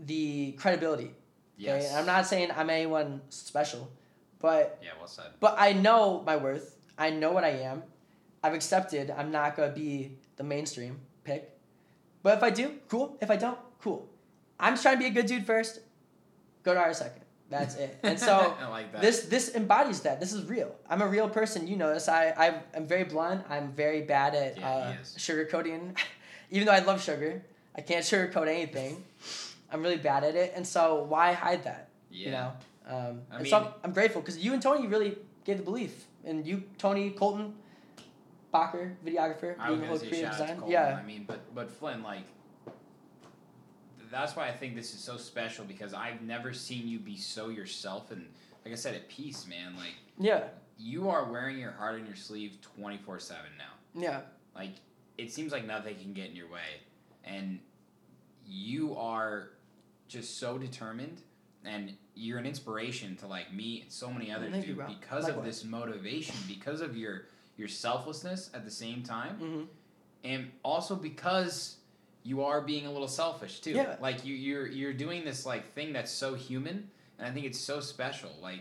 the 0.06 0.52
credibility. 0.52 1.06
Okay? 1.06 1.12
yes. 1.56 1.90
And 1.90 1.98
I'm 1.98 2.06
not 2.06 2.24
saying 2.24 2.50
I'm 2.56 2.70
anyone 2.70 3.20
special, 3.30 3.90
but 4.38 4.78
Yeah, 4.80 4.90
well 4.96 5.08
said. 5.08 5.32
but 5.40 5.56
I 5.58 5.72
know 5.72 6.22
my 6.24 6.36
worth. 6.36 6.76
I 6.96 7.10
know 7.10 7.32
what 7.32 7.42
I 7.42 7.48
am. 7.66 7.82
I've 8.44 8.54
accepted 8.54 9.10
I'm 9.10 9.32
not 9.32 9.56
gonna 9.56 9.72
be 9.72 10.17
the 10.38 10.44
mainstream 10.44 11.00
pick. 11.24 11.50
But 12.22 12.38
if 12.38 12.42
I 12.42 12.50
do, 12.50 12.74
cool. 12.88 13.18
If 13.20 13.30
I 13.30 13.36
don't, 13.36 13.58
cool. 13.82 14.08
I'm 14.58 14.72
just 14.72 14.82
trying 14.82 14.96
to 14.96 15.00
be 15.00 15.06
a 15.06 15.10
good 15.10 15.26
dude 15.26 15.44
first. 15.46 15.80
Go 16.64 16.74
to 16.74 16.80
art 16.80 16.96
second. 16.96 17.22
That's 17.50 17.76
it. 17.76 17.98
And 18.02 18.18
so 18.18 18.54
I 18.60 18.68
like 18.68 18.92
that. 18.92 19.00
this 19.00 19.22
this 19.26 19.54
embodies 19.54 20.00
that. 20.02 20.20
This 20.20 20.32
is 20.32 20.44
real. 20.46 20.74
I'm 20.88 21.00
a 21.02 21.06
real 21.06 21.28
person. 21.28 21.66
You 21.68 21.76
know 21.76 21.92
this. 21.92 22.08
I 22.08 22.30
I 22.30 22.60
am 22.76 22.86
very 22.86 23.04
blunt. 23.04 23.44
I'm 23.48 23.72
very 23.72 24.02
bad 24.02 24.34
at 24.34 24.58
Yeah, 24.58 24.68
uh, 24.68 24.92
sugarcoating. 25.16 25.96
Even 26.50 26.66
though 26.66 26.72
I 26.72 26.80
love 26.80 27.02
sugar, 27.02 27.42
I 27.76 27.80
can't 27.82 28.04
sugarcoat 28.04 28.48
anything. 28.48 29.04
I'm 29.72 29.82
really 29.82 29.96
bad 29.98 30.24
at 30.24 30.34
it. 30.34 30.52
And 30.56 30.66
so 30.66 31.04
why 31.08 31.32
hide 31.32 31.64
that? 31.64 31.88
yeah. 32.10 32.24
You 32.24 32.30
know. 32.32 32.52
Um, 32.90 33.20
I 33.30 33.36
and 33.36 33.46
so 33.46 33.56
I'm, 33.56 33.62
mean- 33.64 33.72
I'm 33.84 33.92
grateful 33.92 34.20
because 34.22 34.38
you 34.38 34.52
and 34.54 34.62
Tony 34.62 34.86
really 34.86 35.16
gave 35.44 35.58
the 35.58 35.62
belief, 35.62 36.06
and 36.24 36.46
you, 36.46 36.62
Tony, 36.78 37.10
Colton, 37.10 37.52
Bacher, 38.52 38.94
videographer, 39.04 39.66
doing 39.66 39.80
the 39.80 39.86
whole 39.86 39.98
creative 39.98 40.20
shout 40.20 40.24
out 40.24 40.36
to 40.38 40.42
design. 40.42 40.56
Colton. 40.58 40.70
Yeah, 40.70 40.98
I 41.02 41.06
mean, 41.06 41.24
but 41.26 41.54
but 41.54 41.70
Flynn, 41.70 42.02
like, 42.02 42.24
that's 44.10 44.36
why 44.36 44.48
I 44.48 44.52
think 44.52 44.74
this 44.74 44.94
is 44.94 45.00
so 45.00 45.16
special 45.16 45.64
because 45.64 45.92
I've 45.92 46.22
never 46.22 46.52
seen 46.52 46.88
you 46.88 46.98
be 46.98 47.16
so 47.16 47.50
yourself 47.50 48.10
and, 48.10 48.26
like 48.64 48.72
I 48.72 48.76
said, 48.76 48.94
at 48.94 49.08
peace, 49.08 49.46
man. 49.46 49.76
Like, 49.76 49.94
yeah, 50.18 50.44
you 50.78 51.10
are 51.10 51.30
wearing 51.30 51.58
your 51.58 51.72
heart 51.72 52.00
on 52.00 52.06
your 52.06 52.16
sleeve 52.16 52.58
twenty 52.62 52.96
four 52.98 53.18
seven 53.18 53.50
now. 53.58 54.00
yeah, 54.00 54.20
Like, 54.54 54.72
it 55.18 55.32
seems 55.32 55.52
like 55.52 55.66
nothing 55.66 55.96
can 55.96 56.12
get 56.14 56.30
in 56.30 56.36
your 56.36 56.50
way, 56.50 56.80
and 57.24 57.58
you 58.46 58.96
are 58.96 59.50
just 60.08 60.38
so 60.38 60.56
determined, 60.56 61.20
and 61.64 61.92
you're 62.14 62.38
an 62.38 62.46
inspiration 62.46 63.14
to 63.16 63.26
like 63.26 63.52
me 63.52 63.82
and 63.82 63.92
so 63.92 64.10
many 64.10 64.32
others, 64.32 64.52
Thank 64.52 64.64
dude, 64.66 64.86
because 64.86 65.28
of 65.28 65.44
this 65.44 65.64
motivation, 65.64 66.34
because 66.48 66.80
of 66.80 66.96
your 66.96 67.26
your 67.58 67.68
selflessness 67.68 68.50
at 68.54 68.64
the 68.64 68.70
same 68.70 69.02
time 69.02 69.34
hmm 69.34 69.62
and 70.24 70.50
also 70.64 70.96
because 70.96 71.76
you 72.24 72.42
are 72.42 72.60
being 72.60 72.86
a 72.86 72.90
little 72.92 73.08
selfish 73.08 73.60
too. 73.60 73.70
Yeah. 73.70 73.96
Like 74.00 74.24
you 74.24 74.34
you're 74.34 74.66
you're 74.66 74.92
doing 74.92 75.24
this 75.24 75.46
like 75.46 75.72
thing 75.74 75.92
that's 75.92 76.10
so 76.10 76.34
human 76.34 76.90
and 77.18 77.26
I 77.26 77.30
think 77.30 77.46
it's 77.46 77.58
so 77.58 77.80
special. 77.80 78.30
Like 78.42 78.60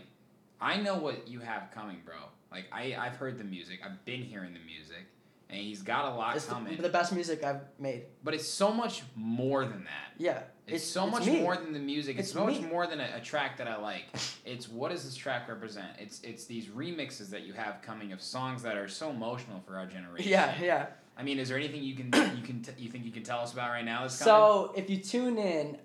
I 0.60 0.76
know 0.80 0.96
what 0.96 1.28
you 1.28 1.40
have 1.40 1.70
coming, 1.74 1.98
bro. 2.04 2.14
Like 2.50 2.66
I 2.72 2.96
I've 2.98 3.16
heard 3.16 3.38
the 3.38 3.44
music. 3.44 3.80
I've 3.84 4.04
been 4.04 4.22
hearing 4.22 4.54
the 4.54 4.60
music 4.60 5.06
and 5.50 5.60
he's 5.60 5.82
got 5.82 6.12
a 6.12 6.14
lot 6.14 6.36
it's 6.36 6.46
the, 6.46 6.52
coming. 6.52 6.76
the 6.80 6.88
best 6.88 7.12
music 7.12 7.42
I've 7.42 7.62
made. 7.78 8.04
but 8.22 8.34
it's 8.34 8.48
so 8.48 8.72
much 8.72 9.02
more 9.14 9.64
than 9.64 9.84
that. 9.84 10.12
Yeah, 10.16 10.42
It's, 10.68 10.84
so 10.84 11.04
it's 11.04 11.12
much 11.12 11.26
me. 11.26 11.40
more 11.40 11.56
than 11.56 11.72
the 11.72 11.78
music. 11.78 12.18
It's, 12.18 12.28
It's 12.28 12.34
so 12.38 12.44
much 12.46 12.60
me. 12.60 12.66
more 12.68 12.86
than 12.86 13.00
a, 13.00 13.08
a 13.16 13.20
track 13.20 13.56
that 13.58 13.66
I 13.68 13.76
like. 13.80 14.04
It's 14.44 14.68
what 14.68 14.90
does 14.90 15.04
this 15.04 15.16
track 15.16 15.48
represent? 15.48 15.88
It's 15.98 16.20
it's 16.22 16.44
these 16.44 16.66
remixes 16.66 17.30
that 17.30 17.42
you 17.46 17.52
have 17.54 17.80
coming 17.82 18.12
of 18.12 18.20
songs 18.20 18.62
that 18.62 18.76
are 18.76 18.88
so 18.88 19.10
emotional 19.10 19.60
for 19.66 19.76
our 19.76 19.86
generation. 19.86 20.30
Yeah, 20.30 20.54
yeah. 20.60 20.86
I 21.16 21.22
mean, 21.22 21.38
is 21.38 21.48
there 21.48 21.58
anything 21.58 21.82
you 21.82 21.94
can 21.94 22.06
you 22.36 22.42
can 22.42 22.62
t- 22.62 22.72
you 22.78 22.88
think 22.90 23.04
you 23.04 23.10
can 23.10 23.22
tell 23.22 23.40
us 23.40 23.52
about 23.52 23.70
right 23.70 23.84
now? 23.84 24.02
That's? 24.02 24.14
So 24.16 24.72
if 24.76 24.88
you 24.90 24.98
tune 24.98 25.38
in, 25.38 25.78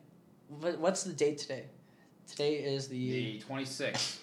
what's 0.49 1.03
the 1.03 1.13
date 1.13 1.37
today? 1.39 1.65
Today 2.27 2.55
is 2.55 2.87
the 2.87 3.39
twenty 3.39 3.65
sixth. 3.65 4.21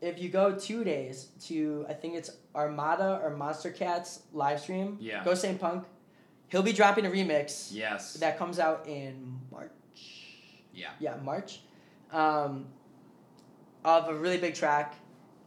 if 0.00 0.18
you 0.20 0.28
go 0.28 0.52
two 0.54 0.84
days 0.84 1.28
to 1.46 1.84
I 1.88 1.94
think 1.94 2.14
it's 2.14 2.30
Armada 2.54 3.20
or 3.22 3.30
Monstercat's 3.36 4.22
live 4.32 4.60
stream. 4.60 4.96
Yeah. 5.00 5.24
Go 5.24 5.34
Saint 5.34 5.60
Punk. 5.60 5.84
He'll 6.54 6.62
be 6.62 6.72
dropping 6.72 7.04
a 7.04 7.10
remix 7.10 7.70
Yes. 7.72 8.14
that 8.14 8.38
comes 8.38 8.60
out 8.60 8.86
in 8.86 9.40
March. 9.50 9.72
Yeah. 10.72 10.90
Yeah, 11.00 11.16
March. 11.16 11.58
Um, 12.12 12.66
of 13.84 14.08
a 14.08 14.14
really 14.14 14.38
big 14.38 14.54
track. 14.54 14.94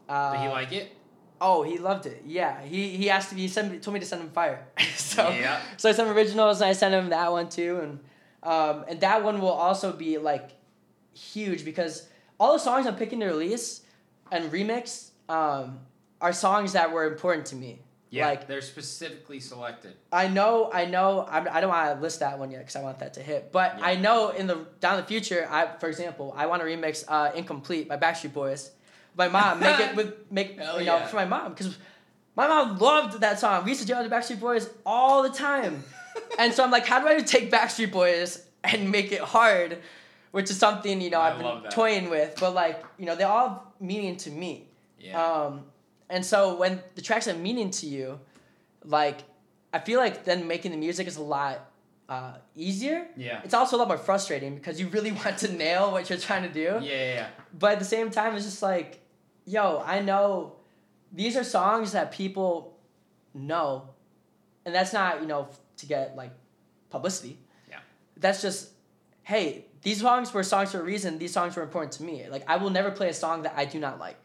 Uh, 0.10 0.34
Did 0.34 0.42
he 0.42 0.48
like 0.50 0.72
it? 0.74 0.92
Oh, 1.40 1.64
he 1.64 1.78
loved 1.78 2.08
it. 2.08 2.24
Yeah, 2.26 2.62
he 2.62 2.90
he 2.90 3.10
asked 3.10 3.34
me. 3.34 3.40
He 3.40 3.48
sent 3.48 3.82
told 3.82 3.94
me 3.94 4.02
to 4.02 4.06
send 4.06 4.22
him 4.22 4.32
fire. 4.32 4.68
so 4.98 5.30
Yeah. 5.30 5.62
so 5.78 5.88
I 5.88 5.94
sent 5.94 6.10
him 6.10 6.14
originals 6.18 6.60
and 6.60 6.70
I 6.70 6.74
sent 6.74 6.94
him 6.94 7.08
that 7.12 7.32
one 7.32 7.48
too, 7.48 7.80
and 7.82 8.00
um, 8.44 8.84
and 8.90 9.00
that 9.00 9.24
one 9.24 9.40
will 9.40 9.48
also 9.66 9.94
be 9.94 10.18
like 10.18 10.52
huge 11.14 11.64
because 11.64 12.10
all 12.38 12.52
the 12.52 12.60
songs 12.60 12.86
I'm 12.86 12.98
picking 12.98 13.22
to 13.22 13.28
release 13.28 13.82
and 14.30 14.52
remix 14.52 15.12
um, 15.30 15.80
are 16.20 16.34
songs 16.34 16.74
that 16.74 16.92
were 16.92 17.06
important 17.06 17.46
to 17.48 17.56
me. 17.56 17.80
Yeah. 18.10 18.28
Like 18.28 18.48
they're 18.48 18.62
specifically 18.62 19.40
selected. 19.40 19.94
I 20.12 20.28
know, 20.28 20.72
I 20.74 20.86
know. 20.86 21.28
I'm, 21.30 21.48
I 21.52 21.60
don't 21.60 21.70
want 21.70 21.96
to 21.98 22.02
list 22.02 22.22
that 22.22 22.40
one 22.40 22.52
yet 22.52 22.60
because 22.60 22.76
I 22.76 22.82
want 22.82 23.00
that 23.00 23.16
to 23.16 23.22
hit. 23.22 23.52
But 23.52 23.76
Yeah. 23.80 23.86
I 23.86 23.96
know 23.96 24.30
in 24.30 24.48
the 24.48 24.66
down 24.80 24.98
the 24.98 25.04
future, 25.04 25.48
I 25.50 25.68
for 25.80 25.90
example, 25.90 26.34
I 26.36 26.46
want 26.46 26.62
to 26.62 26.68
remix 26.68 27.04
uh, 27.08 27.32
"Incomplete" 27.36 27.90
by 27.90 27.98
Backstreet 27.98 28.34
Boys. 28.34 28.72
My 29.18 29.28
mom 29.28 29.60
make 29.60 29.80
it 29.80 29.96
with 30.00 30.32
make 30.32 30.58
Hell 30.58 30.80
you 30.80 30.86
know 30.86 30.98
yeah. 30.98 31.08
for 31.08 31.18
my 31.18 31.26
mom 31.26 31.50
because 31.52 31.78
my 32.36 32.48
mom 32.48 32.78
loved 32.78 33.20
that 33.22 33.40
song. 33.40 33.66
We 33.66 33.72
used 33.72 33.82
to 33.82 33.88
jam 33.88 34.08
to 34.08 34.16
Backstreet 34.16 34.40
Boys 34.40 34.70
all 34.86 35.24
the 35.24 35.30
time, 35.30 35.84
and 36.40 36.54
so 36.54 36.64
I'm 36.64 36.72
like, 36.72 36.86
how 36.86 37.02
do 37.02 37.08
I 37.08 37.20
take 37.20 37.52
Backstreet 37.52 37.92
Boys 37.92 38.46
and 38.64 38.90
make 38.90 39.12
it 39.12 39.22
hard? 39.22 39.80
Which 40.32 40.50
is 40.50 40.58
something 40.58 41.02
you 41.02 41.10
know 41.10 41.20
I 41.20 41.32
I've 41.32 41.40
been 41.64 41.72
toying 41.72 42.10
with, 42.10 42.38
but 42.40 42.54
like 42.54 42.86
you 42.98 43.06
know 43.06 43.16
they 43.16 43.24
all 43.24 43.50
have 43.50 43.60
meaning 43.82 44.16
to 44.18 44.30
me. 44.32 44.68
Yeah. 45.00 45.22
Um, 45.22 45.66
and 46.10 46.26
so 46.26 46.56
when 46.56 46.82
the 46.96 47.02
tracks 47.02 47.26
have 47.26 47.40
meaning 47.40 47.70
to 47.72 47.86
you, 47.86 48.20
like 48.86 49.24
I 49.74 49.80
feel 49.80 50.00
like 50.00 50.24
then 50.24 50.48
making 50.48 50.72
the 50.72 50.78
music 50.78 51.08
is 51.08 51.18
a 51.18 51.22
lot 51.22 51.70
uh, 52.10 52.36
easier. 52.56 53.08
yeah. 53.18 53.42
It's 53.44 53.54
also 53.54 53.76
a 53.76 53.80
lot 53.80 53.90
more 53.90 53.98
frustrating 53.98 54.56
because 54.56 54.80
you 54.80 54.88
really 54.88 55.12
want 55.26 55.38
to 55.40 55.52
nail 55.52 55.92
what 55.92 56.10
you're 56.10 56.20
trying 56.20 56.44
to 56.44 56.54
do. 56.54 56.80
Yeah. 56.82 56.82
Yeah. 56.82 57.14
yeah. 57.14 57.28
But 57.58 57.74
at 57.74 57.80
the 57.80 57.86
same 57.86 58.10
time, 58.10 58.36
it's 58.36 58.46
just 58.46 58.62
like, 58.62 59.02
yo, 59.46 59.84
I 59.86 60.02
know 60.02 60.56
these 61.12 61.36
are 61.36 61.44
songs 61.44 61.92
that 61.92 62.12
people 62.12 62.78
know, 63.34 63.90
and 64.66 64.74
that's 64.74 64.94
not 64.94 65.22
you 65.22 65.28
know 65.28 65.50
to 65.78 65.86
get 65.86 66.16
like 66.16 66.32
publicity. 66.90 67.38
Yeah. 67.70 67.80
That's 68.16 68.42
just, 68.42 68.70
hey, 69.24 69.66
these 69.82 70.02
songs 70.02 70.34
were 70.34 70.44
songs 70.44 70.72
for 70.72 70.80
a 70.80 70.84
reason. 70.84 71.18
These 71.20 71.34
songs 71.34 71.56
were 71.56 71.64
important 71.64 71.92
to 71.94 72.04
me. 72.04 72.26
Like 72.30 72.44
I 72.48 72.58
will 72.58 72.70
never 72.70 72.92
play 72.92 73.10
a 73.10 73.14
song 73.14 73.44
that 73.44 73.54
I 73.58 73.66
do 73.66 73.80
not 73.80 74.00
like 74.00 74.18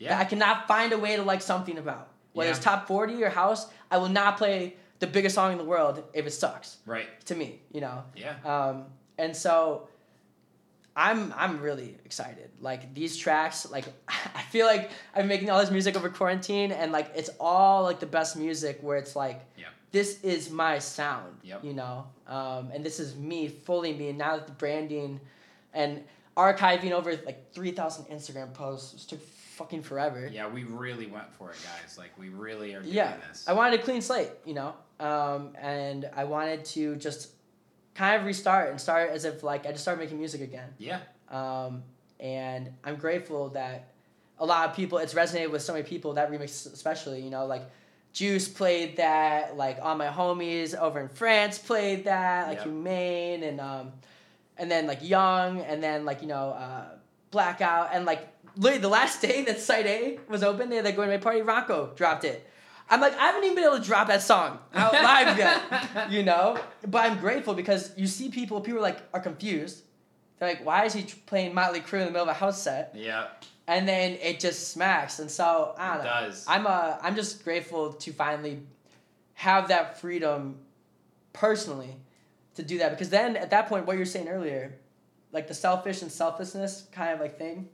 that 0.00 0.20
I 0.20 0.24
cannot 0.24 0.68
find 0.68 0.92
a 0.92 0.98
way 0.98 1.16
to 1.16 1.22
like 1.22 1.42
something 1.42 1.78
about. 1.78 2.08
Whether 2.32 2.50
it's 2.50 2.58
top 2.58 2.88
40 2.88 3.22
or 3.22 3.30
house, 3.30 3.68
I 3.90 3.98
will 3.98 4.08
not 4.08 4.36
play 4.38 4.74
the 4.98 5.06
biggest 5.06 5.34
song 5.34 5.52
in 5.52 5.58
the 5.58 5.64
world 5.64 6.02
if 6.12 6.26
it 6.26 6.30
sucks 6.32 6.78
Right. 6.86 7.06
to 7.26 7.34
me, 7.34 7.60
you 7.72 7.80
know? 7.80 8.02
Yeah. 8.16 8.34
Um, 8.44 8.86
and 9.18 9.36
so 9.36 9.88
I'm 10.96 11.32
I'm 11.36 11.60
really 11.60 11.96
excited. 12.04 12.50
Like 12.60 12.94
these 12.94 13.16
tracks, 13.16 13.68
like 13.70 13.84
I 14.08 14.42
feel 14.50 14.66
like 14.66 14.90
I'm 15.14 15.26
making 15.28 15.50
all 15.50 15.60
this 15.60 15.70
music 15.70 15.96
over 15.96 16.08
quarantine 16.08 16.70
and 16.72 16.92
like 16.92 17.10
it's 17.16 17.30
all 17.40 17.82
like 17.82 17.98
the 18.00 18.06
best 18.06 18.36
music 18.36 18.78
where 18.82 18.96
it's 18.96 19.16
like 19.16 19.40
Yeah. 19.56 19.66
this 19.92 20.20
is 20.22 20.50
my 20.50 20.78
sound. 20.78 21.36
Yep. 21.42 21.64
You 21.64 21.74
know? 21.74 22.06
Um, 22.28 22.70
and 22.72 22.84
this 22.84 23.00
is 23.00 23.16
me, 23.16 23.48
fully 23.48 23.92
me. 23.92 24.08
And 24.10 24.18
now 24.18 24.36
that 24.36 24.46
the 24.46 24.52
branding 24.52 25.20
and 25.72 26.02
archiving 26.36 26.92
over 26.92 27.12
like 27.26 27.52
three 27.52 27.72
thousand 27.72 28.04
Instagram 28.06 28.52
posts 28.54 29.04
took 29.04 29.20
fucking 29.54 29.82
forever. 29.82 30.28
Yeah. 30.32 30.48
We 30.48 30.64
really 30.64 31.06
went 31.06 31.32
for 31.34 31.50
it, 31.50 31.56
guys. 31.62 31.96
Like 31.98 32.10
we 32.18 32.28
really 32.28 32.74
are 32.74 32.82
doing 32.82 32.94
Yeah, 32.94 33.14
this. 33.28 33.44
I 33.48 33.52
wanted 33.52 33.80
a 33.80 33.82
clean 33.82 34.02
slate, 34.02 34.30
you 34.44 34.54
know, 34.54 34.74
um, 35.00 35.54
and 35.60 36.08
I 36.14 36.24
wanted 36.24 36.64
to 36.66 36.96
just 36.96 37.30
kind 37.94 38.18
of 38.20 38.26
restart 38.26 38.70
and 38.70 38.80
start 38.80 39.10
as 39.10 39.24
if 39.24 39.42
like 39.42 39.66
I 39.66 39.70
just 39.70 39.82
started 39.82 40.00
making 40.00 40.18
music 40.18 40.40
again. 40.40 40.68
yeah. 40.78 41.00
Um, 41.30 41.82
and 42.20 42.72
I'm 42.84 42.96
grateful 42.96 43.48
that 43.50 43.88
a 44.38 44.44
lot 44.46 44.68
of 44.68 44.76
people 44.76 44.98
it's 44.98 45.14
resonated 45.14 45.50
with 45.50 45.62
so 45.62 45.72
many 45.72 45.84
people 45.84 46.14
that 46.14 46.30
remix 46.30 46.70
especially, 46.72 47.20
you 47.22 47.30
know, 47.30 47.46
like 47.46 47.62
Juice 48.12 48.46
played 48.48 48.96
that, 48.98 49.56
like 49.56 49.78
all 49.82 49.96
my 49.96 50.06
homies 50.06 50.76
over 50.78 51.00
in 51.00 51.08
France 51.08 51.58
played 51.58 52.04
that, 52.04 52.48
like 52.48 52.58
Yep. 52.58 52.66
Humane 52.66 53.42
and 53.42 53.60
um, 53.60 53.92
and 54.56 54.70
then 54.70 54.86
like 54.86 55.00
Young 55.02 55.60
and 55.60 55.82
then 55.82 56.04
like 56.04 56.22
you 56.22 56.28
know 56.28 56.50
uh, 56.50 56.84
Blackout 57.32 57.90
and 57.92 58.04
like 58.04 58.28
literally 58.56 58.80
the 58.82 58.88
last 58.88 59.20
day 59.22 59.44
that 59.44 59.60
Site 59.60 59.86
A 59.86 60.18
was 60.28 60.42
open, 60.42 60.68
they 60.70 60.76
had 60.76 60.84
like 60.84 60.96
going 60.96 61.08
to 61.10 61.16
my 61.16 61.22
party. 61.22 61.42
Rocco 61.42 61.92
dropped 61.94 62.24
it. 62.24 62.48
I'm 62.90 63.00
like, 63.00 63.14
I 63.16 63.26
haven't 63.28 63.44
even 63.44 63.54
been 63.56 63.64
able 63.64 63.78
to 63.78 63.82
drop 63.84 64.08
that 64.08 64.20
song 64.22 64.58
out 64.74 64.92
live 64.92 65.38
yet, 65.38 66.10
you 66.12 66.22
know. 66.22 66.58
But 66.86 67.10
I'm 67.10 67.18
grateful 67.18 67.54
because 67.54 67.92
you 67.96 68.06
see 68.06 68.28
people, 68.28 68.60
people 68.60 68.82
like 68.82 68.98
are 69.14 69.20
confused. 69.20 69.82
They're 70.38 70.48
like, 70.50 70.64
why 70.66 70.84
is 70.84 70.92
he 70.92 71.02
playing 71.26 71.54
Motley 71.54 71.80
Crue 71.80 72.00
in 72.00 72.06
the 72.06 72.10
middle 72.10 72.24
of 72.24 72.28
a 72.28 72.34
house 72.34 72.60
set? 72.60 72.92
Yeah. 72.94 73.28
And 73.66 73.88
then 73.88 74.18
it 74.20 74.38
just 74.40 74.68
smacks, 74.72 75.18
and 75.20 75.30
so 75.30 75.74
I 75.78 75.88
don't 75.94 76.00
It 76.00 76.04
know. 76.04 76.10
does. 76.26 76.44
I'm 76.46 76.66
uh, 76.66 76.98
I'm 77.00 77.14
just 77.14 77.42
grateful 77.44 77.94
to 77.94 78.12
finally 78.12 78.60
have 79.32 79.68
that 79.68 79.98
freedom, 79.98 80.58
personally, 81.32 81.96
to 82.56 82.62
do 82.62 82.78
that 82.78 82.90
because 82.90 83.08
then 83.08 83.36
at 83.36 83.50
that 83.50 83.68
point, 83.68 83.86
what 83.86 83.94
you 83.94 84.00
were 84.00 84.04
saying 84.04 84.28
earlier, 84.28 84.74
like 85.32 85.48
the 85.48 85.54
selfish 85.54 86.02
and 86.02 86.12
selflessness 86.12 86.86
kind 86.92 87.14
of 87.14 87.20
like 87.20 87.38
thing. 87.38 87.68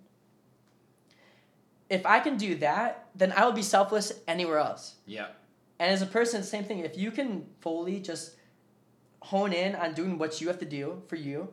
If 1.91 2.07
I 2.07 2.20
can 2.20 2.36
do 2.36 2.55
that, 2.57 3.09
then 3.14 3.32
I 3.32 3.45
will 3.45 3.53
be 3.53 3.62
selfless 3.62 4.12
anywhere 4.26 4.59
else. 4.59 4.95
Yeah. 5.07 5.26
And 5.80 5.91
as 5.91 6.03
a 6.03 6.07
person, 6.07 6.43
same 6.43 6.64
thing. 6.64 6.78
If 6.78 6.97
you 6.97 7.11
can 7.11 7.47
fully 7.61 8.01
just 8.01 8.36
hone 9.22 9.53
in 9.53 9.74
on 9.74 9.93
doing 9.93 10.16
what 10.16 10.41
you 10.41 10.49
have 10.49 10.61
to 10.61 10.64
do 10.64 11.03
for 11.09 11.16
you, 11.16 11.49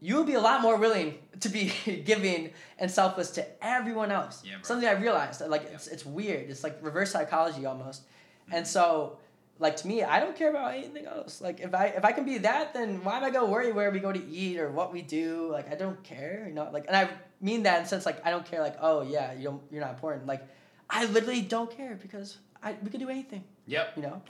you 0.00 0.16
will 0.16 0.24
be 0.24 0.34
a 0.34 0.40
lot 0.40 0.60
more 0.60 0.76
willing 0.76 1.18
to 1.40 1.48
be 1.48 1.72
giving 2.04 2.50
and 2.78 2.90
selfless 2.90 3.30
to 3.32 3.64
everyone 3.64 4.10
else. 4.10 4.42
Yeah, 4.44 4.56
bro. 4.56 4.62
Something 4.62 4.88
I 4.88 4.92
realized, 4.92 5.40
like 5.46 5.70
it's 5.72 5.86
it's 5.86 6.04
weird. 6.04 6.50
It's 6.50 6.62
like 6.62 6.78
reverse 6.82 7.12
psychology 7.12 7.64
almost. 7.64 8.02
Mm-hmm. 8.02 8.56
And 8.56 8.66
so, 8.66 9.18
like 9.58 9.76
to 9.78 9.88
me, 9.88 10.02
I 10.02 10.20
don't 10.20 10.36
care 10.36 10.50
about 10.50 10.74
anything 10.74 11.06
else. 11.06 11.40
Like 11.40 11.60
if 11.60 11.74
I 11.74 11.86
if 11.86 12.04
I 12.04 12.12
can 12.12 12.24
be 12.24 12.38
that, 12.38 12.74
then 12.74 13.04
why 13.04 13.16
am 13.16 13.24
I 13.24 13.30
gonna 13.30 13.46
worry 13.46 13.72
where 13.72 13.90
we 13.90 14.00
go 14.00 14.12
to 14.12 14.26
eat 14.28 14.58
or 14.58 14.70
what 14.70 14.92
we 14.92 15.00
do? 15.00 15.48
Like 15.50 15.70
I 15.70 15.76
don't 15.76 16.02
care, 16.02 16.44
you 16.46 16.54
know. 16.54 16.68
Like 16.72 16.86
and 16.88 16.96
I 16.96 17.08
mean 17.40 17.62
that 17.64 17.80
in 17.80 17.86
sense 17.86 18.06
like 18.06 18.24
I 18.26 18.30
don't 18.30 18.44
care. 18.44 18.60
Like 18.62 18.76
oh 18.80 19.02
yeah, 19.02 19.32
you 19.32 19.44
don't 19.44 19.62
you're 19.70 19.80
not 19.82 19.90
important. 19.94 20.26
Like 20.26 20.42
I 20.90 21.04
literally 21.06 21.42
don't 21.42 21.70
care 21.70 21.98
because 22.00 22.38
I 22.62 22.74
we 22.82 22.90
can 22.90 23.00
do 23.00 23.08
anything 23.08 23.44
Yep. 23.66 23.92
you 23.96 24.02
know, 24.02 24.22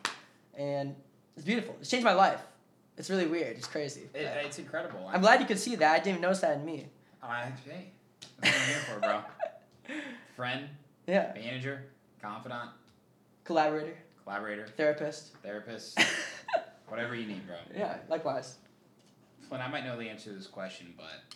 and 0.57 0.95
it's 1.37 1.45
beautiful. 1.45 1.77
It's 1.81 1.91
changed 1.91 2.05
my 2.05 2.15
life. 2.15 2.41
It's 2.97 3.11
really 3.11 3.27
weird. 3.27 3.57
It's 3.59 3.67
crazy. 3.67 4.09
It, 4.15 4.23
it's 4.45 4.59
incredible. 4.59 5.07
I'm 5.13 5.21
glad 5.21 5.41
you 5.41 5.47
could 5.47 5.59
see 5.59 5.77
that. 5.77 5.93
I 5.93 5.97
didn't 5.99 6.09
even 6.09 6.23
notice 6.23 6.41
that 6.41 6.57
in 6.57 6.65
me. 6.65 6.87
I, 7.23 7.53
hey, 7.67 7.91
that's 8.41 8.55
what 8.57 8.63
I'm 8.63 8.69
here 8.69 8.79
for, 8.79 9.01
bro. 9.01 9.21
Friend, 10.37 10.69
Yeah, 11.07 11.33
manager, 11.35 11.85
confidant, 12.23 12.71
collaborator, 13.45 13.97
collaborator, 14.25 14.67
therapist. 14.79 15.35
therapist, 15.43 15.99
whatever 16.89 17.15
you 17.15 17.27
need, 17.27 17.47
bro. 17.47 17.57
yeah, 17.77 17.97
likewise. 18.09 18.57
Flynn, 19.49 19.61
I 19.61 19.69
might 19.69 19.85
know 19.85 19.99
the 19.99 20.09
answer 20.09 20.31
to 20.31 20.37
this 20.37 20.47
question, 20.47 20.95
but 20.97 21.36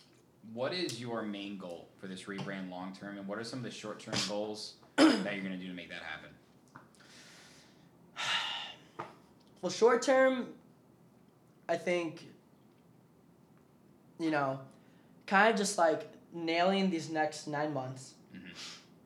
what 0.53 0.73
is 0.73 0.99
your 0.99 1.21
main 1.21 1.57
goal 1.57 1.87
for 1.99 2.07
this 2.07 2.23
rebrand 2.23 2.69
long 2.69 2.95
term, 2.99 3.17
and 3.17 3.27
what 3.27 3.37
are 3.37 3.43
some 3.43 3.59
of 3.59 3.63
the 3.63 3.71
short 3.71 3.99
term 3.99 4.15
goals 4.27 4.75
that 4.95 5.33
you're 5.33 5.43
gonna 5.43 5.57
do 5.57 5.67
to 5.67 5.73
make 5.73 5.89
that 5.89 6.01
happen? 6.03 6.29
Well, 9.61 9.71
short 9.71 10.01
term, 10.01 10.47
I 11.69 11.77
think, 11.77 12.25
you 14.19 14.31
know, 14.31 14.59
kind 15.27 15.51
of 15.51 15.55
just 15.55 15.77
like 15.77 16.11
nailing 16.33 16.89
these 16.89 17.11
next 17.11 17.47
nine 17.47 17.71
months 17.71 18.15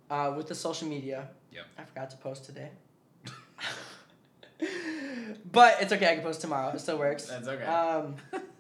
uh, 0.10 0.34
with 0.36 0.48
the 0.48 0.56
social 0.56 0.88
media. 0.88 1.28
Yep. 1.52 1.66
I 1.78 1.84
forgot 1.84 2.10
to 2.12 2.18
post 2.18 2.46
today. 2.46 2.70
but 5.52 5.78
it's 5.82 5.92
okay. 5.92 6.12
I 6.12 6.16
can 6.16 6.24
post 6.24 6.42
tomorrow. 6.42 6.70
It 6.70 6.80
still 6.80 6.98
works. 6.98 7.26
That's 7.30 7.48
okay. 7.48 7.66
Um, 7.66 8.16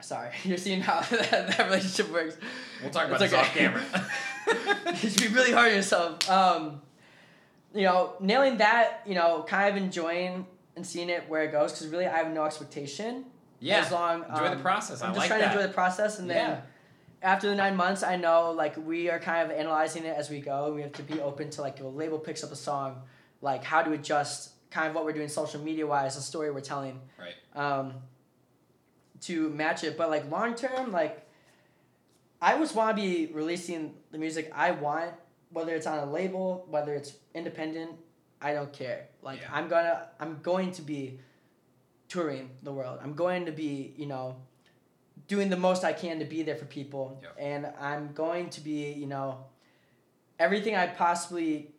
sorry, 0.00 0.30
you're 0.44 0.56
seeing 0.58 0.80
how 0.80 1.00
that, 1.10 1.30
that 1.56 1.64
relationship 1.66 2.10
works. 2.12 2.36
We'll 2.82 2.90
talk 2.90 3.06
about 3.08 3.20
It's 3.22 3.30
this 3.32 3.40
okay. 3.40 3.66
off 3.66 3.82
camera. 4.84 4.94
you 5.02 5.08
should 5.10 5.22
be 5.22 5.28
really 5.28 5.52
hard 5.52 5.68
on 5.70 5.74
yourself. 5.76 6.28
Um, 6.30 6.82
you 7.74 7.82
know, 7.82 8.14
nailing 8.20 8.58
that, 8.58 9.02
you 9.06 9.14
know, 9.14 9.44
kind 9.46 9.68
of 9.76 9.82
enjoying 9.82 10.46
and 10.76 10.86
seeing 10.86 11.08
it 11.08 11.28
where 11.28 11.42
it 11.44 11.52
goes 11.52 11.72
because 11.72 11.86
really 11.88 12.06
I 12.06 12.16
have 12.18 12.32
no 12.32 12.44
expectation. 12.44 13.24
yeah. 13.60 13.78
As 13.80 13.92
long 13.92 14.24
enjoy 14.28 14.44
the 14.48 14.52
um, 14.52 14.60
process. 14.62 15.02
I'm 15.02 15.10
I 15.10 15.14
just 15.14 15.18
like 15.18 15.28
trying 15.28 15.40
that. 15.40 15.52
to 15.52 15.58
enjoy 15.58 15.66
the 15.68 15.74
process 15.74 16.18
and 16.18 16.28
then 16.28 16.36
Yeah. 16.50 16.60
after 17.22 17.48
the 17.48 17.54
nine 17.54 17.76
months 17.76 18.02
I 18.02 18.16
know 18.16 18.50
like 18.52 18.76
we 18.76 19.10
are 19.10 19.18
kind 19.20 19.50
of 19.50 19.56
analyzing 19.56 20.04
it 20.04 20.16
as 20.16 20.30
we 20.30 20.40
go. 20.40 20.72
We 20.74 20.80
have 20.82 20.92
to 20.92 21.02
be 21.02 21.20
open 21.20 21.50
to 21.50 21.60
like 21.60 21.78
if 21.78 21.84
a 21.84 21.88
label 21.88 22.18
picks 22.18 22.42
up 22.42 22.50
a 22.50 22.56
song, 22.56 23.02
like 23.42 23.62
how 23.62 23.82
to 23.82 23.92
adjust 23.92 24.50
kind 24.70 24.88
of 24.88 24.94
what 24.94 25.04
we're 25.04 25.12
doing 25.12 25.28
social 25.28 25.60
media 25.60 25.86
wise, 25.86 26.14
the 26.16 26.22
story 26.22 26.50
we're 26.50 26.60
telling. 26.60 27.00
Right. 27.18 27.34
Um, 27.60 27.94
to 29.22 29.48
match 29.50 29.84
it. 29.84 29.96
But 29.96 30.10
like 30.10 30.30
long 30.30 30.54
term, 30.54 30.92
like 30.92 31.26
I 32.40 32.56
just 32.58 32.74
want 32.74 32.96
to 32.96 33.02
be 33.02 33.26
releasing 33.32 33.94
the 34.10 34.18
music 34.18 34.50
I 34.54 34.70
want, 34.72 35.12
whether 35.50 35.74
it's 35.74 35.86
on 35.86 35.98
a 35.98 36.10
label, 36.10 36.66
whether 36.68 36.94
it's 36.94 37.12
independent. 37.34 37.92
I 38.40 38.54
don't 38.54 38.72
care. 38.72 39.08
Like 39.22 39.40
Yeah. 39.40 39.48
I'm 39.52 39.68
gonna, 39.68 40.08
I'm 40.18 40.38
going 40.42 40.72
to 40.72 40.82
be 40.82 41.18
touring 42.08 42.50
the 42.62 42.72
world. 42.72 42.98
I'm 43.02 43.14
going 43.14 43.46
to 43.46 43.52
be, 43.52 43.92
you 43.96 44.06
know, 44.06 44.36
doing 45.28 45.50
the 45.50 45.56
most 45.56 45.84
I 45.84 45.92
can 45.92 46.18
to 46.18 46.24
be 46.24 46.42
there 46.42 46.56
for 46.56 46.64
people, 46.64 47.20
Yep. 47.22 47.36
and 47.38 47.66
I'm 47.78 48.12
going 48.14 48.48
to 48.50 48.60
be, 48.60 48.92
you 48.92 49.06
know, 49.06 49.44
everything 50.38 50.74
I 50.74 50.86
possibly 50.88 51.70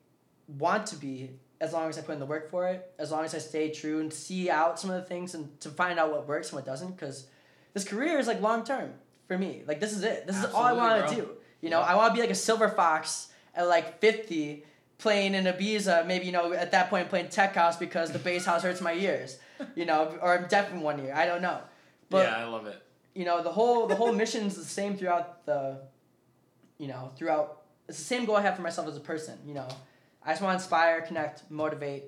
want 0.47 0.85
to 0.87 0.95
be 0.95 1.31
as 1.59 1.73
long 1.73 1.89
as 1.89 1.97
I 1.97 2.01
put 2.01 2.13
in 2.13 2.19
the 2.19 2.25
work 2.25 2.49
for 2.49 2.67
it, 2.67 2.93
as 2.97 3.11
long 3.11 3.25
as 3.25 3.35
I 3.35 3.39
stay 3.39 3.71
true 3.71 3.99
and 3.99 4.11
see 4.13 4.49
out 4.49 4.79
some 4.79 4.89
of 4.89 4.95
the 5.01 5.07
things 5.07 5.33
and 5.35 5.59
to 5.61 5.69
find 5.69 5.99
out 5.99 6.11
what 6.11 6.27
works 6.27 6.49
and 6.49 6.55
what 6.57 6.65
doesn't. 6.65 6.91
Because 6.91 7.27
this 7.73 7.83
career 7.83 8.19
is 8.19 8.27
like 8.27 8.41
long 8.41 8.63
term 8.63 8.93
for 9.27 9.37
me. 9.37 9.63
Like 9.67 9.79
this 9.79 9.93
is 9.93 10.03
it. 10.03 10.27
This 10.27 10.37
is 10.37 10.45
all 10.53 10.63
I 10.63 10.73
want 10.73 11.07
to 11.09 11.15
do. 11.15 11.29
You 11.61 11.69
know, 11.69 11.81
I 11.81 11.95
want 11.95 12.11
to 12.11 12.15
be 12.15 12.21
like 12.21 12.29
a 12.31 12.35
silver 12.35 12.69
fox 12.69 13.29
at 13.55 13.67
like 13.67 13.99
fifty, 13.99 14.65
playing 14.97 15.35
in 15.35 15.45
Ibiza. 15.45 16.05
Maybe 16.07 16.25
you 16.25 16.31
know 16.31 16.53
at 16.53 16.71
that 16.71 16.89
point 16.89 17.09
playing 17.09 17.29
tech 17.29 17.55
house 17.55 17.77
because 17.77 18.11
the 18.11 18.19
bass 18.19 18.45
house 18.45 18.63
hurts 18.63 18.81
my 18.81 18.93
ears. 18.93 19.37
You 19.75 19.85
know, 19.85 20.17
or 20.23 20.35
I'm 20.35 20.47
deaf 20.47 20.71
in 20.73 20.81
one 20.81 20.99
ear. 21.05 21.13
I 21.15 21.27
don't 21.27 21.43
know. 21.43 21.59
But 22.09 22.25
yeah, 22.25 22.37
I 22.37 22.45
love 22.45 22.65
it. 22.65 22.81
you 23.13 23.25
know 23.25 23.43
the 23.43 23.51
whole 23.51 23.85
the 23.85 23.93
whole 23.95 24.11
mission's 24.11 24.55
the 24.55 24.63
same 24.63 24.97
throughout 24.97 25.45
the 25.45 25.81
you 26.79 26.87
know 26.87 27.11
throughout 27.15 27.61
it's 27.87 27.97
the 27.99 28.03
same 28.03 28.25
goal 28.25 28.35
i 28.37 28.41
have 28.41 28.55
for 28.55 28.63
myself 28.63 28.87
as 28.87 28.97
a 28.97 28.99
person 29.01 29.37
you 29.45 29.53
know 29.53 29.67
i 30.25 30.31
just 30.31 30.41
want 30.41 30.57
to 30.57 30.63
inspire 30.63 31.01
connect 31.01 31.43
motivate 31.51 32.05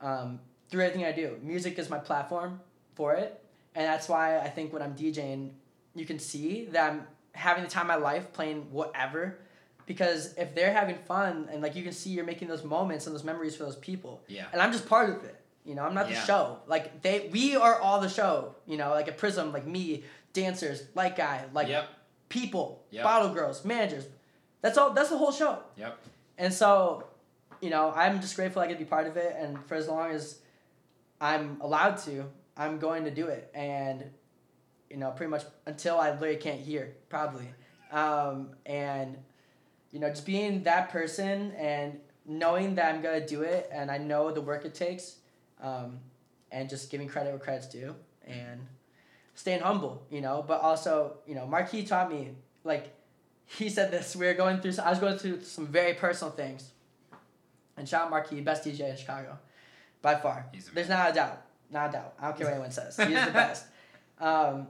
um, 0.00 0.38
through 0.68 0.82
everything 0.84 1.04
i 1.04 1.10
do 1.12 1.36
music 1.42 1.78
is 1.80 1.90
my 1.90 1.98
platform 1.98 2.60
for 2.94 3.14
it 3.14 3.42
and 3.74 3.84
that's 3.86 4.08
why 4.08 4.38
i 4.38 4.48
think 4.48 4.72
when 4.72 4.82
i'm 4.82 4.94
djing 4.94 5.50
you 5.94 6.04
can 6.06 6.18
see 6.18 6.66
that 6.66 6.90
i'm 6.92 7.06
having 7.32 7.64
the 7.64 7.70
time 7.70 7.82
of 7.90 8.00
my 8.00 8.04
life 8.10 8.32
playing 8.32 8.66
whatever 8.70 9.38
because 9.86 10.34
if 10.38 10.54
they're 10.54 10.72
having 10.72 10.96
fun 10.96 11.48
and 11.52 11.60
like 11.62 11.74
you 11.76 11.82
can 11.82 11.92
see 11.92 12.10
you're 12.10 12.24
making 12.24 12.48
those 12.48 12.64
moments 12.64 13.06
and 13.06 13.14
those 13.14 13.24
memories 13.24 13.54
for 13.56 13.64
those 13.64 13.76
people 13.76 14.22
Yeah. 14.28 14.46
and 14.52 14.60
i'm 14.62 14.72
just 14.72 14.88
part 14.88 15.10
of 15.10 15.24
it 15.24 15.36
you 15.64 15.74
know 15.74 15.82
i'm 15.82 15.94
not 15.94 16.08
Yeah. 16.08 16.20
the 16.20 16.26
show 16.26 16.58
like 16.66 17.02
they 17.02 17.28
we 17.32 17.56
are 17.56 17.78
all 17.80 18.00
the 18.00 18.08
show 18.08 18.54
you 18.66 18.76
know 18.76 18.90
like 18.90 19.08
a 19.08 19.12
prism 19.12 19.52
like 19.52 19.66
me 19.66 20.04
dancers 20.32 20.84
light 20.94 21.16
guy 21.16 21.44
like 21.52 21.68
Yep. 21.68 21.88
people 22.28 22.84
Yep. 22.90 23.04
bottle 23.04 23.34
girls 23.34 23.64
managers 23.64 24.06
that's 24.62 24.78
all 24.78 24.90
that's 24.90 25.10
the 25.10 25.18
whole 25.18 25.32
show 25.32 25.58
Yep. 25.76 25.98
and 26.38 26.52
so 26.54 27.04
you 27.60 27.70
know 27.70 27.92
i'm 27.96 28.20
just 28.20 28.36
grateful 28.36 28.62
i 28.62 28.66
get 28.66 28.74
to 28.74 28.84
be 28.84 28.84
part 28.88 29.06
of 29.06 29.16
it 29.16 29.34
and 29.38 29.58
for 29.66 29.74
as 29.74 29.88
long 29.88 30.10
as 30.10 30.38
i'm 31.20 31.58
allowed 31.60 31.96
to 31.98 32.24
i'm 32.56 32.78
going 32.78 33.04
to 33.04 33.10
do 33.10 33.26
it. 33.26 33.50
And 33.54 34.04
you 34.90 34.96
know 34.96 35.10
pretty 35.10 35.30
much 35.30 35.42
until 35.66 35.98
i 35.98 36.10
literally 36.10 36.36
can't 36.36 36.60
hear 36.60 36.94
probably. 37.08 37.48
Um, 37.90 38.50
and 38.66 39.16
you 39.92 40.00
know 40.00 40.08
just 40.08 40.26
being 40.26 40.62
that 40.64 40.90
person 40.90 41.52
and 41.52 41.98
knowing 42.26 42.74
that 42.74 42.94
i'm 42.94 43.02
going 43.02 43.20
to 43.20 43.26
do 43.26 43.42
it 43.42 43.68
and 43.72 43.90
i 43.90 43.98
know 43.98 44.32
the 44.32 44.40
work 44.40 44.64
it 44.64 44.74
takes 44.74 45.16
um, 45.62 45.98
and 46.50 46.68
just 46.68 46.90
giving 46.90 47.06
credit 47.06 47.30
where 47.30 47.38
credit's 47.38 47.68
due 47.68 47.94
and 48.26 48.66
staying 49.34 49.60
humble 49.60 50.06
you 50.10 50.20
know 50.20 50.44
but 50.46 50.60
also 50.60 51.18
you 51.26 51.34
know 51.34 51.46
marquis 51.46 51.84
taught 51.84 52.10
me 52.10 52.30
like 52.64 52.94
he 53.46 53.68
said 53.68 53.90
this 53.90 54.16
we 54.16 54.26
were 54.26 54.34
going 54.34 54.60
through 54.60 54.72
i 54.82 54.90
was 54.90 54.98
going 54.98 55.16
through 55.16 55.40
some 55.42 55.66
very 55.66 55.94
personal 55.94 56.32
things. 56.32 56.70
And 57.76 57.88
shout 57.88 58.04
out 58.04 58.10
marquis 58.10 58.40
best 58.40 58.64
dj 58.64 58.88
in 58.88 58.96
chicago 58.96 59.38
by 60.02 60.14
far. 60.16 60.46
There's 60.72 60.88
not 60.88 61.10
a 61.10 61.14
doubt 61.14 61.42
not 61.74 61.90
a 61.90 61.92
doubt 61.92 62.14
i 62.20 62.24
don't 62.26 62.36
care 62.38 62.46
what 62.46 62.54
anyone 62.54 62.70
says 62.80 62.96
he's 62.96 63.08
the 63.08 63.36
best 63.42 63.66
um, 64.20 64.66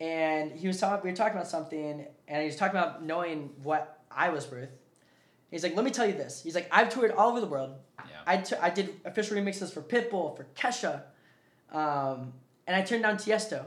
and 0.00 0.52
he 0.52 0.66
was 0.68 0.78
talking 0.78 1.02
we 1.04 1.10
were 1.10 1.16
talking 1.16 1.34
about 1.38 1.48
something 1.48 2.06
and 2.28 2.40
he 2.42 2.46
was 2.46 2.56
talking 2.56 2.78
about 2.78 3.02
knowing 3.10 3.50
what 3.62 3.82
i 4.10 4.28
was 4.28 4.48
worth 4.50 4.70
he's 5.50 5.62
like 5.64 5.74
let 5.74 5.84
me 5.84 5.90
tell 5.90 6.06
you 6.06 6.12
this 6.12 6.42
he's 6.44 6.54
like 6.54 6.68
i've 6.70 6.88
toured 6.94 7.10
all 7.12 7.30
over 7.30 7.40
the 7.40 7.46
world 7.56 7.72
Yeah. 7.98 8.04
I, 8.32 8.36
t- 8.48 8.56
I 8.60 8.70
did 8.70 8.86
official 9.10 9.36
remixes 9.38 9.72
for 9.72 9.82
Pitbull, 9.82 10.36
for 10.36 10.44
Kesha, 10.54 10.94
um, 11.72 12.18
and 12.66 12.76
I 12.76 12.82
turned 12.82 13.02
down 13.02 13.16
Tiesto. 13.16 13.60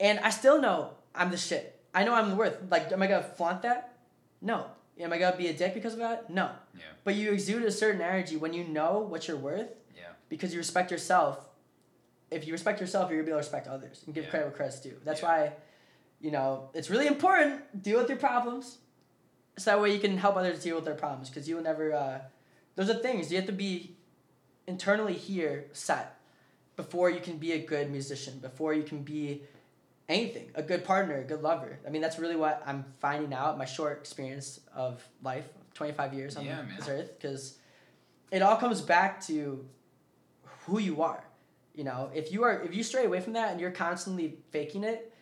And 0.00 0.18
I 0.20 0.30
still 0.30 0.58
know 0.60 0.78
I'm 1.14 1.30
the 1.30 1.36
shit. 1.36 1.64
I 1.94 2.04
know 2.04 2.14
I'm 2.14 2.30
the 2.30 2.36
worth. 2.36 2.56
Like, 2.70 2.92
am 2.92 3.02
I 3.02 3.06
gonna 3.08 3.22
flaunt 3.38 3.62
that? 3.62 3.80
No. 4.40 4.66
Am 5.00 5.12
I 5.12 5.18
gonna 5.18 5.36
be 5.36 5.48
a 5.48 5.52
dick 5.52 5.74
because 5.74 5.94
of 5.94 5.98
that? 6.00 6.30
No. 6.30 6.46
Yeah. 6.76 6.82
But 7.04 7.14
you 7.16 7.32
exude 7.32 7.64
a 7.64 7.70
certain 7.72 8.00
energy 8.00 8.36
when 8.36 8.52
you 8.52 8.64
know 8.78 8.92
what 9.00 9.26
you're 9.28 9.36
worth. 9.50 9.70
Because 10.28 10.52
you 10.52 10.58
respect 10.58 10.90
yourself. 10.90 11.48
If 12.30 12.46
you 12.46 12.52
respect 12.52 12.80
yourself, 12.80 13.10
you're 13.10 13.18
gonna 13.18 13.26
be 13.26 13.30
able 13.32 13.40
to 13.40 13.44
respect 13.46 13.66
others 13.68 14.02
and 14.06 14.14
give 14.14 14.24
Yeah. 14.24 14.30
credit 14.30 14.46
where 14.46 14.54
credit's 14.56 14.80
due. 14.80 14.98
That's 15.04 15.22
Yeah. 15.22 15.28
why, 15.28 15.52
you 16.20 16.30
know, 16.30 16.70
it's 16.74 16.90
really 16.90 17.06
important. 17.06 17.82
Deal 17.82 17.98
with 17.98 18.08
your 18.08 18.18
problems. 18.18 18.78
so 19.56 19.70
that 19.70 19.80
way 19.80 19.92
you 19.94 20.00
can 20.00 20.18
help 20.18 20.34
others 20.36 20.60
deal 20.64 20.74
with 20.74 20.84
their 20.84 20.96
problems 20.96 21.30
because 21.30 21.48
you 21.48 21.54
will 21.54 21.62
never. 21.62 21.92
Uh, 21.94 22.18
those 22.74 22.90
are 22.90 22.94
things 22.94 23.30
you 23.30 23.36
have 23.36 23.46
to 23.46 23.52
be 23.52 23.96
internally 24.66 25.12
here 25.14 25.66
set 25.72 26.18
before 26.74 27.08
you 27.08 27.20
can 27.20 27.38
be 27.38 27.52
a 27.52 27.58
good 27.64 27.88
musician. 27.88 28.40
Before 28.40 28.74
you 28.74 28.82
can 28.82 29.04
be 29.04 29.44
anything, 30.08 30.50
a 30.56 30.62
good 30.62 30.84
partner, 30.84 31.18
a 31.18 31.22
good 31.22 31.40
lover. 31.40 31.78
I 31.86 31.90
mean, 31.90 32.02
that's 32.02 32.18
really 32.18 32.34
what 32.34 32.64
I'm 32.66 32.84
finding 32.98 33.32
out 33.32 33.56
my 33.56 33.64
short 33.64 33.98
experience 34.00 34.58
of 34.74 35.06
life, 35.22 35.46
twenty 35.72 35.92
five 35.92 36.12
years 36.14 36.36
on 36.36 36.44
Yeah, 36.44 36.64
this 36.76 36.88
earth, 36.88 37.12
because 37.16 37.56
it 38.32 38.42
all 38.42 38.56
comes 38.56 38.80
back 38.80 39.20
to 39.26 39.64
who 40.66 40.78
you 40.78 41.02
are. 41.02 41.24
You 41.74 41.84
know, 41.84 42.10
if 42.14 42.30
you 42.32 42.44
are 42.44 42.62
if 42.62 42.74
you 42.74 42.82
stray 42.82 43.04
away 43.04 43.20
from 43.20 43.32
that 43.34 43.50
and 43.52 43.60
you're 43.60 43.70
constantly 43.72 44.38
faking 44.50 44.84
it, 44.84 45.12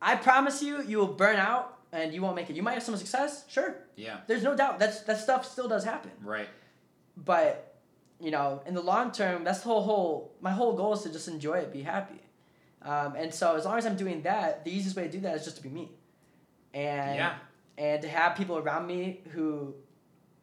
I 0.00 0.16
promise 0.16 0.62
you, 0.62 0.82
you 0.82 0.98
will 0.98 1.08
burn 1.08 1.36
out 1.36 1.78
and 1.92 2.12
you 2.14 2.22
won't 2.22 2.36
make 2.36 2.48
it. 2.50 2.56
You 2.56 2.62
might 2.62 2.74
have 2.74 2.82
some 2.82 2.96
success, 2.96 3.44
sure. 3.48 3.76
Yeah. 3.96 4.18
There's 4.26 4.42
no 4.42 4.56
doubt 4.56 4.78
that's 4.78 5.02
that 5.02 5.18
stuff 5.20 5.44
still 5.44 5.68
does 5.68 5.84
happen. 5.84 6.10
Right. 6.22 6.48
But 7.16 7.74
you 8.20 8.30
know, 8.30 8.62
in 8.66 8.74
the 8.74 8.80
long 8.80 9.12
term, 9.12 9.44
that's 9.44 9.60
the 9.60 9.66
whole 9.68 9.82
whole 9.82 10.32
my 10.40 10.50
whole 10.50 10.74
goal 10.74 10.94
is 10.94 11.02
to 11.02 11.12
just 11.12 11.28
enjoy 11.28 11.58
it, 11.58 11.72
be 11.72 11.82
happy. 11.82 12.20
Um, 12.82 13.14
and 13.16 13.34
so 13.34 13.56
as 13.56 13.64
long 13.64 13.76
as 13.76 13.86
I'm 13.86 13.96
doing 13.96 14.22
that, 14.22 14.64
the 14.64 14.70
easiest 14.70 14.96
way 14.96 15.04
to 15.04 15.10
do 15.10 15.20
that 15.20 15.36
is 15.36 15.44
just 15.44 15.56
to 15.56 15.62
be 15.62 15.68
me. 15.68 15.90
And 16.72 17.16
Yeah. 17.16 17.34
and 17.76 18.00
to 18.02 18.08
have 18.08 18.34
people 18.36 18.56
around 18.58 18.86
me 18.86 19.20
who 19.32 19.74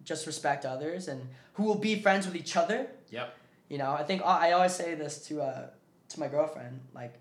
just 0.03 0.28
respect 0.28 0.66
others 0.66 1.08
and 1.08 1.28
who 1.53 1.64
will 1.64 1.80
be 1.80 1.99
friends 1.99 2.26
with 2.28 2.36
each 2.36 2.56
other. 2.56 2.88
Yep. 3.10 3.36
You 3.70 3.78
know, 3.78 3.91
I 3.91 4.03
think 4.03 4.22
I 4.26 4.51
always 4.51 4.74
say 4.74 4.95
this 4.95 5.26
to 5.28 5.41
uh 5.41 5.68
to 6.09 6.20
my 6.20 6.28
girlfriend, 6.28 6.80
like 6.93 7.13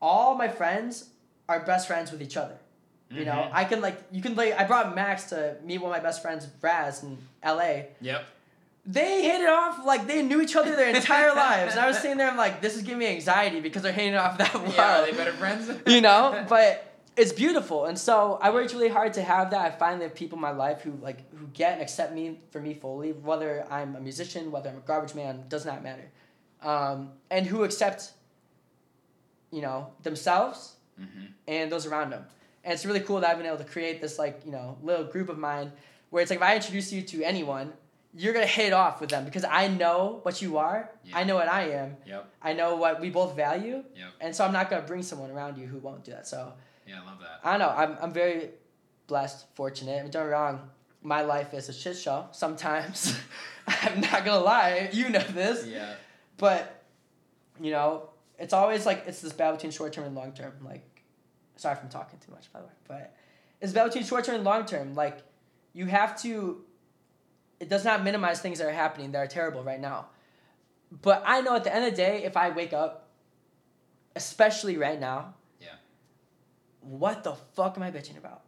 all 0.00 0.34
my 0.34 0.48
friends 0.48 1.08
are 1.48 1.60
best 1.60 1.86
friends 1.86 2.10
with 2.12 2.22
each 2.22 2.36
other. 2.36 2.56
You 3.10 3.26
know, 3.26 3.32
Mhm. 3.32 3.50
I 3.52 3.64
can 3.64 3.80
like 3.82 3.98
you 4.10 4.22
can 4.22 4.34
like 4.36 4.58
I 4.58 4.64
brought 4.64 4.94
Max 4.94 5.24
to 5.30 5.56
meet 5.64 5.78
one 5.78 5.90
of 5.90 5.96
my 5.96 6.02
best 6.02 6.22
friends, 6.22 6.46
Raz, 6.62 7.02
in 7.02 7.18
L.A. 7.42 7.88
Yep. 8.00 8.24
They 8.84 9.22
hit 9.22 9.42
it 9.42 9.48
off 9.48 9.84
like 9.84 10.06
they 10.06 10.22
knew 10.22 10.40
each 10.40 10.56
other 10.56 10.74
their 10.74 10.88
entire 10.94 11.34
lives, 11.34 11.72
and 11.72 11.80
I 11.80 11.86
was 11.86 11.98
sitting 11.98 12.16
there, 12.16 12.28
I'm 12.28 12.36
like, 12.36 12.60
this 12.60 12.74
is 12.74 12.82
giving 12.82 12.98
me 12.98 13.06
anxiety 13.06 13.60
because 13.60 13.82
they're 13.82 13.92
hitting 13.92 14.14
it 14.14 14.16
off 14.16 14.38
that 14.38 14.52
well. 14.54 14.72
Yeah. 14.72 15.02
Are 15.02 15.06
they 15.06 15.12
better 15.12 15.32
friends? 15.32 15.70
you 15.86 16.00
know, 16.00 16.44
but 16.48 16.91
it's 17.16 17.32
beautiful, 17.32 17.84
and 17.84 17.98
so 17.98 18.38
I 18.40 18.50
worked 18.50 18.72
really 18.72 18.88
hard 18.88 19.12
to 19.14 19.22
have 19.22 19.50
that. 19.50 19.60
I 19.60 19.70
finally 19.70 20.04
have 20.04 20.14
people 20.14 20.36
in 20.36 20.42
my 20.42 20.50
life 20.50 20.82
who 20.82 20.92
like 21.02 21.30
who 21.34 21.46
get 21.48 21.74
and 21.74 21.82
accept 21.82 22.14
me 22.14 22.40
for 22.50 22.60
me 22.60 22.74
fully, 22.74 23.12
whether 23.12 23.66
I'm 23.70 23.96
a 23.96 24.00
musician, 24.00 24.50
whether 24.50 24.70
I'm 24.70 24.78
a 24.78 24.80
garbage 24.80 25.14
man, 25.14 25.44
does 25.48 25.66
not 25.66 25.82
matter, 25.82 26.10
um, 26.62 27.10
and 27.30 27.46
who 27.46 27.64
accept, 27.64 28.12
you 29.50 29.60
know, 29.60 29.88
themselves 30.02 30.76
mm-hmm. 30.98 31.26
and 31.46 31.70
those 31.70 31.86
around 31.86 32.10
them. 32.10 32.24
And 32.64 32.72
it's 32.72 32.86
really 32.86 33.00
cool 33.00 33.20
that 33.20 33.30
I've 33.30 33.36
been 33.36 33.46
able 33.46 33.58
to 33.58 33.64
create 33.64 34.00
this 34.00 34.18
like 34.18 34.40
you 34.46 34.52
know 34.52 34.78
little 34.82 35.04
group 35.04 35.28
of 35.28 35.38
mine 35.38 35.72
where 36.10 36.22
it's 36.22 36.30
like 36.30 36.38
if 36.38 36.42
I 36.42 36.56
introduce 36.56 36.92
you 36.92 37.02
to 37.02 37.22
anyone, 37.24 37.72
you're 38.14 38.32
gonna 38.32 38.46
hit 38.46 38.66
it 38.66 38.72
off 38.72 39.00
with 39.00 39.10
them 39.10 39.24
because 39.24 39.44
I 39.44 39.68
know 39.68 40.20
what 40.22 40.40
you 40.42 40.58
are, 40.58 40.90
Yeah. 41.04 41.18
I 41.18 41.24
know 41.24 41.34
what 41.34 41.48
I 41.48 41.70
am, 41.70 41.96
Yep. 42.06 42.26
I 42.42 42.52
know 42.52 42.76
what 42.76 43.00
we 43.00 43.10
both 43.10 43.34
value, 43.34 43.82
Yep. 43.96 44.10
and 44.20 44.36
so 44.36 44.44
I'm 44.44 44.52
not 44.52 44.68
gonna 44.70 44.86
bring 44.86 45.02
someone 45.02 45.30
around 45.30 45.56
you 45.58 45.66
who 45.66 45.78
won't 45.78 46.04
do 46.04 46.12
that. 46.12 46.26
So 46.26 46.52
Yeah, 46.86 47.00
I 47.02 47.04
love 47.04 47.20
that. 47.20 47.40
I 47.44 47.58
know. 47.58 47.68
I'm 47.68 47.96
I'm 48.00 48.12
very 48.12 48.50
blessed, 49.06 49.46
fortunate. 49.54 50.04
I'm 50.04 50.10
don't 50.10 50.22
get 50.22 50.26
me 50.26 50.32
wrong. 50.32 50.70
My 51.02 51.22
life 51.22 51.52
is 51.54 51.68
a 51.68 51.72
shit 51.72 51.96
show 51.96 52.28
sometimes. 52.32 53.18
I'm 53.66 54.00
not 54.00 54.24
gonna 54.24 54.44
lie. 54.44 54.90
You 54.92 55.08
know 55.08 55.22
this. 55.22 55.66
Yeah. 55.66 55.94
But, 56.36 56.84
you 57.60 57.70
know, 57.70 58.10
it's 58.38 58.52
always 58.52 58.86
like 58.86 59.04
it's 59.06 59.20
this 59.20 59.32
battle 59.32 59.54
between 59.56 59.72
short 59.72 59.92
term 59.92 60.04
and 60.04 60.14
long 60.14 60.32
term. 60.32 60.52
Like, 60.64 60.84
sorry 61.56 61.76
if 61.76 61.82
I'm 61.82 61.88
talking 61.88 62.18
too 62.18 62.32
much, 62.32 62.52
by 62.52 62.60
the 62.60 62.66
way, 62.66 62.72
but 62.88 63.14
it's 63.60 63.72
a 63.72 63.74
battle 63.74 63.88
between 63.88 64.04
short 64.04 64.24
term 64.24 64.36
and 64.36 64.44
long 64.44 64.64
term. 64.64 64.94
Like, 64.94 65.18
you 65.72 65.86
have 65.86 66.20
to. 66.22 66.64
It 67.60 67.68
does 67.68 67.84
not 67.84 68.02
minimize 68.02 68.40
things 68.40 68.58
that 68.58 68.66
are 68.66 68.72
happening 68.72 69.12
that 69.12 69.18
are 69.18 69.28
terrible 69.28 69.62
right 69.62 69.80
now. 69.80 70.06
But 70.90 71.22
I 71.24 71.40
know 71.42 71.54
at 71.54 71.64
the 71.64 71.74
end 71.74 71.84
of 71.84 71.92
the 71.92 71.96
day, 71.96 72.24
if 72.24 72.36
I 72.36 72.50
wake 72.50 72.72
up, 72.72 73.08
especially 74.16 74.76
right 74.76 74.98
now. 74.98 75.34
What 76.82 77.24
the 77.24 77.32
fuck 77.54 77.76
am 77.76 77.82
I 77.82 77.90
bitching 77.90 78.18
about? 78.18 78.42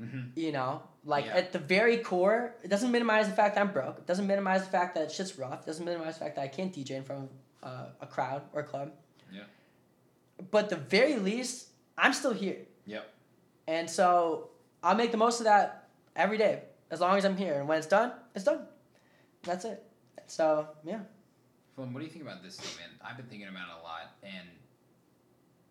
Mm-hmm. 0.00 0.38
You 0.38 0.52
know, 0.52 0.82
like 1.04 1.24
Yeah. 1.26 1.36
at 1.36 1.52
the 1.52 1.58
very 1.58 1.98
core, 1.98 2.54
it 2.62 2.68
doesn't 2.68 2.90
minimize 2.90 3.28
the 3.28 3.34
fact 3.34 3.54
that 3.54 3.62
I'm 3.62 3.72
broke. 3.72 3.98
It 3.98 4.06
doesn't 4.06 4.26
minimize 4.26 4.62
the 4.64 4.70
fact 4.70 4.94
that 4.96 5.10
shit's 5.10 5.38
rough. 5.38 5.62
It 5.62 5.66
doesn't 5.66 5.84
minimize 5.84 6.18
the 6.18 6.24
fact 6.24 6.36
that 6.36 6.42
I 6.42 6.48
can't 6.48 6.72
DJ 6.72 6.90
in 6.90 7.02
front 7.04 7.30
of 7.62 7.68
uh, 7.68 7.86
a 8.00 8.06
crowd 8.06 8.42
or 8.52 8.60
a 8.60 8.64
club. 8.64 8.92
Yeah. 9.32 9.44
But 10.50 10.68
the 10.68 10.76
very 10.76 11.16
least, 11.16 11.68
I'm 11.96 12.12
still 12.12 12.34
here. 12.34 12.58
Yep. 12.86 13.10
And 13.68 13.88
so 13.88 14.50
I'll 14.82 14.94
make 14.94 15.10
the 15.12 15.16
most 15.16 15.40
of 15.40 15.44
that 15.44 15.88
every 16.14 16.36
day 16.38 16.62
as 16.90 17.00
long 17.00 17.16
as 17.16 17.24
I'm 17.24 17.36
here. 17.36 17.58
And 17.58 17.66
when 17.68 17.78
it's 17.78 17.86
done, 17.86 18.12
it's 18.34 18.44
done. 18.44 18.66
That's 19.42 19.64
it. 19.64 19.82
So, 20.26 20.68
yeah. 20.84 21.00
Flynn, 21.74 21.92
what 21.92 22.00
do 22.00 22.04
you 22.06 22.10
think 22.10 22.24
about 22.24 22.42
this 22.42 22.54
statement? 22.54 22.92
I've 23.02 23.16
been 23.16 23.26
thinking 23.26 23.48
about 23.48 23.68
it 23.68 23.80
a 23.80 23.82
lot, 23.82 24.12
and 24.22 24.48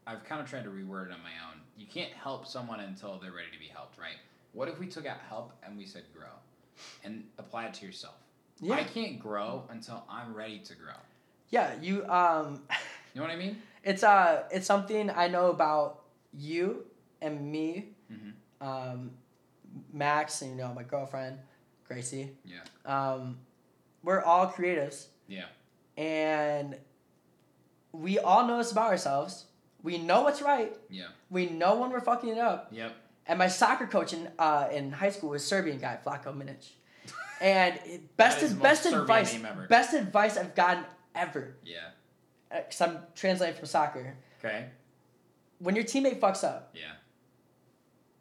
I've 0.07 0.23
kind 0.23 0.41
of 0.41 0.49
tried 0.49 0.63
to 0.65 0.69
reword 0.69 1.07
it 1.07 1.11
on 1.11 1.21
my 1.23 1.33
own. 1.49 1.59
You 1.77 1.87
can't 1.87 2.11
help 2.13 2.45
someone 2.47 2.79
until 2.79 3.19
they're 3.19 3.31
ready 3.31 3.49
to 3.51 3.59
be 3.59 3.65
helped, 3.67 3.97
right? 3.97 4.17
What 4.53 4.67
if 4.69 4.79
we 4.79 4.87
took 4.87 5.05
out 5.05 5.17
help 5.27 5.51
and 5.63 5.77
we 5.77 5.85
said 5.85 6.03
grow, 6.15 6.27
and 7.03 7.23
apply 7.37 7.65
it 7.65 7.73
to 7.75 7.85
yourself? 7.85 8.15
Yeah. 8.61 8.75
I 8.75 8.83
can't 8.83 9.19
grow 9.19 9.63
until 9.69 10.03
I'm 10.09 10.33
ready 10.33 10.59
to 10.59 10.75
grow. 10.75 10.93
Yeah, 11.49 11.73
you 11.81 12.05
um 12.07 12.61
You 13.13 13.21
know 13.21 13.27
what 13.27 13.31
I 13.31 13.35
mean? 13.37 13.61
it's 13.83 14.03
uh 14.03 14.43
it's 14.51 14.65
something 14.67 15.09
I 15.09 15.27
know 15.27 15.49
about 15.49 16.01
you 16.33 16.85
and 17.21 17.51
me, 17.51 17.89
Mhm. 18.11 18.33
um, 18.61 19.11
Max, 19.91 20.41
and 20.41 20.51
you 20.51 20.57
know 20.57 20.73
my 20.73 20.83
girlfriend, 20.83 21.39
Gracie. 21.87 22.35
Yeah. 22.45 22.59
Um, 22.85 23.39
we're 24.03 24.21
all 24.21 24.47
creatives, 24.51 25.07
Yeah. 25.27 25.45
and 25.97 26.77
we 27.91 28.19
all 28.19 28.45
know 28.47 28.57
this 28.57 28.71
about 28.71 28.91
ourselves. 28.91 29.45
We 29.85 29.99
know 29.99 30.21
what's 30.23 30.41
right. 30.41 30.75
Yeah. 30.89 31.09
We 31.29 31.45
know 31.45 31.75
when 31.79 31.91
we're 31.91 32.01
fucking 32.01 32.29
it 32.29 32.39
up. 32.39 32.69
Yep. 32.71 32.91
And 33.27 33.37
my 33.39 33.47
soccer 33.47 33.85
coach 33.85 34.13
in 34.13 34.27
uh, 34.39 34.67
in 34.71 34.91
high 34.91 35.11
school 35.11 35.29
was 35.29 35.45
Serbian 35.45 35.77
guy, 35.77 35.97
Flako 36.03 36.33
Minic. 36.33 36.63
And 37.39 37.79
best 38.17 38.41
is 38.41 38.53
best 38.53 38.83
Serbian 38.83 39.01
advice, 39.01 39.37
best 39.69 39.93
advice 39.93 40.37
I've 40.37 40.55
gotten 40.55 40.83
ever. 41.13 41.55
Yeah. 41.63 41.89
Because 42.49 42.81
I'm 42.81 42.97
translating 43.15 43.55
from 43.57 43.67
soccer. 43.67 44.15
Okay. 44.39 44.65
When 45.59 45.75
your 45.75 45.85
teammate 45.85 46.19
fucks 46.19 46.43
up, 46.43 46.73
Yeah. 46.73 46.93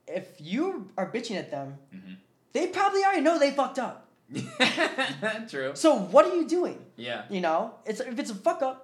if 0.07 0.27
you 0.41 0.91
are 0.99 1.11
bitching 1.11 1.37
at 1.37 1.51
them, 1.51 1.79
Mhm. 1.95 2.17
they 2.53 2.67
probably 2.69 3.03
already 3.05 3.23
know 3.23 3.39
they 3.39 3.51
fucked 3.53 3.79
up. 3.79 4.09
True. 5.49 5.73
So 5.75 5.97
what 5.99 6.27
are 6.27 6.35
you 6.37 6.47
doing? 6.47 6.85
Yeah. 6.97 7.25
You 7.31 7.41
know, 7.41 7.75
it's 7.87 8.01
if 8.01 8.19
it's 8.19 8.31
a 8.31 8.35
fuck 8.35 8.63
up, 8.63 8.84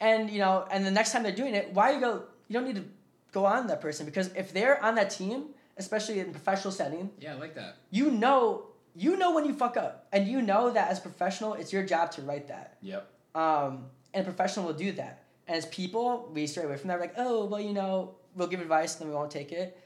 and 0.00 0.30
you 0.30 0.38
know, 0.38 0.66
and 0.70 0.84
the 0.86 0.90
next 0.90 1.12
time 1.12 1.22
they're 1.22 1.32
doing 1.32 1.54
it, 1.54 1.72
why 1.72 1.92
you 1.92 2.00
go? 2.00 2.24
You 2.48 2.54
don't 2.54 2.66
need 2.66 2.76
to 2.76 2.84
go 3.32 3.44
on 3.44 3.66
that 3.66 3.80
person 3.80 4.06
because 4.06 4.28
if 4.34 4.52
they're 4.52 4.82
on 4.84 4.94
that 4.94 5.10
team, 5.10 5.46
especially 5.76 6.20
in 6.20 6.30
professional 6.32 6.72
setting, 6.72 7.10
Yeah, 7.20 7.34
I 7.34 7.38
like 7.38 7.54
that. 7.56 7.76
you 7.90 8.10
know, 8.10 8.66
you 8.96 9.16
know 9.16 9.34
when 9.34 9.44
you 9.44 9.54
fuck 9.54 9.76
up, 9.76 10.06
and 10.12 10.26
you 10.26 10.40
know 10.42 10.70
that 10.70 10.90
as 10.90 10.98
a 10.98 11.02
professional, 11.02 11.54
it's 11.54 11.72
your 11.72 11.84
job 11.84 12.10
to 12.12 12.22
write 12.22 12.48
that. 12.48 12.76
Yep. 12.82 13.10
Um, 13.34 13.86
and 14.14 14.22
a 14.26 14.30
professional 14.30 14.66
will 14.66 14.72
do 14.74 14.92
that. 14.92 15.24
And 15.46 15.56
as 15.56 15.66
people, 15.66 16.30
we 16.32 16.46
stray 16.46 16.64
away 16.64 16.76
from 16.76 16.88
that. 16.88 16.94
We're 16.98 17.02
like, 17.06 17.14
oh, 17.18 17.44
well, 17.44 17.60
you 17.60 17.72
know, 17.72 18.14
we'll 18.34 18.48
give 18.48 18.60
advice, 18.60 18.94
and 18.94 19.02
then 19.02 19.08
we 19.10 19.14
won't 19.14 19.30
take 19.30 19.52
it. 19.52 19.78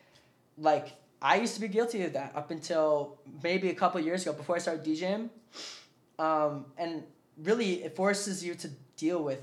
Like 0.56 0.93
I 1.20 1.36
used 1.36 1.55
to 1.55 1.60
be 1.60 1.68
guilty 1.68 2.02
of 2.05 2.12
that 2.14 2.32
up 2.36 2.51
until 2.51 3.18
maybe 3.43 3.70
a 3.70 3.74
couple 3.74 4.01
years 4.01 4.22
ago 4.22 4.32
before 4.34 4.56
I 4.56 4.59
started 4.60 4.84
DJing. 4.84 5.30
Um, 6.18 6.66
and 6.78 7.02
really, 7.43 7.82
it 7.84 7.97
forces 7.97 8.44
you 8.44 8.55
to 8.56 8.68
deal 8.97 9.22
with 9.22 9.40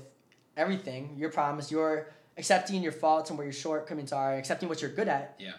everything, 0.60 1.14
your 1.16 1.30
problems, 1.30 1.70
your 1.70 2.08
accepting 2.36 2.82
your 2.82 2.92
faults 2.92 3.30
and 3.30 3.38
where 3.38 3.46
your 3.46 3.52
shortcomings 3.52 4.12
are, 4.12 4.34
accepting 4.36 4.68
what 4.68 4.80
you're 4.80 4.90
good 5.00 5.08
at. 5.08 5.34
Yeah. 5.38 5.52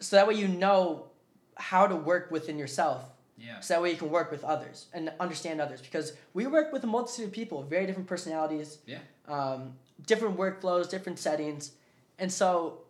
So 0.00 0.16
that 0.16 0.26
way 0.28 0.34
you 0.34 0.48
know 0.48 1.06
how 1.56 1.86
to 1.86 1.96
work 1.96 2.30
within 2.30 2.58
yourself. 2.58 3.04
Yeah. 3.38 3.60
So 3.60 3.74
that 3.74 3.82
way 3.82 3.90
you 3.92 3.96
can 3.96 4.10
work 4.10 4.30
with 4.30 4.44
others 4.44 4.86
and 4.92 5.12
understand 5.18 5.60
others 5.60 5.80
because 5.80 6.12
we 6.34 6.46
work 6.46 6.72
with 6.72 6.84
a 6.84 6.86
multitude 6.86 7.26
of 7.26 7.32
people, 7.32 7.62
very 7.62 7.86
different 7.86 8.08
personalities, 8.08 8.78
Yeah. 8.86 8.98
um, 9.28 9.74
different 10.06 10.36
workflows, 10.36 10.88
different 10.90 11.18
settings, 11.18 11.72
and 12.18 12.32
so, 12.32 12.82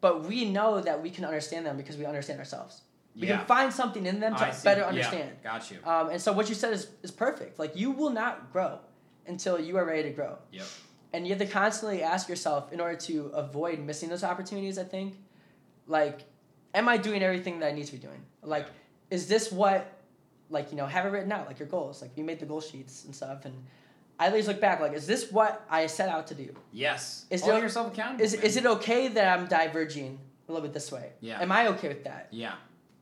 but 0.00 0.24
we 0.24 0.50
know 0.50 0.80
that 0.80 1.00
we 1.02 1.10
can 1.10 1.24
understand 1.24 1.64
them 1.66 1.76
because 1.76 1.96
we 1.96 2.06
understand 2.06 2.38
ourselves. 2.40 2.82
We 3.14 3.26
Yeah. 3.28 3.36
can 3.38 3.46
find 3.46 3.72
something 3.72 4.04
in 4.06 4.20
them 4.20 4.34
to 4.36 4.46
I 4.46 4.50
see. 4.52 4.64
better 4.64 4.80
Yeah, 4.82 4.86
understand. 4.88 5.30
Got 5.42 5.70
you. 5.70 5.78
Um, 5.84 6.10
and 6.10 6.20
so 6.20 6.32
what 6.32 6.48
you 6.48 6.54
said 6.54 6.72
is, 6.72 6.88
is 7.02 7.10
perfect. 7.10 7.58
Like 7.58 7.76
you 7.76 7.90
will 7.92 8.10
not 8.10 8.52
grow 8.52 8.80
until 9.28 9.58
you 9.60 9.76
are 9.76 9.84
ready 9.84 10.02
to 10.04 10.10
grow. 10.10 10.38
Yep. 10.52 10.66
And 11.12 11.26
you 11.26 11.32
have 11.34 11.40
to 11.46 11.46
constantly 11.52 12.02
ask 12.02 12.28
yourself 12.28 12.72
in 12.72 12.80
order 12.80 12.96
to 12.96 13.26
avoid 13.34 13.78
missing 13.80 14.08
those 14.08 14.24
opportunities, 14.24 14.78
I 14.78 14.84
think, 14.84 15.16
like, 15.86 16.20
am 16.74 16.88
I 16.88 16.96
doing 16.98 17.22
everything 17.22 17.60
that 17.60 17.68
I 17.68 17.72
need 17.72 17.86
to 17.86 17.92
be 17.92 17.98
doing? 17.98 18.22
Like, 18.42 18.64
Yeah. 18.66 19.16
is 19.16 19.26
this 19.28 19.50
what, 19.50 19.90
like, 20.50 20.70
you 20.70 20.76
know, 20.76 20.86
have 20.86 21.06
it 21.06 21.10
written 21.10 21.32
out, 21.32 21.46
like 21.46 21.58
your 21.58 21.68
goals? 21.68 22.02
Like, 22.02 22.10
we 22.16 22.22
made 22.22 22.40
the 22.40 22.46
goal 22.46 22.60
sheets 22.60 23.04
and 23.04 23.14
stuff. 23.14 23.44
And 23.46 23.54
I 24.18 24.26
always 24.28 24.46
look 24.48 24.60
back, 24.60 24.80
like, 24.80 24.92
is 24.92 25.06
this 25.06 25.30
what 25.32 25.64
I 25.70 25.86
set 25.86 26.08
out 26.10 26.26
to 26.28 26.34
do? 26.34 26.54
Yes. 26.72 27.24
Is 27.30 27.40
Hold 27.42 27.54
there- 27.54 27.62
yourself 27.62 27.92
accountable. 27.92 28.22
Is, 28.24 28.34
man. 28.36 28.42
is 28.44 28.56
it 28.56 28.66
okay 28.66 29.08
that 29.08 29.38
I'm 29.38 29.46
diverging 29.46 30.18
a 30.48 30.52
little 30.52 30.66
bit 30.66 30.74
this 30.74 30.92
way? 30.92 31.12
Yeah. 31.20 31.40
Am 31.40 31.50
I 31.52 31.68
okay 31.68 31.88
with 31.88 32.04
that? 32.04 32.28
Yeah. 32.30 32.54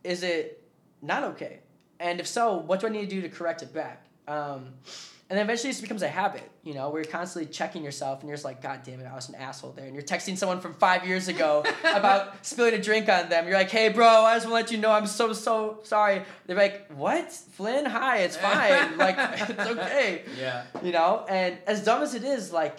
Is 0.04 0.22
it 0.22 0.62
not 1.02 1.24
okay? 1.24 1.60
And 1.98 2.20
if 2.20 2.26
so, 2.28 2.56
what 2.58 2.78
do 2.80 2.86
I 2.86 2.90
need 2.90 3.08
to 3.10 3.16
do 3.16 3.20
to 3.22 3.28
correct 3.28 3.62
it 3.62 3.72
back? 3.72 4.04
Um, 4.28 4.74
and 5.28 5.36
then 5.36 5.44
eventually 5.44 5.70
this 5.70 5.80
becomes 5.80 6.02
a 6.02 6.08
habit, 6.08 6.48
you 6.62 6.72
know, 6.72 6.88
where 6.88 7.02
you're 7.02 7.10
constantly 7.10 7.50
checking 7.52 7.82
yourself 7.82 8.20
and 8.20 8.28
you're 8.28 8.36
just 8.36 8.44
like, 8.44 8.62
God 8.62 8.82
damn 8.84 9.00
it, 9.00 9.06
I 9.06 9.14
was 9.14 9.28
an 9.28 9.34
asshole 9.34 9.72
there. 9.72 9.84
And 9.84 9.92
you're 9.92 10.04
texting 10.04 10.38
someone 10.38 10.60
from 10.60 10.74
five 10.74 11.04
years 11.04 11.26
ago 11.26 11.64
about 11.84 12.46
spilling 12.46 12.74
a 12.74 12.80
drink 12.80 13.08
on 13.08 13.28
them. 13.28 13.48
You're 13.48 13.56
like, 13.56 13.70
hey, 13.70 13.88
bro, 13.88 14.06
I 14.06 14.36
just 14.36 14.46
want 14.46 14.52
to 14.52 14.62
let 14.62 14.70
you 14.70 14.78
know 14.78 14.92
I'm 14.92 15.08
so, 15.08 15.32
so 15.32 15.80
sorry. 15.82 16.22
They're 16.46 16.56
like, 16.56 16.92
what? 16.92 17.32
Flynn, 17.32 17.86
hi, 17.86 18.18
it's 18.18 18.36
fine. 18.36 18.96
like, 18.98 19.16
it's 19.18 19.50
okay. 19.50 20.22
Yeah. 20.38 20.62
You 20.80 20.92
know? 20.92 21.26
And 21.28 21.58
as 21.66 21.84
dumb 21.84 22.02
as 22.02 22.14
it 22.14 22.22
is, 22.22 22.52
like, 22.52 22.76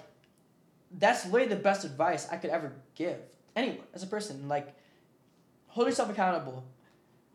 that's 0.98 1.26
literally 1.26 1.48
the 1.54 1.62
best 1.62 1.84
advice 1.84 2.30
I 2.32 2.38
could 2.38 2.50
ever 2.50 2.72
give 2.96 3.18
anyone 3.58 3.80
as 3.94 4.04
a 4.04 4.08
person. 4.08 4.48
Like, 4.48 4.74
hold 5.68 5.88
yourself 5.88 6.10
accountable. 6.10 6.64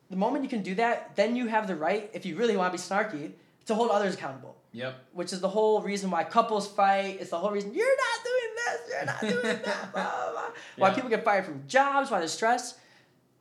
The 0.08 0.16
moment 0.16 0.42
you 0.42 0.48
can 0.48 0.62
do 0.62 0.74
that, 0.76 1.16
then 1.16 1.36
you 1.36 1.48
have 1.48 1.66
the 1.66 1.76
right, 1.76 2.08
if 2.14 2.24
you 2.24 2.36
really 2.36 2.56
want 2.56 2.72
to 2.72 2.78
be 2.78 2.82
snarky, 2.82 3.32
to 3.66 3.74
hold 3.74 3.90
others 3.90 4.14
accountable. 4.14 4.56
Yep. 4.72 4.94
Which 5.12 5.32
is 5.32 5.40
the 5.40 5.48
whole 5.48 5.82
reason 5.82 6.10
why 6.10 6.24
couples 6.24 6.66
fight. 6.66 7.18
It's 7.20 7.30
the 7.30 7.38
whole 7.38 7.50
reason 7.50 7.74
you're 7.74 7.86
not 7.86 8.24
doing 8.24 8.50
this, 8.56 8.80
you're 8.88 9.04
not 9.04 9.20
doing 9.42 9.62
that. 9.64 9.92
Blah, 9.92 10.02
blah, 10.02 10.32
blah. 10.32 10.42
Why 10.76 10.88
Yeah. 10.88 10.94
people 10.94 11.10
get 11.10 11.24
fired 11.24 11.44
from 11.44 11.64
jobs, 11.68 12.10
why 12.10 12.20
they're. 12.20 12.74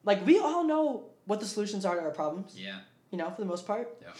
Like 0.03 0.26
we 0.26 0.39
all 0.39 0.64
know 0.65 1.06
what 1.26 1.39
the 1.39 1.45
solutions 1.45 1.85
are 1.85 1.95
to 1.95 2.02
our 2.02 2.11
problems. 2.11 2.56
Yeah. 2.60 2.80
You 3.11 3.18
know, 3.18 3.30
for 3.30 3.41
the 3.41 3.48
most 3.48 3.65
part. 3.65 3.88
Yep. 4.02 4.15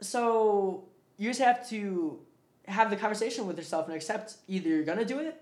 So 0.00 0.84
you 1.16 1.30
just 1.30 1.40
have 1.40 1.68
to 1.70 2.20
have 2.66 2.90
the 2.90 2.96
conversation 2.96 3.46
with 3.46 3.56
yourself 3.56 3.86
and 3.86 3.94
accept 3.96 4.36
either 4.48 4.68
you're 4.68 4.84
gonna 4.84 5.04
do 5.04 5.18
it 5.20 5.40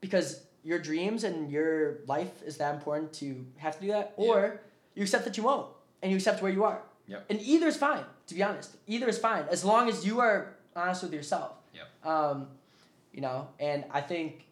because 0.00 0.44
your 0.64 0.78
dreams 0.78 1.24
and 1.24 1.50
your 1.50 1.98
life 2.06 2.42
is 2.44 2.56
that 2.58 2.74
important 2.74 3.12
to 3.14 3.44
have 3.58 3.74
to 3.76 3.80
do 3.82 3.88
that, 3.88 4.12
or 4.16 4.60
you 4.94 5.02
accept 5.02 5.24
that 5.24 5.36
you 5.36 5.42
won't 5.42 5.68
and 6.02 6.10
you 6.12 6.16
accept 6.16 6.42
where 6.42 6.52
you 6.52 6.64
are. 6.64 6.82
Yep. 7.12 7.26
And 7.30 7.40
either 7.42 7.66
is 7.66 7.76
fine, 7.76 8.04
to 8.26 8.34
be 8.34 8.42
honest. 8.42 8.76
Either 8.86 9.08
is 9.08 9.18
fine 9.18 9.44
as 9.50 9.64
long 9.64 9.88
as 9.88 10.04
you 10.04 10.20
are 10.20 10.54
honest 10.74 11.02
with 11.02 11.12
yourself. 11.12 11.52
Yep. 11.74 12.06
Um, 12.06 12.46
you 13.12 13.20
know, 13.20 13.48
and 13.60 13.84
I 13.90 14.00
think 14.00 14.46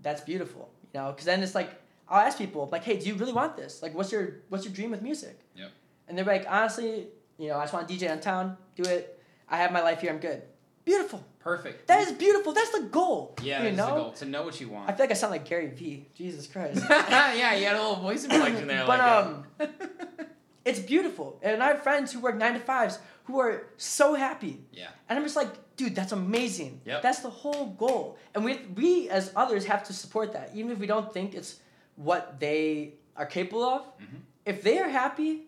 that's 0.00 0.20
beautiful. 0.20 0.70
You 0.92 1.00
know, 1.00 1.10
because 1.12 1.24
then 1.26 1.42
it's 1.42 1.54
like 1.54 1.70
I'll 2.08 2.20
ask 2.20 2.36
people 2.36 2.68
like, 2.72 2.82
"Hey, 2.84 2.98
do 2.98 3.06
you 3.06 3.14
really 3.14 3.32
want 3.32 3.56
this? 3.56 3.82
Like, 3.82 3.94
what's 3.94 4.10
your 4.12 4.40
what's 4.48 4.64
your 4.64 4.74
dream 4.74 4.90
with 4.90 5.02
music?" 5.02 5.38
Yep. 5.54 5.70
And 6.08 6.18
they're 6.18 6.24
like, 6.24 6.44
"Honestly, 6.48 7.06
you 7.38 7.48
know, 7.48 7.58
I 7.58 7.62
just 7.62 7.72
want 7.72 7.88
to 7.88 7.94
DJ 7.94 8.10
on 8.10 8.20
town, 8.20 8.56
do 8.74 8.82
it. 8.82 9.22
I 9.48 9.56
have 9.58 9.72
my 9.72 9.82
life 9.82 10.00
here. 10.00 10.10
I'm 10.10 10.18
good." 10.18 10.42
Beautiful. 10.84 11.24
Perfect. 11.38 11.86
That 11.88 12.06
is 12.06 12.12
beautiful. 12.12 12.52
That's 12.52 12.70
the 12.70 12.82
goal. 12.90 13.36
yeah, 13.42 13.58
you 13.58 13.64
that's 13.64 13.76
know. 13.76 13.86
the 13.86 14.00
goal. 14.02 14.12
To 14.12 14.24
know 14.24 14.42
what 14.42 14.60
you 14.60 14.68
want. 14.68 14.90
I 14.90 14.92
feel 14.92 15.04
like 15.04 15.10
I 15.10 15.14
sound 15.14 15.30
like 15.30 15.44
Gary 15.48 15.68
Vee. 15.68 16.06
Jesus 16.14 16.46
Christ. 16.46 16.84
yeah, 16.90 17.54
you 17.54 17.64
had 17.66 17.76
a 17.76 17.78
little 17.80 17.96
voice 17.96 18.24
inflection 18.28 18.66
there. 18.66 18.86
but 18.86 18.98
like 18.98 19.68
um, 19.70 19.78
it's 20.64 20.78
beautiful, 20.78 21.38
and 21.42 21.62
I 21.62 21.68
have 21.68 21.82
friends 21.82 22.12
who 22.12 22.20
work 22.20 22.36
nine 22.36 22.54
to 22.54 22.60
fives 22.60 22.98
who 23.24 23.38
are 23.40 23.66
so 23.76 24.14
happy. 24.14 24.64
Yeah. 24.72 24.88
And 25.08 25.18
I'm 25.18 25.24
just 25.24 25.36
like, 25.36 25.48
dude, 25.76 25.94
that's 25.94 26.12
amazing. 26.12 26.80
Yep. 26.84 27.02
That's 27.02 27.20
the 27.20 27.30
whole 27.30 27.66
goal. 27.78 28.18
And 28.34 28.44
we 28.44 28.58
we 28.74 29.08
as 29.08 29.32
others 29.36 29.64
have 29.66 29.84
to 29.84 29.92
support 29.92 30.32
that, 30.32 30.50
even 30.54 30.70
if 30.72 30.78
we 30.78 30.86
don't 30.86 31.12
think 31.12 31.34
it's 31.34 31.60
what 31.96 32.40
they 32.40 32.94
are 33.16 33.26
capable 33.26 33.64
of. 33.64 33.82
Mhm. 33.98 34.20
If 34.46 34.62
they 34.62 34.78
are 34.78 34.88
happy, 34.88 35.42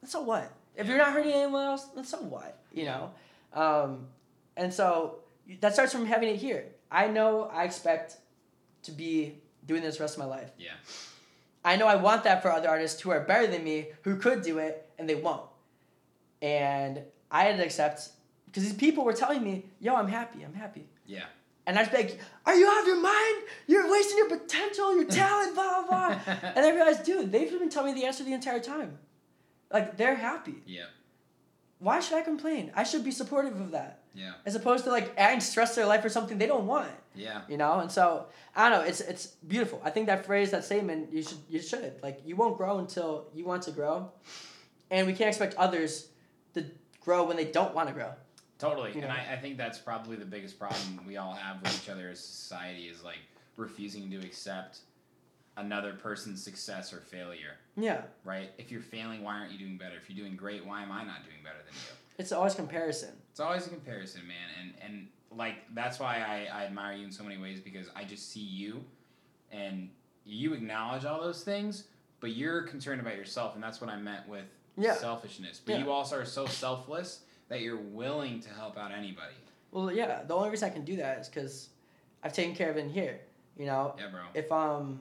then 0.00 0.10
so 0.10 0.20
what? 0.22 0.52
If 0.74 0.86
you're 0.88 0.98
not 0.98 1.12
hurting 1.12 1.32
anyone 1.32 1.64
else, 1.64 1.84
then 1.94 2.04
so 2.04 2.18
what? 2.18 2.58
You 2.72 2.84
know. 2.84 3.10
Um, 3.52 4.08
and 4.56 4.72
so 4.72 5.20
that 5.60 5.72
starts 5.72 5.92
from 5.92 6.06
having 6.06 6.28
it 6.28 6.36
here. 6.36 6.66
I 6.90 7.08
know 7.08 7.44
I 7.44 7.64
expect 7.64 8.18
to 8.82 8.92
be 8.92 9.40
doing 9.66 9.82
this 9.82 9.96
the 9.96 10.02
rest 10.04 10.14
of 10.14 10.20
my 10.20 10.26
life. 10.26 10.50
Yeah. 10.58 10.72
I 11.66 11.76
know 11.76 11.86
I 11.86 11.96
want 11.96 12.24
that 12.24 12.42
for 12.42 12.50
other 12.52 12.68
artists 12.68 13.00
who 13.00 13.10
are 13.10 13.20
better 13.20 13.46
than 13.48 13.62
me, 13.64 13.88
who 14.02 14.16
could 14.16 14.40
do 14.42 14.58
it, 14.58 14.88
and 14.98 15.08
they 15.08 15.16
won't. 15.16 15.42
And 16.40 17.02
I 17.30 17.42
had 17.44 17.56
to 17.58 17.64
accept 17.64 18.08
because 18.46 18.62
these 18.62 18.74
people 18.74 19.04
were 19.04 19.12
telling 19.12 19.42
me, 19.42 19.66
"Yo, 19.80 19.94
I'm 19.94 20.08
happy. 20.08 20.44
I'm 20.44 20.54
happy." 20.54 20.86
Yeah. 21.06 21.24
And 21.66 21.78
I'd 21.78 21.90
be 21.90 21.96
like, 21.96 22.20
"Are 22.46 22.54
you 22.54 22.68
out 22.70 22.80
of 22.82 22.86
your 22.86 23.00
mind? 23.00 23.36
You're 23.66 23.90
wasting 23.90 24.18
your 24.18 24.28
potential, 24.38 24.94
your 24.94 25.04
talent, 25.22 25.54
blah 25.54 25.82
blah." 25.82 26.08
blah. 26.14 26.34
and 26.54 26.64
I 26.64 26.70
realized, 26.70 27.04
dude, 27.04 27.32
they've 27.32 27.50
been 27.50 27.68
telling 27.68 27.94
me 27.94 28.00
the 28.00 28.06
answer 28.06 28.22
the 28.24 28.32
entire 28.32 28.60
time. 28.60 28.98
Like 29.72 29.96
they're 29.96 30.14
happy. 30.14 30.62
Yeah. 30.66 30.84
Why 31.78 32.00
should 32.00 32.16
I 32.16 32.22
complain? 32.22 32.70
I 32.74 32.84
should 32.84 33.04
be 33.04 33.10
supportive 33.10 33.60
of 33.60 33.72
that, 33.72 34.00
Yeah. 34.14 34.32
as 34.46 34.54
opposed 34.54 34.84
to 34.84 34.90
like 34.90 35.12
adding 35.18 35.40
stress 35.40 35.70
to 35.74 35.80
their 35.80 35.86
life 35.86 36.04
or 36.04 36.08
something 36.08 36.38
they 36.38 36.46
don't 36.46 36.66
want 36.66 36.88
Yeah. 37.16 37.40
you 37.48 37.56
know 37.56 37.80
and 37.80 37.90
so 37.90 38.26
i 38.54 38.68
don't 38.68 38.78
know 38.80 38.84
it's 38.86 39.00
it's 39.00 39.26
beautiful 39.26 39.80
i 39.84 39.90
think 39.90 40.06
that 40.06 40.24
phrase 40.26 40.50
that 40.50 40.64
statement 40.64 41.12
you 41.12 41.22
should 41.22 41.38
you 41.48 41.60
should 41.60 41.94
like 42.02 42.20
you 42.24 42.36
won't 42.36 42.56
grow 42.56 42.78
until 42.78 43.28
you 43.34 43.44
want 43.44 43.62
to 43.64 43.70
grow 43.70 44.10
and 44.90 45.06
we 45.06 45.12
can't 45.12 45.28
expect 45.28 45.54
others 45.56 46.08
to 46.54 46.64
grow 47.00 47.24
when 47.24 47.36
they 47.36 47.44
don't 47.46 47.74
want 47.74 47.88
to 47.88 47.94
grow 47.94 48.12
Totally. 48.58 48.88
You 48.92 49.00
and 49.02 49.08
know. 49.08 49.14
I, 49.14 49.34
I 49.34 49.36
think 49.36 49.58
that's 49.58 49.78
probably 49.78 50.16
the 50.16 50.24
biggest 50.24 50.58
problem 50.58 51.00
we 51.06 51.18
all 51.18 51.34
have 51.34 51.60
with 51.60 51.76
each 51.82 51.90
other 51.90 52.08
as 52.08 52.20
society 52.20 52.84
is 52.84 53.04
like 53.04 53.18
refusing 53.58 54.10
to 54.10 54.16
accept 54.16 54.78
another 55.58 55.92
person's 55.92 56.42
success 56.42 56.92
or 56.92 57.00
failure. 57.00 57.56
yeah 57.76 58.00
Right? 58.24 58.50
If 58.56 58.70
you're 58.70 58.80
failing, 58.80 59.22
why 59.22 59.34
aren't 59.38 59.52
you 59.52 59.58
doing 59.58 59.76
better? 59.76 59.96
If 60.02 60.08
you're 60.08 60.22
doing 60.24 60.36
great, 60.36 60.64
why 60.66 60.82
am 60.82 60.90
I 60.90 61.04
not 61.04 61.22
doing 61.24 61.42
better 61.44 61.58
than 61.66 61.74
you? 61.74 61.92
it's 62.18 62.32
always 62.32 62.54
comparison 62.54 63.10
It's 63.30 63.40
always 63.40 63.66
a 63.66 63.70
comparison, 63.70 64.22
man, 64.26 64.48
and 64.58 64.72
and 64.82 65.06
like 65.34 65.56
that's 65.74 65.98
why 65.98 66.16
I, 66.52 66.60
I 66.62 66.64
admire 66.66 66.96
you 66.96 67.04
in 67.04 67.12
so 67.12 67.22
many 67.24 67.36
ways 67.40 67.60
because 67.60 67.88
I 67.94 68.04
just 68.04 68.30
see 68.32 68.40
you, 68.40 68.84
and 69.50 69.90
you 70.24 70.52
acknowledge 70.54 71.04
all 71.04 71.20
those 71.20 71.42
things, 71.44 71.84
but 72.20 72.30
you're 72.34 72.62
concerned 72.62 73.00
about 73.00 73.16
yourself, 73.16 73.54
and 73.54 73.62
that's 73.62 73.80
what 73.80 73.90
I 73.90 73.96
meant 73.96 74.28
with 74.28 74.44
Yeah. 74.76 74.94
selfishness. 74.94 75.60
But 75.64 75.74
Yeah. 75.76 75.84
you 75.84 75.90
also 75.92 76.16
are 76.18 76.24
so 76.24 76.46
selfless 76.46 77.20
that 77.48 77.60
you're 77.60 77.76
willing 77.76 78.40
to 78.40 78.48
help 78.50 78.76
out 78.76 78.90
anybody. 78.92 79.34
well 79.72 79.90
yeah 79.92 80.22
the 80.24 80.34
only 80.34 80.48
reason 80.50 80.68
i 80.68 80.72
can 80.72 80.84
do 80.84 80.96
that 80.96 81.18
is 81.20 81.28
because 81.28 81.68
i've 82.22 82.32
taken 82.32 82.54
care 82.54 82.70
of 82.70 82.76
it 82.76 82.80
in 82.80 82.88
here 82.88 83.20
you 83.58 83.66
know 83.66 83.94
Yeah, 83.98 84.08
bro. 84.08 84.20
if 84.34 84.50
um 84.50 85.00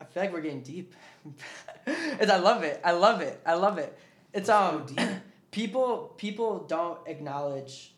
i 0.00 0.04
feel 0.04 0.22
like 0.24 0.32
we're 0.32 0.40
getting 0.42 0.62
deep 0.62 0.94
it's 1.86 2.30
i 2.30 2.36
love 2.36 2.62
it 2.62 2.80
i 2.84 2.92
love 2.92 3.20
it 3.20 3.40
i 3.46 3.54
love 3.54 3.78
it 3.78 3.98
it's 4.32 4.48
um 4.48 4.84
deep. 4.86 4.98
people 5.50 6.14
people 6.18 6.60
don't 6.68 6.98
acknowledge 7.06 7.94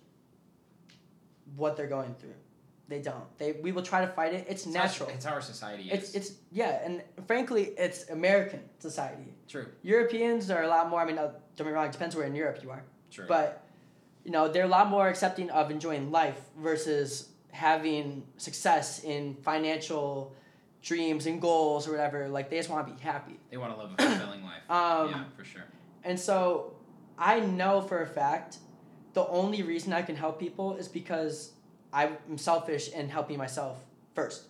what 1.58 1.76
they're 1.76 1.86
going 1.98 2.14
through. 2.20 2.34
They 2.88 3.00
don't. 3.00 3.26
They 3.38 3.52
we 3.66 3.70
will 3.72 3.82
try 3.82 4.00
to 4.06 4.10
fight 4.18 4.32
it. 4.32 4.46
It's 4.48 4.64
It's 4.64 4.74
natural. 4.80 5.10
It's 5.10 5.26
our 5.26 5.42
society 5.42 5.84
it's 5.92 6.14
it's 6.14 6.30
yeah 6.52 6.80
and 6.84 7.02
frankly 7.26 7.64
it's 7.76 8.08
american 8.08 8.60
society. 8.78 9.28
True. 9.52 9.66
europeans 9.82 10.50
are 10.50 10.62
a 10.62 10.68
lot 10.76 10.88
more 10.90 11.00
i 11.02 11.04
mean 11.04 11.16
don't 11.16 11.34
get 11.56 11.66
me 11.66 11.72
wrong 11.72 11.86
it 11.86 11.92
depends 11.92 12.14
where 12.16 12.26
in 12.26 12.34
europe 12.34 12.58
you 12.62 12.70
are. 12.70 12.82
True. 13.10 13.26
but 13.28 13.48
you 14.24 14.30
know 14.30 14.44
they're 14.48 14.64
a 14.72 14.74
lot 14.78 14.88
more 14.88 15.06
accepting 15.08 15.48
of 15.50 15.70
enjoying 15.70 16.10
life 16.10 16.40
versus 16.68 17.08
having 17.50 18.22
success 18.38 19.02
in 19.04 19.34
financial 19.50 20.34
dreams 20.82 21.26
and 21.26 21.40
goals 21.42 21.86
or 21.88 21.90
whatever. 21.90 22.28
Like 22.28 22.48
they 22.50 22.56
just 22.56 22.70
want 22.70 22.86
to 22.86 22.94
be 22.94 23.00
happy. 23.00 23.36
They 23.50 23.56
want 23.56 23.74
to 23.74 23.78
live 23.82 23.90
a 23.92 24.02
fulfilling 24.02 24.42
life. 24.44 24.62
Um, 24.70 25.08
yeah, 25.10 25.24
for 25.36 25.44
sure. 25.44 25.64
and 26.04 26.18
so 26.20 26.74
i 27.18 27.40
know 27.40 27.80
for 27.80 27.98
a 28.02 28.06
fact 28.06 28.58
the 29.14 29.26
only 29.28 29.62
reason 29.62 29.92
i 29.92 30.02
can 30.02 30.16
help 30.16 30.38
people 30.38 30.74
is 30.76 30.88
because 30.88 31.52
i'm 31.92 32.16
selfish 32.36 32.90
in 32.92 33.08
helping 33.08 33.38
myself 33.38 33.76
first 34.14 34.44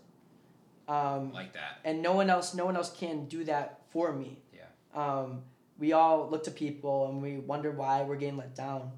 um, 0.89 1.32
Like 1.32 1.52
that. 1.52 1.78
and 1.85 2.02
no 2.02 2.12
one 2.14 2.30
else 2.30 2.55
no 2.55 2.64
one 2.64 2.76
else 2.76 2.90
can 2.90 3.26
do 3.26 3.44
that 3.44 3.80
for 3.90 4.12
me 4.12 4.39
Yeah. 4.55 4.62
um, 4.94 5.43
we 5.78 5.93
all 5.93 6.28
look 6.30 6.44
to 6.44 6.51
people 6.51 7.09
and 7.09 7.22
we 7.22 7.36
wonder 7.39 7.70
why 7.70 8.02
we're 8.02 8.16
getting 8.16 8.36
let 8.39 8.55
down 8.55 8.90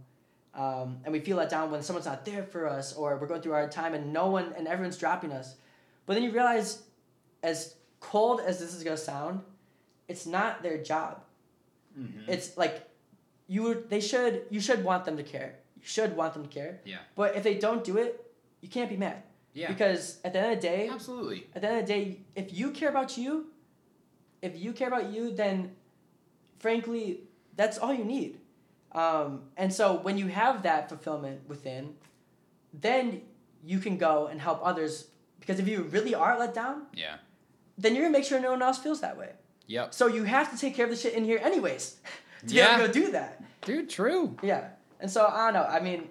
um, 0.55 0.99
and 1.05 1.13
we 1.13 1.21
feel 1.21 1.37
let 1.37 1.51
down 1.51 1.71
when 1.71 1.83
someone's 1.83 2.07
not 2.07 2.25
there 2.25 2.43
for 2.45 2.69
us 2.69 2.93
or 2.95 3.17
we're 3.19 3.27
going 3.27 3.41
through 3.43 3.53
hard 3.53 3.71
time 3.73 3.95
and 3.95 4.13
no 4.13 4.29
one 4.29 4.53
and 4.57 4.67
everyone's 4.69 4.97
dropping 4.99 5.33
us 5.33 5.57
but 6.07 6.15
then 6.15 6.23
you 6.23 6.31
realize 6.31 6.83
as 7.43 7.75
cold 8.01 8.41
as 8.41 8.59
this 8.59 8.75
is 8.75 8.83
going 8.85 8.97
to 8.97 9.03
sound 9.03 9.41
it's 10.09 10.27
not 10.27 10.63
their 10.63 10.83
job 10.83 11.23
Mm-hmm. 11.99 12.31
it's 12.31 12.57
like 12.57 12.89
you 13.55 13.61
would 13.65 13.81
they 13.93 14.01
should 14.11 14.35
you 14.55 14.61
should 14.67 14.81
want 14.91 15.03
them 15.07 15.17
to 15.17 15.25
care 15.35 15.51
you 15.81 15.87
should 15.95 16.13
want 16.21 16.31
them 16.35 16.43
to 16.49 16.53
care 16.59 16.73
Yeah. 16.93 17.03
but 17.21 17.29
if 17.39 17.43
they 17.49 17.57
don't 17.67 17.83
do 17.91 17.95
it 18.05 18.11
you 18.63 18.69
can't 18.77 18.91
be 18.95 18.97
mad 19.07 19.19
Yeah. 19.61 19.69
because 19.73 20.03
at 20.27 20.33
the 20.35 20.39
end 20.43 20.53
of 20.55 20.61
the 20.61 20.69
day 20.73 20.83
Absolutely. 20.99 21.41
at 21.55 21.61
the 21.63 21.69
end 21.71 21.79
of 21.81 21.87
the 21.87 21.93
day, 21.97 22.05
if 22.43 22.47
you 22.59 22.67
care 22.79 22.91
about 22.97 23.11
you, 23.23 23.33
if 24.49 24.53
you 24.63 24.71
care 24.73 24.89
about 24.93 25.07
you, 25.15 25.25
then 25.43 25.57
frankly, 26.59 27.21
that's 27.57 27.77
all 27.79 27.93
you 28.01 28.05
need. 28.05 28.39
Um, 28.93 29.43
and 29.57 29.73
so 29.79 29.85
when 30.07 30.17
you 30.19 30.29
have 30.29 30.63
that 30.63 30.89
fulfillment 30.89 31.39
within, 31.49 31.95
then 32.73 33.23
you 33.65 33.79
can 33.79 33.97
go 33.97 34.27
and 34.31 34.41
help 34.41 34.61
others. 34.63 35.09
Because 35.41 35.59
if 35.59 35.67
you 35.69 35.83
really 35.97 36.15
are 36.15 36.39
let 36.39 36.55
down, 36.55 36.87
Yeah. 36.95 37.17
then 37.79 37.95
you're 37.95 38.05
gonna 38.05 38.17
make 38.19 38.25
sure 38.25 38.39
no 38.41 38.51
one 38.53 38.63
else 38.63 38.79
feels 38.79 39.01
that 39.01 39.17
way. 39.17 39.31
Yep. 39.67 39.95
So 39.95 40.07
you 40.07 40.25
have 40.25 40.51
to 40.53 40.57
take 40.59 40.75
care 40.75 40.85
of 40.87 40.91
the 40.91 40.97
shit 40.97 41.15
in 41.15 41.25
here 41.25 41.41
anyways 41.43 41.97
to 42.47 42.55
Yeah. 42.55 42.77
be 42.77 42.83
able 42.85 42.93
to 42.93 43.01
go 43.01 43.07
do 43.07 43.13
that. 43.13 43.43
Dude, 43.63 43.91
true. 43.91 44.37
Yeah. 44.43 44.69
And 45.01 45.11
so 45.11 45.27
I 45.27 45.51
don't 45.51 45.55
know. 45.63 45.69
I 45.69 45.81
mean, 45.81 46.09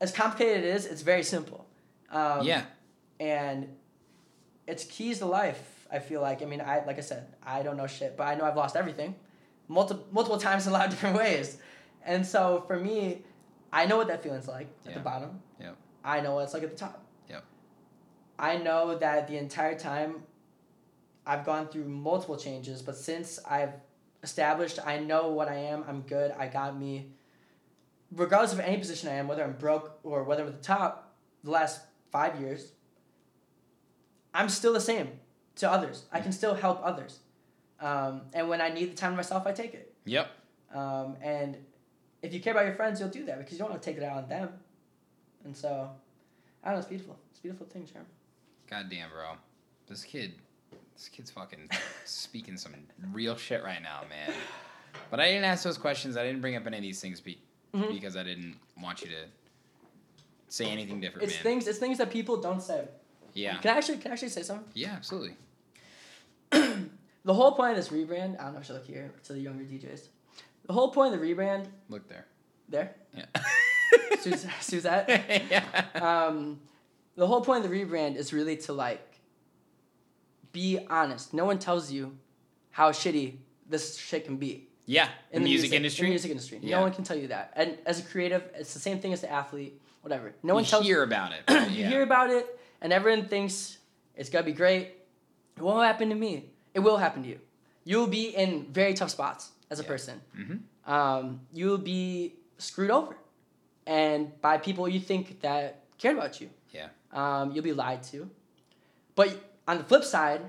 as 0.00 0.12
complicated 0.12 0.64
as 0.64 0.84
it 0.84 0.86
is, 0.88 0.92
it's 0.92 1.02
very 1.02 1.22
simple. 1.22 1.66
Um, 2.10 2.42
yeah. 2.42 2.64
and 3.20 3.68
it's 4.66 4.84
keys 4.84 5.18
to 5.18 5.26
life. 5.26 5.86
I 5.90 5.98
feel 5.98 6.20
like 6.20 6.42
I 6.42 6.44
mean 6.44 6.60
I 6.60 6.84
like 6.86 6.98
I 6.98 7.00
said 7.00 7.26
I 7.44 7.62
don't 7.62 7.76
know 7.76 7.86
shit, 7.86 8.16
but 8.16 8.24
I 8.24 8.34
know 8.34 8.44
I've 8.44 8.56
lost 8.56 8.76
everything, 8.76 9.14
multiple 9.68 10.06
multiple 10.12 10.38
times 10.38 10.66
in 10.66 10.72
a 10.72 10.76
lot 10.76 10.84
of 10.86 10.90
different 10.94 11.16
ways, 11.16 11.56
and 12.04 12.26
so 12.26 12.64
for 12.66 12.78
me, 12.78 13.22
I 13.72 13.86
know 13.86 13.96
what 13.96 14.08
that 14.08 14.22
feeling's 14.22 14.46
like 14.48 14.68
at 14.86 14.94
the 14.94 15.00
bottom. 15.00 15.40
Yeah. 15.60 15.72
I 16.04 16.20
know 16.20 16.34
what 16.34 16.44
it's 16.44 16.54
like 16.54 16.62
at 16.62 16.70
the 16.70 16.76
top. 16.76 17.02
Yeah. 17.28 17.40
I 18.38 18.56
know 18.58 18.96
that 18.98 19.28
the 19.28 19.36
entire 19.38 19.78
time, 19.78 20.22
I've 21.26 21.44
gone 21.44 21.68
through 21.68 21.84
multiple 21.88 22.36
changes, 22.36 22.82
but 22.82 22.96
since 22.96 23.38
I've 23.48 23.72
established, 24.22 24.78
I 24.84 24.98
know 24.98 25.28
what 25.28 25.48
I 25.48 25.56
am. 25.56 25.84
I'm 25.88 26.02
good. 26.02 26.34
I 26.38 26.48
got 26.48 26.78
me. 26.78 27.12
Regardless 28.10 28.52
of 28.52 28.60
any 28.60 28.78
position 28.78 29.08
I 29.08 29.14
am, 29.14 29.28
whether 29.28 29.44
I'm 29.44 29.52
broke 29.52 29.98
or 30.02 30.24
whether 30.24 30.42
I'm 30.42 30.48
at 30.48 30.56
the 30.56 30.64
top, 30.64 31.14
the 31.44 31.50
last 31.50 31.80
five 32.10 32.40
years, 32.40 32.72
I'm 34.34 34.48
still 34.48 34.72
the 34.72 34.80
same 34.80 35.10
to 35.56 35.70
others. 35.70 36.04
I 36.12 36.20
can 36.20 36.32
still 36.32 36.54
help 36.54 36.80
others. 36.82 37.18
Um, 37.80 38.22
and 38.32 38.48
when 38.48 38.60
I 38.60 38.70
need 38.70 38.90
the 38.90 38.96
time 38.96 39.12
to 39.12 39.16
myself, 39.16 39.46
I 39.46 39.52
take 39.52 39.74
it. 39.74 39.94
Yep. 40.04 40.30
Um, 40.74 41.16
and 41.22 41.56
if 42.22 42.34
you 42.34 42.40
care 42.40 42.52
about 42.52 42.66
your 42.66 42.74
friends, 42.74 43.00
you'll 43.00 43.08
do 43.08 43.24
that 43.26 43.38
because 43.38 43.52
you 43.52 43.58
don't 43.58 43.70
want 43.70 43.82
to 43.82 43.88
take 43.88 43.96
it 43.96 44.02
out 44.02 44.16
on 44.16 44.28
them. 44.28 44.50
And 45.44 45.56
so, 45.56 45.90
I 46.62 46.68
don't 46.68 46.74
know. 46.74 46.80
It's 46.80 46.88
beautiful. 46.88 47.18
It's 47.30 47.38
a 47.38 47.42
beautiful 47.42 47.66
thing, 47.66 47.82
Sherm. 47.82 48.04
God 48.68 48.90
damn, 48.90 49.10
bro. 49.10 49.32
This 49.86 50.04
kid, 50.04 50.34
this 50.98 51.08
kid's 51.08 51.30
fucking 51.30 51.70
speaking 52.04 52.56
some 52.58 52.74
real 53.12 53.36
shit 53.36 53.62
right 53.62 53.80
now, 53.82 54.00
man. 54.10 54.34
But 55.10 55.20
I 55.20 55.26
didn't 55.28 55.44
ask 55.44 55.62
those 55.62 55.78
questions. 55.78 56.16
I 56.16 56.24
didn't 56.24 56.40
bring 56.40 56.56
up 56.56 56.66
any 56.66 56.76
of 56.78 56.82
these 56.82 57.00
things 57.00 57.20
be- 57.20 57.40
Mhm. 57.72 57.92
because 57.92 58.16
I 58.16 58.22
didn't 58.24 58.56
want 58.82 59.00
you 59.02 59.08
to 59.08 59.24
say 60.48 60.66
anything 60.66 61.00
different, 61.00 61.24
It's 61.28 61.34
man. 61.36 61.42
things. 61.44 61.68
It's 61.68 61.78
things 61.78 61.98
that 61.98 62.10
people 62.10 62.36
don't 62.40 62.60
say. 62.62 62.88
yeah. 63.34 63.58
Can 63.58 63.74
I 63.74 63.78
actually? 63.78 63.98
Can 63.98 64.10
I 64.10 64.14
actually 64.14 64.30
say 64.30 64.42
something? 64.42 64.66
Yeah, 64.74 64.92
absolutely. 64.94 65.36
The 67.24 67.34
whole 67.34 67.52
point 67.52 67.72
of 67.72 67.76
this 67.76 67.88
rebrand. 67.90 68.40
I 68.40 68.44
don't 68.44 68.54
know 68.54 68.60
if 68.60 68.66
should 68.66 68.74
look 68.76 68.86
here 68.86 69.12
to 69.24 69.34
the 69.34 69.40
younger 69.40 69.62
DJs. 69.64 70.08
The 70.66 70.72
whole 70.72 70.90
point 70.92 71.12
of 71.12 71.20
the 71.20 71.26
rebrand. 71.26 71.66
Look 71.90 72.08
there. 72.08 72.26
There, 72.70 72.94
Yeah. 73.14 73.26
Suzette. 74.60 75.08
yeah. 75.50 75.86
um, 75.94 76.58
the 77.16 77.26
whole 77.26 77.42
point 77.42 77.64
of 77.64 77.70
the 77.70 77.76
rebrand 77.84 78.16
is 78.16 78.32
really 78.32 78.56
to 78.58 78.72
like 78.72 79.00
be 80.52 80.78
honest. 80.90 81.32
No 81.34 81.44
one 81.44 81.58
tells 81.58 81.90
you 81.90 82.16
how 82.70 82.90
shitty 82.92 83.36
this 83.68 83.96
shit 83.96 84.24
can 84.24 84.36
be. 84.36 84.68
Yeah. 84.86 85.08
in 85.32 85.42
the, 85.42 85.48
music, 85.50 85.70
In 85.72 85.76
industry. 85.76 86.06
the 86.06 86.10
music 86.10 86.30
industry. 86.30 86.58
Yeah. 86.62 86.76
No 86.76 86.82
one 86.82 86.92
can 86.92 87.04
tell 87.04 87.16
you 87.18 87.28
that. 87.28 87.52
And 87.56 87.76
as 87.84 87.98
a 88.00 88.02
creative, 88.02 88.42
it's 88.54 88.72
the 88.72 88.80
same 88.80 89.00
thing 89.00 89.12
as 89.12 89.20
the 89.20 89.30
athlete, 89.30 89.78
whatever. 90.00 90.32
No 90.42 90.54
one 90.54 90.64
tells. 90.64 90.86
you 90.86 90.94
hear 90.94 91.02
about 91.02 91.32
it. 91.32 91.42
right? 91.48 91.70
you 91.70 91.84
hear 91.84 92.02
about 92.02 92.30
it 92.30 92.58
and 92.80 92.92
everyone 92.92 93.28
thinks 93.28 93.76
it's 94.16 94.30
gonna 94.30 94.44
be 94.46 94.52
great. 94.52 94.94
It 95.56 95.62
won't 95.62 95.84
happen 95.86 96.08
to 96.08 96.14
me. 96.14 96.50
It 96.72 96.80
will 96.80 96.96
happen 96.96 97.22
to 97.24 97.28
you. 97.28 97.40
You'll 97.84 98.06
be 98.06 98.28
in 98.34 98.66
very 98.72 98.94
tough 98.94 99.10
spots 99.10 99.50
as 99.70 99.78
a 99.80 99.82
Yeah. 99.82 99.88
person. 99.88 100.20
Mhm. 100.38 100.60
Um, 100.90 101.40
you'll 101.52 101.76
be 101.78 102.34
screwed 102.56 102.90
over, 102.90 103.14
and 103.86 104.40
by 104.40 104.56
people 104.58 104.88
you 104.88 105.00
think 105.00 105.40
that 105.42 105.84
cared 105.98 106.16
about 106.16 106.40
you. 106.40 106.48
Yeah. 106.72 106.88
Um, 107.12 107.52
you'll 107.52 107.64
be 107.64 107.72
lied 107.74 108.02
to. 108.04 108.30
But 109.14 109.36
on 109.68 109.78
the 109.78 109.84
flip 109.84 110.02
side, 110.02 110.40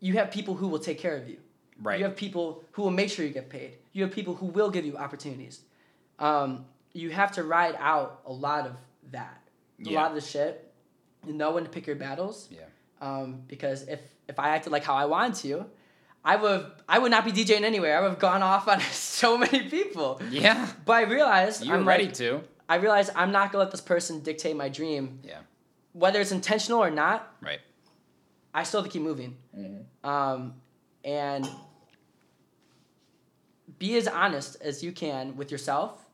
you 0.00 0.14
have 0.14 0.30
people 0.30 0.54
who 0.54 0.68
will 0.68 0.78
take 0.78 0.98
care 0.98 1.16
of 1.16 1.28
you. 1.28 1.36
Right. 1.82 1.98
You 1.98 2.04
have 2.04 2.16
people 2.16 2.62
who 2.72 2.82
will 2.82 2.90
make 2.92 3.10
sure 3.10 3.24
you 3.26 3.32
get 3.32 3.50
paid. 3.50 3.72
You 3.92 4.04
have 4.04 4.12
people 4.12 4.34
who 4.34 4.46
will 4.46 4.70
give 4.70 4.84
you 4.86 4.96
opportunities. 4.96 5.60
Um, 6.18 6.64
you 6.92 7.10
have 7.10 7.32
to 7.32 7.42
ride 7.42 7.74
out 7.78 8.20
a 8.24 8.32
lot 8.32 8.66
of 8.66 8.76
that, 9.10 9.40
a 9.84 9.90
lot 9.90 10.10
of 10.10 10.14
the 10.14 10.20
shit, 10.20 10.72
and 11.26 11.36
know 11.36 11.50
when 11.52 11.64
to 11.64 11.70
pick 11.70 11.86
your 11.86 11.96
battles. 11.96 12.48
Yeah. 12.50 12.60
Um, 13.00 13.42
because 13.48 13.82
if 13.88 14.00
if 14.28 14.38
I 14.38 14.50
acted 14.50 14.70
like 14.72 14.84
how 14.84 14.94
I 14.94 15.06
wanted 15.06 15.34
to, 15.42 15.66
I 16.24 16.36
would 16.36 16.70
I 16.88 17.00
would 17.00 17.10
not 17.10 17.24
be 17.24 17.32
DJing 17.32 17.62
anywhere. 17.64 17.98
I 17.98 18.00
would 18.02 18.10
have 18.10 18.18
gone 18.20 18.42
off 18.44 18.68
on 18.68 18.80
so 18.92 19.36
many 19.36 19.68
people. 19.68 20.22
Yeah. 20.30 20.68
But 20.84 20.92
I 20.92 21.02
realized 21.02 21.64
You 21.64 21.74
I'm 21.74 21.86
ready 21.86 22.04
like, 22.04 22.14
to. 22.14 22.42
I 22.68 22.76
realized 22.76 23.10
I'm 23.16 23.32
not 23.32 23.50
gonna 23.50 23.64
let 23.64 23.72
this 23.72 23.80
person 23.80 24.20
dictate 24.20 24.54
my 24.56 24.68
dream, 24.68 25.18
Yeah. 25.24 25.40
whether 25.92 26.20
it's 26.20 26.32
intentional 26.32 26.78
or 26.82 26.90
not. 26.90 27.34
Right. 27.42 27.60
I 28.54 28.62
still 28.62 28.80
have 28.82 28.88
to 28.90 28.92
keep 28.92 29.02
moving. 29.02 29.36
Um, 30.04 30.54
and 31.04 31.46
be 33.78 33.96
as 33.96 34.06
honest 34.06 34.56
as 34.62 34.82
you 34.82 34.92
can 34.92 35.36
with 35.36 35.50
yourself 35.50 36.04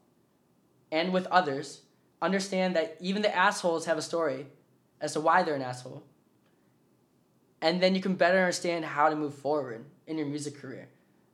and 0.91 1.12
with 1.12 1.27
others. 1.27 1.83
Understand 2.23 2.77
that 2.77 2.97
even 3.01 3.23
the 3.23 3.35
assholes 3.35 3.85
have 3.87 3.99
a 3.99 4.03
story 4.03 4.47
as 5.01 5.12
to 5.15 5.21
why 5.21 5.43
they're 5.43 5.55
an 5.55 5.62
asshole. 5.62 6.03
And 7.62 7.83
then 7.83 7.95
you 7.95 8.01
can 8.01 8.15
better 8.15 8.39
understand 8.39 8.85
how 8.85 9.09
to 9.11 9.17
move 9.17 9.35
forward 9.35 9.85
in 10.07 10.17
your 10.19 10.27
music 10.27 10.59
career 10.59 10.89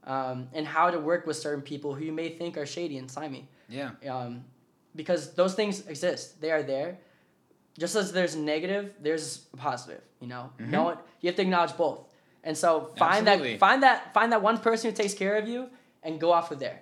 um, 0.04 0.48
and 0.52 0.66
how 0.66 0.90
to 0.90 0.98
work 0.98 1.26
with 1.26 1.36
certain 1.36 1.62
people 1.62 1.94
who 1.94 2.04
you 2.04 2.12
may 2.12 2.28
think 2.30 2.56
are 2.56 2.66
shady 2.66 2.98
and 2.98 3.10
slimy 3.10 3.48
Yeah. 3.68 3.90
um, 4.08 4.44
because 4.94 5.34
those 5.34 5.54
things 5.54 5.86
exist. 5.86 6.40
They 6.40 6.50
are 6.50 6.62
there. 6.62 6.98
Just 7.78 7.94
as 7.94 8.12
there's 8.12 8.34
negative, 8.36 8.94
there's 9.00 9.46
a 9.52 9.56
positive. 9.56 10.00
You 10.20 10.28
know, 10.28 10.50
no 10.58 10.82
one. 10.84 10.98
You 11.20 11.28
have 11.28 11.36
to 11.36 11.42
acknowledge 11.42 11.76
both, 11.76 12.00
and 12.42 12.56
so 12.56 12.90
find 12.96 13.28
Absolutely. 13.28 13.52
that 13.52 13.60
find 13.60 13.82
that 13.82 14.14
find 14.14 14.32
that 14.32 14.40
one 14.42 14.58
person 14.58 14.90
who 14.90 14.96
takes 14.96 15.12
care 15.14 15.36
of 15.36 15.46
you, 15.46 15.68
and 16.02 16.18
go 16.18 16.32
off 16.32 16.48
with 16.50 16.58
there, 16.60 16.80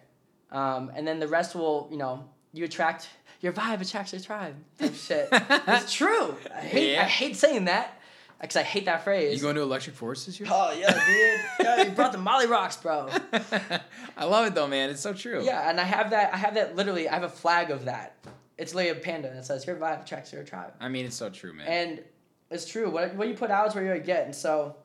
um, 0.53 0.93
and 0.95 1.07
then 1.07 1.19
the 1.19 1.27
rest 1.29 1.55
will 1.57 1.89
you 1.91 1.97
know 1.97 2.25
you 2.53 2.65
attract 2.65 3.09
your 3.41 3.53
vibe 3.53 3.81
attracts 3.81 4.13
your 4.13 4.23
tribe 4.23 4.55
shit. 4.95 5.29
it's 5.33 5.93
true. 5.93 6.37
I 6.55 6.61
hate 6.61 6.93
Yeah. 6.93 7.01
I 7.03 7.07
hate 7.07 7.37
saying 7.37 7.65
that 7.65 8.01
because 8.41 8.57
I 8.57 8.63
hate 8.63 8.85
that 8.85 9.03
phrase. 9.03 9.35
You 9.37 9.43
going 9.43 9.57
to 9.57 9.63
Electric 9.63 9.97
Forest 9.97 10.27
this 10.27 10.39
year? 10.39 10.49
oh 10.53 10.73
yeah, 10.79 10.93
dude. 10.93 11.41
yeah, 11.67 11.83
you 11.83 11.91
brought 11.91 12.13
the 12.13 12.19
Molly 12.19 12.47
Rocks, 12.47 12.77
bro. 12.77 13.09
I 14.17 14.25
love 14.25 14.47
it 14.47 14.55
though, 14.55 14.69
man. 14.69 14.91
It's 14.91 15.01
so 15.01 15.13
true. 15.13 15.43
Yeah, 15.45 15.69
and 15.69 15.81
I 15.81 15.85
have 15.85 16.11
that. 16.11 16.33
I 16.33 16.37
have 16.37 16.55
that. 16.55 16.77
Literally, 16.77 17.09
I 17.09 17.15
have 17.15 17.25
a 17.25 17.29
flag 17.29 17.71
of 17.73 17.87
that. 17.87 18.15
It's 18.59 18.75
literally 18.75 18.99
a 18.99 19.03
panda 19.03 19.33
that 19.35 19.45
says 19.45 19.67
"Your 19.67 19.77
vibe 19.77 20.03
attracts 20.03 20.33
your 20.33 20.45
tribe," 20.45 20.75
I 20.81 20.89
mean, 20.89 21.07
it's 21.07 21.17
so 21.17 21.29
true, 21.31 21.53
man. 21.53 21.67
and 21.67 22.05
it's 22.51 22.67
true. 22.67 22.89
What 22.91 23.15
what 23.17 23.29
you 23.29 23.35
put 23.35 23.51
out 23.51 23.69
is 23.69 23.75
what 23.75 23.83
you're 23.83 23.95
gonna 23.95 24.05
get. 24.07 24.27
And 24.27 24.35
so, 24.35 24.77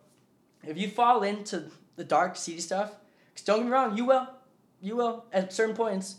if 0.64 0.78
you 0.78 0.90
fall 0.90 1.24
into 1.24 1.66
the 1.96 2.04
dark, 2.04 2.36
seedy 2.36 2.62
stuff, 2.62 2.92
'cause 3.36 3.44
don't 3.44 3.60
get 3.60 3.66
me 3.66 3.72
wrong, 3.72 3.98
you 3.98 4.06
will, 4.06 4.28
you 4.82 4.96
will 4.96 5.26
at 5.34 5.54
certain 5.54 5.76
points. 5.76 6.16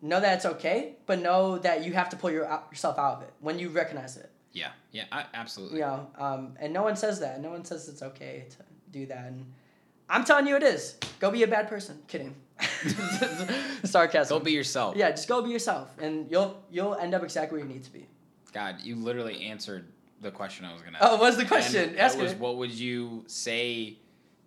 Know 0.00 0.20
that 0.20 0.36
it's 0.36 0.46
okay, 0.46 0.94
but 1.06 1.18
know 1.18 1.58
that 1.58 1.84
you 1.84 1.92
have 1.94 2.08
to 2.10 2.16
pull 2.16 2.30
your, 2.30 2.44
yourself 2.70 2.98
out 2.98 3.16
of 3.16 3.22
it 3.22 3.32
when 3.40 3.58
you 3.58 3.68
recognize 3.70 4.16
it. 4.16 4.30
yeah. 4.52 4.70
Yeah. 4.92 5.04
I, 5.10 5.24
absolutely. 5.34 5.78
You 5.78 5.84
know, 5.86 6.06
um, 6.16 6.54
and 6.60 6.72
no 6.72 6.82
one 6.84 6.94
says 6.96 7.18
that. 7.20 7.40
No 7.40 7.50
one 7.50 7.64
says 7.64 7.88
it's 7.88 8.02
okay 8.02 8.46
to 8.50 8.56
do 8.92 9.06
that. 9.06 9.24
And 9.26 9.52
I'm 10.08 10.22
telling 10.24 10.46
you, 10.46 10.54
it 10.56 10.62
is. 10.62 10.96
Go 11.18 11.30
be 11.32 11.42
a 11.42 11.48
bad 11.48 11.68
person. 11.68 12.00
Kidding. 12.06 12.34
Sarcasm. 13.84 14.38
Go 14.38 14.44
be 14.44 14.52
yourself. 14.52 14.96
Yeah, 14.96 15.10
just 15.10 15.28
go 15.28 15.42
be 15.42 15.50
yourself, 15.50 15.90
and 16.00 16.30
you'll 16.30 16.62
you'll 16.70 16.94
end 16.94 17.14
up 17.14 17.22
exactly 17.22 17.58
where 17.58 17.66
you 17.66 17.72
need 17.72 17.84
to 17.84 17.92
be. 17.92 18.06
God, 18.52 18.76
you 18.82 18.96
literally 18.96 19.46
answered 19.46 19.84
the 20.20 20.30
question 20.30 20.64
I 20.64 20.72
was 20.72 20.82
gonna. 20.82 20.98
Ask. 20.98 21.06
Oh, 21.10 21.16
what's 21.16 21.36
the 21.36 21.44
question? 21.44 21.90
And 21.90 21.98
Ask 21.98 22.18
it 22.18 22.22
was, 22.22 22.34
what 22.34 22.56
would 22.56 22.72
you 22.72 23.24
say 23.26 23.96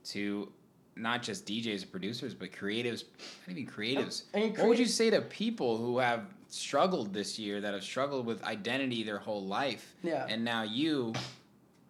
to 0.05 0.51
not 0.95 1.23
just 1.23 1.45
DJs 1.45 1.83
and 1.83 1.91
producers, 1.91 2.33
but 2.33 2.51
creatives, 2.51 3.05
not 3.47 3.57
even 3.57 3.71
creatives. 3.71 4.23
I 4.33 4.39
mean, 4.39 4.55
what 4.55 4.67
would 4.67 4.79
you 4.79 4.85
say 4.85 5.09
to 5.09 5.21
people 5.21 5.77
who 5.77 5.99
have 5.99 6.25
struggled 6.47 7.13
this 7.13 7.39
year, 7.39 7.61
that 7.61 7.73
have 7.73 7.83
struggled 7.83 8.25
with 8.25 8.43
identity 8.43 9.03
their 9.03 9.17
whole 9.17 9.43
life, 9.45 9.95
Yeah. 10.03 10.25
and 10.27 10.43
now 10.43 10.63
you, 10.63 11.13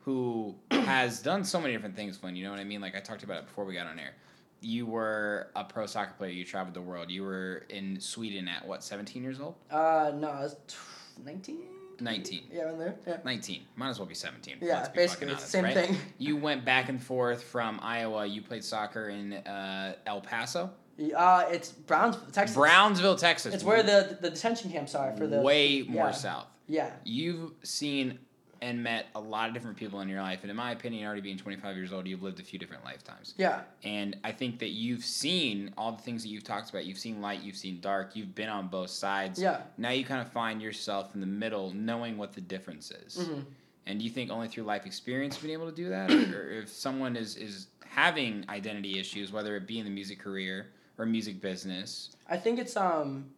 who 0.02 0.56
has 0.72 1.22
done 1.22 1.44
so 1.44 1.60
many 1.60 1.74
different 1.74 1.96
things, 1.96 2.18
Flynn, 2.18 2.36
you 2.36 2.44
know 2.44 2.52
what 2.52 2.60
I 2.60 2.64
mean? 2.64 2.80
Like 2.80 2.96
I 2.96 3.00
talked 3.00 3.24
about 3.24 3.40
it 3.40 3.46
before 3.48 3.66
we 3.66 3.74
got 3.74 3.88
on 3.88 3.98
air. 4.00 4.14
You 4.62 4.86
were 4.86 5.48
a 5.56 5.64
pro 5.64 5.86
soccer 5.88 6.14
player. 6.18 6.32
You 6.32 6.46
traveled 6.46 6.76
the 6.76 6.82
world. 6.82 7.10
You 7.10 7.24
were 7.24 7.66
in 7.70 8.00
Sweden 8.00 8.48
at 8.48 8.68
what, 8.68 8.84
17 8.84 9.24
years 9.24 9.40
old? 9.40 9.56
Uh, 9.72 10.12
no, 10.16 10.30
I 10.30 10.42
was 10.42 10.56
nineteen. 11.24 11.64
19. 12.00 12.46
Yeah, 12.52 12.72
in 12.72 12.80
there. 12.80 12.96
Yeah. 13.06 13.18
19. 13.24 13.62
Might 13.76 13.90
as 13.90 14.00
well 14.00 14.08
be 14.08 14.16
17. 14.16 14.58
Yeah, 14.60 14.78
let's 14.78 14.90
be 14.90 14.96
basically, 14.96 15.28
it's 15.34 15.52
the 15.52 15.60
honest, 15.60 15.76
same 15.76 15.84
right? 15.86 15.88
thing. 15.90 15.98
You 16.18 16.36
went 16.36 16.66
back 16.66 16.90
and 16.90 17.02
forth 17.02 17.44
from 17.44 17.80
Iowa. 17.82 18.26
You 18.26 18.42
played 18.42 18.64
soccer 18.64 19.10
in 19.10 19.34
uh, 19.34 19.94
El 20.08 20.22
Paso, 20.22 20.72
Uh, 21.16 21.46
it's 21.52 21.72
Brownsville, 21.72 22.32
Texas. 22.32 22.56
Brownsville, 22.58 23.16
Texas. 23.18 23.54
It's 23.54 23.64
where 23.64 23.84
the 23.84 24.18
the 24.20 24.30
detention 24.32 24.72
camps 24.72 24.96
are 24.96 25.16
for 25.16 25.28
the. 25.28 25.42
way 25.42 25.84
more 25.88 26.06
yeah. 26.08 26.12
south. 26.12 26.48
Yeah. 26.68 26.90
You've 27.04 27.52
seen 27.64 28.18
and 28.62 28.84
met 28.84 29.08
a 29.16 29.20
lot 29.20 29.48
of 29.48 29.56
different 29.56 29.76
people 29.76 30.02
in 30.02 30.08
your 30.08 30.22
life, 30.22 30.40
and 30.44 30.52
in 30.52 30.56
my 30.56 30.72
opinion, 30.72 31.06
already 31.06 31.22
being 31.22 31.38
25 31.38 31.76
years 31.76 31.92
old, 31.92 32.08
you've 32.08 32.22
lived 32.22 32.40
a 32.40 32.44
few 32.44 32.60
different 32.60 32.84
lifetimes. 32.86 33.34
Yeah. 33.38 33.62
And 33.84 34.16
I 34.24 34.32
think 34.32 34.60
that 34.60 34.70
you've 34.70 35.04
seen 35.04 35.74
all 35.78 35.94
the 35.94 36.02
things 36.02 36.22
that 36.22 36.30
you've 36.30 36.44
talked 36.44 36.70
about. 36.70 36.86
You've 36.86 37.00
seen 37.00 37.22
light, 37.22 37.42
you've 37.42 37.56
seen 37.56 37.82
dark, 37.82 38.16
you've 38.16 38.36
been 38.36 38.50
on 38.50 38.68
both 38.68 38.92
sides. 38.92 39.42
Yeah. 39.42 39.62
Now 39.78 39.90
you 39.90 40.06
kind 40.06 40.22
of 40.22 40.32
find 40.32 40.62
yourself 40.62 41.16
in 41.16 41.22
the 41.22 41.28
middle, 41.28 41.72
knowing 41.74 42.18
what 42.18 42.34
the 42.34 42.42
difference 42.42 42.92
is. 42.92 43.18
Mhm. 43.18 43.46
And 43.88 44.00
do 44.00 44.06
you 44.06 44.12
think 44.12 44.30
only 44.30 44.48
through 44.48 44.64
life 44.64 44.86
experience 44.86 45.36
you've 45.36 45.44
been 45.44 45.52
able 45.52 45.70
to 45.70 45.76
do 45.76 45.90
that? 45.90 46.12
or 46.12 46.52
if 46.52 46.70
someone 46.70 47.16
is, 47.16 47.36
is 47.38 47.68
having 47.84 48.46
identity 48.48 49.00
issues, 49.00 49.32
whether 49.32 49.56
it 49.56 49.66
be 49.66 49.80
in 49.80 49.86
the 49.86 49.92
music 49.92 50.20
career 50.20 50.68
or 51.00 51.06
music 51.08 51.42
business, 51.42 52.16
I 52.30 52.38
think 52.38 52.60
it's 52.60 52.78
um. 52.78 53.32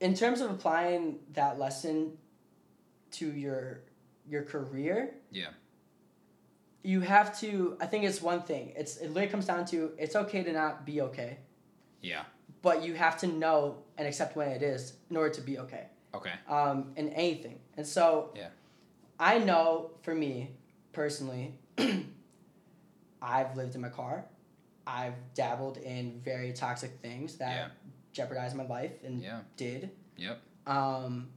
In 0.00 0.12
terms 0.12 0.40
of 0.40 0.50
applying 0.50 1.20
that 1.32 1.58
lesson 1.58 2.18
to 3.18 3.30
your 3.32 3.80
your 4.28 4.42
career, 4.42 5.14
yeah. 5.30 5.48
you 6.82 7.00
have 7.00 7.38
to. 7.40 7.76
I 7.80 7.86
think 7.86 8.04
it's 8.04 8.22
one 8.22 8.42
thing. 8.42 8.72
It's 8.76 8.96
it 8.98 9.08
literally 9.08 9.28
comes 9.28 9.46
down 9.46 9.64
to 9.66 9.92
it's 9.98 10.16
okay 10.16 10.42
to 10.42 10.52
not 10.52 10.84
be 10.86 11.00
okay, 11.02 11.38
Yeah. 12.00 12.24
but 12.62 12.82
you 12.82 12.94
have 12.94 13.18
to 13.18 13.26
know 13.26 13.78
and 13.98 14.06
accept 14.08 14.36
when 14.36 14.48
it 14.48 14.62
is 14.62 14.94
in 15.10 15.16
order 15.16 15.34
to 15.34 15.40
be 15.40 15.58
okay. 15.58 15.86
Okay. 16.14 16.32
um, 16.48 16.92
in 16.96 17.08
anything. 17.10 17.58
And 17.76 17.84
so, 17.84 18.30
Yeah. 18.36 18.48
I 19.18 19.38
know 19.38 19.90
for 20.02 20.14
me 20.14 20.50
personally, 20.92 21.58
I've 23.22 23.56
lived 23.56 23.74
in 23.74 23.80
my 23.80 23.88
car. 23.88 24.24
I've 24.86 25.14
dabbled 25.34 25.78
in 25.78 26.20
very 26.24 26.52
toxic 26.52 26.92
things 27.00 27.36
that 27.38 27.54
Yeah. 27.56 27.68
jeopardized 28.12 28.54
my 28.54 28.64
life 28.66 29.02
and 29.02 29.20
Yeah. 29.22 29.40
did. 29.56 29.90
Yep. 30.16 30.40
Um, 30.66 31.30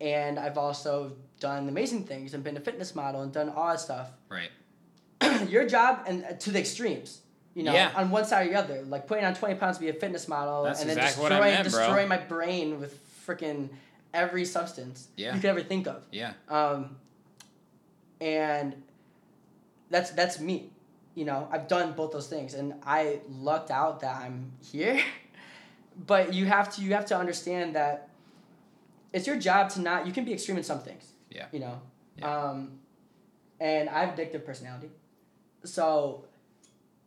and 0.00 0.38
I've 0.38 0.56
also 0.58 1.12
done 1.40 1.68
amazing 1.68 2.04
things 2.04 2.34
and 2.34 2.42
been 2.44 2.56
a 2.56 2.60
fitness 2.60 2.94
model 2.94 3.22
and 3.22 3.32
done 3.32 3.48
all 3.50 3.68
that 3.68 3.80
stuff. 3.80 4.10
Right. 4.30 4.50
Your 5.50 5.66
job 5.68 6.04
and 6.06 6.24
uh, 6.24 6.32
to 6.32 6.50
the 6.50 6.58
extremes. 6.58 7.20
You 7.54 7.64
know, 7.64 7.72
Yeah. 7.72 7.90
on 7.94 8.10
one 8.10 8.24
side 8.24 8.46
or 8.46 8.50
the 8.52 8.58
other, 8.58 8.82
like 8.82 9.06
putting 9.06 9.24
on 9.24 9.34
twenty 9.34 9.56
pounds 9.56 9.76
to 9.76 9.82
be 9.82 9.88
a 9.90 9.92
fitness 9.92 10.28
model, 10.28 10.62
That's 10.62 10.80
and 10.80 10.88
then 10.88 10.96
exactly 10.98 11.28
destroying 11.28 11.52
meant, 11.52 11.64
destroying 11.64 12.08
my 12.08 12.16
brain 12.16 12.80
with 12.80 12.98
freaking 13.26 13.68
every 14.14 14.44
substance 14.44 15.08
Yeah. 15.16 15.34
you 15.34 15.40
could 15.40 15.50
ever 15.50 15.62
think 15.62 15.86
of. 15.88 16.04
Yeah. 16.12 16.32
Um, 16.48 16.96
and 18.20 18.82
that's 19.90 20.10
that's 20.10 20.38
me. 20.40 20.70
You 21.14 21.24
know, 21.24 21.48
I've 21.50 21.66
done 21.68 21.92
both 21.92 22.12
those 22.12 22.28
things, 22.28 22.54
and 22.54 22.74
I 22.84 23.20
lucked 23.28 23.70
out 23.70 24.00
that 24.00 24.16
I'm 24.16 24.52
here. 24.62 25.02
but 26.06 26.32
you 26.32 26.46
have 26.46 26.72
to 26.76 26.82
you 26.82 26.94
have 26.94 27.06
to 27.06 27.16
understand 27.18 27.74
that 27.74 28.09
it's 29.12 29.26
your 29.26 29.36
job 29.36 29.70
to 29.70 29.80
not. 29.80 30.06
You 30.06 30.12
can 30.12 30.24
be 30.24 30.32
extreme 30.32 30.56
in 30.58 30.62
some 30.64 30.80
things. 30.80 31.12
Yeah. 31.30 31.46
You 31.52 31.60
know. 31.60 31.80
Yeah. 32.16 32.34
Um, 32.50 32.78
and 33.60 33.88
I 33.88 34.04
have 34.04 34.14
addictive 34.16 34.44
personality, 34.44 34.90
so 35.64 36.24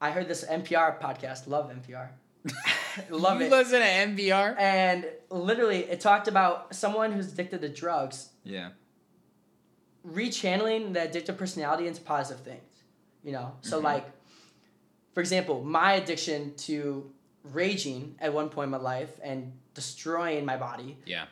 I 0.02 0.12
heard 0.12 0.28
this 0.28 0.44
NPR 0.46 1.00
podcast. 1.00 1.48
Love 1.48 1.72
NPR. 1.72 2.10
Love 3.10 3.40
you 3.40 3.48
it. 3.48 3.52
listen 3.52 3.80
to 3.80 3.86
NPR? 3.88 4.56
And 4.60 5.06
literally, 5.30 5.80
it 5.86 6.00
talked 6.02 6.28
about 6.28 6.76
someone 6.76 7.12
who's 7.14 7.32
addicted 7.32 7.62
to 7.62 7.70
drugs 7.70 8.30
Yeah. 8.44 8.70
rechanneling 10.06 10.94
the 10.94 11.00
addictive 11.00 11.38
personality 11.38 11.88
into 11.88 12.02
positive 12.02 12.44
things. 12.44 12.84
You 13.24 13.32
know, 13.32 13.54
so 13.62 13.80
Mhm. 13.80 13.84
like, 13.84 14.06
for 15.14 15.22
example, 15.22 15.64
my 15.64 15.94
addiction 15.94 16.54
to 16.58 17.10
raging 17.44 18.16
at 18.20 18.34
one 18.34 18.50
point 18.50 18.66
in 18.68 18.72
my 18.72 18.78
life 18.78 19.18
and 19.24 19.54
destroying 19.74 20.46
my 20.46 20.58
body, 20.58 20.98
Yeah. 21.06 21.26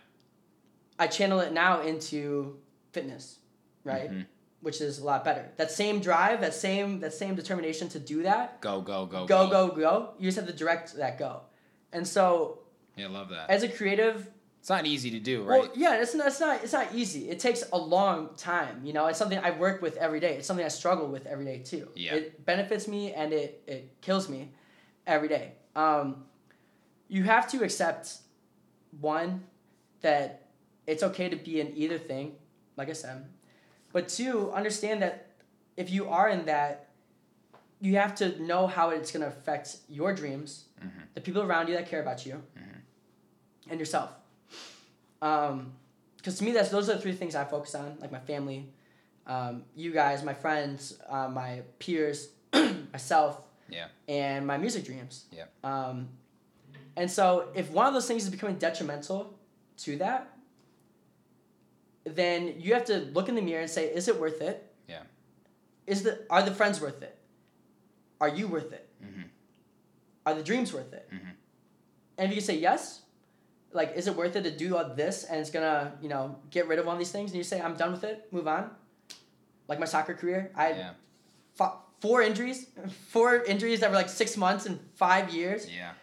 I 1.01 1.07
channel 1.07 1.39
it 1.39 1.51
now 1.51 1.81
into 1.81 2.59
fitness, 2.91 3.39
right? 3.83 4.09
Mhm. 4.11 4.25
Which 4.61 4.79
is 4.81 4.99
a 4.99 5.03
lot 5.03 5.25
better. 5.25 5.49
That 5.57 5.71
same 5.71 5.99
drive, 5.99 6.41
that 6.41 6.53
same 6.53 6.99
that 6.99 7.13
same 7.13 7.33
determination 7.33 7.89
to 7.89 7.99
do 7.99 8.21
that, 8.23 8.61
Go, 8.61 8.81
go, 8.81 9.07
go, 9.07 9.25
go 9.25 9.49
go 9.49 9.63
go. 9.69 10.13
You 10.19 10.25
just 10.27 10.37
have 10.37 10.45
to 10.47 10.53
direct 10.53 10.93
that 10.97 11.17
go. 11.17 11.41
And 11.91 12.07
so, 12.07 12.59
Yeah, 12.95 13.07
I 13.07 13.09
love 13.09 13.29
that. 13.29 13.49
as 13.49 13.63
a 13.63 13.67
creative, 13.67 14.29
It's 14.59 14.69
not 14.69 14.85
easy 14.85 15.09
to 15.17 15.19
do, 15.19 15.41
right? 15.43 15.61
Well, 15.61 15.71
yeah, 15.75 15.99
it's 15.99 16.13
not, 16.13 16.27
it's 16.27 16.39
not 16.39 16.63
it's 16.63 16.73
not 16.73 16.93
easy. 16.93 17.31
It 17.33 17.39
takes 17.39 17.63
a 17.73 17.77
long 17.79 18.35
time. 18.37 18.75
You 18.85 18.93
know, 18.93 19.07
it's 19.07 19.17
something 19.17 19.39
I 19.39 19.49
work 19.65 19.81
with 19.81 19.97
every 19.97 20.19
day. 20.19 20.33
It's 20.37 20.45
something 20.45 20.63
I 20.63 20.69
struggle 20.81 21.07
with 21.07 21.25
every 21.25 21.45
day 21.45 21.59
too. 21.71 21.89
Yeah. 21.95 22.13
It 22.17 22.45
benefits 22.45 22.87
me 22.87 23.11
and 23.19 23.33
it 23.33 23.63
it 23.65 23.83
kills 24.01 24.29
me 24.29 24.51
every 25.07 25.29
day. 25.29 25.53
Um, 25.75 26.25
you 27.07 27.23
have 27.23 27.49
to 27.53 27.63
accept 27.63 28.03
one 29.15 29.45
that 30.01 30.27
it's 30.87 31.03
okay 31.03 31.29
to 31.29 31.35
be 31.35 31.59
in 31.61 31.75
either 31.75 31.97
thing, 31.97 32.35
like 32.77 32.89
I 32.89 32.93
said, 32.93 33.25
but 33.93 34.07
two, 34.09 34.51
understand 34.51 35.01
that 35.01 35.27
if 35.77 35.89
you 35.89 36.07
are 36.09 36.29
in 36.29 36.45
that, 36.45 36.89
you 37.79 37.95
have 37.97 38.13
to 38.15 38.41
know 38.43 38.67
how 38.67 38.89
it's 38.91 39.11
gonna 39.11 39.27
affect 39.27 39.77
your 39.89 40.13
dreams, 40.13 40.65
Mhm. 40.81 40.91
the 41.13 41.21
people 41.21 41.41
around 41.41 41.67
you 41.67 41.73
that 41.75 41.87
care 41.87 42.01
about 42.01 42.25
you, 42.25 42.43
and 43.69 43.79
yourself. 43.79 44.11
Um, 45.21 45.73
because 46.17 46.37
to 46.37 46.43
me, 46.43 46.51
that's 46.51 46.69
those 46.69 46.89
are 46.89 46.93
the 46.95 47.01
three 47.01 47.13
things 47.13 47.35
I 47.35 47.45
focus 47.45 47.73
on, 47.75 47.97
like 47.99 48.11
my 48.11 48.19
family, 48.19 48.71
um, 49.27 49.63
you 49.75 49.91
guys, 49.91 50.23
my 50.23 50.33
friends, 50.33 50.99
uh, 51.09 51.27
my 51.29 51.61
peers, 51.79 52.29
myself, 52.93 53.47
Yeah. 53.69 53.87
and 54.07 54.45
my 54.45 54.57
music 54.57 54.83
dreams. 54.85 55.25
Yeah. 55.31 55.45
Um, 55.63 56.09
and 56.95 57.09
so 57.09 57.49
if 57.55 57.71
one 57.71 57.87
of 57.87 57.93
those 57.93 58.07
things 58.07 58.23
is 58.23 58.29
becoming 58.29 58.57
detrimental 58.57 59.39
to 59.77 59.97
that, 59.97 60.30
then 62.03 62.55
you 62.59 62.73
have 62.73 62.85
to 62.85 62.99
look 63.13 63.29
in 63.29 63.35
the 63.35 63.41
mirror 63.41 63.61
and 63.61 63.69
say, 63.69 63.85
is 63.87 64.07
it 64.07 64.19
worth 64.19 64.41
it? 64.41 64.71
Yeah. 64.87 65.03
Is 65.87 66.03
the 66.03 66.25
are 66.29 66.41
the 66.43 66.53
friends 66.53 66.81
worth 66.81 67.01
it? 67.01 67.17
Are 68.19 68.29
you 68.29 68.47
worth 68.47 68.71
it? 68.73 68.87
Mhm. 69.03 69.25
Are 70.25 70.33
the 70.33 70.43
dreams 70.43 70.73
worth 70.73 70.93
it? 70.93 71.09
Mhm. 71.11 71.33
And 72.17 72.25
if 72.25 72.29
you 72.29 72.35
can 72.37 72.45
say 72.45 72.57
yes, 72.57 73.01
like, 73.73 73.93
is 73.95 74.07
it 74.07 74.15
worth 74.15 74.35
it 74.35 74.43
to 74.43 74.51
do 74.51 74.75
all 74.77 74.93
this 74.93 75.23
and 75.23 75.39
it's 75.39 75.49
gonna, 75.49 75.97
you 76.01 76.09
know, 76.09 76.37
get 76.49 76.67
rid 76.67 76.77
of 76.79 76.87
all 76.87 76.97
these 76.97 77.11
things? 77.11 77.31
And 77.31 77.37
you 77.37 77.43
say, 77.43 77.59
I'm 77.61 77.75
done 77.75 77.91
with 77.91 78.03
it, 78.03 78.31
move 78.31 78.47
on. 78.47 78.69
Like 79.67 79.79
my 79.79 79.85
soccer 79.85 80.13
career, 80.13 80.51
I 80.55 80.63
had 80.65 80.77
Yeah. 80.77 80.93
fo- 81.55 81.79
four 81.99 82.21
injuries, 82.21 82.67
four 83.09 83.43
injuries 83.43 83.79
that 83.79 83.89
were 83.89 83.95
like 83.95 84.09
six 84.09 84.37
months 84.37 84.65
and 84.65 84.79
five 84.95 85.29
years. 85.33 85.69
Yeah. 85.71 85.93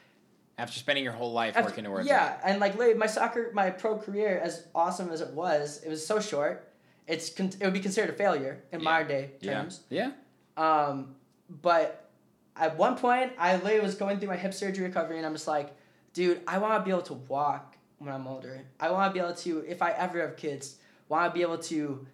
After 0.58 0.78
spending 0.78 1.04
your 1.04 1.12
whole 1.12 1.32
life 1.32 1.56
After- 1.56 1.70
working 1.70 1.84
towards 1.84 2.06
yeah, 2.08 2.38
and 2.44 2.58
like 2.60 2.76
my 2.96 3.06
soccer, 3.06 3.50
my 3.54 3.70
pro 3.70 3.96
career, 3.96 4.40
as 4.42 4.66
awesome 4.74 5.10
as 5.10 5.20
it 5.20 5.30
was, 5.30 5.80
it 5.84 5.88
was 5.88 6.04
so 6.04 6.18
short. 6.20 6.68
It's 7.06 7.30
con- 7.30 7.52
it 7.60 7.64
would 7.64 7.72
be 7.72 7.80
considered 7.80 8.10
a 8.10 8.16
failure 8.16 8.62
in 8.72 8.80
Yeah. 8.80 8.84
modern 8.84 9.08
day 9.08 9.22
it. 9.24 9.38
Yeah. 9.40 9.52
terms. 9.54 9.80
Yeah. 9.88 10.10
Um, 10.56 11.14
but 11.48 12.10
at 12.56 12.76
one 12.76 12.96
point, 12.96 13.32
I 13.38 13.54
literally 13.56 13.80
was 13.80 13.94
going 13.94 14.18
through 14.18 14.28
my 14.28 14.36
hip 14.36 14.52
surgery 14.52 14.84
recovery, 14.84 15.16
and 15.16 15.24
I'm 15.24 15.32
just 15.32 15.46
like, 15.48 15.70
dude, 16.12 16.42
I 16.48 16.58
want 16.58 16.74
to 16.80 16.84
be 16.84 16.90
able 16.90 17.02
to 17.02 17.14
walk 17.14 17.76
when 17.98 18.12
I'm 18.12 18.26
older. 18.26 18.60
I 18.80 18.90
want 18.90 19.10
to 19.10 19.14
be 19.18 19.24
able 19.24 19.36
to, 19.36 19.64
if 19.66 19.80
I 19.80 19.92
ever 19.92 20.20
have 20.20 20.36
kids, 20.36 20.76
want 21.08 21.32
to 21.32 21.34
be 21.34 21.42
able 21.42 21.58
to 21.58 22.04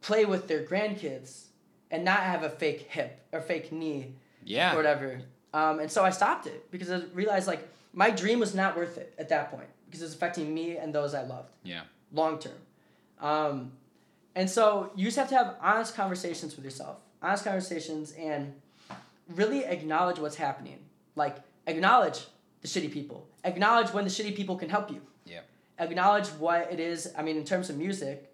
play 0.00 0.24
with 0.24 0.48
their 0.48 0.64
grandkids 0.64 1.44
and 1.90 2.04
not 2.04 2.20
have 2.20 2.42
a 2.42 2.50
fake 2.50 2.86
hip 2.90 3.20
or 3.32 3.40
fake 3.42 3.70
knee 3.72 4.14
Yeah. 4.42 4.72
or 4.72 4.76
whatever. 4.76 5.20
Um, 5.54 5.80
and 5.80 5.90
so 5.90 6.04
I 6.04 6.10
stopped 6.10 6.46
it 6.46 6.70
because 6.70 6.90
I 6.90 7.00
realized 7.14 7.46
like 7.46 7.66
my 7.92 8.10
dream 8.10 8.38
was 8.38 8.54
not 8.54 8.76
worth 8.76 8.98
it 8.98 9.14
at 9.18 9.28
that 9.30 9.50
point 9.50 9.68
because 9.86 10.02
it 10.02 10.04
was 10.04 10.14
affecting 10.14 10.52
me 10.52 10.76
and 10.76 10.94
those 10.94 11.14
I 11.14 11.22
loved 11.22 11.50
Yeah. 11.62 11.82
long 12.12 12.38
term. 12.38 12.52
Um, 13.20 13.72
and 14.34 14.48
so 14.48 14.90
you 14.94 15.06
just 15.06 15.16
have 15.16 15.28
to 15.30 15.34
have 15.36 15.56
honest 15.60 15.94
conversations 15.94 16.54
with 16.54 16.64
yourself, 16.64 17.00
honest 17.22 17.44
conversations, 17.44 18.12
and 18.12 18.54
really 19.28 19.64
acknowledge 19.64 20.18
what's 20.18 20.36
happening. 20.36 20.78
Like 21.16 21.36
acknowledge 21.66 22.26
the 22.60 22.68
shitty 22.68 22.92
people, 22.92 23.26
acknowledge 23.44 23.92
when 23.92 24.04
the 24.04 24.10
shitty 24.10 24.36
people 24.36 24.56
can 24.56 24.68
help 24.68 24.90
you. 24.90 25.00
Yeah. 25.24 25.40
Acknowledge 25.78 26.28
what 26.28 26.70
it 26.72 26.78
is. 26.80 27.12
I 27.16 27.22
mean, 27.22 27.36
in 27.36 27.44
terms 27.44 27.70
of 27.70 27.76
music, 27.78 28.32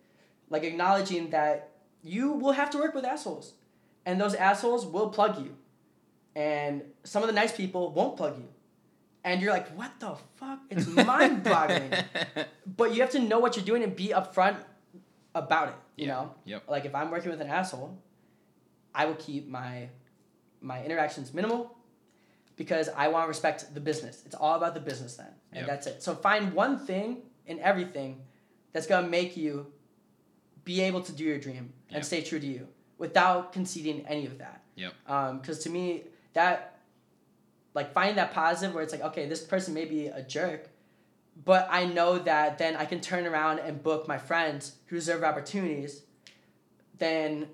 like 0.50 0.64
acknowledging 0.64 1.30
that 1.30 1.70
you 2.02 2.32
will 2.32 2.52
have 2.52 2.70
to 2.70 2.78
work 2.78 2.94
with 2.94 3.04
assholes, 3.04 3.54
and 4.04 4.20
those 4.20 4.34
assholes 4.34 4.84
will 4.84 5.08
plug 5.08 5.38
you, 5.42 5.56
and 6.36 6.82
some 7.04 7.22
of 7.22 7.28
the 7.28 7.32
nice 7.34 7.52
people 7.56 7.92
won't 7.92 8.16
plug 8.16 8.38
you, 8.38 8.48
and 9.24 9.40
you're 9.40 9.52
like, 9.52 9.68
what 9.76 9.92
the 10.00 10.14
fuck? 10.36 10.60
It's 10.70 10.86
mind 10.86 11.42
boggling 11.44 11.92
but 12.76 12.94
you 12.94 13.00
have 13.02 13.10
to 13.10 13.18
know 13.20 13.38
what 13.38 13.56
you're 13.56 13.64
doing 13.64 13.82
and 13.82 13.94
be 13.94 14.08
upfront 14.08 14.56
about 15.34 15.68
it. 15.68 15.74
You 15.96 16.06
Yeah. 16.06 16.12
know, 16.14 16.34
Yep. 16.44 16.62
like 16.68 16.84
if 16.84 16.94
I'm 16.94 17.10
working 17.10 17.30
with 17.30 17.40
an 17.40 17.48
asshole, 17.48 17.98
I 18.94 19.06
will 19.06 19.14
keep 19.16 19.48
my 19.48 19.88
my 20.60 20.82
interactions 20.82 21.34
minimal 21.34 21.76
because 22.56 22.88
I 22.88 23.08
want 23.08 23.24
to 23.24 23.28
respect 23.28 23.74
the 23.74 23.80
business. 23.80 24.22
It's 24.24 24.34
all 24.34 24.54
about 24.56 24.72
the 24.74 24.80
business 24.80 25.16
then, 25.16 25.26
and 25.52 25.60
Yep. 25.60 25.66
that's 25.66 25.86
it. 25.86 26.02
So 26.02 26.14
find 26.14 26.52
one 26.54 26.78
thing 26.78 27.22
in 27.46 27.58
everything 27.60 28.22
that's 28.72 28.86
gonna 28.86 29.08
make 29.08 29.36
you 29.36 29.72
be 30.64 30.80
able 30.80 31.02
to 31.02 31.12
do 31.12 31.24
your 31.24 31.38
dream 31.38 31.74
and 31.88 31.96
Yep. 31.96 32.04
stay 32.04 32.22
true 32.22 32.40
to 32.40 32.46
you 32.46 32.68
without 32.96 33.52
conceding 33.52 34.06
any 34.06 34.24
of 34.24 34.38
that. 34.38 34.62
Yep. 34.76 34.94
Um, 35.06 35.38
because 35.40 35.58
to 35.64 35.70
me, 35.70 36.04
that 36.34 36.76
like 37.74 37.92
finding 37.92 38.16
that 38.16 38.32
positive 38.32 38.74
where 38.74 38.84
it's 38.84 38.92
like, 38.92 39.02
okay, 39.02 39.26
this 39.26 39.42
person 39.42 39.74
may 39.74 39.84
be 39.84 40.06
a 40.06 40.22
jerk, 40.22 40.68
but 41.44 41.66
I 41.70 41.86
know 41.86 42.18
that 42.18 42.58
then 42.58 42.76
I 42.76 42.84
can 42.84 43.00
turn 43.00 43.26
around 43.26 43.58
and 43.60 43.82
book 43.82 44.06
my 44.06 44.18
friends 44.18 44.76
who 44.86 44.96
deserve 44.96 45.24
opportunities. 45.24 46.02
Then 46.98 47.48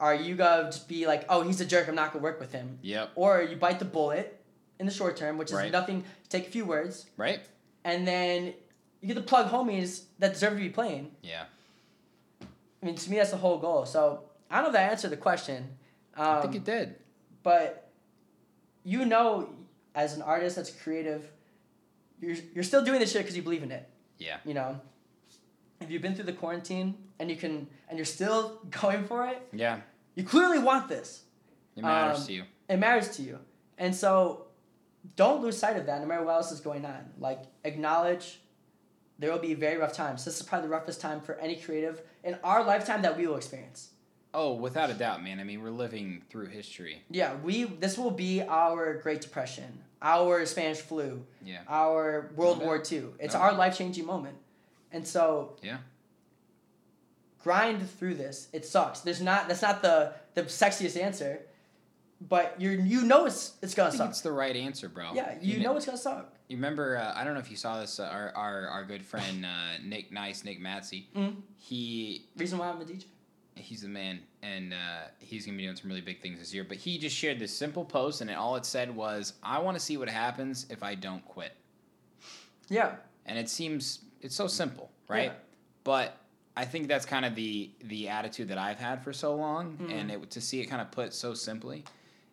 are 0.00 0.14
you 0.14 0.34
gonna 0.34 0.64
just 0.64 0.88
be 0.88 1.06
like, 1.06 1.24
oh, 1.28 1.42
he's 1.42 1.60
a 1.60 1.64
jerk, 1.64 1.86
I'm 1.88 1.94
not 1.94 2.12
gonna 2.12 2.22
work 2.24 2.40
with 2.40 2.50
him? 2.52 2.78
Yep. 2.82 3.10
Or 3.14 3.42
you 3.42 3.56
bite 3.56 3.78
the 3.78 3.84
bullet 3.84 4.40
in 4.80 4.86
the 4.86 4.92
short 4.92 5.16
term, 5.16 5.38
which 5.38 5.50
is 5.50 5.54
Right. 5.54 5.70
nothing, 5.70 6.02
take 6.28 6.48
a 6.48 6.50
few 6.50 6.64
words, 6.64 7.06
Right? 7.16 7.40
and 7.84 8.06
then 8.06 8.54
you 9.00 9.08
get 9.08 9.14
to 9.14 9.20
plug 9.20 9.48
homies 9.50 10.04
that 10.18 10.32
deserve 10.32 10.54
to 10.54 10.58
be 10.58 10.68
playing. 10.70 11.12
Yeah. 11.22 11.44
I 12.42 12.86
mean, 12.86 12.96
to 12.96 13.10
me, 13.10 13.16
that's 13.18 13.30
the 13.30 13.36
whole 13.36 13.58
goal. 13.58 13.86
So 13.86 14.24
I 14.50 14.56
don't 14.56 14.64
know 14.64 14.68
if 14.70 14.72
that 14.74 14.90
answered 14.90 15.10
the 15.10 15.16
question. 15.16 15.76
Um, 16.16 16.38
I 16.38 16.40
think 16.42 16.56
it 16.56 16.64
did. 16.64 16.96
But 17.42 17.90
you 18.84 19.04
know 19.04 19.48
as 19.94 20.14
an 20.16 20.22
artist 20.22 20.56
that's 20.56 20.70
creative 20.70 21.30
you're, 22.20 22.36
you're 22.54 22.64
still 22.64 22.84
doing 22.84 22.98
this 23.00 23.12
shit 23.12 23.22
because 23.22 23.36
you 23.36 23.42
believe 23.42 23.62
in 23.62 23.70
it 23.72 23.88
Yeah. 24.18 24.38
you 24.44 24.54
know 24.54 24.80
if 25.80 25.90
you've 25.90 26.02
been 26.02 26.14
through 26.14 26.24
the 26.24 26.32
quarantine 26.32 26.94
and 27.18 27.28
you 27.30 27.36
can 27.36 27.66
and 27.88 27.98
you're 27.98 28.04
still 28.04 28.60
going 28.70 29.04
for 29.04 29.26
it 29.26 29.40
Yeah. 29.52 29.80
You 30.14 30.24
clearly 30.24 30.58
want 30.58 30.88
this. 30.90 31.22
It 31.74 31.82
matters 31.82 32.20
Um, 32.20 32.26
to 32.26 32.32
you. 32.34 32.42
It 32.68 32.76
matters 32.76 33.16
to 33.16 33.22
you. 33.22 33.38
And 33.78 33.94
so 33.94 34.46
don't 35.16 35.40
lose 35.40 35.56
sight 35.56 35.78
of 35.78 35.86
that 35.86 36.00
no 36.02 36.06
matter 36.06 36.22
what 36.22 36.34
else 36.34 36.52
is 36.52 36.60
going 36.60 36.84
on. 36.84 37.02
Like 37.18 37.40
acknowledge 37.64 38.40
there 39.18 39.32
will 39.32 39.38
be 39.38 39.54
very 39.54 39.78
rough 39.78 39.94
times. 39.94 40.24
This 40.26 40.36
is 40.38 40.42
probably 40.42 40.68
the 40.68 40.72
roughest 40.74 41.00
time 41.00 41.20
for 41.22 41.34
any 41.36 41.56
creative 41.56 42.02
in 42.24 42.36
our 42.44 42.62
lifetime 42.62 43.00
that 43.02 43.16
we 43.16 43.26
will 43.26 43.36
experience. 43.36 43.88
Oh, 44.34 44.54
without 44.54 44.88
a 44.90 44.94
doubt, 44.94 45.22
man. 45.22 45.40
I 45.40 45.44
mean, 45.44 45.62
we're 45.62 45.70
living 45.70 46.22
through 46.30 46.46
history. 46.46 47.02
Yeah, 47.10 47.34
we 47.42 47.64
this 47.64 47.98
will 47.98 48.10
be 48.10 48.42
our 48.42 48.94
Great 48.94 49.20
Depression, 49.20 49.82
our 50.00 50.46
Spanish 50.46 50.78
flu, 50.78 51.24
Yeah. 51.44 51.60
our 51.68 52.30
World 52.34 52.60
No 52.60 52.64
War 52.64 52.78
doubt. 52.78 52.92
II. 52.92 53.04
It's 53.18 53.34
No 53.34 53.40
our 53.40 53.52
life 53.52 53.76
changing 53.76 54.06
moment. 54.06 54.36
And 54.90 55.06
so 55.06 55.56
Yeah. 55.62 55.78
grind 57.42 57.88
through 57.98 58.14
this. 58.14 58.48
It 58.52 58.64
sucks. 58.64 59.00
There's 59.00 59.20
not 59.20 59.48
that's 59.48 59.62
not 59.62 59.82
the 59.82 60.12
the 60.34 60.44
sexiest 60.44 61.00
answer, 61.00 61.42
but 62.20 62.54
you're 62.58 62.72
you 62.74 63.02
know 63.02 63.26
it's 63.26 63.52
it's 63.62 63.74
gonna 63.74 63.92
suck. 63.92 64.10
it's 64.10 64.20
the 64.22 64.32
right 64.32 64.56
answer, 64.56 64.88
bro. 64.88 65.12
Yeah, 65.14 65.34
you 65.40 65.54
kn- 65.54 65.62
know 65.64 65.76
it's 65.76 65.86
gonna 65.86 65.98
suck. 65.98 66.34
You 66.48 66.56
remember? 66.56 66.96
Uh, 66.98 67.12
I 67.14 67.24
don't 67.24 67.34
know 67.34 67.40
if 67.40 67.50
you 67.50 67.56
saw 67.56 67.80
this. 67.80 67.98
Uh, 67.98 68.04
our 68.04 68.32
our 68.34 68.68
our 68.68 68.84
good 68.84 69.04
friend 69.04 69.44
uh, 69.44 69.78
Nick 69.82 70.12
Nice, 70.12 70.44
Nick 70.44 70.60
Matsey. 70.60 71.06
Mhm. 71.14 71.36
He 71.58 72.26
Reason 72.36 72.58
why 72.58 72.68
I'm 72.68 72.80
a 72.80 72.84
DJ. 72.84 73.04
He's 73.54 73.82
the 73.82 73.88
man, 73.88 74.20
and 74.42 74.72
uh, 74.72 75.08
he's 75.18 75.44
gonna 75.46 75.56
be 75.58 75.64
doing 75.64 75.76
some 75.76 75.88
really 75.88 76.00
big 76.00 76.20
things 76.20 76.38
this 76.38 76.52
year. 76.54 76.64
But 76.64 76.76
he 76.78 76.98
just 76.98 77.14
shared 77.16 77.38
this 77.38 77.54
simple 77.56 77.84
post, 77.84 78.20
and 78.20 78.30
it, 78.30 78.34
all 78.34 78.56
it 78.56 78.64
said 78.64 78.94
was, 78.94 79.34
"I 79.42 79.58
want 79.58 79.76
to 79.76 79.80
see 79.84 79.96
what 79.96 80.08
happens 80.08 80.66
if 80.70 80.82
I 80.82 80.94
don't 80.94 81.24
quit." 81.24 81.52
Yeah. 82.68 82.96
And 83.26 83.38
it 83.38 83.48
seems 83.48 84.00
it's 84.20 84.34
so 84.34 84.46
simple, 84.46 84.90
right? 85.08 85.24
Yeah. 85.32 85.32
But 85.84 86.16
I 86.56 86.64
think 86.64 86.88
that's 86.88 87.06
kind 87.06 87.24
of 87.24 87.34
the 87.34 87.70
the 87.84 88.08
attitude 88.08 88.48
that 88.48 88.58
I've 88.58 88.78
had 88.78 89.02
for 89.02 89.12
so 89.12 89.34
long, 89.34 89.76
Mhm. 89.78 89.92
and 89.92 90.10
it, 90.10 90.30
to 90.30 90.40
see 90.40 90.60
it 90.60 90.66
kind 90.66 90.82
of 90.82 90.90
put 90.90 91.12
so 91.12 91.34
simply, 91.34 91.84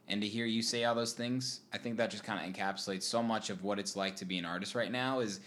and 0.08 0.22
to 0.22 0.28
hear 0.28 0.46
you 0.46 0.62
say 0.62 0.84
all 0.86 0.96
those 0.96 1.14
things, 1.14 1.62
I 1.74 1.78
think 1.78 1.98
that 1.98 2.10
just 2.12 2.24
kind 2.24 2.40
of 2.44 2.54
encapsulates 2.56 3.04
so 3.04 3.22
much 3.22 3.50
of 3.50 3.64
what 3.64 3.80
it's 3.80 3.96
like 3.96 4.16
to 4.18 4.26
be 4.26 4.38
an 4.38 4.46
artist 4.46 4.76
right 4.76 4.92
now. 4.92 5.20
Is 5.20 5.40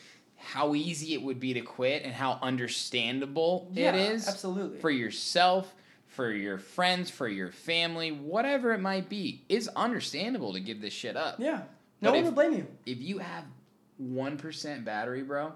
how 0.45 0.75
easy 0.75 1.15
it 1.15 1.23
would 1.23 1.39
be 1.41 1.55
to 1.55 1.61
quit, 1.61 2.03
and 2.05 2.13
how 2.13 2.39
understandable 2.43 3.69
Yeah, 3.73 3.95
it 3.95 4.13
is 4.13 4.29
absolutely. 4.29 4.79
for 4.79 4.91
yourself, 4.91 5.73
for 6.07 6.31
your 6.33 6.59
friends, 6.59 7.11
for 7.11 7.29
your 7.29 7.51
family, 7.53 8.11
whatever 8.13 8.73
it 8.73 8.81
might 8.81 9.09
be. 9.09 9.45
It's 9.49 9.69
understandable 9.69 10.53
to 10.53 10.61
give 10.61 10.81
this 10.81 10.93
shit 10.93 11.17
up. 11.17 11.37
Yeah. 11.39 11.63
No 12.01 12.11
But 12.11 12.11
one 12.11 12.19
if- 12.19 12.25
will 12.25 12.33
blame 12.33 12.53
you. 12.55 12.67
If 12.87 13.01
you 13.01 13.19
have 13.19 13.45
one 13.99 14.37
percent 14.37 14.85
battery, 14.85 15.23
bro, 15.23 15.53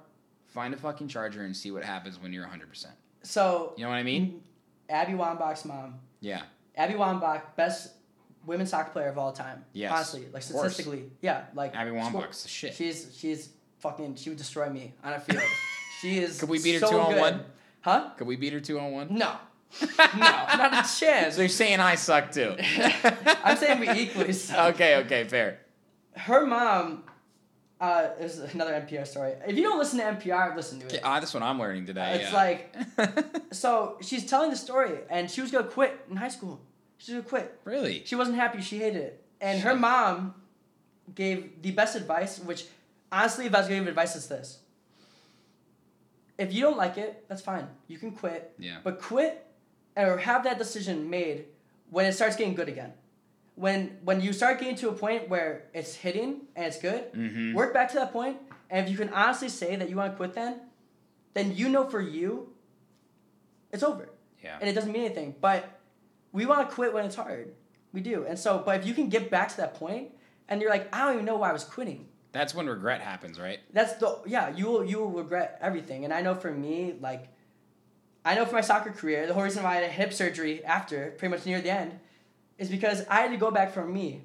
find 0.47 0.73
a 0.73 0.77
fucking 0.77 1.09
charger 1.09 1.43
and 1.43 1.57
see 1.57 1.71
what 1.73 1.83
happens 1.85 2.19
when 2.21 2.33
you're 2.33 2.47
hundred 2.47 2.69
percent. 2.69 2.95
So 3.23 3.75
You 3.77 3.85
know 3.85 3.91
what 3.91 3.97
I 3.97 4.03
mean? 4.05 4.43
Abby 4.89 5.13
Wambach's 5.15 5.65
mom. 5.65 5.99
Yeah. 6.21 6.43
Abby 6.77 6.95
Wambach, 6.95 7.43
best 7.57 7.93
women's 8.47 8.71
soccer 8.71 8.91
player 8.91 9.09
of 9.09 9.19
all 9.19 9.33
time. 9.33 9.65
Yes, 9.73 9.91
Honestly, 9.93 10.27
like 10.33 10.43
statistically, 10.45 11.11
yeah, 11.23 11.47
like 11.55 11.75
Abby 11.75 11.91
Wambach's 11.91 12.45
the 12.45 12.49
shit. 12.49 12.75
She's 12.75 13.13
she's 13.19 13.49
fucking. 13.87 14.17
She 14.17 14.31
would 14.31 14.39
destroy 14.39 14.69
me 14.69 14.95
on 15.03 15.13
a 15.13 15.21
field. 15.21 15.43
she 16.01 16.19
is. 16.19 16.41
Could 16.41 16.49
we 16.49 16.63
beat 16.63 16.75
her 16.75 16.81
so 16.81 16.91
two 16.91 16.99
on 16.99 17.13
good. 17.13 17.21
one? 17.21 17.45
Huh? 17.81 18.11
Could 18.17 18.27
we 18.27 18.37
beat 18.37 18.53
her 18.53 18.61
two 18.61 18.79
on 18.79 18.93
one? 18.93 19.09
No. 19.11 19.37
no, 19.81 19.87
not 20.17 20.73
a 20.73 20.99
chance. 20.99 21.35
So 21.35 21.43
you're 21.43 21.49
saying 21.49 21.81
I 21.81 21.95
suck 21.95 22.33
too? 22.33 22.57
I'm 23.45 23.57
saying 23.57 23.81
we 23.81 23.91
equally 23.91 24.33
suck. 24.33 24.75
Okay, 24.75 24.97
okay, 24.97 25.25
fair. 25.25 25.61
Her 26.15 26.47
mom. 26.47 27.05
Uh, 27.79 28.09
is 28.19 28.39
another 28.39 28.73
NPR 28.73 29.07
story. 29.07 29.35
If 29.47 29.55
you 29.55 29.63
don't 29.63 29.79
listen 29.79 29.99
to 29.99 30.05
NPR, 30.07 30.57
listen 30.57 30.81
to 30.81 30.87
it. 30.95 31.03
Ah, 31.05 31.21
that's 31.21 31.35
what 31.35 31.43
I'm 31.43 31.59
learning 31.59 31.85
today. 31.85 32.23
It's 32.23 32.33
yeah. 32.33 32.35
like 32.35 32.75
so 33.53 33.99
she's 34.01 34.25
telling 34.25 34.49
the 34.49 34.57
story, 34.57 35.01
and 35.11 35.31
she 35.31 35.43
was 35.43 35.51
gonna 35.51 35.69
quit 35.69 35.95
in 36.09 36.17
high 36.17 36.31
school. 36.31 36.59
She 36.97 37.13
was 37.13 37.23
gonna 37.23 37.29
quit. 37.29 37.61
really? 37.65 38.03
She 38.07 38.15
wasn't 38.15 38.39
happy. 38.39 38.63
She 38.63 38.79
hated 38.79 39.03
it. 39.03 39.25
And 39.43 39.61
her 39.61 39.77
mom 39.77 40.37
gave 41.15 41.61
the 41.61 41.71
best 41.73 41.97
advice, 41.97 42.39
which 42.39 42.65
honestly, 43.13 43.47
if 43.47 43.55
I 43.55 43.59
was 43.59 43.69
gonna 43.69 43.81
give 43.81 43.89
advice, 43.89 44.17
it's 44.17 44.27
this. 44.27 44.61
If 46.39 46.53
you 46.53 46.63
don't 46.63 46.77
like 46.77 46.99
it, 46.99 47.25
that's 47.29 47.41
fine. 47.43 47.67
You 47.89 47.99
can 47.99 48.11
quit. 48.13 48.55
Yeah. 48.59 48.79
But 48.85 49.01
quit 49.01 49.47
or 49.97 50.19
have 50.19 50.45
that 50.45 50.59
decision 50.59 51.09
made 51.09 51.47
when 51.91 52.05
it 52.05 52.13
starts 52.13 52.37
getting 52.37 52.55
good 52.55 52.69
again. 52.69 52.93
When 53.55 53.99
when 54.05 54.21
you 54.21 54.33
start 54.35 54.59
getting 54.61 54.77
to 54.77 54.91
a 54.91 54.93
point 54.93 55.31
where 55.31 55.65
it's 55.73 55.95
hitting 55.95 56.43
and 56.55 56.67
it's 56.67 56.79
good, 56.79 57.11
Mhm. 57.15 57.55
work 57.55 57.73
back 57.73 57.89
to 57.91 57.95
that 57.97 58.13
point, 58.13 58.39
And 58.69 58.85
if 58.85 58.91
you 58.91 58.99
can 58.99 59.11
honestly 59.15 59.49
say 59.49 59.77
that 59.77 59.89
you 59.89 59.95
want 59.95 60.13
to 60.13 60.17
quit 60.17 60.35
then, 60.35 60.61
then 61.35 61.55
you 61.55 61.69
know 61.69 61.89
for 61.89 62.01
you, 62.01 62.53
it's 63.71 63.85
over 63.85 64.09
Yeah. 64.43 64.59
and 64.61 64.69
it 64.69 64.73
doesn't 64.73 64.91
mean 64.91 65.05
anything. 65.05 65.37
But 65.41 65.79
we 66.33 66.47
want 66.47 66.69
to 66.69 66.75
quit 66.75 66.93
when 66.93 67.05
it's 67.07 67.15
hard. 67.15 67.55
We 67.93 68.01
do. 68.01 68.27
And 68.27 68.37
so, 68.37 68.59
but 68.67 68.81
if 68.81 68.85
you 68.85 68.93
can 68.93 69.09
get 69.09 69.31
back 69.31 69.49
to 69.51 69.57
that 69.59 69.75
point 69.75 70.11
and 70.49 70.61
you're 70.61 70.69
like, 70.69 70.93
I 70.93 71.05
don't 71.05 71.15
even 71.15 71.25
know 71.27 71.37
why 71.37 71.51
I 71.51 71.53
was 71.53 71.63
quitting. 71.63 72.09
That's 72.37 72.55
when 72.55 72.67
regret 72.67 73.01
happens, 73.01 73.41
right? 73.41 73.61
That's 73.73 73.95
the 73.95 74.19
yeah, 74.27 74.55
you 74.55 74.67
will 74.67 74.85
you 74.85 74.99
will 74.99 75.11
regret 75.11 75.59
everything. 75.63 76.05
And 76.05 76.13
I 76.13 76.21
know 76.21 76.35
for 76.35 76.51
me, 76.53 76.95
like 77.01 77.29
I 78.25 78.35
know 78.35 78.45
for 78.45 78.55
my 78.55 78.61
soccer 78.61 78.91
career, 78.91 79.27
the 79.27 79.33
whole 79.35 79.43
reason 79.45 79.63
why 79.63 79.71
I 79.73 79.75
had 79.77 79.85
a 79.85 79.89
hip 79.89 80.13
surgery 80.13 80.63
after, 80.65 81.13
pretty 81.17 81.31
much 81.35 81.47
near 81.47 81.61
the 81.63 81.71
end, 81.71 81.99
is 82.59 82.69
because 82.69 83.07
I 83.09 83.17
had 83.23 83.31
to 83.31 83.37
go 83.39 83.51
back 83.51 83.73
from 83.73 83.93
me, 83.93 84.23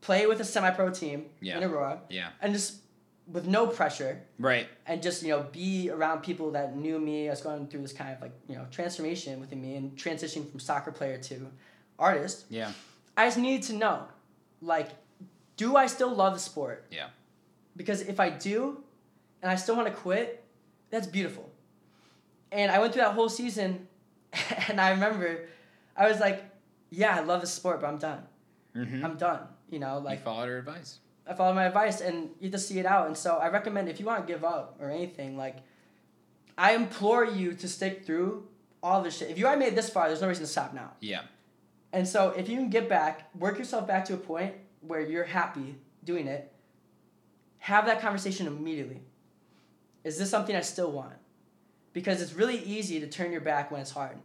play 0.00 0.26
with 0.26 0.40
a 0.40 0.44
semi 0.44 0.70
pro 0.70 0.88
team 0.90 1.26
Yeah. 1.40 1.58
in 1.58 1.64
Aurora, 1.64 2.00
Yeah. 2.08 2.30
and 2.40 2.54
just 2.54 2.78
with 3.28 3.46
no 3.46 3.66
pressure 3.66 4.20
Right. 4.38 4.66
and 4.86 5.02
just 5.02 5.22
you 5.22 5.28
know 5.28 5.42
be 5.52 5.90
around 5.90 6.22
people 6.22 6.52
that 6.52 6.74
knew 6.74 6.98
me. 6.98 7.28
I 7.28 7.32
was 7.32 7.42
going 7.42 7.66
through 7.68 7.82
this 7.82 7.92
kind 7.92 8.14
of 8.14 8.20
like 8.22 8.32
you 8.48 8.56
know 8.56 8.66
transformation 8.70 9.40
within 9.40 9.60
me 9.60 9.76
and 9.76 9.94
transitioning 9.96 10.50
from 10.50 10.58
soccer 10.58 10.90
player 10.90 11.18
to 11.18 11.50
artist. 11.98 12.46
Yeah. 12.48 12.72
I 13.16 13.26
just 13.26 13.36
needed 13.38 13.62
to 13.66 13.74
know, 13.74 14.08
like, 14.62 14.90
do 15.58 15.76
I 15.76 15.86
still 15.86 16.14
love 16.14 16.32
the 16.34 16.40
sport? 16.40 16.86
Yeah. 16.90 17.08
Because 17.76 18.02
if 18.02 18.20
I 18.20 18.30
do, 18.30 18.82
and 19.42 19.50
I 19.50 19.56
still 19.56 19.76
want 19.76 19.88
to 19.88 19.94
quit, 19.94 20.44
that's 20.90 21.06
beautiful. 21.06 21.50
And 22.50 22.70
I 22.70 22.78
went 22.78 22.92
through 22.92 23.02
that 23.02 23.14
whole 23.14 23.28
season, 23.28 23.88
and 24.68 24.80
I 24.80 24.90
remember, 24.90 25.46
I 25.96 26.08
was 26.08 26.20
like, 26.20 26.44
yeah, 26.90 27.16
I 27.16 27.20
love 27.20 27.40
the 27.40 27.46
sport, 27.46 27.80
but 27.80 27.88
I'm 27.88 27.98
done. 27.98 28.22
Mm-hmm. 28.76 29.04
I'm 29.04 29.16
done. 29.16 29.40
You 29.70 29.78
know, 29.78 29.98
like 29.98 30.18
you 30.18 30.24
followed 30.24 30.48
her 30.48 30.58
advice. 30.58 30.98
I 31.26 31.34
followed 31.34 31.54
my 31.54 31.64
advice 31.64 32.00
and 32.00 32.30
you 32.40 32.50
just 32.50 32.68
see 32.68 32.78
it 32.78 32.86
out. 32.86 33.06
And 33.06 33.16
so 33.16 33.36
I 33.36 33.48
recommend 33.48 33.88
if 33.88 34.00
you 34.00 34.06
want 34.06 34.26
to 34.26 34.32
give 34.32 34.44
up 34.44 34.76
or 34.80 34.90
anything, 34.90 35.36
like 35.36 35.58
I 36.58 36.74
implore 36.74 37.24
you 37.24 37.54
to 37.54 37.68
stick 37.68 38.04
through 38.04 38.46
all 38.82 39.02
this 39.02 39.16
shit. 39.16 39.30
If 39.30 39.38
you 39.38 39.46
already 39.46 39.60
made 39.60 39.68
it 39.68 39.76
this 39.76 39.88
far, 39.88 40.08
there's 40.08 40.20
no 40.20 40.28
reason 40.28 40.44
to 40.44 40.50
stop 40.50 40.74
now. 40.74 40.92
Yeah. 41.00 41.22
And 41.92 42.06
so 42.08 42.30
if 42.30 42.48
you 42.48 42.56
can 42.56 42.70
get 42.70 42.88
back, 42.88 43.34
work 43.34 43.58
yourself 43.58 43.86
back 43.86 44.04
to 44.06 44.14
a 44.14 44.18
point 44.18 44.54
where 44.80 45.00
you're 45.00 45.24
happy 45.24 45.76
doing 46.04 46.26
it, 46.26 46.51
have 47.62 47.86
that 47.86 48.00
conversation 48.00 48.48
immediately. 48.48 49.00
Is 50.02 50.18
this 50.18 50.28
something 50.28 50.56
I 50.56 50.62
still 50.62 50.90
want? 50.90 51.14
Because 51.92 52.20
it's 52.20 52.32
really 52.32 52.58
easy 52.58 52.98
to 52.98 53.06
turn 53.06 53.30
your 53.30 53.40
back 53.40 53.70
when 53.70 53.80
it's 53.80 53.92
hard. 53.92 54.18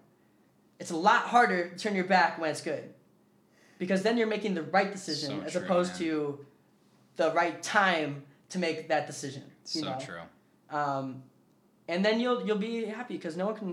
It's 0.80 0.90
a 0.90 0.96
lot 0.96 1.22
harder 1.26 1.70
to 1.70 1.78
turn 1.78 1.94
your 1.94 2.06
back 2.06 2.40
when 2.40 2.50
it's 2.50 2.62
good. 2.62 2.96
Because 3.78 4.02
then 4.02 4.18
you're 4.18 4.26
making 4.26 4.56
the 4.56 4.64
right 4.64 4.92
decision 4.92 5.30
So 5.42 5.46
as 5.46 5.52
true, 5.52 5.62
opposed 5.62 5.92
man. 5.92 6.00
to 6.00 6.46
the 7.18 7.32
right 7.34 7.62
time 7.62 8.24
to 8.50 8.58
make 8.58 8.88
that 8.88 9.06
decision. 9.06 9.44
You 9.72 9.82
So 9.82 9.90
know? 9.92 9.98
true. 10.00 10.22
Um, 10.76 11.22
and 11.88 12.04
then 12.04 12.20
you'll 12.20 12.44
you'll 12.46 12.58
be 12.58 12.86
happy 12.86 13.18
because 13.18 13.38
no 13.38 13.46
one 13.46 13.56
can 13.56 13.68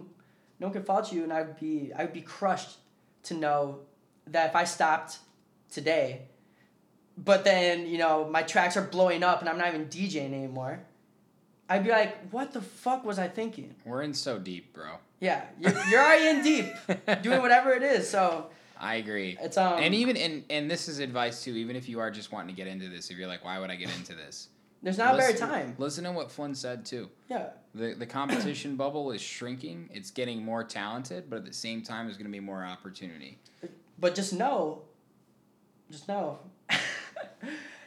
no 0.60 0.66
one 0.66 0.72
can 0.74 0.84
fault 0.84 1.10
you, 1.10 1.22
and 1.24 1.32
I'd 1.32 1.58
be 1.58 1.90
I'd 1.96 2.12
be 2.12 2.20
crushed 2.20 2.76
to 3.24 3.34
know 3.34 3.80
that 4.26 4.50
if 4.50 4.56
I 4.56 4.64
stopped 4.64 5.20
today, 5.70 6.28
but 7.16 7.44
then 7.44 7.86
you 7.86 7.98
know 7.98 8.28
my 8.28 8.42
tracks 8.42 8.76
are 8.76 8.82
blowing 8.82 9.22
up 9.22 9.40
and 9.40 9.48
I'm 9.48 9.58
not 9.58 9.68
even 9.68 9.86
DJing 9.86 10.32
anymore, 10.32 10.80
I'd 11.68 11.84
be 11.84 11.90
like, 11.90 12.28
what 12.30 12.52
the 12.52 12.60
fuck 12.62 13.04
was 13.04 13.18
I 13.18 13.28
thinking? 13.28 13.74
We're 13.84 14.02
in 14.02 14.14
so 14.14 14.38
deep, 14.38 14.72
bro. 14.72 14.96
Yeah, 15.20 15.42
you're, 15.58 15.72
you're 15.88 16.00
already 16.02 16.28
in 16.28 16.42
deep, 16.42 17.22
doing 17.22 17.40
whatever 17.40 17.72
it 17.72 17.82
is. 17.82 18.08
So 18.08 18.46
I 18.78 18.96
agree. 18.96 19.38
it's 19.40 19.56
um 19.56 19.78
and 19.80 19.94
even 19.94 20.16
and 20.16 20.44
and 20.50 20.70
this 20.70 20.88
is 20.88 20.98
advice 20.98 21.42
too. 21.44 21.52
Even 21.52 21.76
if 21.76 21.88
you 21.88 22.00
are 22.00 22.10
just 22.10 22.32
wanting 22.32 22.54
to 22.54 22.60
get 22.60 22.66
into 22.70 22.88
this, 22.88 23.10
if 23.10 23.16
you're 23.16 23.28
like, 23.28 23.44
why 23.44 23.58
would 23.58 23.70
I 23.70 23.76
get 23.76 23.94
into 23.96 24.14
this? 24.14 24.48
there's 24.82 24.98
not 24.98 25.14
a 25.14 25.16
better 25.16 25.38
time. 25.38 25.74
Listen 25.78 26.04
to 26.04 26.12
what 26.12 26.30
Flynn 26.30 26.54
said 26.54 26.84
too. 26.84 27.08
Yeah, 27.30 27.46
The 27.74 27.94
the 27.94 28.04
competition 28.04 28.76
bubble 28.84 29.12
is 29.12 29.22
shrinking. 29.22 29.88
It's 29.94 30.10
getting 30.10 30.44
more 30.44 30.62
talented, 30.62 31.30
but 31.30 31.36
at 31.36 31.46
the 31.46 31.54
same 31.54 31.82
time, 31.82 32.04
there's 32.04 32.18
going 32.18 32.26
to 32.30 32.32
be 32.32 32.40
more 32.40 32.62
opportunity. 32.62 33.38
But 33.98 34.14
just 34.14 34.34
know, 34.34 34.82
just 35.90 36.06
know, 36.06 36.38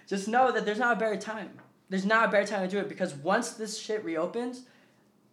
just 0.08 0.28
know 0.28 0.52
that 0.52 0.66
there's 0.66 0.80
not 0.80 0.98
a 0.98 1.00
better 1.00 1.18
time. 1.18 1.52
There's 1.90 2.06
not 2.06 2.28
a 2.30 2.32
better 2.32 2.48
time 2.48 2.62
to 2.64 2.68
do 2.68 2.80
it 2.80 2.90
because 2.90 3.14
once 3.16 3.52
this 3.52 3.80
shit 3.80 4.04
reopens, 4.04 4.64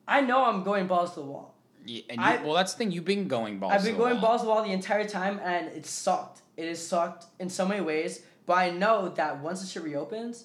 I 0.06 0.20
know 0.20 0.44
I'm 0.44 0.62
going 0.62 0.86
balls 0.86 1.14
to 1.14 1.20
the 1.20 1.26
wall. 1.26 1.54
Yeah, 1.86 2.02
and 2.10 2.18
you, 2.18 2.24
I- 2.26 2.42
well, 2.42 2.54
that's 2.54 2.72
the 2.72 2.78
thing. 2.78 2.90
You've 2.92 3.04
been 3.04 3.28
going 3.28 3.58
balls. 3.58 3.72
I've 3.72 3.84
been 3.84 3.92
the 3.94 3.98
going 3.98 4.14
wall. 4.14 4.22
balls 4.22 4.40
to 4.42 4.46
the 4.46 4.52
wall 4.52 4.62
the 4.62 4.72
entire 4.72 5.06
time 5.06 5.40
and 5.42 5.68
it 5.68 5.86
sucked. 5.86 6.40
It 6.56 6.68
has 6.68 6.84
sucked 6.84 7.26
in 7.40 7.48
so 7.50 7.66
many 7.66 7.80
ways, 7.80 8.22
but 8.46 8.54
I 8.54 8.70
know 8.70 9.08
that 9.10 9.40
once 9.40 9.60
this 9.60 9.70
shit 9.70 9.82
reopens, 9.82 10.44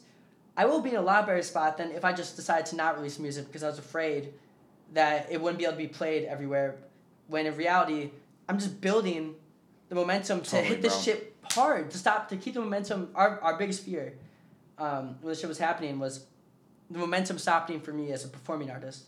I 0.57 0.65
will 0.65 0.81
be 0.81 0.89
in 0.89 0.95
a 0.95 1.01
lot 1.01 1.25
better 1.27 1.41
spot 1.43 1.77
than 1.77 1.91
if 1.91 2.03
I 2.03 2.11
just 2.13 2.35
decided 2.35 2.65
to 2.67 2.75
not 2.75 2.97
release 2.97 3.19
music 3.19 3.45
because 3.45 3.63
I 3.63 3.67
was 3.69 3.79
afraid 3.79 4.33
that 4.93 5.27
it 5.31 5.39
wouldn't 5.39 5.59
be 5.59 5.65
able 5.65 5.73
to 5.73 5.77
be 5.77 5.87
played 5.87 6.25
everywhere. 6.25 6.75
When 7.27 7.45
in 7.45 7.55
reality, 7.55 8.09
I'm 8.49 8.57
just 8.57 8.81
building 8.81 9.35
the 9.87 9.95
momentum 9.95 10.39
Totally, 10.41 10.61
to 10.63 10.67
hit 10.67 10.81
this 10.81 10.95
bro. 10.95 11.01
shit 11.03 11.28
hard 11.53 11.91
to 11.91 11.97
stop 11.97 12.29
to 12.29 12.37
keep 12.37 12.53
the 12.53 12.61
momentum. 12.61 13.09
Our 13.15 13.39
our 13.41 13.57
biggest 13.57 13.83
fear, 13.83 14.13
um, 14.77 15.15
when 15.21 15.31
this 15.31 15.39
shit 15.39 15.49
was 15.49 15.59
happening 15.59 15.99
was 15.99 16.25
the 16.89 16.99
momentum 16.99 17.37
stopping 17.37 17.79
for 17.79 17.93
me 17.93 18.11
as 18.11 18.25
a 18.25 18.27
performing 18.27 18.71
artist. 18.71 19.05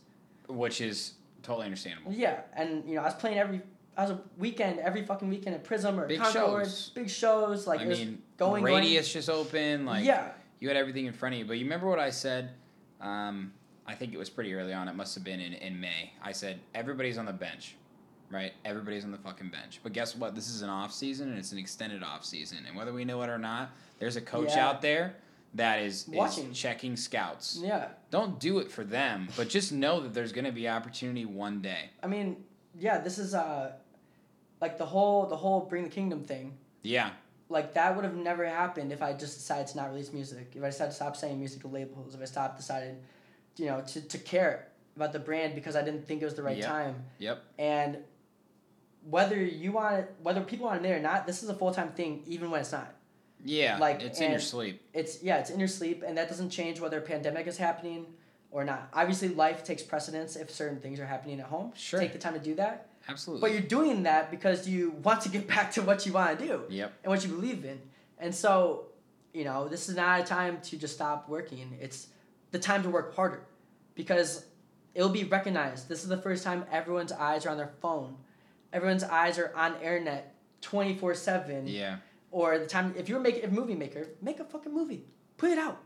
which 0.48 0.82
is 0.82 1.14
totally 1.44 1.66
understandable. 1.66 2.12
Yeah, 2.14 2.42
and 2.56 2.88
you 2.88 2.96
know 2.96 3.02
I 3.02 3.06
was 3.06 3.16
playing 3.16 3.38
every. 3.40 3.62
I 3.98 4.04
was 4.04 4.12
a 4.12 4.22
weekend 4.38 4.80
every 4.80 5.06
fucking 5.06 5.28
weekend 5.28 5.54
at 5.56 5.66
Prysm 5.66 5.98
or 5.98 6.08
Big 6.08 6.20
Concord, 6.20 6.66
shows. 6.66 6.92
big 6.96 7.10
shows 7.10 7.68
like 7.68 7.82
I 7.82 7.86
mean, 7.86 8.22
going 8.38 8.64
going. 8.64 8.76
radius 8.84 9.12
just 9.12 9.30
open. 9.30 9.86
Like, 9.86 10.06
yeah, 10.06 10.30
you 10.60 10.68
had 10.70 10.78
everything 10.78 11.08
in 11.08 11.14
front 11.14 11.36
of 11.36 11.40
you. 11.40 11.46
But 11.46 11.58
you 11.58 11.66
remember 11.66 11.88
what 11.88 12.00
I 12.00 12.10
said? 12.10 12.52
Um, 13.02 13.52
I 13.86 13.96
think 13.96 14.14
it 14.14 14.18
was 14.18 14.30
pretty 14.30 14.54
early 14.54 14.74
on. 14.74 14.88
It 14.88 14.96
must 14.96 15.14
have 15.16 15.24
been 15.26 15.40
in, 15.42 15.54
in 15.54 15.80
May. 15.80 16.14
I 16.24 16.32
said 16.32 16.60
everybody's 16.74 17.18
on 17.18 17.26
the 17.26 17.34
bench, 17.34 17.76
right? 18.32 18.54
Everybody's 18.66 19.04
on 19.04 19.12
the 19.12 19.18
fucking 19.18 19.50
bench. 19.50 19.80
But 19.84 19.94
guess 19.94 20.16
what? 20.16 20.36
This 20.36 20.50
is 20.50 20.62
an 20.62 20.70
off 20.70 20.92
season 20.94 21.30
and 21.30 21.38
it's 21.38 21.52
an 21.52 21.58
extended 21.58 22.04
off 22.04 22.24
season. 22.26 22.60
And 22.68 22.76
whether 22.76 22.94
we 22.94 23.06
know 23.06 23.22
it 23.22 23.30
or 23.30 23.38
not, 23.38 23.72
there's 24.00 24.16
a 24.16 24.22
coach 24.22 24.50
Yeah. 24.56 24.68
out 24.70 24.82
there 24.82 25.16
that 25.56 25.82
is, 25.82 26.04
is 26.08 26.10
Watching. 26.10 26.54
checking 26.54 26.96
scouts. 26.96 27.60
yeah. 27.62 27.90
Don't 28.10 28.40
do 28.40 28.60
it 28.60 28.72
for 28.72 28.84
them, 28.84 29.28
but 29.36 29.50
just 29.50 29.72
know 29.72 30.00
that 30.02 30.14
there's 30.14 30.32
going 30.32 30.46
to 30.46 30.52
be 30.52 30.68
opportunity 30.70 31.26
one 31.26 31.62
day. 31.62 31.90
I 32.02 32.08
mean, 32.08 32.38
yeah. 32.80 32.98
This 33.00 33.18
is 33.18 33.34
uh, 33.34 33.74
like 34.62 34.78
the 34.78 34.86
whole 34.86 35.26
the 35.26 35.36
whole 35.38 35.62
bring 35.62 35.84
the 35.84 35.90
kingdom 35.90 36.24
thing. 36.24 36.58
Yeah, 36.84 37.10
like 37.50 37.74
that 37.74 37.96
would 37.96 38.06
have 38.06 38.16
never 38.16 38.46
happened 38.46 38.92
if 38.94 39.02
I 39.02 39.12
just 39.14 39.38
decided 39.40 39.68
to 39.68 39.78
not 39.78 39.90
release 39.90 40.12
music. 40.14 40.54
If 40.56 40.64
I 40.64 40.68
decided 40.68 40.92
to 40.92 40.96
stop 40.96 41.16
saying 41.18 41.38
music 41.38 41.62
to 41.62 41.68
labels. 41.68 42.16
If 42.16 42.22
I 42.22 42.26
stopped 42.26 42.58
decided, 42.58 42.96
you 43.58 43.66
know, 43.66 43.82
to, 43.82 44.02
to 44.02 44.18
care 44.18 44.68
about 44.96 45.12
the 45.14 45.20
brand 45.20 45.54
because 45.56 45.76
I 45.76 45.82
didn't 45.84 46.06
think 46.08 46.22
it 46.22 46.26
was 46.26 46.36
the 46.36 46.44
right 46.44 46.58
Yep. 46.58 46.66
time. 46.68 46.96
Yep. 47.20 47.44
And 47.60 47.98
whether 49.10 49.42
you 49.42 49.72
want 49.74 50.00
it, 50.00 50.16
whether 50.22 50.42
people 50.42 50.68
want 50.68 50.86
it 50.86 50.90
or 50.92 51.00
not, 51.00 51.26
this 51.28 51.44
is 51.44 51.50
a 51.50 51.54
full 51.54 51.74
time 51.74 51.90
thing, 51.90 52.24
even 52.28 52.52
when 52.52 52.62
it's 52.62 52.72
not. 52.72 52.94
yeah. 53.44 53.78
Like, 53.80 54.02
it's 54.02 54.20
in 54.22 54.32
your 54.32 54.40
sleep. 54.40 54.82
It's 54.94 55.22
yeah, 55.24 55.38
it's 55.40 55.50
in 55.50 55.60
your 55.60 55.68
sleep, 55.68 56.04
and 56.06 56.18
that 56.18 56.30
doesn't 56.30 56.50
change 56.50 56.80
whether 56.80 56.98
a 56.98 57.02
pandemic 57.02 57.48
is 57.48 57.58
happening 57.58 58.06
or 58.52 58.64
not. 58.64 58.90
Obviously, 58.94 59.30
life 59.30 59.64
takes 59.64 59.82
precedence 59.82 60.36
if 60.36 60.52
certain 60.52 60.80
things 60.80 61.00
are 61.00 61.06
happening 61.06 61.40
at 61.40 61.48
home. 61.48 61.72
Sure. 61.76 62.00
Take 62.00 62.14
the 62.14 62.20
time 62.20 62.34
to 62.34 62.40
do 62.40 62.56
that. 62.56 62.88
Absolutely. 63.10 63.42
But 63.42 63.54
you're 63.54 63.68
doing 63.68 64.04
that 64.04 64.30
because 64.30 64.68
you 64.68 64.92
want 65.04 65.22
to 65.22 65.30
get 65.30 65.48
back 65.56 65.72
to 65.74 65.82
what 65.82 66.06
you 66.06 66.14
want 66.14 66.38
to 66.40 66.46
do 66.46 66.62
Yep. 66.70 66.94
and 67.04 67.10
what 67.12 67.24
you 67.24 67.30
believe 67.32 67.66
in. 67.66 67.80
And 68.20 68.36
so, 68.36 68.86
you 69.34 69.44
know, 69.44 69.68
this 69.68 69.90
is 69.90 69.96
not 69.96 70.20
a 70.20 70.24
time 70.24 70.60
to 70.66 70.78
just 70.78 70.94
stop 70.94 71.28
working. 71.28 71.76
It's 71.82 72.08
the 72.52 72.60
time 72.60 72.84
to 72.84 72.90
work 72.90 73.16
harder 73.16 73.42
because 73.96 74.46
it'll 74.94 75.10
be 75.10 75.24
recognized. 75.24 75.90
This 75.90 76.04
is 76.04 76.10
the 76.10 76.18
first 76.18 76.44
time 76.44 76.66
everyone's 76.72 77.12
eyes 77.12 77.46
are 77.46 77.50
on 77.50 77.58
their 77.58 77.72
phone. 77.82 78.16
Everyone's 78.74 79.04
eyes 79.04 79.38
are 79.38 79.52
on 79.56 79.76
internet 79.78 80.34
24/7 80.62 81.68
Yeah. 81.68 81.98
or 82.32 82.58
the 82.58 82.66
time 82.68 82.94
if 82.98 83.10
you're 83.10 83.20
making 83.20 83.44
a 83.46 83.48
movie 83.50 83.76
maker, 83.76 84.08
make 84.22 84.40
a 84.40 84.46
fucking 84.46 84.74
movie. 84.74 85.06
Put 85.38 85.52
it 85.52 85.58
out. 85.58 85.80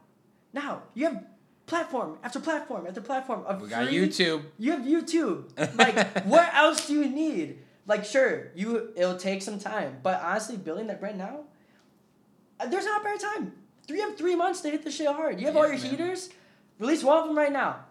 Now, 0.53 0.84
you 0.94 1.06
have 1.06 1.24
platform 1.66 2.18
after 2.24 2.40
platform 2.40 2.86
after 2.88 3.02
platform 3.02 3.44
of 3.45 3.62
We 3.62 3.70
got 3.70 3.88
free- 3.88 3.95
YouTube. 4.07 4.44
you 4.57 4.72
have 4.72 4.82
YouTube. 4.82 5.45
Like, 5.78 6.24
what 6.26 6.53
else 6.53 6.88
do 6.88 6.94
you 6.94 7.10
need? 7.10 7.60
Like, 7.88 8.06
sure, 8.06 8.48
you 8.56 8.91
it'll 8.95 9.18
take 9.18 9.41
some 9.41 9.60
time, 9.60 9.99
but 10.03 10.22
honestly, 10.22 10.57
building 10.57 10.88
that 10.88 10.99
brand 10.99 11.18
now, 11.18 11.41
uh, 12.60 12.66
there's 12.68 12.86
not 12.86 13.02
a 13.02 13.03
better 13.03 13.18
time. 13.20 13.53
Three 13.88 13.99
have 13.99 14.18
three 14.18 14.36
months 14.36 14.62
to 14.62 14.70
hit 14.72 14.84
the 14.84 14.90
shit 14.91 15.07
hard. 15.07 15.40
You 15.40 15.45
have 15.48 15.56
all 15.56 15.68
your 15.68 15.78
man. 15.78 15.90
heaters. 15.91 16.30
Release 16.80 17.03
one 17.03 17.18
of 17.20 17.28
them 17.28 17.38
right 17.38 17.52
now. 17.52 17.86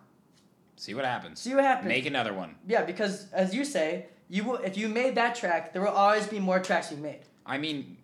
See 0.77 0.93
what 0.95 1.05
happens. 1.05 1.41
See 1.41 1.55
what 1.55 1.62
happens. 1.65 1.89
Make 1.89 2.07
another 2.07 2.35
one. 2.35 2.57
Yeah, 2.66 2.83
because 2.85 3.31
as 3.33 3.55
you 3.55 3.65
say, 3.65 4.07
you 4.29 4.45
will 4.45 4.57
if 4.57 4.77
you 4.77 4.89
made 4.89 5.15
that 5.17 5.35
track, 5.35 5.73
there 5.73 5.83
will 5.83 5.89
always 5.89 6.27
be 6.27 6.39
more 6.39 6.61
tracks 6.61 6.91
you 6.91 6.97
made. 6.97 7.21
I 7.47 7.59
mean, 7.59 7.97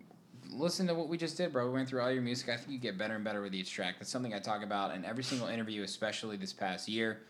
listen 0.51 0.87
to 0.87 0.95
what 0.95 1.07
we 1.07 1.17
just 1.17 1.37
did, 1.37 1.53
bro. 1.53 1.65
We 1.65 1.73
went 1.73 1.89
through 1.89 2.01
all 2.01 2.11
your 2.11 2.21
music. 2.21 2.49
I 2.49 2.57
think 2.57 2.71
you 2.71 2.79
get 2.79 2.97
better 2.97 3.15
and 3.15 3.23
better 3.23 3.41
with 3.41 3.55
each 3.55 3.71
track. 3.71 3.95
That's 3.99 4.11
something 4.11 4.33
I 4.33 4.39
talk 4.39 4.63
about 4.63 4.95
in 4.95 5.05
every 5.05 5.23
single 5.23 5.47
interview, 5.47 5.83
especially 5.83 6.37
this 6.37 6.53
past 6.53 6.87
year. 6.87 7.21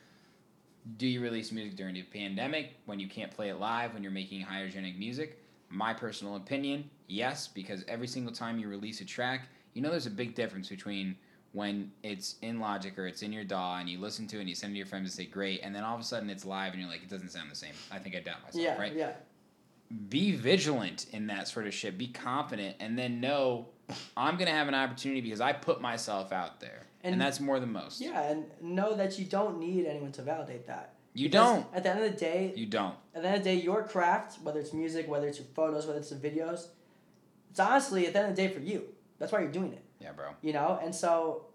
Do 0.98 1.08
you 1.08 1.22
release 1.22 1.52
music 1.52 1.76
during 1.76 1.94
the 1.94 2.02
pandemic 2.02 2.72
when 2.86 3.00
you 3.00 3.08
can't 3.08 3.32
play 3.32 3.50
it 3.50 3.60
live, 3.60 3.94
when 3.94 4.02
you're 4.02 4.12
making 4.12 4.42
hygienic 4.42 4.98
music? 4.98 5.40
My 5.70 5.94
personal 5.94 6.36
opinion, 6.36 6.90
yes, 7.08 7.48
because 7.48 7.86
every 7.88 8.08
single 8.08 8.34
time 8.34 8.60
you 8.60 8.68
release 8.68 9.00
a 9.00 9.06
track, 9.06 9.48
you 9.74 9.82
know 9.82 9.90
there's 9.90 10.08
a 10.08 10.12
big 10.12 10.36
difference 10.36 10.68
between 10.70 11.16
when 11.53 11.91
it's 12.03 12.36
in 12.41 12.60
Logic 12.60 12.98
or 12.98 13.07
it's 13.07 13.22
in 13.23 13.34
your 13.34 13.44
DAW 13.44 13.78
and 13.78 13.90
you 13.90 13.99
listen 13.99 14.26
to 14.28 14.38
it 14.38 14.41
and 14.41 14.49
you 14.49 14.56
send 14.56 14.72
it 14.72 14.73
to 14.76 14.78
your 14.78 14.86
friends 14.88 15.03
and 15.06 15.11
say 15.11 15.26
great, 15.26 15.60
and 15.64 15.76
then 15.76 15.84
all 15.84 15.95
of 15.95 16.02
a 16.02 16.03
sudden 16.03 16.30
it's 16.30 16.45
live 16.45 16.72
and 16.73 16.82
you're 16.82 16.90
like, 16.90 17.03
it 17.03 17.10
doesn't 17.10 17.30
sound 17.30 17.52
the 17.52 17.56
same. 17.56 17.73
I 17.91 17.99
think 17.99 18.15
I 18.15 18.19
doubt 18.19 18.41
myself, 18.44 18.64
Yeah, 18.64 18.78
right? 18.80 18.94
yeah. 18.95 19.11
be 20.10 20.32
vigilant 20.32 21.07
in 21.11 21.28
that 21.28 21.49
sort 21.49 21.68
of 21.68 21.73
shit. 21.73 21.98
Be 21.98 22.07
confident, 22.07 22.78
and 22.80 22.98
then 22.98 23.19
know 23.19 23.68
I'm 24.15 24.38
gonna 24.38 24.52
have 24.52 24.69
an 24.69 24.76
opportunity 24.76 25.19
because 25.19 25.41
I 25.41 25.52
put 25.52 25.82
myself 25.82 26.32
out 26.32 26.61
there, 26.61 26.84
and, 27.03 27.14
And- 27.14 27.22
that's 27.22 27.41
more 27.41 27.60
than 27.60 27.73
most. 27.73 27.99
Yeah, 27.99 28.22
and 28.32 28.45
know 28.61 28.95
that 28.95 29.19
you 29.19 29.26
don't 29.26 29.60
need 29.60 29.86
anyone 29.86 30.14
to 30.14 30.22
validate 30.22 30.65
that. 30.68 30.94
you 31.14 31.28
Because 31.28 31.64
don't. 31.64 31.76
At 31.76 31.84
the 31.84 31.90
end 31.90 32.03
of 32.06 32.11
the 32.14 32.18
day, 32.18 32.53
You 32.56 32.68
don't. 32.68 32.95
at 33.14 33.22
the 33.23 33.28
end 33.28 33.38
of 33.40 33.44
the 33.44 33.49
day, 33.49 33.56
your 33.61 33.84
craft, 33.84 34.41
whether 34.44 34.61
it's 34.61 34.72
music, 34.72 35.10
whether 35.10 35.28
it's 35.28 35.40
your 35.40 35.48
photos, 35.53 35.86
whether 35.86 35.99
it's 35.99 36.10
the 36.10 36.15
videos, 36.15 36.68
it's 37.49 37.60
honestly 37.60 38.07
at 38.07 38.14
the 38.14 38.19
end 38.19 38.30
of 38.30 38.36
the 38.38 38.41
day 38.41 38.53
for 38.53 38.61
you. 38.61 38.86
That's 39.19 39.34
why 39.34 39.41
you're 39.41 39.52
doing 39.52 39.73
it. 39.73 39.84
Yeah, 40.02 40.11
bro. 40.14 40.30
You 40.41 40.53
know, 40.53 40.80
and 40.84 40.94
so 40.94 41.45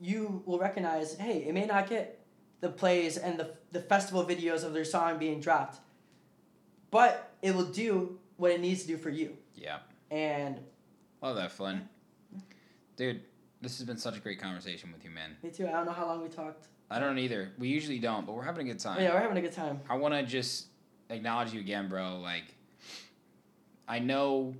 you 0.00 0.42
will 0.46 0.58
recognize, 0.58 1.16
hey, 1.16 1.44
it 1.46 1.54
may 1.54 1.66
not 1.66 1.88
get 1.88 2.20
the 2.60 2.68
plays 2.70 3.16
and 3.16 3.38
the 3.38 3.50
the 3.72 3.80
festival 3.80 4.24
videos 4.24 4.64
of 4.64 4.72
their 4.72 4.84
song 4.84 5.18
being 5.18 5.40
dropped, 5.40 5.78
but 6.90 7.32
it 7.42 7.54
will 7.54 7.64
do 7.66 8.18
what 8.36 8.50
it 8.50 8.60
needs 8.60 8.82
to 8.82 8.88
do 8.88 8.96
for 8.96 9.10
you. 9.10 9.36
Yeah. 9.54 9.78
And 10.10 10.60
Love 11.22 11.36
that, 11.36 11.50
Flynn. 11.52 11.88
Dude, 12.96 13.20
this 13.60 13.78
has 13.78 13.86
been 13.86 13.96
such 13.96 14.16
a 14.16 14.20
great 14.20 14.40
conversation 14.40 14.92
with 14.92 15.04
you, 15.04 15.10
man. 15.10 15.36
me 15.42 15.50
too. 15.50 15.66
I 15.66 15.72
don't 15.72 15.86
know 15.86 15.92
how 15.92 16.06
long 16.06 16.22
we 16.22 16.28
talked. 16.28 16.68
I 16.90 16.98
don't 16.98 17.18
either. 17.18 17.50
We 17.58 17.68
usually 17.68 17.98
don't, 17.98 18.24
but 18.26 18.34
we're 18.34 18.44
having 18.44 18.68
a 18.68 18.72
good 18.72 18.80
time. 18.80 19.00
Yeah, 19.02 19.12
we're 19.12 19.20
having 19.20 19.36
a 19.36 19.40
good 19.40 19.52
time. 19.52 19.80
I 19.90 19.96
want 19.96 20.14
to 20.14 20.22
just 20.22 20.66
acknowledge 21.10 21.52
you 21.52 21.60
again, 21.60 21.88
bro. 21.88 22.20
Like, 22.20 22.44
I 23.88 23.98
know 23.98 24.54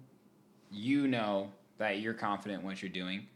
you 0.70 1.06
know 1.06 1.52
that 1.78 2.00
you're 2.00 2.14
confident 2.14 2.60
in 2.60 2.66
what 2.66 2.82
you're 2.82 2.90
doing, 2.90 3.26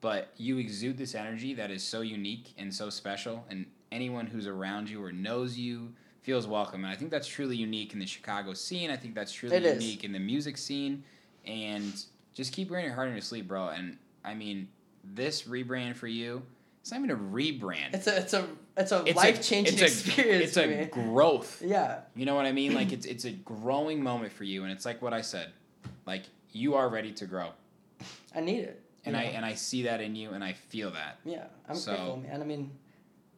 but 0.00 0.32
you 0.36 0.58
exude 0.58 0.96
this 0.96 1.14
energy 1.14 1.54
that 1.54 1.70
is 1.70 1.82
so 1.82 2.00
unique 2.00 2.52
and 2.58 2.72
so 2.74 2.90
special, 2.90 3.44
and 3.50 3.66
anyone 3.92 4.26
who's 4.26 4.46
around 4.46 4.88
you 4.88 5.02
or 5.04 5.12
knows 5.12 5.58
you 5.58 5.92
feels 6.22 6.46
welcome. 6.46 6.84
And 6.84 6.92
I 6.92 6.96
think 6.96 7.10
that's 7.10 7.26
truly 7.26 7.56
unique 7.56 7.92
in 7.92 7.98
the 7.98 8.06
Chicago 8.06 8.54
scene. 8.54 8.90
I 8.90 8.96
think 8.96 9.14
that's 9.14 9.32
truly 9.32 9.56
It 9.56 9.64
is. 9.64 9.82
unique 9.82 10.04
in 10.04 10.12
the 10.12 10.18
music 10.18 10.56
scene. 10.58 11.02
And 11.46 11.92
just 12.34 12.52
keep 12.52 12.70
wearing 12.70 12.84
your 12.84 12.94
heart 12.94 13.08
on 13.08 13.14
your 13.14 13.22
sleeve, 13.22 13.48
bro. 13.48 13.68
And 13.68 13.96
I 14.24 14.34
mean, 14.34 14.68
this 15.02 15.42
rebrand 15.42 15.96
for 15.96 16.06
you, 16.06 16.42
it's 16.82 16.90
not 16.92 16.98
even 16.98 17.10
a 17.10 17.16
rebrand. 17.16 17.94
It's 17.94 18.06
a 18.06 18.16
it's 18.18 18.34
a 18.34 18.46
it's 18.76 18.92
a 18.92 19.00
life 19.14 19.42
changing 19.42 19.74
it's 19.74 19.82
a- 19.82 19.86
experience 19.86 20.56
It's 20.56 20.56
a 20.58 20.84
growth. 20.90 21.62
Yeah. 21.64 22.00
You 22.14 22.26
know 22.26 22.34
what 22.34 22.44
I 22.46 22.52
mean? 22.52 22.74
Like 22.74 22.92
it's 22.96 23.06
it's 23.06 23.24
a 23.24 23.32
growing 23.32 24.02
moment 24.02 24.32
for 24.32 24.44
you, 24.44 24.62
and 24.64 24.70
it's 24.72 24.84
like 24.84 25.00
what 25.02 25.12
I 25.14 25.22
said, 25.22 25.48
like 26.06 26.24
you 26.52 26.74
are 26.74 26.88
ready 26.88 27.12
to 27.12 27.26
grow, 27.26 27.48
I 28.34 28.40
need 28.40 28.60
it. 28.60 28.82
and 29.04 29.14
you 29.16 29.20
I 29.22 29.24
and 29.26 29.44
I 29.44 29.54
see 29.54 29.82
that 29.84 30.00
in 30.00 30.14
you, 30.16 30.30
and 30.30 30.42
I 30.44 30.52
feel 30.52 30.90
that. 30.92 31.18
Yeah, 31.24 31.44
I'm 31.68 31.74
So- 31.76 31.92
grateful, 31.92 32.16
man. 32.18 32.42
I 32.42 32.44
mean, 32.44 32.70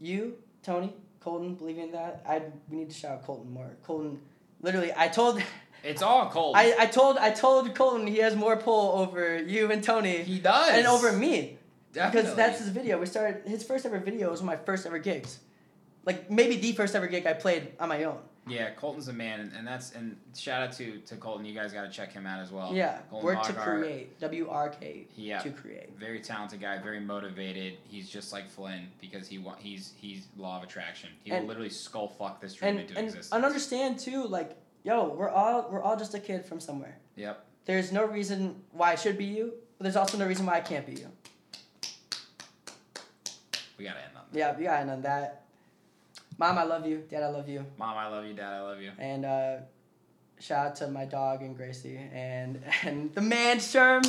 you, 0.01 0.37
Tony, 0.63 0.93
Colton, 1.21 1.55
believing 1.55 1.85
in 1.85 1.93
that. 1.93 2.23
I 2.29 2.43
we 2.69 2.79
need 2.79 2.91
to 2.91 2.97
shout 2.97 3.13
out 3.13 3.25
Colton 3.25 3.53
more. 3.53 3.77
Colton, 3.85 4.21
literally, 4.61 4.93
I 4.97 5.09
told, 5.09 5.41
It's 5.85 6.01
all 6.03 6.31
cold. 6.31 6.55
I, 6.57 6.75
I 6.79 6.87
told 6.87 7.17
I 7.19 7.31
told 7.31 7.75
Colton 7.75 8.07
he 8.07 8.19
has 8.19 8.37
more 8.37 8.57
pull 8.57 8.99
over 9.01 9.43
you 9.43 9.71
and 9.73 9.83
Tony 9.83 10.23
he 10.23 10.39
does, 10.39 10.71
and 10.77 10.87
over 10.87 11.11
me 11.13 11.59
Definitely. 11.93 12.23
because 12.23 12.37
that's 12.37 12.59
his 12.61 12.69
video. 12.69 12.99
We 13.01 13.07
started 13.07 13.43
his 13.49 13.65
first 13.65 13.85
ever 13.85 13.99
video 13.99 14.31
was 14.31 14.41
one 14.43 14.53
of 14.53 14.61
my 14.61 14.65
first 14.65 14.87
ever 14.87 14.99
gigs, 15.01 15.41
like 16.05 16.31
maybe 16.31 16.55
the 16.57 16.73
first 16.73 16.95
ever 16.95 17.09
gig 17.09 17.27
I 17.27 17.33
played 17.33 17.73
on 17.81 17.89
my 17.89 18.05
own. 18.05 18.19
Yeah. 18.49 18.71
Colton's 18.71 19.09
a 19.09 19.13
man, 19.13 19.41
and, 19.41 19.53
and 19.53 19.67
that's 19.67 19.93
and 19.93 20.17
shout 20.37 20.63
out 20.63 20.73
to 20.75 20.99
to 20.99 21.17
Colton. 21.17 21.45
You 21.45 21.55
guys 21.55 21.73
got 21.73 21.83
to 21.83 21.91
check 21.91 22.13
him 22.13 22.27
out 22.27 22.41
as 22.41 22.51
well. 22.51 22.73
yeah, 22.75 22.99
Colton 23.11 23.27
work 23.27 23.43
to 23.45 23.53
create. 23.53 24.19
W 24.21 24.49
R 24.49 24.69
K 24.71 25.07
Yeah. 25.17 25.39
to 25.41 25.51
create. 25.51 25.91
Very 25.99 26.21
talented 26.21 26.61
guy, 26.61 26.79
very 26.79 27.01
motivated. 27.01 27.75
He's 27.85 28.09
just 28.09 28.33
like 28.33 28.49
Flynn 28.51 28.89
because 29.01 29.29
he 29.29 29.39
wa- 29.39 29.57
he's 29.59 29.93
he's 29.97 30.27
law 30.37 30.59
of 30.59 30.65
attraction. 30.65 31.11
He 31.25 31.33
will 31.33 31.45
literally 31.45 31.71
skull 31.71 32.09
fuck 32.09 32.41
this 32.41 32.55
dream 32.55 32.71
And 32.73 32.81
into 32.81 32.97
and, 32.97 33.05
existence. 33.07 33.33
and 33.33 33.45
understand 33.45 33.99
too, 33.99 34.25
like 34.27 34.57
yo, 34.85 35.09
we're 35.11 35.31
all 35.31 35.69
we're 35.71 35.83
all 35.83 35.97
just 35.97 36.15
a 36.15 36.19
kid 36.21 36.45
from 36.45 36.59
somewhere. 36.61 36.97
Yep. 37.17 37.45
There's 37.65 37.93
no 37.93 38.05
reason 38.05 38.57
why 38.73 38.91
I 38.93 38.95
should 38.97 39.17
be 39.17 39.25
you, 39.27 39.53
but 39.79 39.85
there's 39.85 39.95
also 39.97 40.19
no 40.19 40.27
reason 40.27 40.47
why 40.47 40.55
I 40.57 40.61
can't 40.61 40.85
be 40.85 40.95
you. 40.95 41.09
We 43.79 43.85
gotta 43.85 44.01
end 44.01 44.17
on 44.17 44.23
that. 44.33 44.39
Yeah, 44.39 44.59
you 44.59 44.65
gotta 44.65 44.81
end 44.81 44.91
on 44.91 45.03
that. 45.03 45.42
Mom, 46.43 46.59
I 46.59 46.65
love 46.65 46.85
you. 46.85 47.05
Dad, 47.09 47.23
I 47.23 47.29
love 47.29 47.49
you. 47.49 47.65
Mom, 47.79 47.97
I 47.97 48.09
love 48.09 48.27
you. 48.27 48.35
Dad, 48.35 48.53
I 48.53 48.63
love 48.63 48.81
you. 48.81 48.91
And 48.99 49.25
uh, 49.25 49.57
shout 50.41 50.67
out 50.67 50.75
to 50.77 50.89
my 50.89 51.05
dog 51.05 51.41
and 51.41 51.57
Gracie 51.57 52.01
and 52.13 52.61
and 52.83 53.15
the 53.15 53.21
man 53.21 53.59
Sherm. 53.59 54.05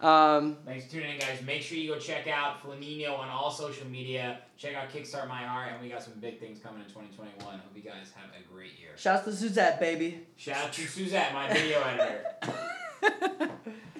Um, 0.00 0.56
Thanks 0.66 0.86
for 0.86 0.94
tuning 0.94 1.12
in, 1.12 1.20
guys. 1.20 1.40
Make 1.46 1.62
sure 1.62 1.78
you 1.78 1.94
go 1.94 2.00
check 2.00 2.26
out 2.26 2.60
Flaninho 2.64 3.16
on 3.16 3.28
all 3.28 3.52
social 3.52 3.86
media. 3.86 4.40
Check 4.56 4.74
out 4.74 4.90
Kickstart 4.90 5.28
My 5.28 5.44
Heart, 5.44 5.74
and 5.74 5.82
we 5.82 5.88
got 5.88 6.02
some 6.02 6.14
big 6.14 6.40
things 6.40 6.58
coming 6.58 6.80
in 6.80 6.88
2021. 6.88 7.38
Hope 7.38 7.62
you 7.76 7.82
guys 7.82 8.10
have 8.16 8.30
a 8.36 8.52
great 8.52 8.76
year. 8.80 8.90
shouts 8.96 9.24
to 9.26 9.32
Suzette, 9.32 9.78
baby. 9.78 10.26
Shout 10.36 10.56
out 10.56 10.72
to 10.72 10.82
Suzette, 10.82 11.32
my 11.32 11.48
video 11.52 11.80
editor. 11.80 13.50